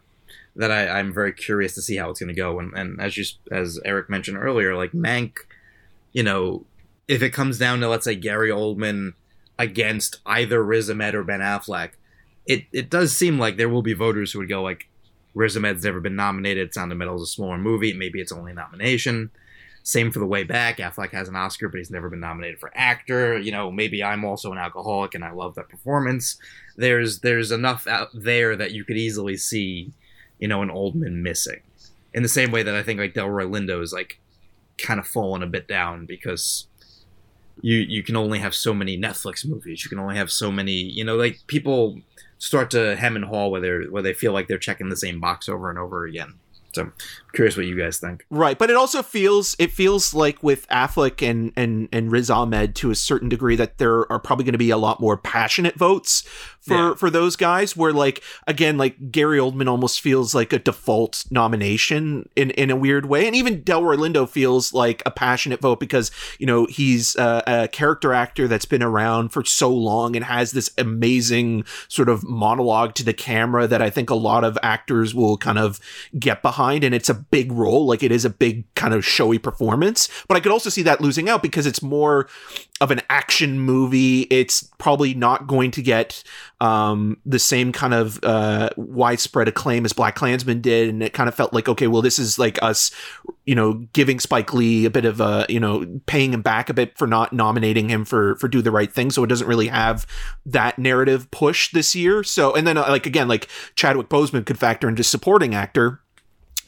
that 0.55 0.71
I, 0.71 0.99
I'm 0.99 1.13
very 1.13 1.33
curious 1.33 1.75
to 1.75 1.83
see 1.83 1.97
how 1.97 2.11
it's 2.11 2.21
going 2.21 2.35
to 2.35 2.41
go. 2.41 2.59
And, 2.59 2.73
and 2.75 3.01
as 3.01 3.17
you 3.17 3.25
as 3.51 3.81
Eric 3.85 4.11
mentioned 4.11 4.37
earlier, 4.37 4.77
like 4.77 4.93
Mank, 4.93 5.37
you 6.13 6.23
know, 6.23 6.65
if 7.09 7.23
it 7.23 7.31
comes 7.31 7.59
down 7.59 7.81
to 7.81 7.89
let's 7.89 8.05
say 8.05 8.15
Gary 8.15 8.51
Oldman 8.51 9.15
against 9.59 10.21
either 10.27 10.63
Riz 10.63 10.91
Ahmed 10.91 11.15
or 11.15 11.25
Ben 11.25 11.41
Affleck, 11.41 11.91
it 12.47 12.65
it 12.73 12.91
does 12.91 13.17
seem 13.17 13.39
like 13.39 13.57
there 13.57 13.69
will 13.69 13.83
be 13.83 13.93
voters 13.93 14.33
who 14.33 14.41
would 14.41 14.49
go 14.49 14.63
like 14.63 14.89
Riz 15.35 15.57
Ahmed's 15.57 15.85
never 15.85 16.01
been 16.01 16.17
nominated. 16.17 16.73
Sound 16.73 16.93
of 16.93 16.99
Metal 16.99 17.17
is 17.17 17.23
a 17.23 17.27
smaller 17.27 17.59
movie. 17.59 17.93
Maybe 17.93 18.21
it's 18.21 18.33
only 18.33 18.53
a 18.53 18.55
nomination. 18.55 19.31
Same 19.83 20.11
for 20.11 20.19
the 20.19 20.27
way 20.27 20.43
back. 20.43 20.79
Affleck 20.79 21.11
has 21.11 21.29
an 21.29 21.37
Oscar, 21.37 21.69
but 21.69 21.79
he's 21.79 21.93
never 21.93 22.11
been 22.11 22.19
nominated 22.19 22.59
for 22.59 22.73
actor. 22.75 23.39
You 23.39 23.53
know, 23.53 23.71
maybe 23.71 24.03
I'm 24.03 24.25
also 24.25 24.51
an 24.51 24.59
alcoholic 24.59 25.15
and 25.15 25.25
I 25.25 25.31
love 25.31 25.55
that 25.55 25.69
performance. 25.69 26.39
There's 26.77 27.21
there's 27.21 27.53
enough 27.53 27.87
out 27.87 28.09
there 28.13 28.57
that 28.57 28.73
you 28.73 28.85
could 28.85 28.97
easily 28.97 29.37
see, 29.37 29.93
you 30.41 30.49
know, 30.49 30.63
an 30.63 30.71
Oldman 30.71 31.23
missing. 31.23 31.61
In 32.13 32.23
the 32.23 32.29
same 32.29 32.51
way 32.51 32.63
that 32.63 32.75
I 32.75 32.83
think 32.83 32.99
like 32.99 33.15
Delroy 33.15 33.49
Lindo 33.49 33.81
is 33.81 33.93
like 33.93 34.19
kind 34.79 34.99
of 34.99 35.07
fallen 35.07 35.43
a 35.43 35.47
bit 35.47 35.69
down 35.69 36.07
because 36.07 36.67
you 37.61 37.77
you 37.77 38.03
can 38.03 38.17
only 38.17 38.39
have 38.39 38.55
so 38.55 38.75
many 38.75 38.99
Netflix 38.99 39.47
movies. 39.47 39.85
You 39.85 39.89
can 39.89 39.99
only 39.99 40.17
have 40.17 40.31
so 40.31 40.51
many, 40.51 40.73
you 40.73 41.05
know, 41.05 41.17
like 41.17 41.41
people 41.47 42.01
start 42.39 42.71
to 42.71 42.97
hem 42.97 43.17
and 43.17 43.25
haw 43.25 43.49
where 43.49 43.61
they 43.61 43.89
where 43.89 44.03
they 44.03 44.13
feel 44.13 44.33
like 44.33 44.49
they're 44.49 44.59
checking 44.59 44.89
the 44.89 44.97
same 44.97 45.21
box 45.21 45.49
over 45.49 45.71
and 45.71 45.79
over 45.79 46.05
again. 46.05 46.35
So 46.73 46.93
curious 47.37 47.57
what 47.57 47.67
you 47.67 47.79
guys 47.79 47.99
think. 47.99 48.27
Right, 48.31 48.59
but 48.59 48.71
it 48.71 48.77
also 48.77 49.03
feels 49.03 49.55
it 49.59 49.71
feels 49.71 50.15
like 50.15 50.43
with 50.43 50.67
Affleck 50.69 51.29
and 51.29 51.53
and 51.55 51.89
and 51.93 52.11
Riz 52.11 52.31
Ahmed 52.31 52.75
to 52.77 52.91
a 52.91 52.95
certain 52.95 53.29
degree 53.29 53.55
that 53.57 53.79
there 53.79 54.11
are 54.11 54.19
probably 54.19 54.45
going 54.45 54.53
to 54.53 54.59
be 54.59 54.71
a 54.71 54.77
lot 54.77 55.01
more 55.01 55.17
passionate 55.17 55.77
votes 55.77 56.25
for 56.61 56.75
yeah. 56.75 56.95
for 56.95 57.11
those 57.11 57.37
guys. 57.37 57.77
Where 57.77 57.93
like 57.93 58.23
again, 58.47 58.79
like 58.79 59.13
Gary 59.13 59.39
Oldman 59.39 59.69
almost 59.69 60.01
feels 60.01 60.35
like 60.35 60.53
a 60.53 60.59
default 60.59 61.25
nomination 61.31 62.29
in 62.35 62.51
in 62.53 62.71
a 62.71 62.77
weird 62.77 63.07
way, 63.07 63.27
and 63.27 63.37
even 63.37 63.63
Delroy 63.63 63.97
Lindo 63.97 64.29
feels 64.29 64.73
like 64.73 65.03
a 65.05 65.11
passionate 65.11 65.61
vote 65.61 65.79
because 65.79 66.11
you 66.39 66.47
know 66.47 66.67
he's 66.67 67.15
a, 67.17 67.43
a 67.47 67.69
character 67.69 68.13
actor 68.13 68.49
that's 68.49 68.65
been 68.65 68.83
around 68.83 69.29
for 69.29 69.45
so 69.45 69.73
long 69.73 70.17
and 70.17 70.25
has 70.25 70.53
this 70.53 70.71
amazing 70.79 71.65
sort 71.89 72.09
of 72.09 72.25
monologue 72.25 72.95
to 72.95 73.05
the 73.05 73.13
camera 73.13 73.67
that 73.67 73.83
I 73.83 73.91
think 73.91 74.09
a 74.09 74.15
lot 74.15 74.43
of 74.43 74.59
actors 74.63 75.15
will 75.15 75.37
kind 75.37 75.59
of 75.59 75.79
get 76.19 76.41
behind 76.41 76.83
and 76.83 76.95
it's 76.95 77.11
a 77.11 77.26
big 77.31 77.51
role 77.53 77.87
like 77.87 78.03
it 78.03 78.13
is 78.13 78.25
a 78.25 78.31
big 78.31 78.65
kind 78.75 78.95
of 78.95 79.05
showy 79.05 79.39
performance 79.39 80.09
but 80.29 80.37
i 80.37 80.41
could 80.41 80.53
also 80.53 80.71
see 80.71 80.83
that 80.83 81.01
losing 81.01 81.29
out 81.29 81.43
because 81.43 81.67
it's 81.67 81.83
more 81.83 82.29
of 82.81 82.91
an 82.91 83.01
action 83.09 83.59
movie. 83.59 84.23
It's 84.23 84.63
probably 84.79 85.15
not 85.15 85.47
going 85.47 85.71
to 85.73 85.83
get 85.83 86.23
um, 86.61 87.19
the 87.25 87.39
same 87.39 87.73
kind 87.73 87.95
of 87.95 88.23
uh, 88.23 88.71
widespread 88.77 89.49
acclaim 89.49 89.85
as 89.85 89.93
BlacKkKlansman 89.93 90.61
did 90.61 90.91
and 90.91 91.03
it 91.03 91.13
kind 91.13 91.29
of 91.29 91.35
felt 91.35 91.53
like 91.53 91.69
okay 91.69 91.87
well 91.87 92.03
this 92.03 92.19
is 92.19 92.39
like 92.39 92.63
us 92.63 92.91
you 93.45 93.55
know 93.55 93.75
giving 93.93 94.19
spike 94.21 94.53
lee 94.53 94.85
a 94.85 94.91
bit 94.91 95.05
of 95.05 95.21
a 95.21 95.47
you 95.49 95.61
know 95.61 96.01
paying 96.07 96.33
him 96.33 96.43
back 96.43 96.69
a 96.69 96.75
bit 96.75 96.97
for 96.97 97.07
not 97.07 97.33
nominating 97.33 97.89
him 97.89 98.05
for 98.05 98.37
for 98.37 98.49
do 98.49 98.63
the 98.63 98.71
right 98.71 98.93
thing 98.93 99.11
so 99.11 99.23
it 99.23 99.29
doesn't 99.29 99.47
really 99.47 99.69
have 99.69 100.07
that 100.45 100.79
narrative 100.79 101.31
push 101.31 101.71
this 101.73 101.95
year. 101.95 102.23
So 102.23 102.55
and 102.55 102.67
then 102.67 102.77
uh, 102.77 102.87
like 102.89 103.07
again 103.07 103.29
like 103.29 103.49
chadwick 103.75 104.09
boseman 104.09 104.45
could 104.45 104.59
factor 104.59 104.89
into 104.89 105.03
supporting 105.03 105.55
actor 105.55 106.01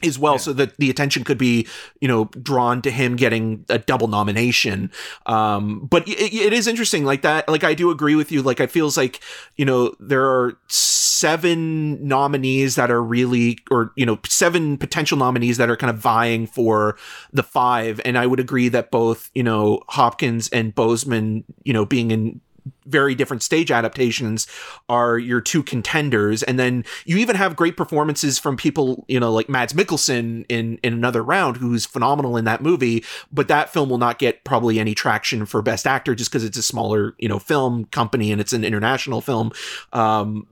as 0.03 0.17
well 0.17 0.33
yeah. 0.33 0.37
so 0.37 0.53
that 0.53 0.77
the 0.77 0.89
attention 0.89 1.23
could 1.23 1.37
be 1.37 1.67
you 1.99 2.07
know 2.07 2.25
drawn 2.41 2.81
to 2.81 2.91
him 2.91 3.15
getting 3.15 3.65
a 3.69 3.77
double 3.77 4.07
nomination 4.07 4.91
um 5.25 5.85
but 5.89 6.07
it, 6.07 6.33
it 6.33 6.53
is 6.53 6.67
interesting 6.67 7.05
like 7.05 7.21
that 7.21 7.47
like 7.49 7.63
i 7.63 7.73
do 7.73 7.89
agree 7.89 8.15
with 8.15 8.31
you 8.31 8.41
like 8.41 8.59
it 8.59 8.71
feels 8.71 8.97
like 8.97 9.19
you 9.55 9.65
know 9.65 9.93
there 9.99 10.25
are 10.25 10.57
seven 10.67 12.05
nominees 12.07 12.75
that 12.75 12.89
are 12.89 13.03
really 13.03 13.57
or 13.69 13.91
you 13.95 14.05
know 14.05 14.19
seven 14.25 14.77
potential 14.77 15.17
nominees 15.17 15.57
that 15.57 15.69
are 15.69 15.77
kind 15.77 15.91
of 15.91 15.97
vying 15.97 16.47
for 16.47 16.97
the 17.33 17.43
five 17.43 17.99
and 18.05 18.17
i 18.17 18.25
would 18.25 18.39
agree 18.39 18.69
that 18.69 18.91
both 18.91 19.29
you 19.33 19.43
know 19.43 19.81
hopkins 19.89 20.47
and 20.49 20.75
Boseman 20.75 21.43
you 21.63 21.73
know 21.73 21.85
being 21.85 22.11
in 22.11 22.41
very 22.85 23.15
different 23.15 23.43
stage 23.43 23.71
adaptations 23.71 24.47
are 24.87 25.17
your 25.17 25.41
two 25.41 25.63
contenders. 25.63 26.43
And 26.43 26.59
then 26.59 26.85
you 27.05 27.17
even 27.17 27.35
have 27.35 27.55
great 27.55 27.77
performances 27.77 28.39
from 28.39 28.57
people 28.57 29.05
you 29.07 29.19
know 29.19 29.31
like 29.31 29.49
Mads 29.49 29.73
Mikkelsen 29.73 30.45
in 30.49 30.79
in 30.83 30.93
another 30.93 31.23
round 31.23 31.57
who's 31.57 31.85
phenomenal 31.85 32.37
in 32.37 32.45
that 32.45 32.61
movie 32.61 33.03
but 33.31 33.47
that 33.47 33.71
film 33.71 33.89
will 33.89 33.97
not 33.97 34.19
get 34.19 34.43
probably 34.43 34.79
any 34.79 34.95
traction 34.95 35.45
for 35.45 35.61
best 35.61 35.85
actor 35.85 36.15
just 36.15 36.31
because 36.31 36.43
it's 36.43 36.57
a 36.57 36.63
smaller 36.63 37.15
you 37.17 37.27
know 37.27 37.39
film 37.39 37.85
company 37.85 38.31
and 38.31 38.41
it's 38.41 38.53
an 38.53 38.63
international 38.63 39.21
film. 39.21 39.51
Um, 39.93 40.47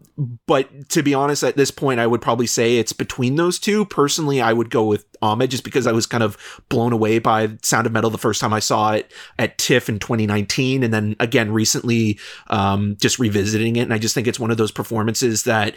but 0.47 0.89
to 0.89 1.03
be 1.03 1.13
honest, 1.13 1.43
at 1.43 1.57
this 1.57 1.69
point, 1.69 1.99
I 1.99 2.07
would 2.07 2.21
probably 2.21 2.47
say 2.47 2.77
it's 2.77 2.93
between 2.93 3.35
those 3.35 3.59
two. 3.59 3.85
Personally, 3.85 4.41
I 4.41 4.51
would 4.51 4.71
go 4.71 4.83
with 4.83 5.05
Ahmed 5.21 5.51
just 5.51 5.63
because 5.63 5.85
I 5.85 5.91
was 5.91 6.07
kind 6.07 6.23
of 6.23 6.63
blown 6.69 6.91
away 6.91 7.19
by 7.19 7.51
Sound 7.61 7.85
of 7.85 7.93
Metal 7.93 8.09
the 8.09 8.17
first 8.17 8.41
time 8.41 8.51
I 8.51 8.59
saw 8.59 8.93
it 8.93 9.11
at 9.37 9.59
TIFF 9.59 9.89
in 9.89 9.99
2019, 9.99 10.83
and 10.83 10.91
then 10.91 11.15
again 11.19 11.51
recently, 11.51 12.16
um, 12.47 12.97
just 12.99 13.19
revisiting 13.19 13.75
it. 13.75 13.81
And 13.81 13.93
I 13.93 13.97
just 13.97 14.15
think 14.15 14.27
it's 14.27 14.39
one 14.39 14.51
of 14.51 14.57
those 14.57 14.71
performances 14.71 15.43
that 15.43 15.75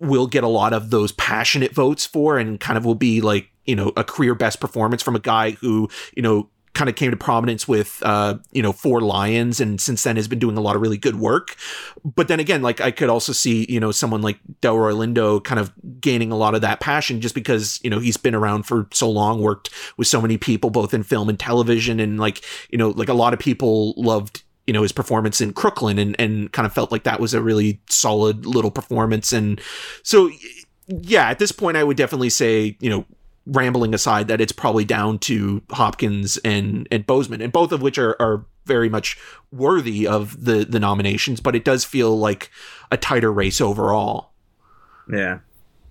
will 0.00 0.26
get 0.26 0.44
a 0.44 0.48
lot 0.48 0.72
of 0.72 0.90
those 0.90 1.12
passionate 1.12 1.72
votes 1.74 2.04
for, 2.06 2.38
and 2.38 2.58
kind 2.58 2.76
of 2.76 2.84
will 2.84 2.94
be 2.94 3.20
like 3.20 3.48
you 3.64 3.76
know 3.76 3.92
a 3.96 4.04
career 4.04 4.34
best 4.34 4.60
performance 4.60 5.02
from 5.02 5.16
a 5.16 5.20
guy 5.20 5.52
who 5.52 5.88
you 6.16 6.22
know 6.22 6.48
kind 6.74 6.88
of 6.88 6.96
came 6.96 7.10
to 7.10 7.16
prominence 7.16 7.68
with 7.68 8.02
uh, 8.02 8.36
you 8.50 8.62
know 8.62 8.72
Four 8.72 9.00
Lions, 9.00 9.60
and 9.60 9.80
since 9.80 10.02
then 10.02 10.16
has 10.16 10.28
been 10.28 10.38
doing 10.38 10.56
a 10.56 10.60
lot 10.60 10.76
of 10.76 10.82
really 10.82 10.96
good 10.96 11.16
work. 11.16 11.56
But 12.04 12.28
then 12.28 12.40
again, 12.40 12.62
like 12.62 12.80
I 12.80 12.90
could 12.90 13.08
also 13.08 13.32
see 13.32 13.66
you 13.68 13.80
know 13.80 13.92
someone 13.92 14.22
like 14.22 14.38
Delroy 14.60 14.94
Lindo 14.94 15.42
kind 15.42 15.60
of 15.60 15.72
gaining 16.00 16.32
a 16.32 16.36
lot 16.36 16.54
of 16.54 16.60
that 16.62 16.80
passion 16.80 17.20
just 17.20 17.34
because 17.34 17.80
you 17.82 17.90
know 17.90 17.98
he's 17.98 18.16
been 18.16 18.34
around 18.34 18.64
for 18.64 18.88
so 18.92 19.10
long, 19.10 19.42
worked 19.42 19.70
with 19.96 20.08
so 20.08 20.20
many 20.20 20.38
people 20.38 20.70
both 20.70 20.94
in 20.94 21.02
film 21.02 21.28
and 21.28 21.38
television, 21.38 22.00
and 22.00 22.18
like 22.18 22.42
you 22.70 22.78
know 22.78 22.90
like 22.90 23.08
a 23.08 23.14
lot 23.14 23.32
of 23.32 23.38
people 23.38 23.94
loved 23.96 24.42
you 24.66 24.72
know 24.72 24.82
his 24.82 24.92
performance 24.92 25.40
in 25.40 25.52
Crooklyn 25.52 25.98
and 25.98 26.16
and 26.18 26.52
kind 26.52 26.66
of 26.66 26.72
felt 26.72 26.92
like 26.92 27.04
that 27.04 27.20
was 27.20 27.34
a 27.34 27.42
really 27.42 27.80
solid 27.88 28.46
little 28.46 28.70
performance, 28.70 29.32
and 29.32 29.60
so 30.02 30.30
yeah, 30.86 31.28
at 31.28 31.38
this 31.38 31.52
point 31.52 31.76
I 31.76 31.84
would 31.84 31.96
definitely 31.96 32.30
say 32.30 32.76
you 32.80 32.90
know 32.90 33.04
rambling 33.46 33.92
aside 33.92 34.28
that 34.28 34.40
it's 34.40 34.52
probably 34.52 34.84
down 34.84 35.18
to 35.18 35.62
Hopkins 35.70 36.38
and 36.38 36.86
and 36.90 37.06
Boseman, 37.06 37.42
and 37.42 37.52
both 37.52 37.72
of 37.72 37.82
which 37.82 37.98
are 37.98 38.16
are 38.20 38.44
very 38.64 38.88
much 38.88 39.18
worthy 39.50 40.06
of 40.06 40.44
the 40.44 40.64
the 40.64 40.80
nominations, 40.80 41.40
but 41.40 41.56
it 41.56 41.64
does 41.64 41.84
feel 41.84 42.16
like 42.16 42.50
a 42.90 42.96
tighter 42.96 43.32
race 43.32 43.60
overall. 43.60 44.30
Yeah, 45.12 45.40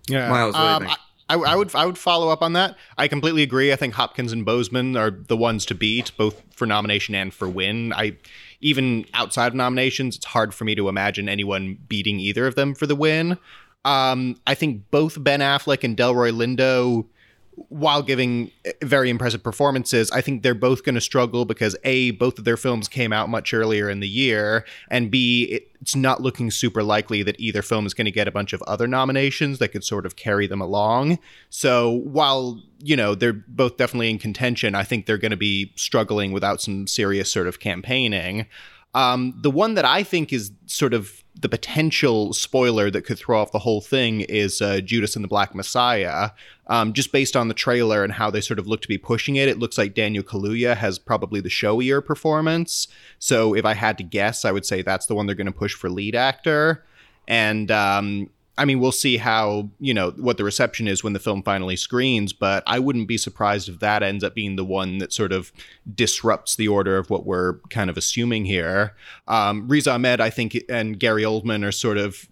yeah. 0.07 0.29
Miles, 0.29 0.55
um, 0.55 0.87
I, 0.87 0.95
I, 1.29 1.35
I, 1.35 1.55
would 1.55 1.75
I 1.75 1.85
would 1.85 1.97
follow 1.97 2.29
up 2.29 2.41
on 2.41 2.53
that. 2.53 2.75
I 2.97 3.07
completely 3.07 3.43
agree. 3.43 3.71
I 3.71 3.75
think 3.75 3.93
Hopkins 3.93 4.31
and 4.31 4.45
Boseman 4.45 4.97
are 4.97 5.11
the 5.11 5.37
ones 5.37 5.65
to 5.67 5.75
beat, 5.75 6.11
both 6.17 6.41
for 6.55 6.65
nomination 6.65 7.15
and 7.15 7.33
for 7.33 7.49
win. 7.49 7.93
I 7.93 8.17
even 8.61 9.05
outside 9.13 9.47
of 9.47 9.55
nominations, 9.55 10.15
it's 10.15 10.25
hard 10.25 10.53
for 10.53 10.65
me 10.65 10.75
to 10.75 10.87
imagine 10.89 11.27
anyone 11.27 11.77
beating 11.87 12.19
either 12.19 12.47
of 12.47 12.55
them 12.55 12.73
for 12.73 12.87
the 12.87 12.95
win. 12.95 13.37
Um, 13.83 14.37
I 14.45 14.53
think 14.53 14.89
both 14.91 15.21
Ben 15.21 15.39
Affleck 15.39 15.83
and 15.83 15.97
Delroy 15.97 16.31
Lindo 16.31 17.07
while 17.55 18.01
giving 18.01 18.51
very 18.81 19.09
impressive 19.09 19.43
performances, 19.43 20.09
I 20.11 20.21
think 20.21 20.41
they're 20.41 20.53
both 20.53 20.83
going 20.83 20.95
to 20.95 21.01
struggle 21.01 21.45
because 21.45 21.75
A, 21.83 22.11
both 22.11 22.39
of 22.39 22.45
their 22.45 22.57
films 22.57 22.87
came 22.87 23.11
out 23.11 23.29
much 23.29 23.53
earlier 23.53 23.89
in 23.89 23.99
the 23.99 24.07
year, 24.07 24.65
and 24.89 25.11
B, 25.11 25.61
it's 25.81 25.95
not 25.95 26.21
looking 26.21 26.51
super 26.51 26.83
likely 26.83 27.23
that 27.23 27.39
either 27.39 27.61
film 27.61 27.85
is 27.85 27.93
going 27.93 28.05
to 28.05 28.11
get 28.11 28.27
a 28.27 28.31
bunch 28.31 28.53
of 28.53 28.61
other 28.63 28.87
nominations 28.87 29.59
that 29.59 29.69
could 29.69 29.83
sort 29.83 30.05
of 30.05 30.15
carry 30.15 30.47
them 30.47 30.61
along. 30.61 31.19
So 31.49 31.91
while, 32.03 32.61
you 32.79 32.95
know, 32.95 33.15
they're 33.15 33.33
both 33.33 33.77
definitely 33.77 34.09
in 34.09 34.19
contention, 34.19 34.75
I 34.75 34.83
think 34.83 35.05
they're 35.05 35.17
going 35.17 35.31
to 35.31 35.37
be 35.37 35.71
struggling 35.75 36.31
without 36.31 36.61
some 36.61 36.87
serious 36.87 37.31
sort 37.31 37.47
of 37.47 37.59
campaigning. 37.59 38.47
Um, 38.93 39.33
the 39.41 39.51
one 39.51 39.75
that 39.75 39.85
I 39.85 40.03
think 40.03 40.33
is 40.33 40.51
sort 40.65 40.93
of 40.93 41.23
the 41.41 41.49
potential 41.49 42.33
spoiler 42.33 42.91
that 42.91 43.03
could 43.03 43.17
throw 43.17 43.41
off 43.41 43.51
the 43.51 43.59
whole 43.59 43.81
thing 43.81 44.21
is 44.21 44.61
uh, 44.61 44.79
Judas 44.79 45.15
and 45.15 45.23
the 45.23 45.27
Black 45.27 45.53
Messiah. 45.55 46.29
Um, 46.67 46.93
just 46.93 47.11
based 47.11 47.35
on 47.35 47.47
the 47.47 47.53
trailer 47.53 48.03
and 48.03 48.13
how 48.13 48.29
they 48.29 48.41
sort 48.41 48.59
of 48.59 48.67
look 48.67 48.81
to 48.83 48.87
be 48.87 48.97
pushing 48.97 49.35
it, 49.35 49.49
it 49.49 49.59
looks 49.59 49.77
like 49.77 49.93
Daniel 49.93 50.23
Kaluuya 50.23 50.77
has 50.77 50.99
probably 50.99 51.41
the 51.41 51.49
showier 51.49 52.05
performance. 52.05 52.87
So 53.19 53.55
if 53.55 53.65
I 53.65 53.73
had 53.73 53.97
to 53.97 54.03
guess, 54.03 54.45
I 54.45 54.51
would 54.51 54.65
say 54.65 54.81
that's 54.81 55.07
the 55.07 55.15
one 55.15 55.25
they're 55.25 55.35
going 55.35 55.47
to 55.47 55.51
push 55.51 55.73
for 55.73 55.89
lead 55.89 56.15
actor. 56.15 56.85
And 57.27 57.71
um, 57.71 58.29
I 58.57 58.65
mean, 58.65 58.79
we'll 58.79 58.91
see 58.91 59.17
how, 59.17 59.69
you 59.79 59.93
know, 59.93 60.11
what 60.11 60.37
the 60.37 60.43
reception 60.43 60.87
is 60.87 61.03
when 61.03 61.13
the 61.13 61.19
film 61.19 61.41
finally 61.41 61.75
screens, 61.75 62.33
but 62.33 62.63
I 62.67 62.79
wouldn't 62.79 63.07
be 63.07 63.17
surprised 63.17 63.69
if 63.69 63.79
that 63.79 64.03
ends 64.03 64.23
up 64.23 64.35
being 64.35 64.55
the 64.55 64.65
one 64.65 64.97
that 64.97 65.13
sort 65.13 65.31
of 65.31 65.51
disrupts 65.95 66.55
the 66.55 66.67
order 66.67 66.97
of 66.97 67.09
what 67.09 67.25
we're 67.25 67.59
kind 67.69 67.89
of 67.89 67.97
assuming 67.97 68.45
here. 68.45 68.93
Um, 69.27 69.67
Riz 69.67 69.87
Ahmed, 69.87 70.19
I 70.19 70.29
think, 70.29 70.57
and 70.69 70.99
Gary 70.99 71.23
Oldman 71.23 71.65
are 71.65 71.71
sort 71.71 71.97
of. 71.97 72.27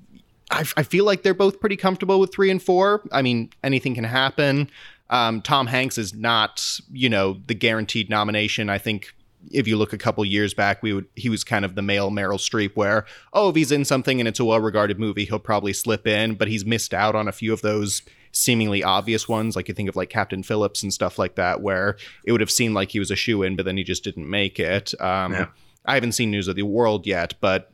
I, 0.51 0.65
I 0.77 0.83
feel 0.83 1.05
like 1.05 1.23
they're 1.23 1.33
both 1.33 1.59
pretty 1.59 1.77
comfortable 1.77 2.19
with 2.19 2.33
three 2.33 2.49
and 2.49 2.61
four. 2.61 3.01
I 3.11 3.21
mean, 3.21 3.51
anything 3.63 3.95
can 3.95 4.03
happen. 4.03 4.69
Um, 5.09 5.41
Tom 5.41 5.67
Hanks 5.67 5.97
is 5.97 6.13
not, 6.13 6.79
you 6.91 7.09
know, 7.09 7.41
the 7.47 7.55
guaranteed 7.55 8.09
nomination. 8.09 8.69
I 8.69 8.77
think 8.77 9.13
if 9.51 9.67
you 9.67 9.77
look 9.77 9.93
a 9.93 9.97
couple 9.97 10.23
years 10.25 10.53
back, 10.53 10.83
we 10.83 10.93
would 10.93 11.07
he 11.15 11.29
was 11.29 11.43
kind 11.43 11.65
of 11.65 11.75
the 11.75 11.81
male 11.81 12.11
Meryl 12.11 12.37
Streep, 12.37 12.75
where 12.75 13.05
oh, 13.33 13.49
if 13.49 13.55
he's 13.55 13.71
in 13.71 13.85
something 13.85 14.19
and 14.19 14.27
it's 14.27 14.39
a 14.39 14.45
well-regarded 14.45 14.99
movie, 14.99 15.25
he'll 15.25 15.39
probably 15.39 15.73
slip 15.73 16.05
in. 16.05 16.35
But 16.35 16.47
he's 16.47 16.65
missed 16.65 16.93
out 16.93 17.15
on 17.15 17.27
a 17.27 17.31
few 17.31 17.53
of 17.53 17.61
those 17.61 18.01
seemingly 18.31 18.83
obvious 18.83 19.27
ones, 19.27 19.55
like 19.55 19.67
you 19.67 19.73
think 19.73 19.89
of 19.89 19.95
like 19.95 20.09
Captain 20.09 20.43
Phillips 20.43 20.83
and 20.83 20.93
stuff 20.93 21.17
like 21.17 21.35
that, 21.35 21.61
where 21.61 21.97
it 22.23 22.31
would 22.31 22.41
have 22.41 22.51
seemed 22.51 22.75
like 22.75 22.91
he 22.91 22.99
was 22.99 23.11
a 23.11 23.15
shoe 23.15 23.41
in, 23.43 23.55
but 23.55 23.65
then 23.65 23.77
he 23.77 23.83
just 23.83 24.03
didn't 24.03 24.29
make 24.29 24.59
it. 24.59 24.99
Um, 25.01 25.33
yeah. 25.33 25.47
I 25.85 25.95
haven't 25.95 26.11
seen 26.11 26.29
News 26.29 26.47
of 26.47 26.55
the 26.55 26.63
World 26.63 27.07
yet, 27.07 27.33
but 27.41 27.71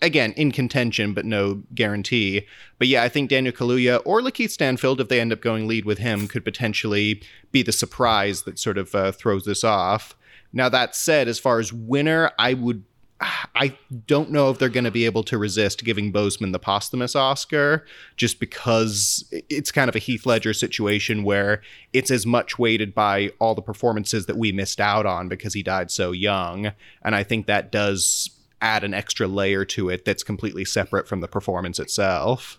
again 0.00 0.32
in 0.32 0.52
contention, 0.52 1.12
but 1.12 1.24
no 1.24 1.62
guarantee. 1.74 2.46
But 2.78 2.88
yeah, 2.88 3.02
I 3.02 3.08
think 3.08 3.30
Daniel 3.30 3.52
Kaluuya 3.52 4.00
or 4.04 4.20
Lakeith 4.20 4.50
Stanfield, 4.50 5.00
if 5.00 5.08
they 5.08 5.20
end 5.20 5.32
up 5.32 5.40
going 5.40 5.66
lead 5.66 5.84
with 5.84 5.98
him, 5.98 6.28
could 6.28 6.44
potentially 6.44 7.22
be 7.52 7.62
the 7.62 7.72
surprise 7.72 8.42
that 8.42 8.58
sort 8.58 8.78
of 8.78 8.94
uh, 8.94 9.12
throws 9.12 9.44
this 9.44 9.64
off. 9.64 10.16
Now 10.56 10.70
that 10.70 10.96
said, 10.96 11.28
as 11.28 11.38
far 11.38 11.60
as 11.60 11.70
winner, 11.70 12.30
I 12.38 12.54
would 12.54 12.82
I 13.20 13.76
don't 14.06 14.30
know 14.30 14.50
if 14.50 14.58
they're 14.58 14.68
going 14.68 14.84
to 14.84 14.90
be 14.90 15.04
able 15.04 15.22
to 15.24 15.38
resist 15.38 15.84
giving 15.84 16.12
Boseman 16.12 16.52
the 16.52 16.58
posthumous 16.58 17.14
Oscar 17.14 17.86
just 18.16 18.40
because 18.40 19.24
it's 19.30 19.70
kind 19.70 19.88
of 19.88 19.96
a 19.96 19.98
Heath 19.98 20.26
Ledger 20.26 20.52
situation 20.52 21.24
where 21.24 21.62
it's 21.92 22.10
as 22.10 22.26
much 22.26 22.58
weighted 22.58 22.94
by 22.94 23.32
all 23.38 23.54
the 23.54 23.62
performances 23.62 24.26
that 24.26 24.36
we 24.36 24.52
missed 24.52 24.80
out 24.80 25.06
on 25.06 25.28
because 25.28 25.54
he 25.54 25.62
died 25.62 25.90
so 25.90 26.12
young. 26.12 26.72
And 27.02 27.14
I 27.14 27.22
think 27.22 27.46
that 27.46 27.72
does 27.72 28.30
add 28.60 28.84
an 28.84 28.94
extra 28.94 29.26
layer 29.26 29.64
to 29.66 29.88
it 29.90 30.04
that's 30.04 30.22
completely 30.22 30.64
separate 30.64 31.06
from 31.06 31.20
the 31.20 31.28
performance 31.28 31.78
itself. 31.78 32.58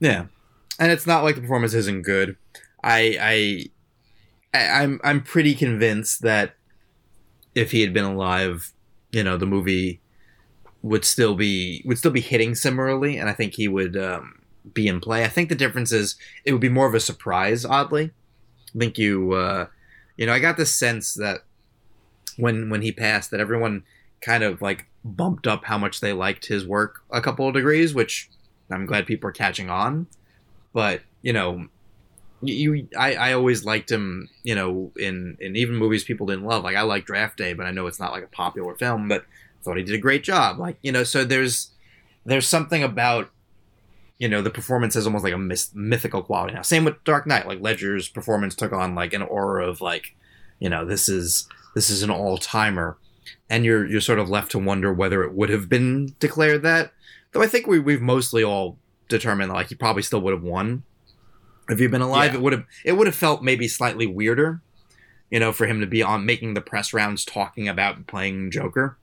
Yeah. 0.00 0.26
And 0.78 0.92
it's 0.92 1.06
not 1.06 1.24
like 1.24 1.34
the 1.34 1.42
performance 1.42 1.74
isn't 1.74 2.02
good. 2.02 2.36
I 2.82 3.68
I 4.54 4.78
I'm 4.80 5.00
I'm 5.04 5.22
pretty 5.22 5.54
convinced 5.54 6.22
that 6.22 6.54
if 7.54 7.72
he 7.72 7.80
had 7.80 7.92
been 7.92 8.04
alive, 8.04 8.72
you 9.12 9.24
know, 9.24 9.36
the 9.36 9.46
movie 9.46 10.00
would 10.82 11.04
still 11.04 11.34
be 11.34 11.82
would 11.84 11.98
still 11.98 12.10
be 12.10 12.20
hitting 12.20 12.54
similarly, 12.54 13.18
and 13.18 13.28
I 13.28 13.32
think 13.32 13.54
he 13.54 13.68
would 13.68 13.96
um, 13.96 14.42
be 14.72 14.86
in 14.86 15.00
play. 15.00 15.24
I 15.24 15.28
think 15.28 15.48
the 15.48 15.54
difference 15.54 15.92
is 15.92 16.16
it 16.44 16.52
would 16.52 16.60
be 16.60 16.68
more 16.68 16.86
of 16.86 16.94
a 16.94 17.00
surprise. 17.00 17.64
Oddly, 17.64 18.10
I 18.74 18.78
think 18.78 18.98
you, 18.98 19.32
uh, 19.32 19.66
you 20.16 20.26
know, 20.26 20.32
I 20.32 20.38
got 20.38 20.56
this 20.56 20.74
sense 20.74 21.14
that 21.14 21.40
when 22.36 22.70
when 22.70 22.82
he 22.82 22.92
passed, 22.92 23.30
that 23.30 23.40
everyone 23.40 23.84
kind 24.20 24.42
of 24.42 24.62
like 24.62 24.86
bumped 25.04 25.46
up 25.46 25.64
how 25.64 25.78
much 25.78 26.00
they 26.00 26.12
liked 26.12 26.46
his 26.46 26.66
work 26.66 27.02
a 27.10 27.20
couple 27.20 27.48
of 27.48 27.54
degrees, 27.54 27.94
which 27.94 28.30
I'm 28.70 28.86
glad 28.86 29.06
people 29.06 29.28
are 29.28 29.32
catching 29.32 29.70
on. 29.70 30.06
But 30.72 31.02
you 31.22 31.32
know, 31.32 31.68
you 32.40 32.88
I, 32.96 33.14
I 33.14 33.32
always 33.32 33.64
liked 33.64 33.90
him 33.90 34.28
you 34.42 34.54
know 34.54 34.92
in 34.96 35.36
in 35.40 35.56
even 35.56 35.76
movies 35.76 36.04
people 36.04 36.26
didn't 36.26 36.44
love. 36.44 36.64
Like 36.64 36.76
i 36.76 36.82
like 36.82 37.04
draft 37.04 37.36
day 37.36 37.52
but 37.52 37.66
i 37.66 37.70
know 37.70 37.86
it's 37.86 38.00
not 38.00 38.12
like 38.12 38.24
a 38.24 38.28
popular 38.28 38.74
film 38.74 39.08
but 39.08 39.22
I 39.22 39.64
thought 39.64 39.76
he 39.76 39.82
did 39.82 39.94
a 39.94 39.98
great 39.98 40.22
job. 40.22 40.58
Like 40.58 40.78
you 40.82 40.92
know 40.92 41.04
so 41.04 41.24
there's 41.24 41.70
there's 42.24 42.46
something 42.46 42.82
about 42.82 43.30
you 44.18 44.28
know 44.28 44.42
the 44.42 44.50
performance 44.50 44.94
has 44.94 45.06
almost 45.06 45.24
like 45.24 45.32
a 45.32 45.38
myth- 45.38 45.74
mythical 45.74 46.22
quality 46.22 46.54
now. 46.54 46.62
Same 46.62 46.84
with 46.84 47.02
dark 47.04 47.26
knight. 47.26 47.46
Like 47.46 47.60
ledger's 47.60 48.08
performance 48.08 48.54
took 48.54 48.72
on 48.72 48.94
like 48.94 49.12
an 49.12 49.22
aura 49.22 49.66
of 49.66 49.80
like 49.80 50.14
you 50.58 50.68
know 50.68 50.84
this 50.84 51.08
is 51.08 51.48
this 51.74 51.90
is 51.90 52.02
an 52.02 52.10
all-timer. 52.10 52.96
And 53.50 53.64
you're 53.64 53.86
you're 53.86 54.00
sort 54.00 54.18
of 54.18 54.30
left 54.30 54.50
to 54.52 54.58
wonder 54.58 54.92
whether 54.92 55.22
it 55.22 55.34
would 55.34 55.50
have 55.50 55.68
been 55.68 56.14
declared 56.18 56.62
that. 56.62 56.92
Though 57.32 57.42
i 57.42 57.46
think 57.46 57.66
we, 57.66 57.78
we've 57.78 58.00
mostly 58.00 58.42
all 58.42 58.78
determined 59.08 59.52
like 59.52 59.68
he 59.68 59.74
probably 59.74 60.02
still 60.02 60.20
would 60.20 60.32
have 60.32 60.42
won 60.42 60.82
if 61.68 61.78
he'd 61.78 61.90
been 61.90 62.02
alive, 62.02 62.32
yeah. 62.32 62.38
it 62.38 62.42
would 62.42 62.52
have 62.52 62.64
it 62.84 62.92
would 62.92 63.06
have 63.06 63.16
felt 63.16 63.42
maybe 63.42 63.68
slightly 63.68 64.06
weirder, 64.06 64.60
you 65.30 65.38
know, 65.40 65.52
for 65.52 65.66
him 65.66 65.80
to 65.80 65.86
be 65.86 66.02
on 66.02 66.26
making 66.26 66.54
the 66.54 66.60
press 66.60 66.92
rounds 66.92 67.24
talking 67.24 67.68
about 67.68 68.06
playing 68.06 68.50
Joker. 68.50 68.96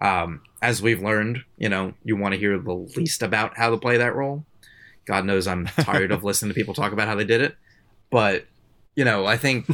Um, 0.00 0.42
as 0.60 0.82
we've 0.82 1.02
learned, 1.02 1.44
you 1.56 1.68
know, 1.68 1.94
you 2.04 2.16
want 2.16 2.34
to 2.34 2.40
hear 2.40 2.58
the 2.58 2.74
least 2.74 3.22
about 3.22 3.56
how 3.56 3.70
to 3.70 3.76
play 3.76 3.96
that 3.96 4.14
role. 4.14 4.44
God 5.06 5.24
knows 5.24 5.46
I'm 5.46 5.66
tired 5.66 6.10
of 6.10 6.24
listening 6.24 6.50
to 6.50 6.54
people 6.54 6.74
talk 6.74 6.92
about 6.92 7.08
how 7.08 7.14
they 7.14 7.24
did 7.24 7.40
it, 7.40 7.56
but 8.10 8.46
you 8.96 9.04
know, 9.04 9.26
I 9.26 9.36
think 9.36 9.66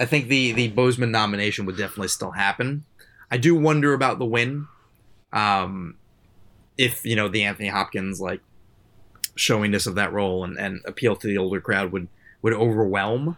I 0.00 0.04
think 0.04 0.28
the 0.28 0.52
the 0.52 0.70
Boseman 0.70 1.10
nomination 1.10 1.66
would 1.66 1.76
definitely 1.76 2.08
still 2.08 2.32
happen. 2.32 2.84
I 3.30 3.36
do 3.36 3.54
wonder 3.54 3.94
about 3.94 4.18
the 4.18 4.26
win. 4.26 4.66
Um, 5.32 5.96
if 6.76 7.04
you 7.04 7.14
know 7.14 7.28
the 7.28 7.44
Anthony 7.44 7.68
Hopkins 7.68 8.20
like 8.20 8.40
showiness 9.34 9.86
of 9.86 9.94
that 9.94 10.12
role 10.12 10.44
and, 10.44 10.58
and 10.58 10.80
appeal 10.84 11.16
to 11.16 11.26
the 11.26 11.38
older 11.38 11.60
crowd 11.60 11.92
would 11.92 12.08
would 12.42 12.54
overwhelm. 12.54 13.36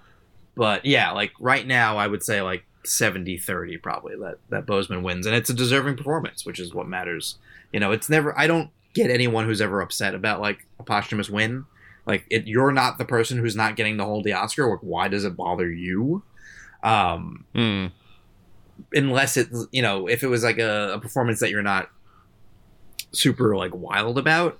But 0.55 0.85
yeah, 0.85 1.13
like 1.13 1.33
right 1.41 1.67
now, 1.67 1.97
I 1.97 2.07
would 2.07 2.23
say 2.23 2.43
like 2.43 2.65
70 2.85 3.39
30 3.39 3.79
probably 3.79 4.17
that, 4.17 4.39
that 4.51 4.67
Boseman 4.67 5.03
wins. 5.03 5.27
And 5.27 5.35
it's 5.35 5.51
a 5.51 5.55
deserving 5.55 5.97
performance, 5.97 6.45
which 6.45 6.61
is 6.61 6.75
what 6.75 6.89
matters. 6.89 7.39
You 7.73 7.81
know, 7.81 7.93
it's 7.93 8.09
never, 8.09 8.39
I 8.39 8.47
don't 8.47 8.71
get 8.95 9.11
anyone 9.11 9.47
who's 9.47 9.61
ever 9.61 9.81
upset 9.81 10.15
about 10.15 10.41
like 10.41 10.67
a 10.79 10.83
posthumous 10.83 11.31
win. 11.31 11.65
Like, 12.05 12.25
it, 12.31 12.49
you're 12.49 12.73
not 12.73 12.99
the 12.99 13.05
person 13.05 13.39
who's 13.39 13.55
not 13.55 13.77
getting 13.77 13.97
to 13.99 14.05
hold 14.05 14.25
the 14.25 14.33
Oscar. 14.33 14.69
Like, 14.69 14.81
why 14.81 15.07
does 15.09 15.25
it 15.25 15.37
bother 15.37 15.71
you? 15.71 16.23
Um, 16.83 17.45
mm. 17.55 17.93
Unless 18.93 19.37
it's, 19.37 19.67
you 19.71 19.83
know, 19.83 20.09
if 20.09 20.25
it 20.25 20.27
was 20.27 20.43
like 20.43 20.59
a, 20.59 20.95
a 20.95 20.99
performance 20.99 21.39
that 21.41 21.51
you're 21.51 21.63
not 21.63 21.91
super 23.13 23.57
like 23.57 23.73
wild 23.73 24.19
about, 24.19 24.59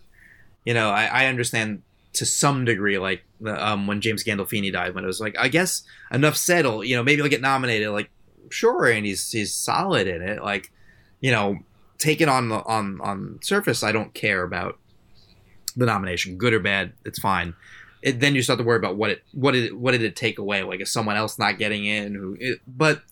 you 0.65 0.75
know, 0.75 0.91
I, 0.91 1.05
I 1.05 1.27
understand 1.27 1.83
to 2.15 2.27
some 2.27 2.65
degree, 2.65 2.99
like 2.99 3.25
um, 3.47 3.87
when 3.87 4.01
James 4.01 4.23
Gandolfini 4.23 4.73
died, 4.73 4.95
when 4.95 5.05
it 5.05 5.07
was 5.07 5.21
like, 5.21 5.37
I 5.39 5.49
guess 5.49 5.83
enough 6.11 6.37
said, 6.37 6.65
you 6.65 6.97
know, 6.97 7.03
maybe 7.03 7.23
he'll 7.23 7.31
get 7.31 7.41
nominated. 7.41 7.91
Like, 7.91 8.11
sure, 8.51 8.87
and 8.87 9.07
he's 9.07 9.31
he's 9.31 9.55
solid 9.55 10.07
in 10.07 10.23
it. 10.23 10.43
Like, 10.43 10.71
you 11.21 11.31
know, 11.31 11.59
take 11.99 12.21
it 12.21 12.29
on 12.29 12.49
the 12.49 12.63
on 12.65 13.01
on 13.01 13.39
surface. 13.43 13.83
I 13.83 13.93
don't 13.93 14.13
care 14.15 14.43
about 14.43 14.79
the 15.77 15.87
nomination, 15.87 16.37
good 16.37 16.53
or 16.53 16.61
bad. 16.61 16.93
It's 17.05 17.19
fine. 17.19 17.55
It, 18.03 18.19
then 18.19 18.35
you 18.35 18.43
start 18.43 18.59
to 18.59 18.65
worry 18.65 18.79
about 18.79 18.97
what 18.97 19.11
it 19.11 19.23
what 19.33 19.53
did 19.53 19.75
what 19.75 19.93
did 19.93 20.03
it 20.03 20.17
take 20.17 20.39
away? 20.39 20.63
Like, 20.63 20.81
is 20.81 20.93
someone 20.93 21.17
else 21.17 21.39
not 21.39 21.59
getting 21.59 21.87
in? 21.87 22.15
Who? 22.15 22.37
It, 22.39 22.61
but 22.67 23.03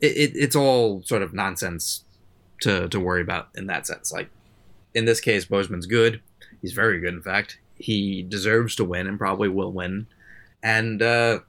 it, 0.00 0.16
it, 0.16 0.32
it's 0.34 0.56
all 0.56 1.02
sort 1.02 1.22
of 1.22 1.34
nonsense 1.34 2.04
to 2.62 2.88
to 2.88 3.00
worry 3.00 3.22
about 3.22 3.48
in 3.54 3.66
that 3.66 3.86
sense. 3.86 4.12
Like 4.12 4.30
in 4.94 5.04
this 5.04 5.20
case, 5.20 5.44
Boseman's 5.46 5.86
good. 5.86 6.20
He's 6.62 6.72
very 6.72 7.00
good, 7.00 7.14
in 7.14 7.22
fact. 7.22 7.58
He 7.76 8.22
deserves 8.22 8.76
to 8.76 8.84
win 8.84 9.06
and 9.06 9.18
probably 9.18 9.48
will 9.48 9.72
win. 9.72 10.06
And 10.62 11.00
uh, 11.00 11.40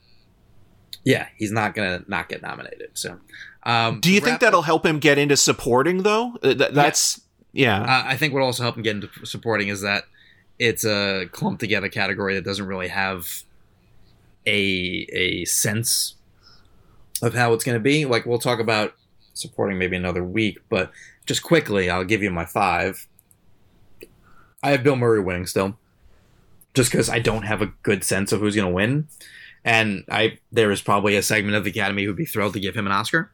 yeah, 1.03 1.27
he's 1.35 1.51
not 1.51 1.75
gonna 1.75 2.03
not 2.07 2.29
get 2.29 2.41
nominated. 2.41 2.91
So, 2.93 3.19
um, 3.63 3.99
do 3.99 4.11
you 4.11 4.21
think 4.21 4.39
that'll 4.39 4.61
help 4.61 4.85
him 4.85 4.99
get 4.99 5.17
into 5.17 5.35
supporting 5.35 6.03
though? 6.03 6.35
Uh, 6.41 6.53
th- 6.53 6.71
that's 6.71 7.21
yeah. 7.51 7.81
yeah. 7.81 7.97
Uh, 7.97 8.03
I 8.05 8.17
think 8.17 8.33
what 8.33 8.43
also 8.43 8.63
help 8.63 8.77
him 8.77 8.83
get 8.83 8.95
into 8.95 9.09
supporting 9.25 9.67
is 9.67 9.81
that 9.81 10.05
it's 10.59 10.85
a 10.85 11.25
clumped 11.31 11.59
together 11.59 11.89
category 11.89 12.35
that 12.35 12.45
doesn't 12.45 12.65
really 12.65 12.87
have 12.87 13.43
a 14.45 15.07
a 15.11 15.45
sense 15.45 16.15
of 17.21 17.33
how 17.33 17.53
it's 17.53 17.63
going 17.63 17.75
to 17.75 17.83
be. 17.83 18.05
Like 18.05 18.25
we'll 18.25 18.39
talk 18.39 18.59
about 18.59 18.93
supporting 19.33 19.77
maybe 19.77 19.95
another 19.95 20.23
week, 20.23 20.59
but 20.69 20.91
just 21.25 21.43
quickly, 21.43 21.89
I'll 21.89 22.03
give 22.03 22.23
you 22.23 22.31
my 22.31 22.45
five. 22.45 23.07
I 24.63 24.71
have 24.71 24.83
Bill 24.83 24.95
Murray 24.95 25.21
winning 25.21 25.47
still, 25.47 25.77
just 26.73 26.91
because 26.91 27.09
I 27.09 27.19
don't 27.19 27.43
have 27.43 27.61
a 27.61 27.73
good 27.83 28.03
sense 28.03 28.31
of 28.31 28.39
who's 28.39 28.55
going 28.55 28.67
to 28.67 28.73
win, 28.73 29.07
and 29.63 30.03
I 30.09 30.39
there 30.51 30.71
is 30.71 30.81
probably 30.81 31.15
a 31.15 31.23
segment 31.23 31.55
of 31.55 31.63
the 31.63 31.71
Academy 31.71 32.03
who'd 32.03 32.15
be 32.15 32.25
thrilled 32.25 32.53
to 32.53 32.59
give 32.59 32.75
him 32.75 32.85
an 32.85 32.91
Oscar. 32.91 33.31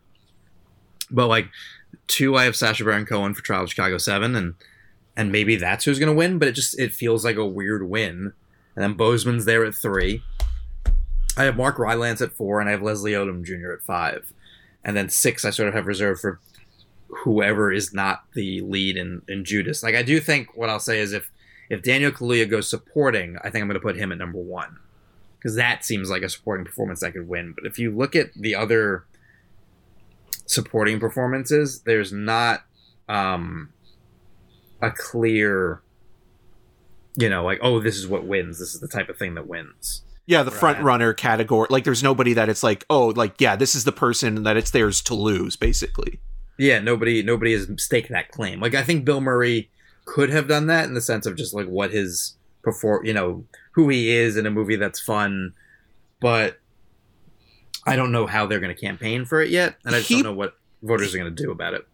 But 1.11 1.27
like 1.27 1.49
two, 2.07 2.35
I 2.35 2.45
have 2.45 2.55
Sacha 2.55 2.83
Baron 2.83 3.05
Cohen 3.05 3.33
for 3.33 3.41
Trial 3.41 3.63
of 3.63 3.69
Chicago 3.69 3.97
Seven, 3.97 4.35
and 4.35 4.55
and 5.15 5.31
maybe 5.31 5.55
that's 5.55 5.85
who's 5.85 5.99
going 5.99 6.11
to 6.11 6.17
win. 6.17 6.39
But 6.39 6.47
it 6.47 6.53
just 6.53 6.79
it 6.79 6.93
feels 6.93 7.25
like 7.25 7.37
a 7.37 7.45
weird 7.45 7.89
win. 7.89 8.33
And 8.75 8.83
then 8.83 8.95
Boseman's 8.95 9.45
there 9.45 9.65
at 9.65 9.73
three. 9.73 10.21
I 11.35 11.43
have 11.43 11.57
Mark 11.57 11.79
Rylance 11.79 12.21
at 12.21 12.33
four, 12.33 12.59
and 12.59 12.69
I 12.69 12.71
have 12.71 12.81
Leslie 12.81 13.11
Odom 13.11 13.43
Jr. 13.43 13.71
at 13.71 13.81
five. 13.81 14.33
And 14.83 14.95
then 14.95 15.09
six, 15.09 15.43
I 15.43 15.49
sort 15.49 15.67
of 15.67 15.73
have 15.73 15.87
reserved 15.87 16.21
for 16.21 16.39
whoever 17.09 17.71
is 17.71 17.93
not 17.93 18.23
the 18.33 18.61
lead 18.61 18.97
in, 18.97 19.21
in 19.27 19.43
Judas. 19.45 19.83
Like 19.83 19.95
I 19.95 20.03
do 20.03 20.19
think 20.19 20.55
what 20.55 20.69
I'll 20.69 20.79
say 20.79 20.99
is 20.99 21.13
if 21.13 21.31
if 21.69 21.81
Daniel 21.81 22.11
Kaluuya 22.11 22.49
goes 22.49 22.69
supporting, 22.69 23.37
I 23.39 23.49
think 23.49 23.61
I'm 23.61 23.67
going 23.67 23.79
to 23.79 23.85
put 23.85 23.97
him 23.97 24.11
at 24.11 24.17
number 24.17 24.39
one 24.39 24.77
because 25.37 25.55
that 25.55 25.83
seems 25.83 26.09
like 26.09 26.21
a 26.21 26.29
supporting 26.29 26.65
performance 26.65 27.01
that 27.01 27.13
could 27.13 27.27
win. 27.27 27.53
But 27.53 27.65
if 27.65 27.77
you 27.77 27.95
look 27.95 28.15
at 28.15 28.33
the 28.33 28.55
other 28.55 29.05
supporting 30.45 30.99
performances, 30.99 31.81
there's 31.81 32.13
not 32.13 32.63
um, 33.09 33.73
a 34.81 34.91
clear, 34.91 35.81
you 37.15 37.29
know, 37.29 37.43
like 37.43 37.59
oh, 37.61 37.79
this 37.79 37.97
is 37.97 38.07
what 38.07 38.25
wins. 38.25 38.59
This 38.59 38.73
is 38.73 38.81
the 38.81 38.87
type 38.87 39.09
of 39.09 39.17
thing 39.17 39.35
that 39.35 39.47
wins. 39.47 40.03
Yeah, 40.27 40.43
the 40.43 40.51
front 40.51 40.83
runner 40.83 41.13
category. 41.13 41.67
Like, 41.69 41.85
there's 41.85 42.03
nobody 42.03 42.33
that 42.33 42.49
it's 42.49 42.61
like, 42.61 42.85
oh, 42.89 43.13
like, 43.15 43.39
yeah, 43.39 43.55
this 43.55 43.75
is 43.75 43.85
the 43.85 43.93
person 43.93 44.43
that 44.43 44.57
it's 44.57 44.71
theirs 44.71 45.01
to 45.03 45.15
lose, 45.15 45.55
basically. 45.55 46.19
Yeah, 46.57 46.79
nobody, 46.79 47.21
nobody 47.23 47.53
has 47.53 47.67
staked 47.77 48.09
that 48.09 48.31
claim. 48.31 48.59
Like, 48.59 48.73
I 48.75 48.83
think 48.83 49.05
Bill 49.05 49.21
Murray 49.21 49.69
could 50.05 50.29
have 50.29 50.47
done 50.47 50.67
that 50.67 50.85
in 50.85 50.93
the 50.93 51.01
sense 51.01 51.25
of 51.25 51.35
just 51.35 51.53
like 51.53 51.67
what 51.67 51.91
his 51.91 52.35
perform, 52.63 53.05
you 53.05 53.13
know, 53.13 53.43
who 53.73 53.89
he 53.89 54.09
is 54.09 54.37
in 54.37 54.45
a 54.45 54.51
movie 54.51 54.75
that's 54.75 54.99
fun, 54.99 55.53
but 56.19 56.57
I 57.85 57.95
don't 57.95 58.11
know 58.11 58.25
how 58.25 58.45
they're 58.45 58.59
going 58.59 58.73
to 58.75 58.79
campaign 58.81 59.25
for 59.25 59.41
it 59.41 59.49
yet, 59.49 59.75
and 59.85 59.95
I 59.95 59.99
just 59.99 60.09
He- 60.09 60.15
don't 60.15 60.23
know 60.23 60.33
what 60.33 60.57
voters 60.83 61.13
are 61.13 61.17
going 61.17 61.33
to 61.33 61.43
do 61.43 61.51
about 61.51 61.73
it. 61.73 61.87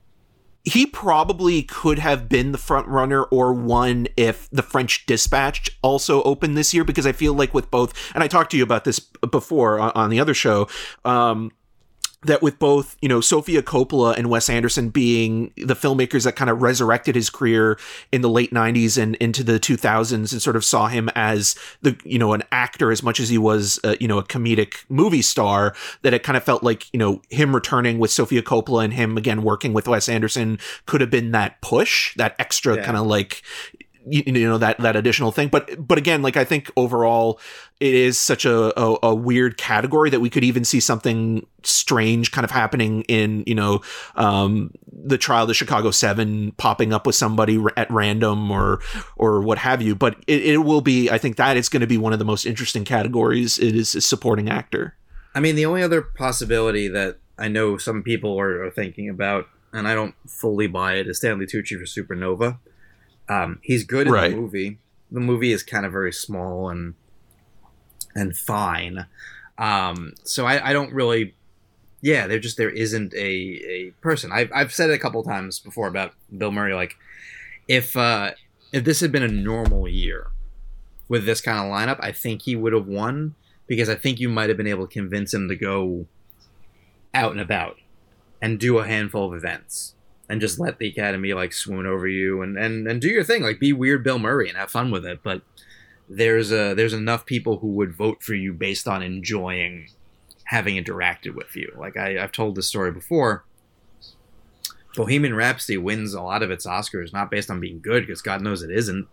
he 0.65 0.85
probably 0.85 1.61
could 1.63 1.99
have 1.99 2.29
been 2.29 2.51
the 2.53 2.57
front 2.57 2.87
runner 2.87 3.23
or 3.25 3.53
one 3.53 4.07
if 4.15 4.49
the 4.51 4.63
French 4.63 5.05
Dispatch 5.05 5.69
also 5.81 6.23
opened 6.23 6.55
this 6.57 6.73
year 6.73 6.83
because 6.85 7.05
I 7.05 7.11
feel 7.11 7.33
like 7.33 7.53
with 7.53 7.69
both 7.69 7.93
and 8.15 8.23
I 8.23 8.27
talked 8.29 8.51
to 8.51 8.57
you 8.57 8.63
about 8.63 8.85
this 8.85 8.99
before 9.29 9.77
on, 9.79 9.91
on 9.93 10.09
the 10.09 10.21
other 10.21 10.33
show 10.33 10.69
um 11.03 11.51
that 12.25 12.41
with 12.41 12.59
both, 12.59 12.95
you 13.01 13.09
know, 13.09 13.21
Sofia 13.21 13.61
Coppola 13.61 14.15
and 14.17 14.29
Wes 14.29 14.49
Anderson 14.49 14.89
being 14.89 15.51
the 15.57 15.75
filmmakers 15.75 16.23
that 16.23 16.35
kind 16.35 16.49
of 16.49 16.61
resurrected 16.61 17.15
his 17.15 17.29
career 17.29 17.77
in 18.11 18.21
the 18.21 18.29
late 18.29 18.51
90s 18.51 19.01
and 19.01 19.15
into 19.15 19.43
the 19.43 19.59
2000s 19.59 20.31
and 20.31 20.41
sort 20.41 20.55
of 20.55 20.63
saw 20.65 20.87
him 20.87 21.09
as 21.15 21.55
the, 21.81 21.97
you 22.03 22.17
know, 22.19 22.33
an 22.33 22.43
actor 22.51 22.91
as 22.91 23.03
much 23.03 23.19
as 23.19 23.29
he 23.29 23.37
was, 23.37 23.79
uh, 23.83 23.95
you 23.99 24.07
know, 24.07 24.17
a 24.17 24.23
comedic 24.23 24.83
movie 24.89 25.21
star, 25.21 25.75
that 26.01 26.13
it 26.13 26.23
kind 26.23 26.37
of 26.37 26.43
felt 26.43 26.63
like, 26.63 26.91
you 26.93 26.97
know, 26.99 27.21
him 27.29 27.53
returning 27.53 27.99
with 27.99 28.11
Sofia 28.11 28.41
Coppola 28.41 28.83
and 28.83 28.93
him 28.93 29.17
again 29.17 29.43
working 29.43 29.73
with 29.73 29.87
Wes 29.87 30.07
Anderson 30.09 30.59
could 30.85 31.01
have 31.01 31.09
been 31.09 31.31
that 31.31 31.61
push, 31.61 32.15
that 32.15 32.35
extra 32.39 32.75
Yeah. 32.75 32.85
kind 32.85 32.97
of 32.97 33.05
like, 33.07 33.41
you, 34.05 34.21
you 34.25 34.49
know 34.49 34.57
that 34.57 34.77
that 34.79 34.97
additional 34.97 35.31
thing 35.31 35.47
but 35.47 35.87
but 35.87 35.97
again 35.97 36.21
like 36.21 36.35
i 36.35 36.43
think 36.43 36.69
overall 36.75 37.39
it 37.83 37.93
is 37.93 38.17
such 38.17 38.45
a, 38.45 38.57
a 38.79 38.97
a 39.03 39.15
weird 39.15 39.57
category 39.57 40.09
that 40.09 40.21
we 40.21 40.29
could 40.29 40.43
even 40.43 40.63
see 40.63 40.79
something 40.79 41.45
strange 41.63 42.31
kind 42.31 42.45
of 42.45 42.51
happening 42.51 43.01
in 43.03 43.43
you 43.45 43.55
know 43.55 43.81
um 44.15 44.71
the 44.91 45.17
trial 45.17 45.41
of 45.43 45.47
the 45.47 45.53
chicago 45.53 45.91
7 45.91 46.51
popping 46.53 46.93
up 46.93 47.05
with 47.05 47.15
somebody 47.15 47.61
at 47.75 47.89
random 47.91 48.49
or 48.49 48.79
or 49.17 49.41
what 49.41 49.57
have 49.57 49.81
you 49.81 49.95
but 49.95 50.15
it, 50.27 50.45
it 50.45 50.57
will 50.59 50.81
be 50.81 51.09
i 51.09 51.17
think 51.17 51.35
that 51.35 51.57
is 51.57 51.67
going 51.69 51.81
to 51.81 51.87
be 51.87 51.97
one 51.97 52.13
of 52.13 52.19
the 52.19 52.25
most 52.25 52.45
interesting 52.45 52.85
categories 52.85 53.59
it 53.59 53.75
is, 53.75 53.95
is 53.95 54.05
supporting 54.05 54.49
actor 54.49 54.95
I 55.35 55.39
mean, 55.39 55.55
the 55.55 55.65
only 55.65 55.81
other 55.81 56.03
possibility 56.03 56.87
that 56.89 57.17
I 57.39 57.47
know 57.47 57.79
some 57.79 58.03
people 58.03 58.39
are, 58.39 58.65
are 58.65 58.69
thinking 58.69 59.09
about, 59.09 59.47
and 59.73 59.87
I 59.87 59.95
don't 59.95 60.13
fully 60.27 60.67
buy 60.67 60.97
it, 60.97 61.07
is 61.07 61.17
Stanley 61.17 61.47
Tucci 61.47 61.75
for 61.75 61.85
Supernova. 61.85 62.59
Um, 63.27 63.57
he's 63.63 63.83
good 63.83 64.05
in 64.05 64.13
Right. 64.13 64.29
the 64.29 64.37
movie. 64.37 64.77
The 65.11 65.19
movie 65.19 65.51
is 65.51 65.63
kind 65.63 65.87
of 65.87 65.91
very 65.91 66.13
small 66.13 66.69
and 66.69 66.93
and 68.15 68.35
fine. 68.35 69.05
Um, 69.57 70.13
so 70.23 70.45
I, 70.45 70.69
I 70.69 70.73
don't 70.73 70.93
really. 70.93 71.35
Yeah, 72.01 72.27
there 72.27 72.39
just 72.39 72.57
there 72.57 72.69
isn't 72.69 73.13
a 73.13 73.17
a 73.17 73.91
person. 74.01 74.31
I've 74.31 74.51
I've 74.53 74.73
said 74.73 74.89
it 74.89 74.93
a 74.93 74.99
couple 74.99 75.23
times 75.23 75.59
before 75.59 75.87
about 75.87 76.13
Bill 76.37 76.51
Murray. 76.51 76.73
Like, 76.73 76.97
if 77.67 77.95
uh, 77.95 78.31
if 78.73 78.83
this 78.83 78.99
had 78.99 79.11
been 79.11 79.23
a 79.23 79.27
normal 79.27 79.87
year 79.87 80.27
with 81.07 81.25
this 81.25 81.39
kind 81.39 81.59
of 81.59 81.65
lineup, 81.65 82.03
I 82.03 82.11
think 82.11 82.41
he 82.41 82.55
would 82.55 82.73
have 82.73 82.87
won 82.87 83.35
because 83.67 83.87
I 83.87 83.95
think 83.95 84.19
you 84.19 84.29
might 84.29 84.49
have 84.49 84.57
been 84.57 84.67
able 84.67 84.87
to 84.87 84.93
convince 84.93 85.33
him 85.33 85.47
to 85.47 85.55
go 85.55 86.07
out 87.13 87.31
and 87.31 87.39
about 87.39 87.77
and 88.41 88.59
do 88.59 88.79
a 88.79 88.87
handful 88.87 89.27
of 89.27 89.33
events 89.33 89.95
and 90.27 90.41
just 90.41 90.59
let 90.59 90.79
the 90.79 90.87
academy 90.87 91.33
like 91.33 91.53
swoon 91.53 91.85
over 91.85 92.07
you 92.07 92.41
and 92.41 92.57
and 92.57 92.87
and 92.87 93.01
do 93.01 93.07
your 93.07 93.23
thing 93.23 93.43
like 93.43 93.59
be 93.59 93.71
weird 93.71 94.03
Bill 94.03 94.19
Murray 94.19 94.49
and 94.49 94.57
have 94.57 94.71
fun 94.71 94.91
with 94.91 95.05
it 95.05 95.19
but 95.23 95.41
there's 96.09 96.51
a 96.51 96.73
there's 96.73 96.93
enough 96.93 97.25
people 97.25 97.57
who 97.57 97.67
would 97.67 97.95
vote 97.95 98.21
for 98.21 98.33
you 98.33 98.53
based 98.53 98.87
on 98.87 99.01
enjoying 99.01 99.87
having 100.45 100.75
interacted 100.75 101.33
with 101.33 101.55
you 101.55 101.71
like 101.77 101.97
I, 101.97 102.21
I've 102.21 102.31
told 102.31 102.55
this 102.55 102.67
story 102.67 102.91
before 102.91 103.45
Bohemian 104.95 105.33
Rhapsody 105.33 105.77
wins 105.77 106.13
a 106.13 106.21
lot 106.21 106.43
of 106.43 106.51
its 106.51 106.67
Oscars 106.67 107.13
not 107.13 107.31
based 107.31 107.49
on 107.49 107.59
being 107.59 107.79
good 107.79 108.05
because 108.05 108.21
God 108.21 108.41
knows 108.41 108.61
it 108.61 108.69
isn't 108.69 109.07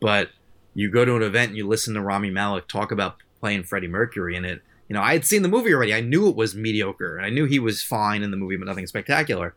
but 0.00 0.30
you 0.74 0.90
go 0.90 1.04
to 1.04 1.16
an 1.16 1.22
event 1.22 1.50
and 1.50 1.56
you 1.56 1.66
listen 1.66 1.94
to 1.94 2.02
Rami 2.02 2.30
Malek 2.30 2.68
talk 2.68 2.92
about 2.92 3.16
playing 3.40 3.64
Freddie 3.64 3.88
Mercury 3.88 4.36
in 4.36 4.44
it. 4.44 4.60
You 4.88 4.94
know, 4.94 5.02
I 5.02 5.14
had 5.14 5.24
seen 5.24 5.42
the 5.42 5.48
movie 5.48 5.72
already. 5.72 5.94
I 5.94 6.00
knew 6.00 6.28
it 6.28 6.36
was 6.36 6.54
mediocre. 6.54 7.18
I 7.20 7.30
knew 7.30 7.44
he 7.44 7.58
was 7.58 7.82
fine 7.82 8.22
in 8.22 8.30
the 8.30 8.36
movie, 8.36 8.56
but 8.56 8.66
nothing 8.66 8.86
spectacular. 8.86 9.54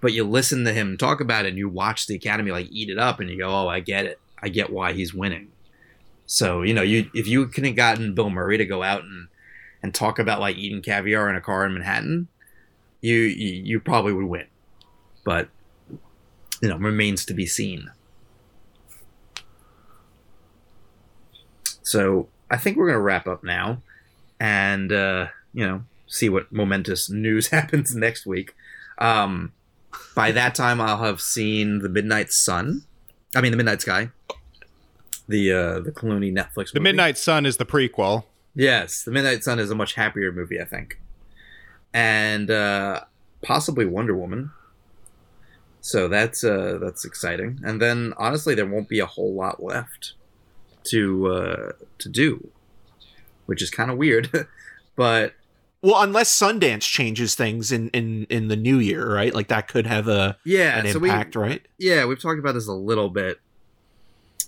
But 0.00 0.12
you 0.12 0.24
listen 0.24 0.64
to 0.64 0.72
him 0.72 0.96
talk 0.96 1.20
about 1.20 1.44
it 1.44 1.50
and 1.50 1.58
you 1.58 1.68
watch 1.68 2.06
the 2.06 2.16
Academy 2.16 2.50
like 2.50 2.68
eat 2.70 2.88
it 2.88 2.98
up 2.98 3.20
and 3.20 3.30
you 3.30 3.38
go, 3.38 3.48
Oh, 3.48 3.68
I 3.68 3.80
get 3.80 4.06
it. 4.06 4.18
I 4.42 4.48
get 4.48 4.72
why 4.72 4.92
he's 4.92 5.14
winning. 5.14 5.52
So, 6.26 6.62
you 6.62 6.74
know, 6.74 6.82
you 6.82 7.10
if 7.14 7.26
you 7.26 7.46
could 7.46 7.66
have 7.66 7.76
gotten 7.76 8.14
Bill 8.14 8.30
Murray 8.30 8.58
to 8.58 8.64
go 8.64 8.82
out 8.82 9.02
and 9.02 9.28
and 9.82 9.94
talk 9.94 10.18
about 10.18 10.40
like 10.40 10.56
eating 10.56 10.82
caviar 10.82 11.28
in 11.28 11.36
a 11.36 11.40
car 11.40 11.66
in 11.66 11.74
Manhattan, 11.74 12.28
you 13.00 13.16
you, 13.16 13.80
probably 13.80 14.12
would 14.12 14.24
win. 14.24 14.46
But 15.24 15.48
you 16.60 16.68
know, 16.68 16.76
remains 16.76 17.24
to 17.26 17.34
be 17.34 17.46
seen. 17.46 17.90
So 21.82 22.28
I 22.50 22.56
think 22.56 22.76
we're 22.76 22.86
gonna 22.86 23.00
wrap 23.00 23.26
up 23.26 23.42
now, 23.42 23.82
and 24.38 24.92
uh, 24.92 25.26
you 25.52 25.66
know, 25.66 25.82
see 26.06 26.28
what 26.28 26.52
momentous 26.52 27.10
news 27.10 27.48
happens 27.50 27.94
next 27.94 28.24
week. 28.24 28.54
Um, 28.98 29.52
by 30.14 30.30
that 30.32 30.54
time, 30.54 30.80
I'll 30.80 31.02
have 31.02 31.20
seen 31.20 31.80
the 31.80 31.88
Midnight 31.88 32.32
Sun. 32.32 32.84
I 33.34 33.40
mean, 33.40 33.50
the 33.50 33.56
Midnight 33.56 33.82
Sky. 33.82 34.10
The 35.28 35.52
uh, 35.52 35.80
the 35.80 35.92
Clooney 35.92 36.32
Netflix. 36.32 36.72
The 36.72 36.80
movie. 36.80 36.90
Midnight 36.90 37.18
Sun 37.18 37.46
is 37.46 37.56
the 37.56 37.66
prequel. 37.66 38.24
Yes, 38.54 39.04
the 39.04 39.10
Midnight 39.10 39.44
Sun 39.44 39.58
is 39.58 39.70
a 39.70 39.74
much 39.74 39.94
happier 39.94 40.32
movie, 40.32 40.60
I 40.60 40.64
think, 40.64 41.00
and 41.94 42.50
uh, 42.50 43.00
possibly 43.42 43.86
Wonder 43.86 44.16
Woman. 44.16 44.50
So 45.80 46.08
that's 46.08 46.44
uh, 46.44 46.78
that's 46.80 47.04
exciting. 47.04 47.60
And 47.64 47.80
then 47.80 48.14
honestly, 48.16 48.54
there 48.54 48.66
won't 48.66 48.88
be 48.88 49.00
a 49.00 49.06
whole 49.06 49.34
lot 49.34 49.62
left 49.62 50.14
to 50.84 51.28
uh, 51.28 51.72
to 51.98 52.08
do, 52.08 52.50
which 53.46 53.62
is 53.62 53.70
kind 53.70 53.90
of 53.90 53.98
weird. 53.98 54.30
but 54.96 55.34
well 55.80 56.02
unless 56.02 56.32
sundance 56.36 56.82
changes 56.82 57.34
things 57.34 57.72
in 57.72 57.88
in 57.90 58.26
in 58.30 58.48
the 58.48 58.56
new 58.56 58.78
year 58.78 59.14
right 59.14 59.34
like 59.34 59.48
that 59.48 59.66
could 59.68 59.86
have 59.86 60.06
a 60.06 60.36
yeah, 60.44 60.78
an 60.78 60.86
so 60.92 60.98
we 60.98 61.08
impact 61.08 61.34
right 61.34 61.66
yeah 61.78 62.04
we've 62.04 62.20
talked 62.20 62.38
about 62.38 62.52
this 62.52 62.68
a 62.68 62.72
little 62.72 63.08
bit. 63.08 63.40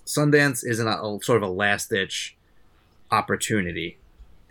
Sundance 0.06 0.64
isn't 0.64 0.86
a, 0.86 1.02
a 1.02 1.18
sort 1.22 1.43
of 1.43 1.48
a 1.48 1.52
last 1.52 1.90
ditch 1.90 2.36
opportunity 3.10 3.98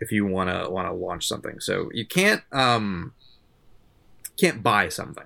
if 0.00 0.10
you 0.10 0.26
want 0.26 0.50
to 0.50 0.70
want 0.70 0.88
to 0.88 0.92
launch 0.92 1.26
something. 1.26 1.60
So 1.60 1.90
you 1.92 2.06
can't 2.06 2.42
um 2.52 3.12
can't 4.38 4.62
buy 4.62 4.88
something 4.88 5.24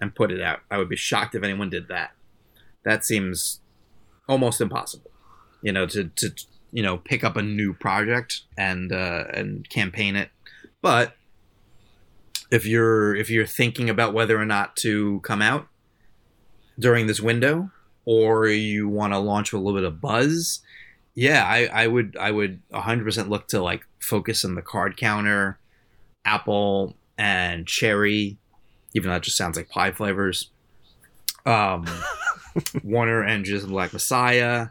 and 0.00 0.14
put 0.14 0.30
it 0.30 0.40
out. 0.40 0.60
I 0.70 0.78
would 0.78 0.88
be 0.88 0.96
shocked 0.96 1.34
if 1.34 1.42
anyone 1.42 1.70
did 1.70 1.88
that. 1.88 2.12
That 2.84 3.04
seems 3.04 3.60
almost 4.28 4.60
impossible. 4.60 5.10
You 5.62 5.72
know, 5.72 5.86
to 5.86 6.04
to 6.04 6.32
you 6.72 6.82
know 6.82 6.98
pick 6.98 7.24
up 7.24 7.36
a 7.36 7.42
new 7.42 7.72
project 7.72 8.42
and 8.56 8.92
uh, 8.92 9.24
and 9.32 9.68
campaign 9.68 10.16
it. 10.16 10.30
But 10.82 11.16
if 12.50 12.66
you're 12.66 13.14
if 13.14 13.30
you're 13.30 13.46
thinking 13.46 13.90
about 13.90 14.14
whether 14.14 14.40
or 14.40 14.46
not 14.46 14.76
to 14.76 15.20
come 15.20 15.42
out 15.42 15.66
during 16.78 17.06
this 17.06 17.20
window, 17.20 17.70
or 18.06 18.46
you 18.46 18.88
want 18.88 19.12
to 19.12 19.18
launch 19.18 19.52
with 19.52 19.60
a 19.60 19.64
little 19.64 19.78
bit 19.78 19.86
of 19.86 20.00
buzz, 20.00 20.60
yeah, 21.14 21.44
I, 21.44 21.66
I 21.66 21.86
would 21.86 22.16
I 22.18 22.30
would 22.30 22.60
100% 22.72 23.28
look 23.28 23.48
to 23.48 23.62
like 23.62 23.82
Focus 24.00 24.44
on 24.44 24.54
the 24.54 24.62
Card 24.62 24.96
Counter, 24.96 25.58
Apple 26.24 26.94
and 27.18 27.66
Cherry, 27.66 28.38
even 28.94 29.08
though 29.08 29.14
that 29.14 29.22
just 29.22 29.36
sounds 29.36 29.56
like 29.56 29.68
pie 29.68 29.92
flavors. 29.92 30.50
Um, 31.44 31.86
Warner 32.84 33.22
and 33.22 33.46
and 33.46 33.68
Black 33.68 33.92
Messiah. 33.92 34.68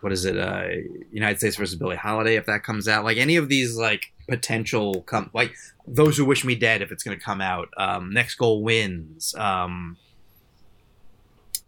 What 0.00 0.12
is 0.12 0.24
it? 0.24 0.36
Uh, 0.36 0.66
United 1.10 1.38
States 1.38 1.56
versus 1.56 1.76
Billie 1.76 1.96
Holiday. 1.96 2.36
If 2.36 2.46
that 2.46 2.62
comes 2.62 2.86
out, 2.86 3.04
like 3.04 3.16
any 3.16 3.36
of 3.36 3.48
these, 3.48 3.76
like 3.76 4.12
potential 4.28 5.02
come, 5.02 5.30
like 5.32 5.54
those 5.86 6.16
who 6.16 6.24
wish 6.24 6.44
me 6.44 6.54
dead. 6.54 6.82
If 6.82 6.92
it's 6.92 7.02
going 7.02 7.16
to 7.16 7.24
come 7.24 7.40
out, 7.40 7.68
um, 7.76 8.12
Next 8.12 8.34
Goal 8.34 8.62
Wins. 8.62 9.34
Um, 9.36 9.96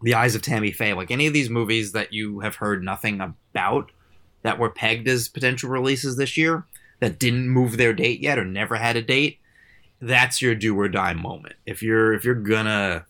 the 0.01 0.15
Eyes 0.15 0.35
of 0.35 0.41
Tammy 0.41 0.71
Faye, 0.71 0.93
like 0.93 1.11
any 1.11 1.27
of 1.27 1.33
these 1.33 1.49
movies 1.49 1.91
that 1.91 2.13
you 2.13 2.39
have 2.39 2.55
heard 2.55 2.83
nothing 2.83 3.19
about 3.19 3.91
that 4.43 4.57
were 4.57 4.69
pegged 4.69 5.07
as 5.07 5.27
potential 5.27 5.69
releases 5.69 6.15
this 6.15 6.37
year 6.37 6.65
that 6.99 7.19
didn't 7.19 7.49
move 7.49 7.77
their 7.77 7.93
date 7.93 8.21
yet 8.21 8.37
or 8.37 8.45
never 8.45 8.75
had 8.75 8.95
a 8.95 9.01
date, 9.01 9.39
that's 10.01 10.41
your 10.41 10.55
do 10.55 10.77
or 10.79 10.87
die 10.87 11.13
moment. 11.13 11.55
If 11.65 11.83
you're 11.83 12.13
if 12.13 12.23
you're 12.23 12.35
gonna 12.35 13.05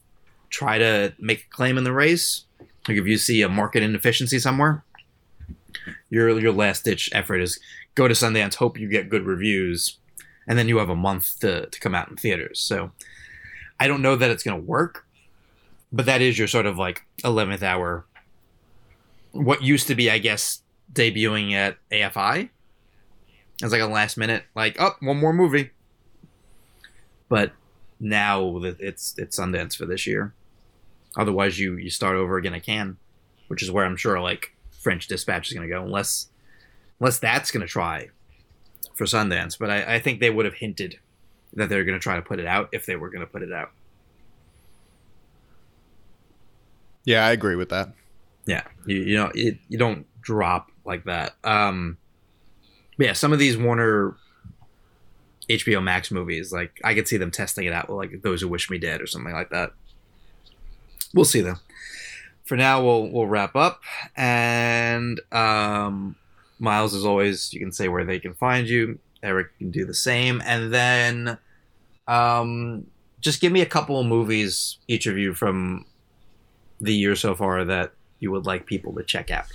try 0.49 0.77
to 0.77 1.13
make 1.19 1.45
a 1.45 1.55
claim 1.55 1.77
in 1.77 1.83
the 1.83 1.93
race, 1.93 2.45
like 2.87 2.97
if 2.97 3.05
you 3.05 3.17
see 3.17 3.41
a 3.41 3.49
market 3.49 3.83
inefficiency 3.83 4.39
somewhere, 4.39 4.83
your 6.09 6.39
your 6.39 6.51
last 6.51 6.83
ditch 6.83 7.09
effort 7.13 7.39
is 7.39 7.59
go 7.95 8.07
to 8.07 8.13
Sundance, 8.13 8.55
hope 8.55 8.79
you 8.79 8.87
get 8.87 9.09
good 9.09 9.25
reviews, 9.25 9.97
and 10.47 10.57
then 10.57 10.67
you 10.67 10.77
have 10.77 10.89
a 10.89 10.95
month 10.95 11.39
to, 11.41 11.67
to 11.67 11.79
come 11.79 11.93
out 11.93 12.09
in 12.09 12.15
theaters. 12.15 12.59
So 12.59 12.91
I 13.79 13.87
don't 13.87 14.01
know 14.01 14.15
that 14.15 14.31
it's 14.31 14.43
gonna 14.43 14.57
work, 14.57 15.05
but 15.91 16.05
that 16.05 16.21
is 16.21 16.37
your 16.37 16.47
sort 16.47 16.65
of 16.65 16.77
like 16.77 17.05
eleventh 17.23 17.63
hour. 17.63 18.05
What 19.31 19.61
used 19.61 19.87
to 19.87 19.95
be, 19.95 20.09
I 20.09 20.17
guess, 20.17 20.61
debuting 20.91 21.53
at 21.53 21.77
AFI 21.91 22.49
as 23.61 23.71
like 23.71 23.81
a 23.81 23.85
last 23.85 24.17
minute, 24.17 24.43
like, 24.55 24.77
oh, 24.79 24.95
one 25.01 25.17
more 25.17 25.33
movie. 25.33 25.71
But 27.27 27.51
now 27.99 28.57
it's 28.63 29.15
it's 29.17 29.39
Sundance 29.39 29.75
for 29.75 29.85
this 29.85 30.07
year. 30.07 30.33
Otherwise, 31.17 31.59
you 31.59 31.75
you 31.75 31.89
start 31.89 32.15
over 32.15 32.37
again 32.37 32.53
at 32.53 32.63
Cannes, 32.63 32.97
which 33.47 33.61
is 33.61 33.71
where 33.71 33.85
I'm 33.85 33.97
sure 33.97 34.19
like 34.19 34.55
French 34.71 35.07
Dispatch 35.07 35.47
is 35.47 35.53
going 35.53 35.67
to 35.67 35.73
go, 35.73 35.83
unless 35.83 36.29
unless 36.99 37.19
that's 37.19 37.51
going 37.51 37.65
to 37.65 37.71
try 37.71 38.09
for 38.95 39.05
Sundance. 39.05 39.57
But 39.59 39.69
I, 39.69 39.95
I 39.95 39.99
think 39.99 40.19
they 40.19 40.29
would 40.29 40.45
have 40.45 40.55
hinted 40.55 40.99
that 41.53 41.69
they're 41.69 41.83
going 41.83 41.97
to 41.97 42.03
try 42.03 42.15
to 42.15 42.21
put 42.21 42.39
it 42.39 42.45
out 42.45 42.69
if 42.71 42.85
they 42.85 42.95
were 42.95 43.09
going 43.09 43.25
to 43.25 43.31
put 43.31 43.41
it 43.43 43.51
out. 43.51 43.71
Yeah, 47.05 47.25
I 47.25 47.31
agree 47.31 47.55
with 47.55 47.69
that. 47.69 47.93
Yeah, 48.45 48.63
you 48.85 48.97
you 48.97 49.15
know 49.15 49.31
it, 49.33 49.57
you 49.67 49.77
don't 49.77 50.05
drop 50.21 50.71
like 50.85 51.05
that. 51.05 51.35
Um, 51.43 51.97
yeah, 52.97 53.13
some 53.13 53.33
of 53.33 53.39
these 53.39 53.57
Warner 53.57 54.15
HBO 55.49 55.81
Max 55.81 56.11
movies, 56.11 56.51
like 56.51 56.79
I 56.83 56.93
could 56.93 57.07
see 57.07 57.17
them 57.17 57.31
testing 57.31 57.65
it 57.65 57.73
out 57.73 57.89
with 57.89 57.97
like 57.97 58.21
Those 58.21 58.41
Who 58.41 58.47
Wish 58.47 58.69
Me 58.69 58.77
Dead 58.77 59.01
or 59.01 59.07
something 59.07 59.33
like 59.33 59.49
that. 59.49 59.71
We'll 61.13 61.25
see 61.25 61.41
though. 61.41 61.57
For 62.45 62.55
now, 62.57 62.83
we'll 62.83 63.09
we'll 63.11 63.27
wrap 63.27 63.55
up, 63.55 63.81
and 64.15 65.19
um, 65.31 66.15
Miles, 66.57 66.95
as 66.95 67.05
always, 67.05 67.53
you 67.53 67.59
can 67.59 67.71
say 67.71 67.87
where 67.87 68.03
they 68.03 68.19
can 68.19 68.33
find 68.33 68.67
you. 68.67 68.99
Eric 69.21 69.57
can 69.57 69.69
do 69.71 69.85
the 69.85 69.93
same, 69.93 70.41
and 70.45 70.73
then 70.73 71.37
um, 72.07 72.87
just 73.19 73.41
give 73.41 73.51
me 73.51 73.61
a 73.61 73.65
couple 73.65 73.99
of 73.99 74.07
movies, 74.07 74.77
each 74.87 75.05
of 75.05 75.17
you, 75.17 75.33
from 75.33 75.85
the 76.79 76.93
year 76.93 77.15
so 77.15 77.35
far 77.35 77.63
that 77.65 77.93
you 78.19 78.31
would 78.31 78.45
like 78.45 78.65
people 78.65 78.93
to 78.93 79.03
check 79.03 79.31
out. 79.31 79.45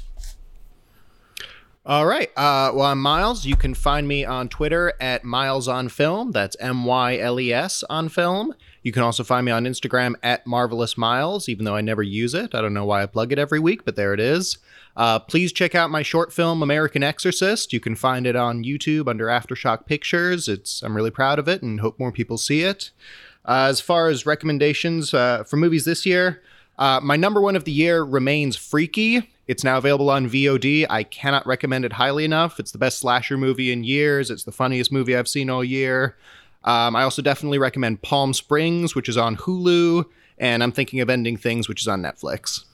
All 1.87 2.07
right. 2.07 2.31
Uh, 2.31 2.73
well, 2.75 2.87
I'm 2.87 3.01
Miles. 3.01 3.45
You 3.45 3.57
can 3.57 3.75
find 3.75 4.09
me 4.09 4.25
on 4.25 4.49
Twitter 4.49 4.95
at 5.01 5.23
Miles 5.23 5.69
on 5.69 5.91
Film. 5.91 6.31
That's 6.31 6.57
M 6.59 6.87
Y 6.87 7.19
L 7.19 7.39
E 7.39 7.53
S 7.53 7.85
on 7.91 8.09
Film. 8.09 8.55
You 8.83 8.91
can 8.91 9.03
also 9.03 9.23
find 9.23 9.45
me 9.45 9.53
on 9.53 9.65
Instagram 9.65 10.15
at 10.23 10.47
Marvelous 10.47 10.97
Miles, 10.97 11.47
even 11.47 11.67
though 11.67 11.77
I 11.77 11.83
never 11.83 12.03
use 12.03 12.33
it. 12.33 12.55
I 12.55 12.63
don't 12.63 12.73
know 12.73 12.87
why 12.87 13.03
I 13.03 13.07
plug 13.07 13.33
it 13.33 13.39
every 13.39 13.61
week, 13.61 13.85
but 13.85 13.97
there 13.97 14.15
it 14.15 14.21
is. 14.21 14.57
Uh, 14.97 15.19
please 15.19 15.53
check 15.53 15.75
out 15.75 15.91
my 15.91 16.03
short 16.03 16.33
film 16.33 16.63
American 16.63 17.03
Exorcist. 17.03 17.75
You 17.75 17.81
can 17.81 17.97
find 17.97 18.27
it 18.27 18.37
on 18.37 18.65
YouTube 18.65 19.07
under 19.07 19.27
Aftershock 19.27 19.85
Pictures. 19.85 20.49
It's 20.49 20.83
I'm 20.83 20.97
really 20.97 21.11
proud 21.11 21.39
of 21.39 21.49
it 21.49 21.61
and 21.61 21.81
hope 21.81 21.99
more 21.99 22.13
people 22.13 22.39
see 22.39 22.63
it. 22.63 22.93
Uh, 23.45 23.67
as 23.69 23.83
far 23.83 24.09
as 24.09 24.25
recommendations 24.25 25.13
uh, 25.13 25.45
for 25.45 25.59
movies 25.59 25.85
this 25.85 26.07
year, 26.07 26.41
uh, 26.79 27.01
my 27.03 27.17
number 27.17 27.41
one 27.41 27.57
of 27.57 27.65
the 27.65 27.73
year 27.73 28.03
remains 28.03 28.57
Freaky. 28.57 29.31
It's 29.47 29.63
now 29.63 29.77
available 29.77 30.11
on 30.11 30.29
VOD. 30.29 30.87
I 30.89 31.03
cannot 31.03 31.47
recommend 31.47 31.85
it 31.85 31.93
highly 31.95 32.25
enough. 32.25 32.59
It's 32.59 32.73
the 32.73 32.79
best 32.79 32.99
slasher 32.99 33.37
movie 33.37 33.71
in 33.71 33.85
years. 33.85 34.31
It's 34.31 34.45
the 34.45 34.53
funniest 34.53 34.91
movie 34.91 35.15
I've 35.17 35.29
seen 35.29 35.51
all 35.51 35.63
year. 35.63 36.17
Um, 36.65 36.97
I 36.97 37.03
also 37.03 37.21
definitely 37.21 37.59
recommend 37.59 38.03
Palm 38.03 38.33
Springs, 38.33 38.95
which 38.95 39.09
is 39.09 39.19
on 39.19 39.37
Hulu, 39.37 40.07
and 40.39 40.63
I'm 40.63 40.73
thinking 40.73 41.01
of 41.01 41.11
Ending 41.11 41.37
Things, 41.37 41.69
which 41.69 41.83
is 41.83 41.89
on 41.89 42.03
Netflix. 42.03 42.65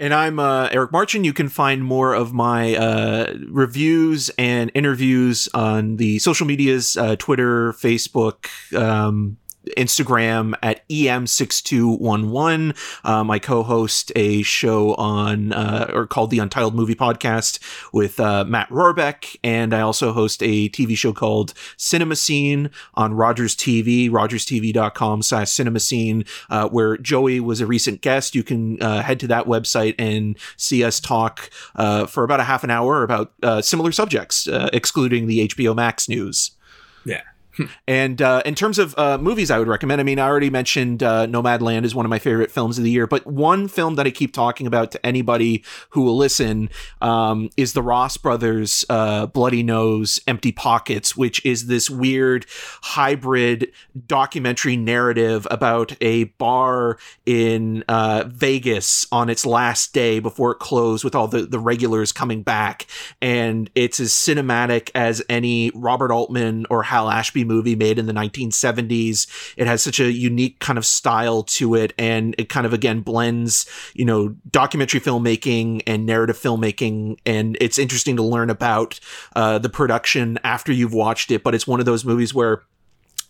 And 0.00 0.14
I'm 0.14 0.38
uh, 0.38 0.68
Eric 0.70 0.92
Marchin. 0.92 1.24
You 1.24 1.32
can 1.32 1.48
find 1.48 1.84
more 1.84 2.14
of 2.14 2.32
my 2.32 2.76
uh, 2.76 3.34
reviews 3.48 4.30
and 4.38 4.70
interviews 4.74 5.48
on 5.54 5.96
the 5.96 6.20
social 6.20 6.46
medias 6.46 6.96
uh, 6.96 7.16
Twitter, 7.16 7.72
Facebook, 7.72 8.46
um, 8.76 9.38
Instagram 9.76 10.54
at 10.62 10.88
em6211. 10.88 12.76
Um, 13.04 13.30
I 13.30 13.38
co-host 13.38 14.12
a 14.16 14.42
show 14.42 14.94
on 14.94 15.52
uh, 15.52 15.90
or 15.92 16.06
called 16.06 16.30
the 16.30 16.38
Untitled 16.38 16.74
Movie 16.74 16.94
Podcast 16.94 17.58
with 17.92 18.18
uh, 18.20 18.44
Matt 18.44 18.68
Rohrbeck, 18.70 19.36
and 19.42 19.74
I 19.74 19.80
also 19.80 20.12
host 20.12 20.42
a 20.42 20.68
TV 20.70 20.96
show 20.96 21.12
called 21.12 21.54
Cinema 21.76 22.16
Scene 22.16 22.70
on 22.94 23.14
Rogers 23.14 23.54
TV, 23.56 24.10
rogerstv.com 24.10 25.22
slash 25.22 25.50
cinema 25.50 25.80
scene, 25.80 26.24
uh, 26.50 26.68
where 26.68 26.96
Joey 26.96 27.40
was 27.40 27.60
a 27.60 27.66
recent 27.66 28.00
guest. 28.00 28.34
You 28.34 28.42
can 28.42 28.80
uh, 28.82 29.02
head 29.02 29.20
to 29.20 29.26
that 29.28 29.46
website 29.46 29.94
and 29.98 30.36
see 30.56 30.84
us 30.84 31.00
talk 31.00 31.50
uh, 31.76 32.06
for 32.06 32.24
about 32.24 32.40
a 32.40 32.44
half 32.44 32.64
an 32.64 32.70
hour 32.70 33.02
about 33.02 33.32
uh, 33.42 33.60
similar 33.62 33.92
subjects, 33.92 34.48
excluding 34.72 35.26
the 35.26 35.48
HBO 35.48 35.74
Max 35.74 36.08
news. 36.08 36.52
Yeah 37.04 37.22
and 37.86 38.20
uh, 38.22 38.42
in 38.44 38.54
terms 38.54 38.78
of 38.78 38.94
uh, 38.98 39.18
movies, 39.18 39.50
I 39.50 39.58
would 39.58 39.68
recommend. 39.68 40.00
I 40.00 40.04
mean, 40.04 40.18
I 40.18 40.26
already 40.26 40.50
mentioned 40.50 41.02
uh, 41.02 41.26
Nomadland 41.26 41.84
is 41.84 41.94
one 41.94 42.06
of 42.06 42.10
my 42.10 42.18
favorite 42.18 42.50
films 42.50 42.78
of 42.78 42.84
the 42.84 42.90
year, 42.90 43.06
but 43.06 43.26
one 43.26 43.68
film 43.68 43.96
that 43.96 44.06
I 44.06 44.10
keep 44.10 44.32
talking 44.32 44.66
about 44.66 44.92
to 44.92 45.06
anybody 45.06 45.64
who 45.90 46.02
will 46.02 46.16
listen 46.16 46.70
um, 47.00 47.50
is 47.56 47.72
the 47.72 47.82
Ross 47.82 48.16
Brothers' 48.16 48.84
uh, 48.88 49.26
Bloody 49.26 49.62
Nose, 49.62 50.20
Empty 50.26 50.52
Pockets, 50.52 51.16
which 51.16 51.44
is 51.44 51.66
this 51.66 51.90
weird 51.90 52.46
hybrid 52.82 53.72
documentary 54.06 54.76
narrative 54.76 55.46
about 55.50 55.92
a 56.00 56.24
bar 56.24 56.98
in 57.26 57.84
uh, 57.88 58.24
Vegas 58.28 59.06
on 59.10 59.28
its 59.28 59.44
last 59.44 59.92
day 59.92 60.20
before 60.20 60.52
it 60.52 60.58
closed, 60.58 61.04
with 61.04 61.14
all 61.14 61.28
the 61.28 61.42
the 61.42 61.58
regulars 61.58 62.12
coming 62.12 62.42
back, 62.42 62.86
and 63.20 63.70
it's 63.74 64.00
as 64.00 64.12
cinematic 64.12 64.90
as 64.94 65.22
any 65.28 65.70
Robert 65.74 66.12
Altman 66.12 66.66
or 66.70 66.82
Hal 66.82 67.10
Ashby 67.10 67.44
movie 67.48 67.74
made 67.74 67.98
in 67.98 68.06
the 68.06 68.12
1970s. 68.12 69.26
It 69.56 69.66
has 69.66 69.82
such 69.82 69.98
a 69.98 70.12
unique 70.12 70.60
kind 70.60 70.78
of 70.78 70.86
style 70.86 71.42
to 71.44 71.74
it, 71.74 71.92
and 71.98 72.34
it 72.38 72.48
kind 72.48 72.66
of 72.66 72.72
again 72.72 73.00
blends, 73.00 73.66
you 73.94 74.04
know, 74.04 74.36
documentary 74.50 75.00
filmmaking 75.00 75.82
and 75.86 76.06
narrative 76.06 76.38
filmmaking. 76.38 77.18
And 77.26 77.58
it's 77.60 77.78
interesting 77.78 78.16
to 78.16 78.22
learn 78.22 78.50
about 78.50 79.00
uh, 79.34 79.58
the 79.58 79.68
production 79.68 80.38
after 80.44 80.72
you've 80.72 80.94
watched 80.94 81.30
it. 81.30 81.42
But 81.42 81.54
it's 81.54 81.66
one 81.66 81.80
of 81.80 81.86
those 81.86 82.04
movies 82.04 82.32
where 82.32 82.62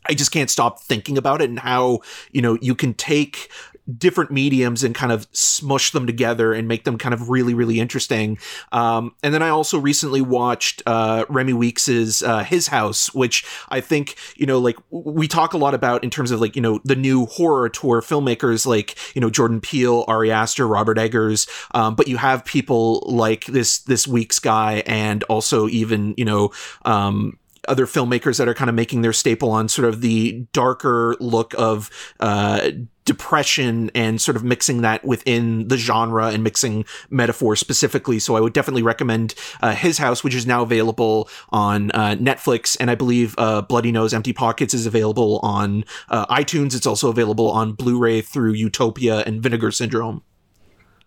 I 0.06 0.14
just 0.14 0.32
can't 0.32 0.50
stop 0.50 0.80
thinking 0.80 1.18
about 1.18 1.42
it 1.42 1.50
and 1.50 1.58
how, 1.58 2.00
you 2.32 2.42
know, 2.42 2.58
you 2.60 2.74
can 2.74 2.94
take 2.94 3.50
different 3.96 4.30
mediums 4.30 4.84
and 4.84 4.94
kind 4.94 5.12
of 5.12 5.26
smush 5.32 5.92
them 5.92 6.06
together 6.06 6.52
and 6.52 6.68
make 6.68 6.84
them 6.84 6.98
kind 6.98 7.14
of 7.14 7.30
really, 7.30 7.54
really 7.54 7.80
interesting. 7.80 8.38
Um, 8.72 9.14
and 9.22 9.32
then 9.32 9.42
I 9.42 9.48
also 9.48 9.78
recently 9.78 10.20
watched 10.20 10.82
uh, 10.86 11.24
Remi 11.28 11.52
Weekes's 11.52 12.22
uh, 12.22 12.44
His 12.44 12.68
House, 12.68 13.14
which 13.14 13.44
I 13.68 13.80
think, 13.80 14.16
you 14.36 14.46
know, 14.46 14.58
like 14.58 14.76
we 14.90 15.26
talk 15.28 15.54
a 15.54 15.58
lot 15.58 15.74
about 15.74 16.04
in 16.04 16.10
terms 16.10 16.30
of 16.30 16.40
like, 16.40 16.56
you 16.56 16.62
know, 16.62 16.80
the 16.84 16.96
new 16.96 17.26
horror 17.26 17.66
auteur 17.66 18.02
filmmakers 18.02 18.66
like, 18.66 18.96
you 19.14 19.20
know, 19.20 19.30
Jordan 19.30 19.60
Peele, 19.60 20.04
Ari 20.08 20.30
Aster, 20.30 20.66
Robert 20.66 20.98
Eggers. 20.98 21.46
Um, 21.74 21.94
but 21.94 22.08
you 22.08 22.16
have 22.16 22.44
people 22.44 23.02
like 23.06 23.46
this, 23.46 23.78
this 23.80 24.06
Weeks 24.06 24.38
guy 24.38 24.82
and 24.86 25.22
also 25.24 25.68
even, 25.68 26.14
you 26.16 26.24
know, 26.24 26.50
um, 26.84 27.38
other 27.68 27.86
filmmakers 27.86 28.38
that 28.38 28.48
are 28.48 28.54
kind 28.54 28.68
of 28.68 28.74
making 28.74 29.02
their 29.02 29.12
staple 29.12 29.50
on 29.50 29.68
sort 29.68 29.88
of 29.88 30.00
the 30.00 30.46
darker 30.52 31.16
look 31.20 31.54
of 31.56 31.90
uh, 32.20 32.70
depression 33.04 33.90
and 33.94 34.20
sort 34.20 34.36
of 34.36 34.44
mixing 34.44 34.82
that 34.82 35.02
within 35.04 35.66
the 35.68 35.78
genre 35.78 36.28
and 36.28 36.44
mixing 36.44 36.84
metaphor 37.08 37.56
specifically. 37.56 38.18
So 38.18 38.36
I 38.36 38.40
would 38.40 38.52
definitely 38.52 38.82
recommend 38.82 39.34
uh, 39.62 39.72
His 39.74 39.96
House, 39.96 40.22
which 40.22 40.34
is 40.34 40.46
now 40.46 40.62
available 40.62 41.28
on 41.48 41.90
uh, 41.92 42.16
Netflix, 42.20 42.76
and 42.78 42.90
I 42.90 42.94
believe 42.94 43.34
uh, 43.38 43.62
Bloody 43.62 43.92
Nose 43.92 44.12
Empty 44.12 44.34
Pockets 44.34 44.74
is 44.74 44.84
available 44.84 45.38
on 45.42 45.84
uh, 46.10 46.26
iTunes. 46.26 46.76
It's 46.76 46.86
also 46.86 47.08
available 47.08 47.50
on 47.50 47.72
Blu-ray 47.72 48.20
through 48.20 48.52
Utopia 48.52 49.20
and 49.20 49.42
Vinegar 49.42 49.70
Syndrome. 49.70 50.22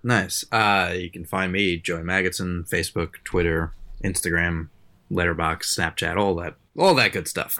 Nice. 0.04 0.44
Uh, 0.52 0.94
you 0.98 1.12
can 1.12 1.26
find 1.26 1.52
me, 1.52 1.78
Joey 1.78 2.02
Magidson, 2.02 2.68
Facebook, 2.68 3.24
Twitter, 3.24 3.76
Instagram, 4.04 4.70
Letterboxd, 5.12 5.78
Snapchat, 5.78 6.18
all 6.18 6.36
that, 6.36 6.56
all 6.78 6.96
that 6.96 7.12
good 7.12 7.28
stuff. 7.28 7.60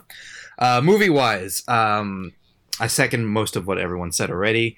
Uh, 0.58 0.82
movie 0.84 1.10
wise, 1.10 1.64
um, 1.68 2.34
I 2.80 2.88
second 2.88 3.26
most 3.26 3.56
of 3.56 3.68
what 3.68 3.78
everyone 3.78 4.12
said 4.12 4.30
already. 4.30 4.78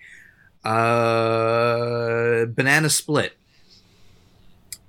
Uh, 0.63 2.45
Banana 2.45 2.89
Split. 2.89 3.33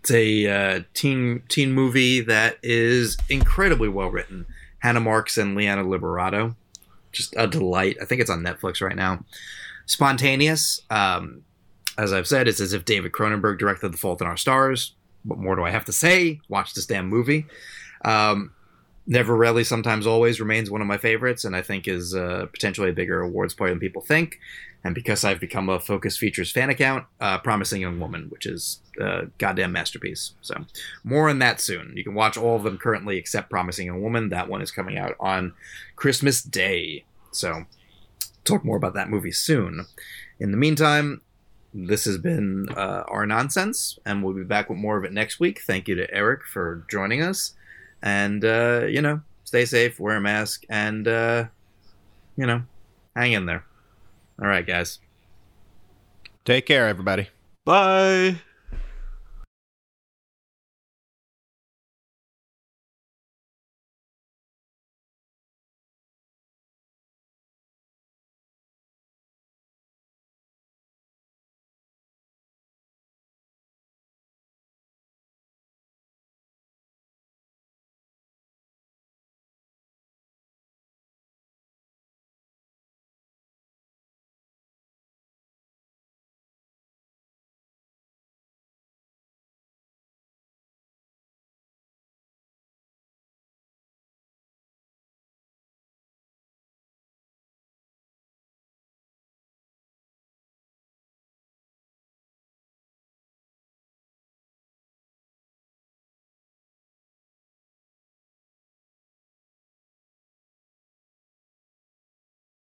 It's 0.01 0.11
a 0.11 0.47
uh, 0.47 0.81
teen 0.93 1.43
teen 1.49 1.73
movie 1.73 2.21
that 2.21 2.59
is 2.63 3.17
incredibly 3.29 3.89
well 3.89 4.11
written. 4.11 4.47
Hannah 4.81 5.01
Marks 5.01 5.39
and 5.39 5.57
Liana 5.57 5.83
Liberato, 5.83 6.55
just 7.11 7.35
a 7.39 7.47
delight. 7.47 7.97
I 8.03 8.05
think 8.05 8.21
it's 8.21 8.29
on 8.29 8.43
Netflix 8.43 8.83
right 8.83 8.97
now. 8.97 9.25
Spontaneous. 9.87 10.83
Um, 10.91 11.45
as 11.97 12.13
I've 12.13 12.27
said, 12.27 12.49
it's 12.49 12.61
as 12.61 12.73
if 12.73 12.85
David 12.85 13.13
Cronenberg 13.13 13.59
directed 13.59 13.93
The 13.93 13.97
Fault 13.97 14.21
in 14.21 14.27
Our 14.27 14.37
Stars. 14.37 14.95
What 15.25 15.39
more 15.39 15.57
do 15.57 15.65
I 15.65 15.71
have 15.71 15.85
to 15.87 15.93
say? 15.93 16.41
Watch 16.49 16.75
this 16.75 16.87
damn 16.87 17.09
movie. 17.09 17.47
Um, 18.05 18.53
Never, 19.07 19.37
rarely, 19.37 19.65
sometimes, 19.65 20.07
always 20.07 20.41
remains 20.41 20.71
one 20.71 20.81
of 20.81 20.87
my 20.87 20.97
favorites, 20.97 21.45
and 21.45 21.55
I 21.55 21.61
think 21.61 21.87
is 21.87 22.15
uh, 22.15 22.47
potentially 22.51 22.89
a 22.89 22.95
bigger 22.95 23.21
awards 23.21 23.53
play 23.53 23.69
than 23.69 23.79
people 23.79 24.01
think. 24.01 24.41
And 24.83 24.95
because 24.95 25.25
I've 25.25 25.41
become 25.41 25.69
a 25.69 25.79
Focus 25.79 26.17
Features 26.17 26.51
fan 26.51 26.71
account, 26.71 27.05
uh, 27.21 27.39
Promising 27.39 27.83
Young 27.83 28.01
Woman, 28.01 28.27
which 28.31 28.47
is 28.47 28.81
a 28.99 29.27
goddamn 29.37 29.73
masterpiece. 29.73 30.33
So, 30.41 30.65
more 31.05 31.29
on 31.29 31.39
that 31.41 31.61
soon. 31.61 31.93
You 31.95 32.05
can 32.05 32.15
watch 32.15 32.39
all 32.39 32.57
of 32.57 32.63
them 32.63 32.79
currently 32.79 33.19
except 33.19 33.51
Promising 33.51 33.87
Young 33.87 34.03
Woman. 34.03 34.31
That 34.31 34.49
one 34.49 34.63
is 34.63 34.71
coming 34.71 34.97
out 34.97 35.15
on 35.21 35.53
Christmas 35.97 36.43
Day. 36.43 37.05
So, 37.31 37.67
talk 38.45 38.65
more 38.65 38.79
about 38.79 38.95
that 38.95 39.11
movie 39.11 39.33
soon. 39.33 39.85
In 40.41 40.51
the 40.51 40.57
meantime, 40.57 41.21
this 41.75 42.05
has 42.05 42.19
been 42.19 42.69
uh, 42.77 43.03
our 43.09 43.27
nonsense, 43.27 43.99
and 44.07 44.23
we'll 44.23 44.33
be 44.35 44.45
back 44.45 44.71
with 44.71 44.79
more 44.79 44.97
of 44.97 45.05
it 45.05 45.13
next 45.13 45.41
week. 45.41 45.61
Thank 45.61 45.89
you 45.89 45.97
to 45.97 46.15
Eric 46.15 46.45
for 46.45 46.87
joining 46.89 47.21
us. 47.21 47.55
And, 48.01 48.45
uh, 48.45 48.87
you 48.89 49.03
know, 49.03 49.23
stay 49.45 49.65
safe, 49.65 49.99
wear 49.99 50.17
a 50.17 50.21
mask, 50.21 50.65
and, 50.69 51.09
uh, 51.09 51.47
you 52.37 52.47
know, 52.47 52.63
hang 53.17 53.33
in 53.33 53.47
there. 53.47 53.65
All 54.41 54.47
right, 54.47 54.67
guys. 54.67 55.01
Take 56.45 56.67
care, 56.67 56.87
everybody. 56.87 57.29
Bye. 57.65 58.41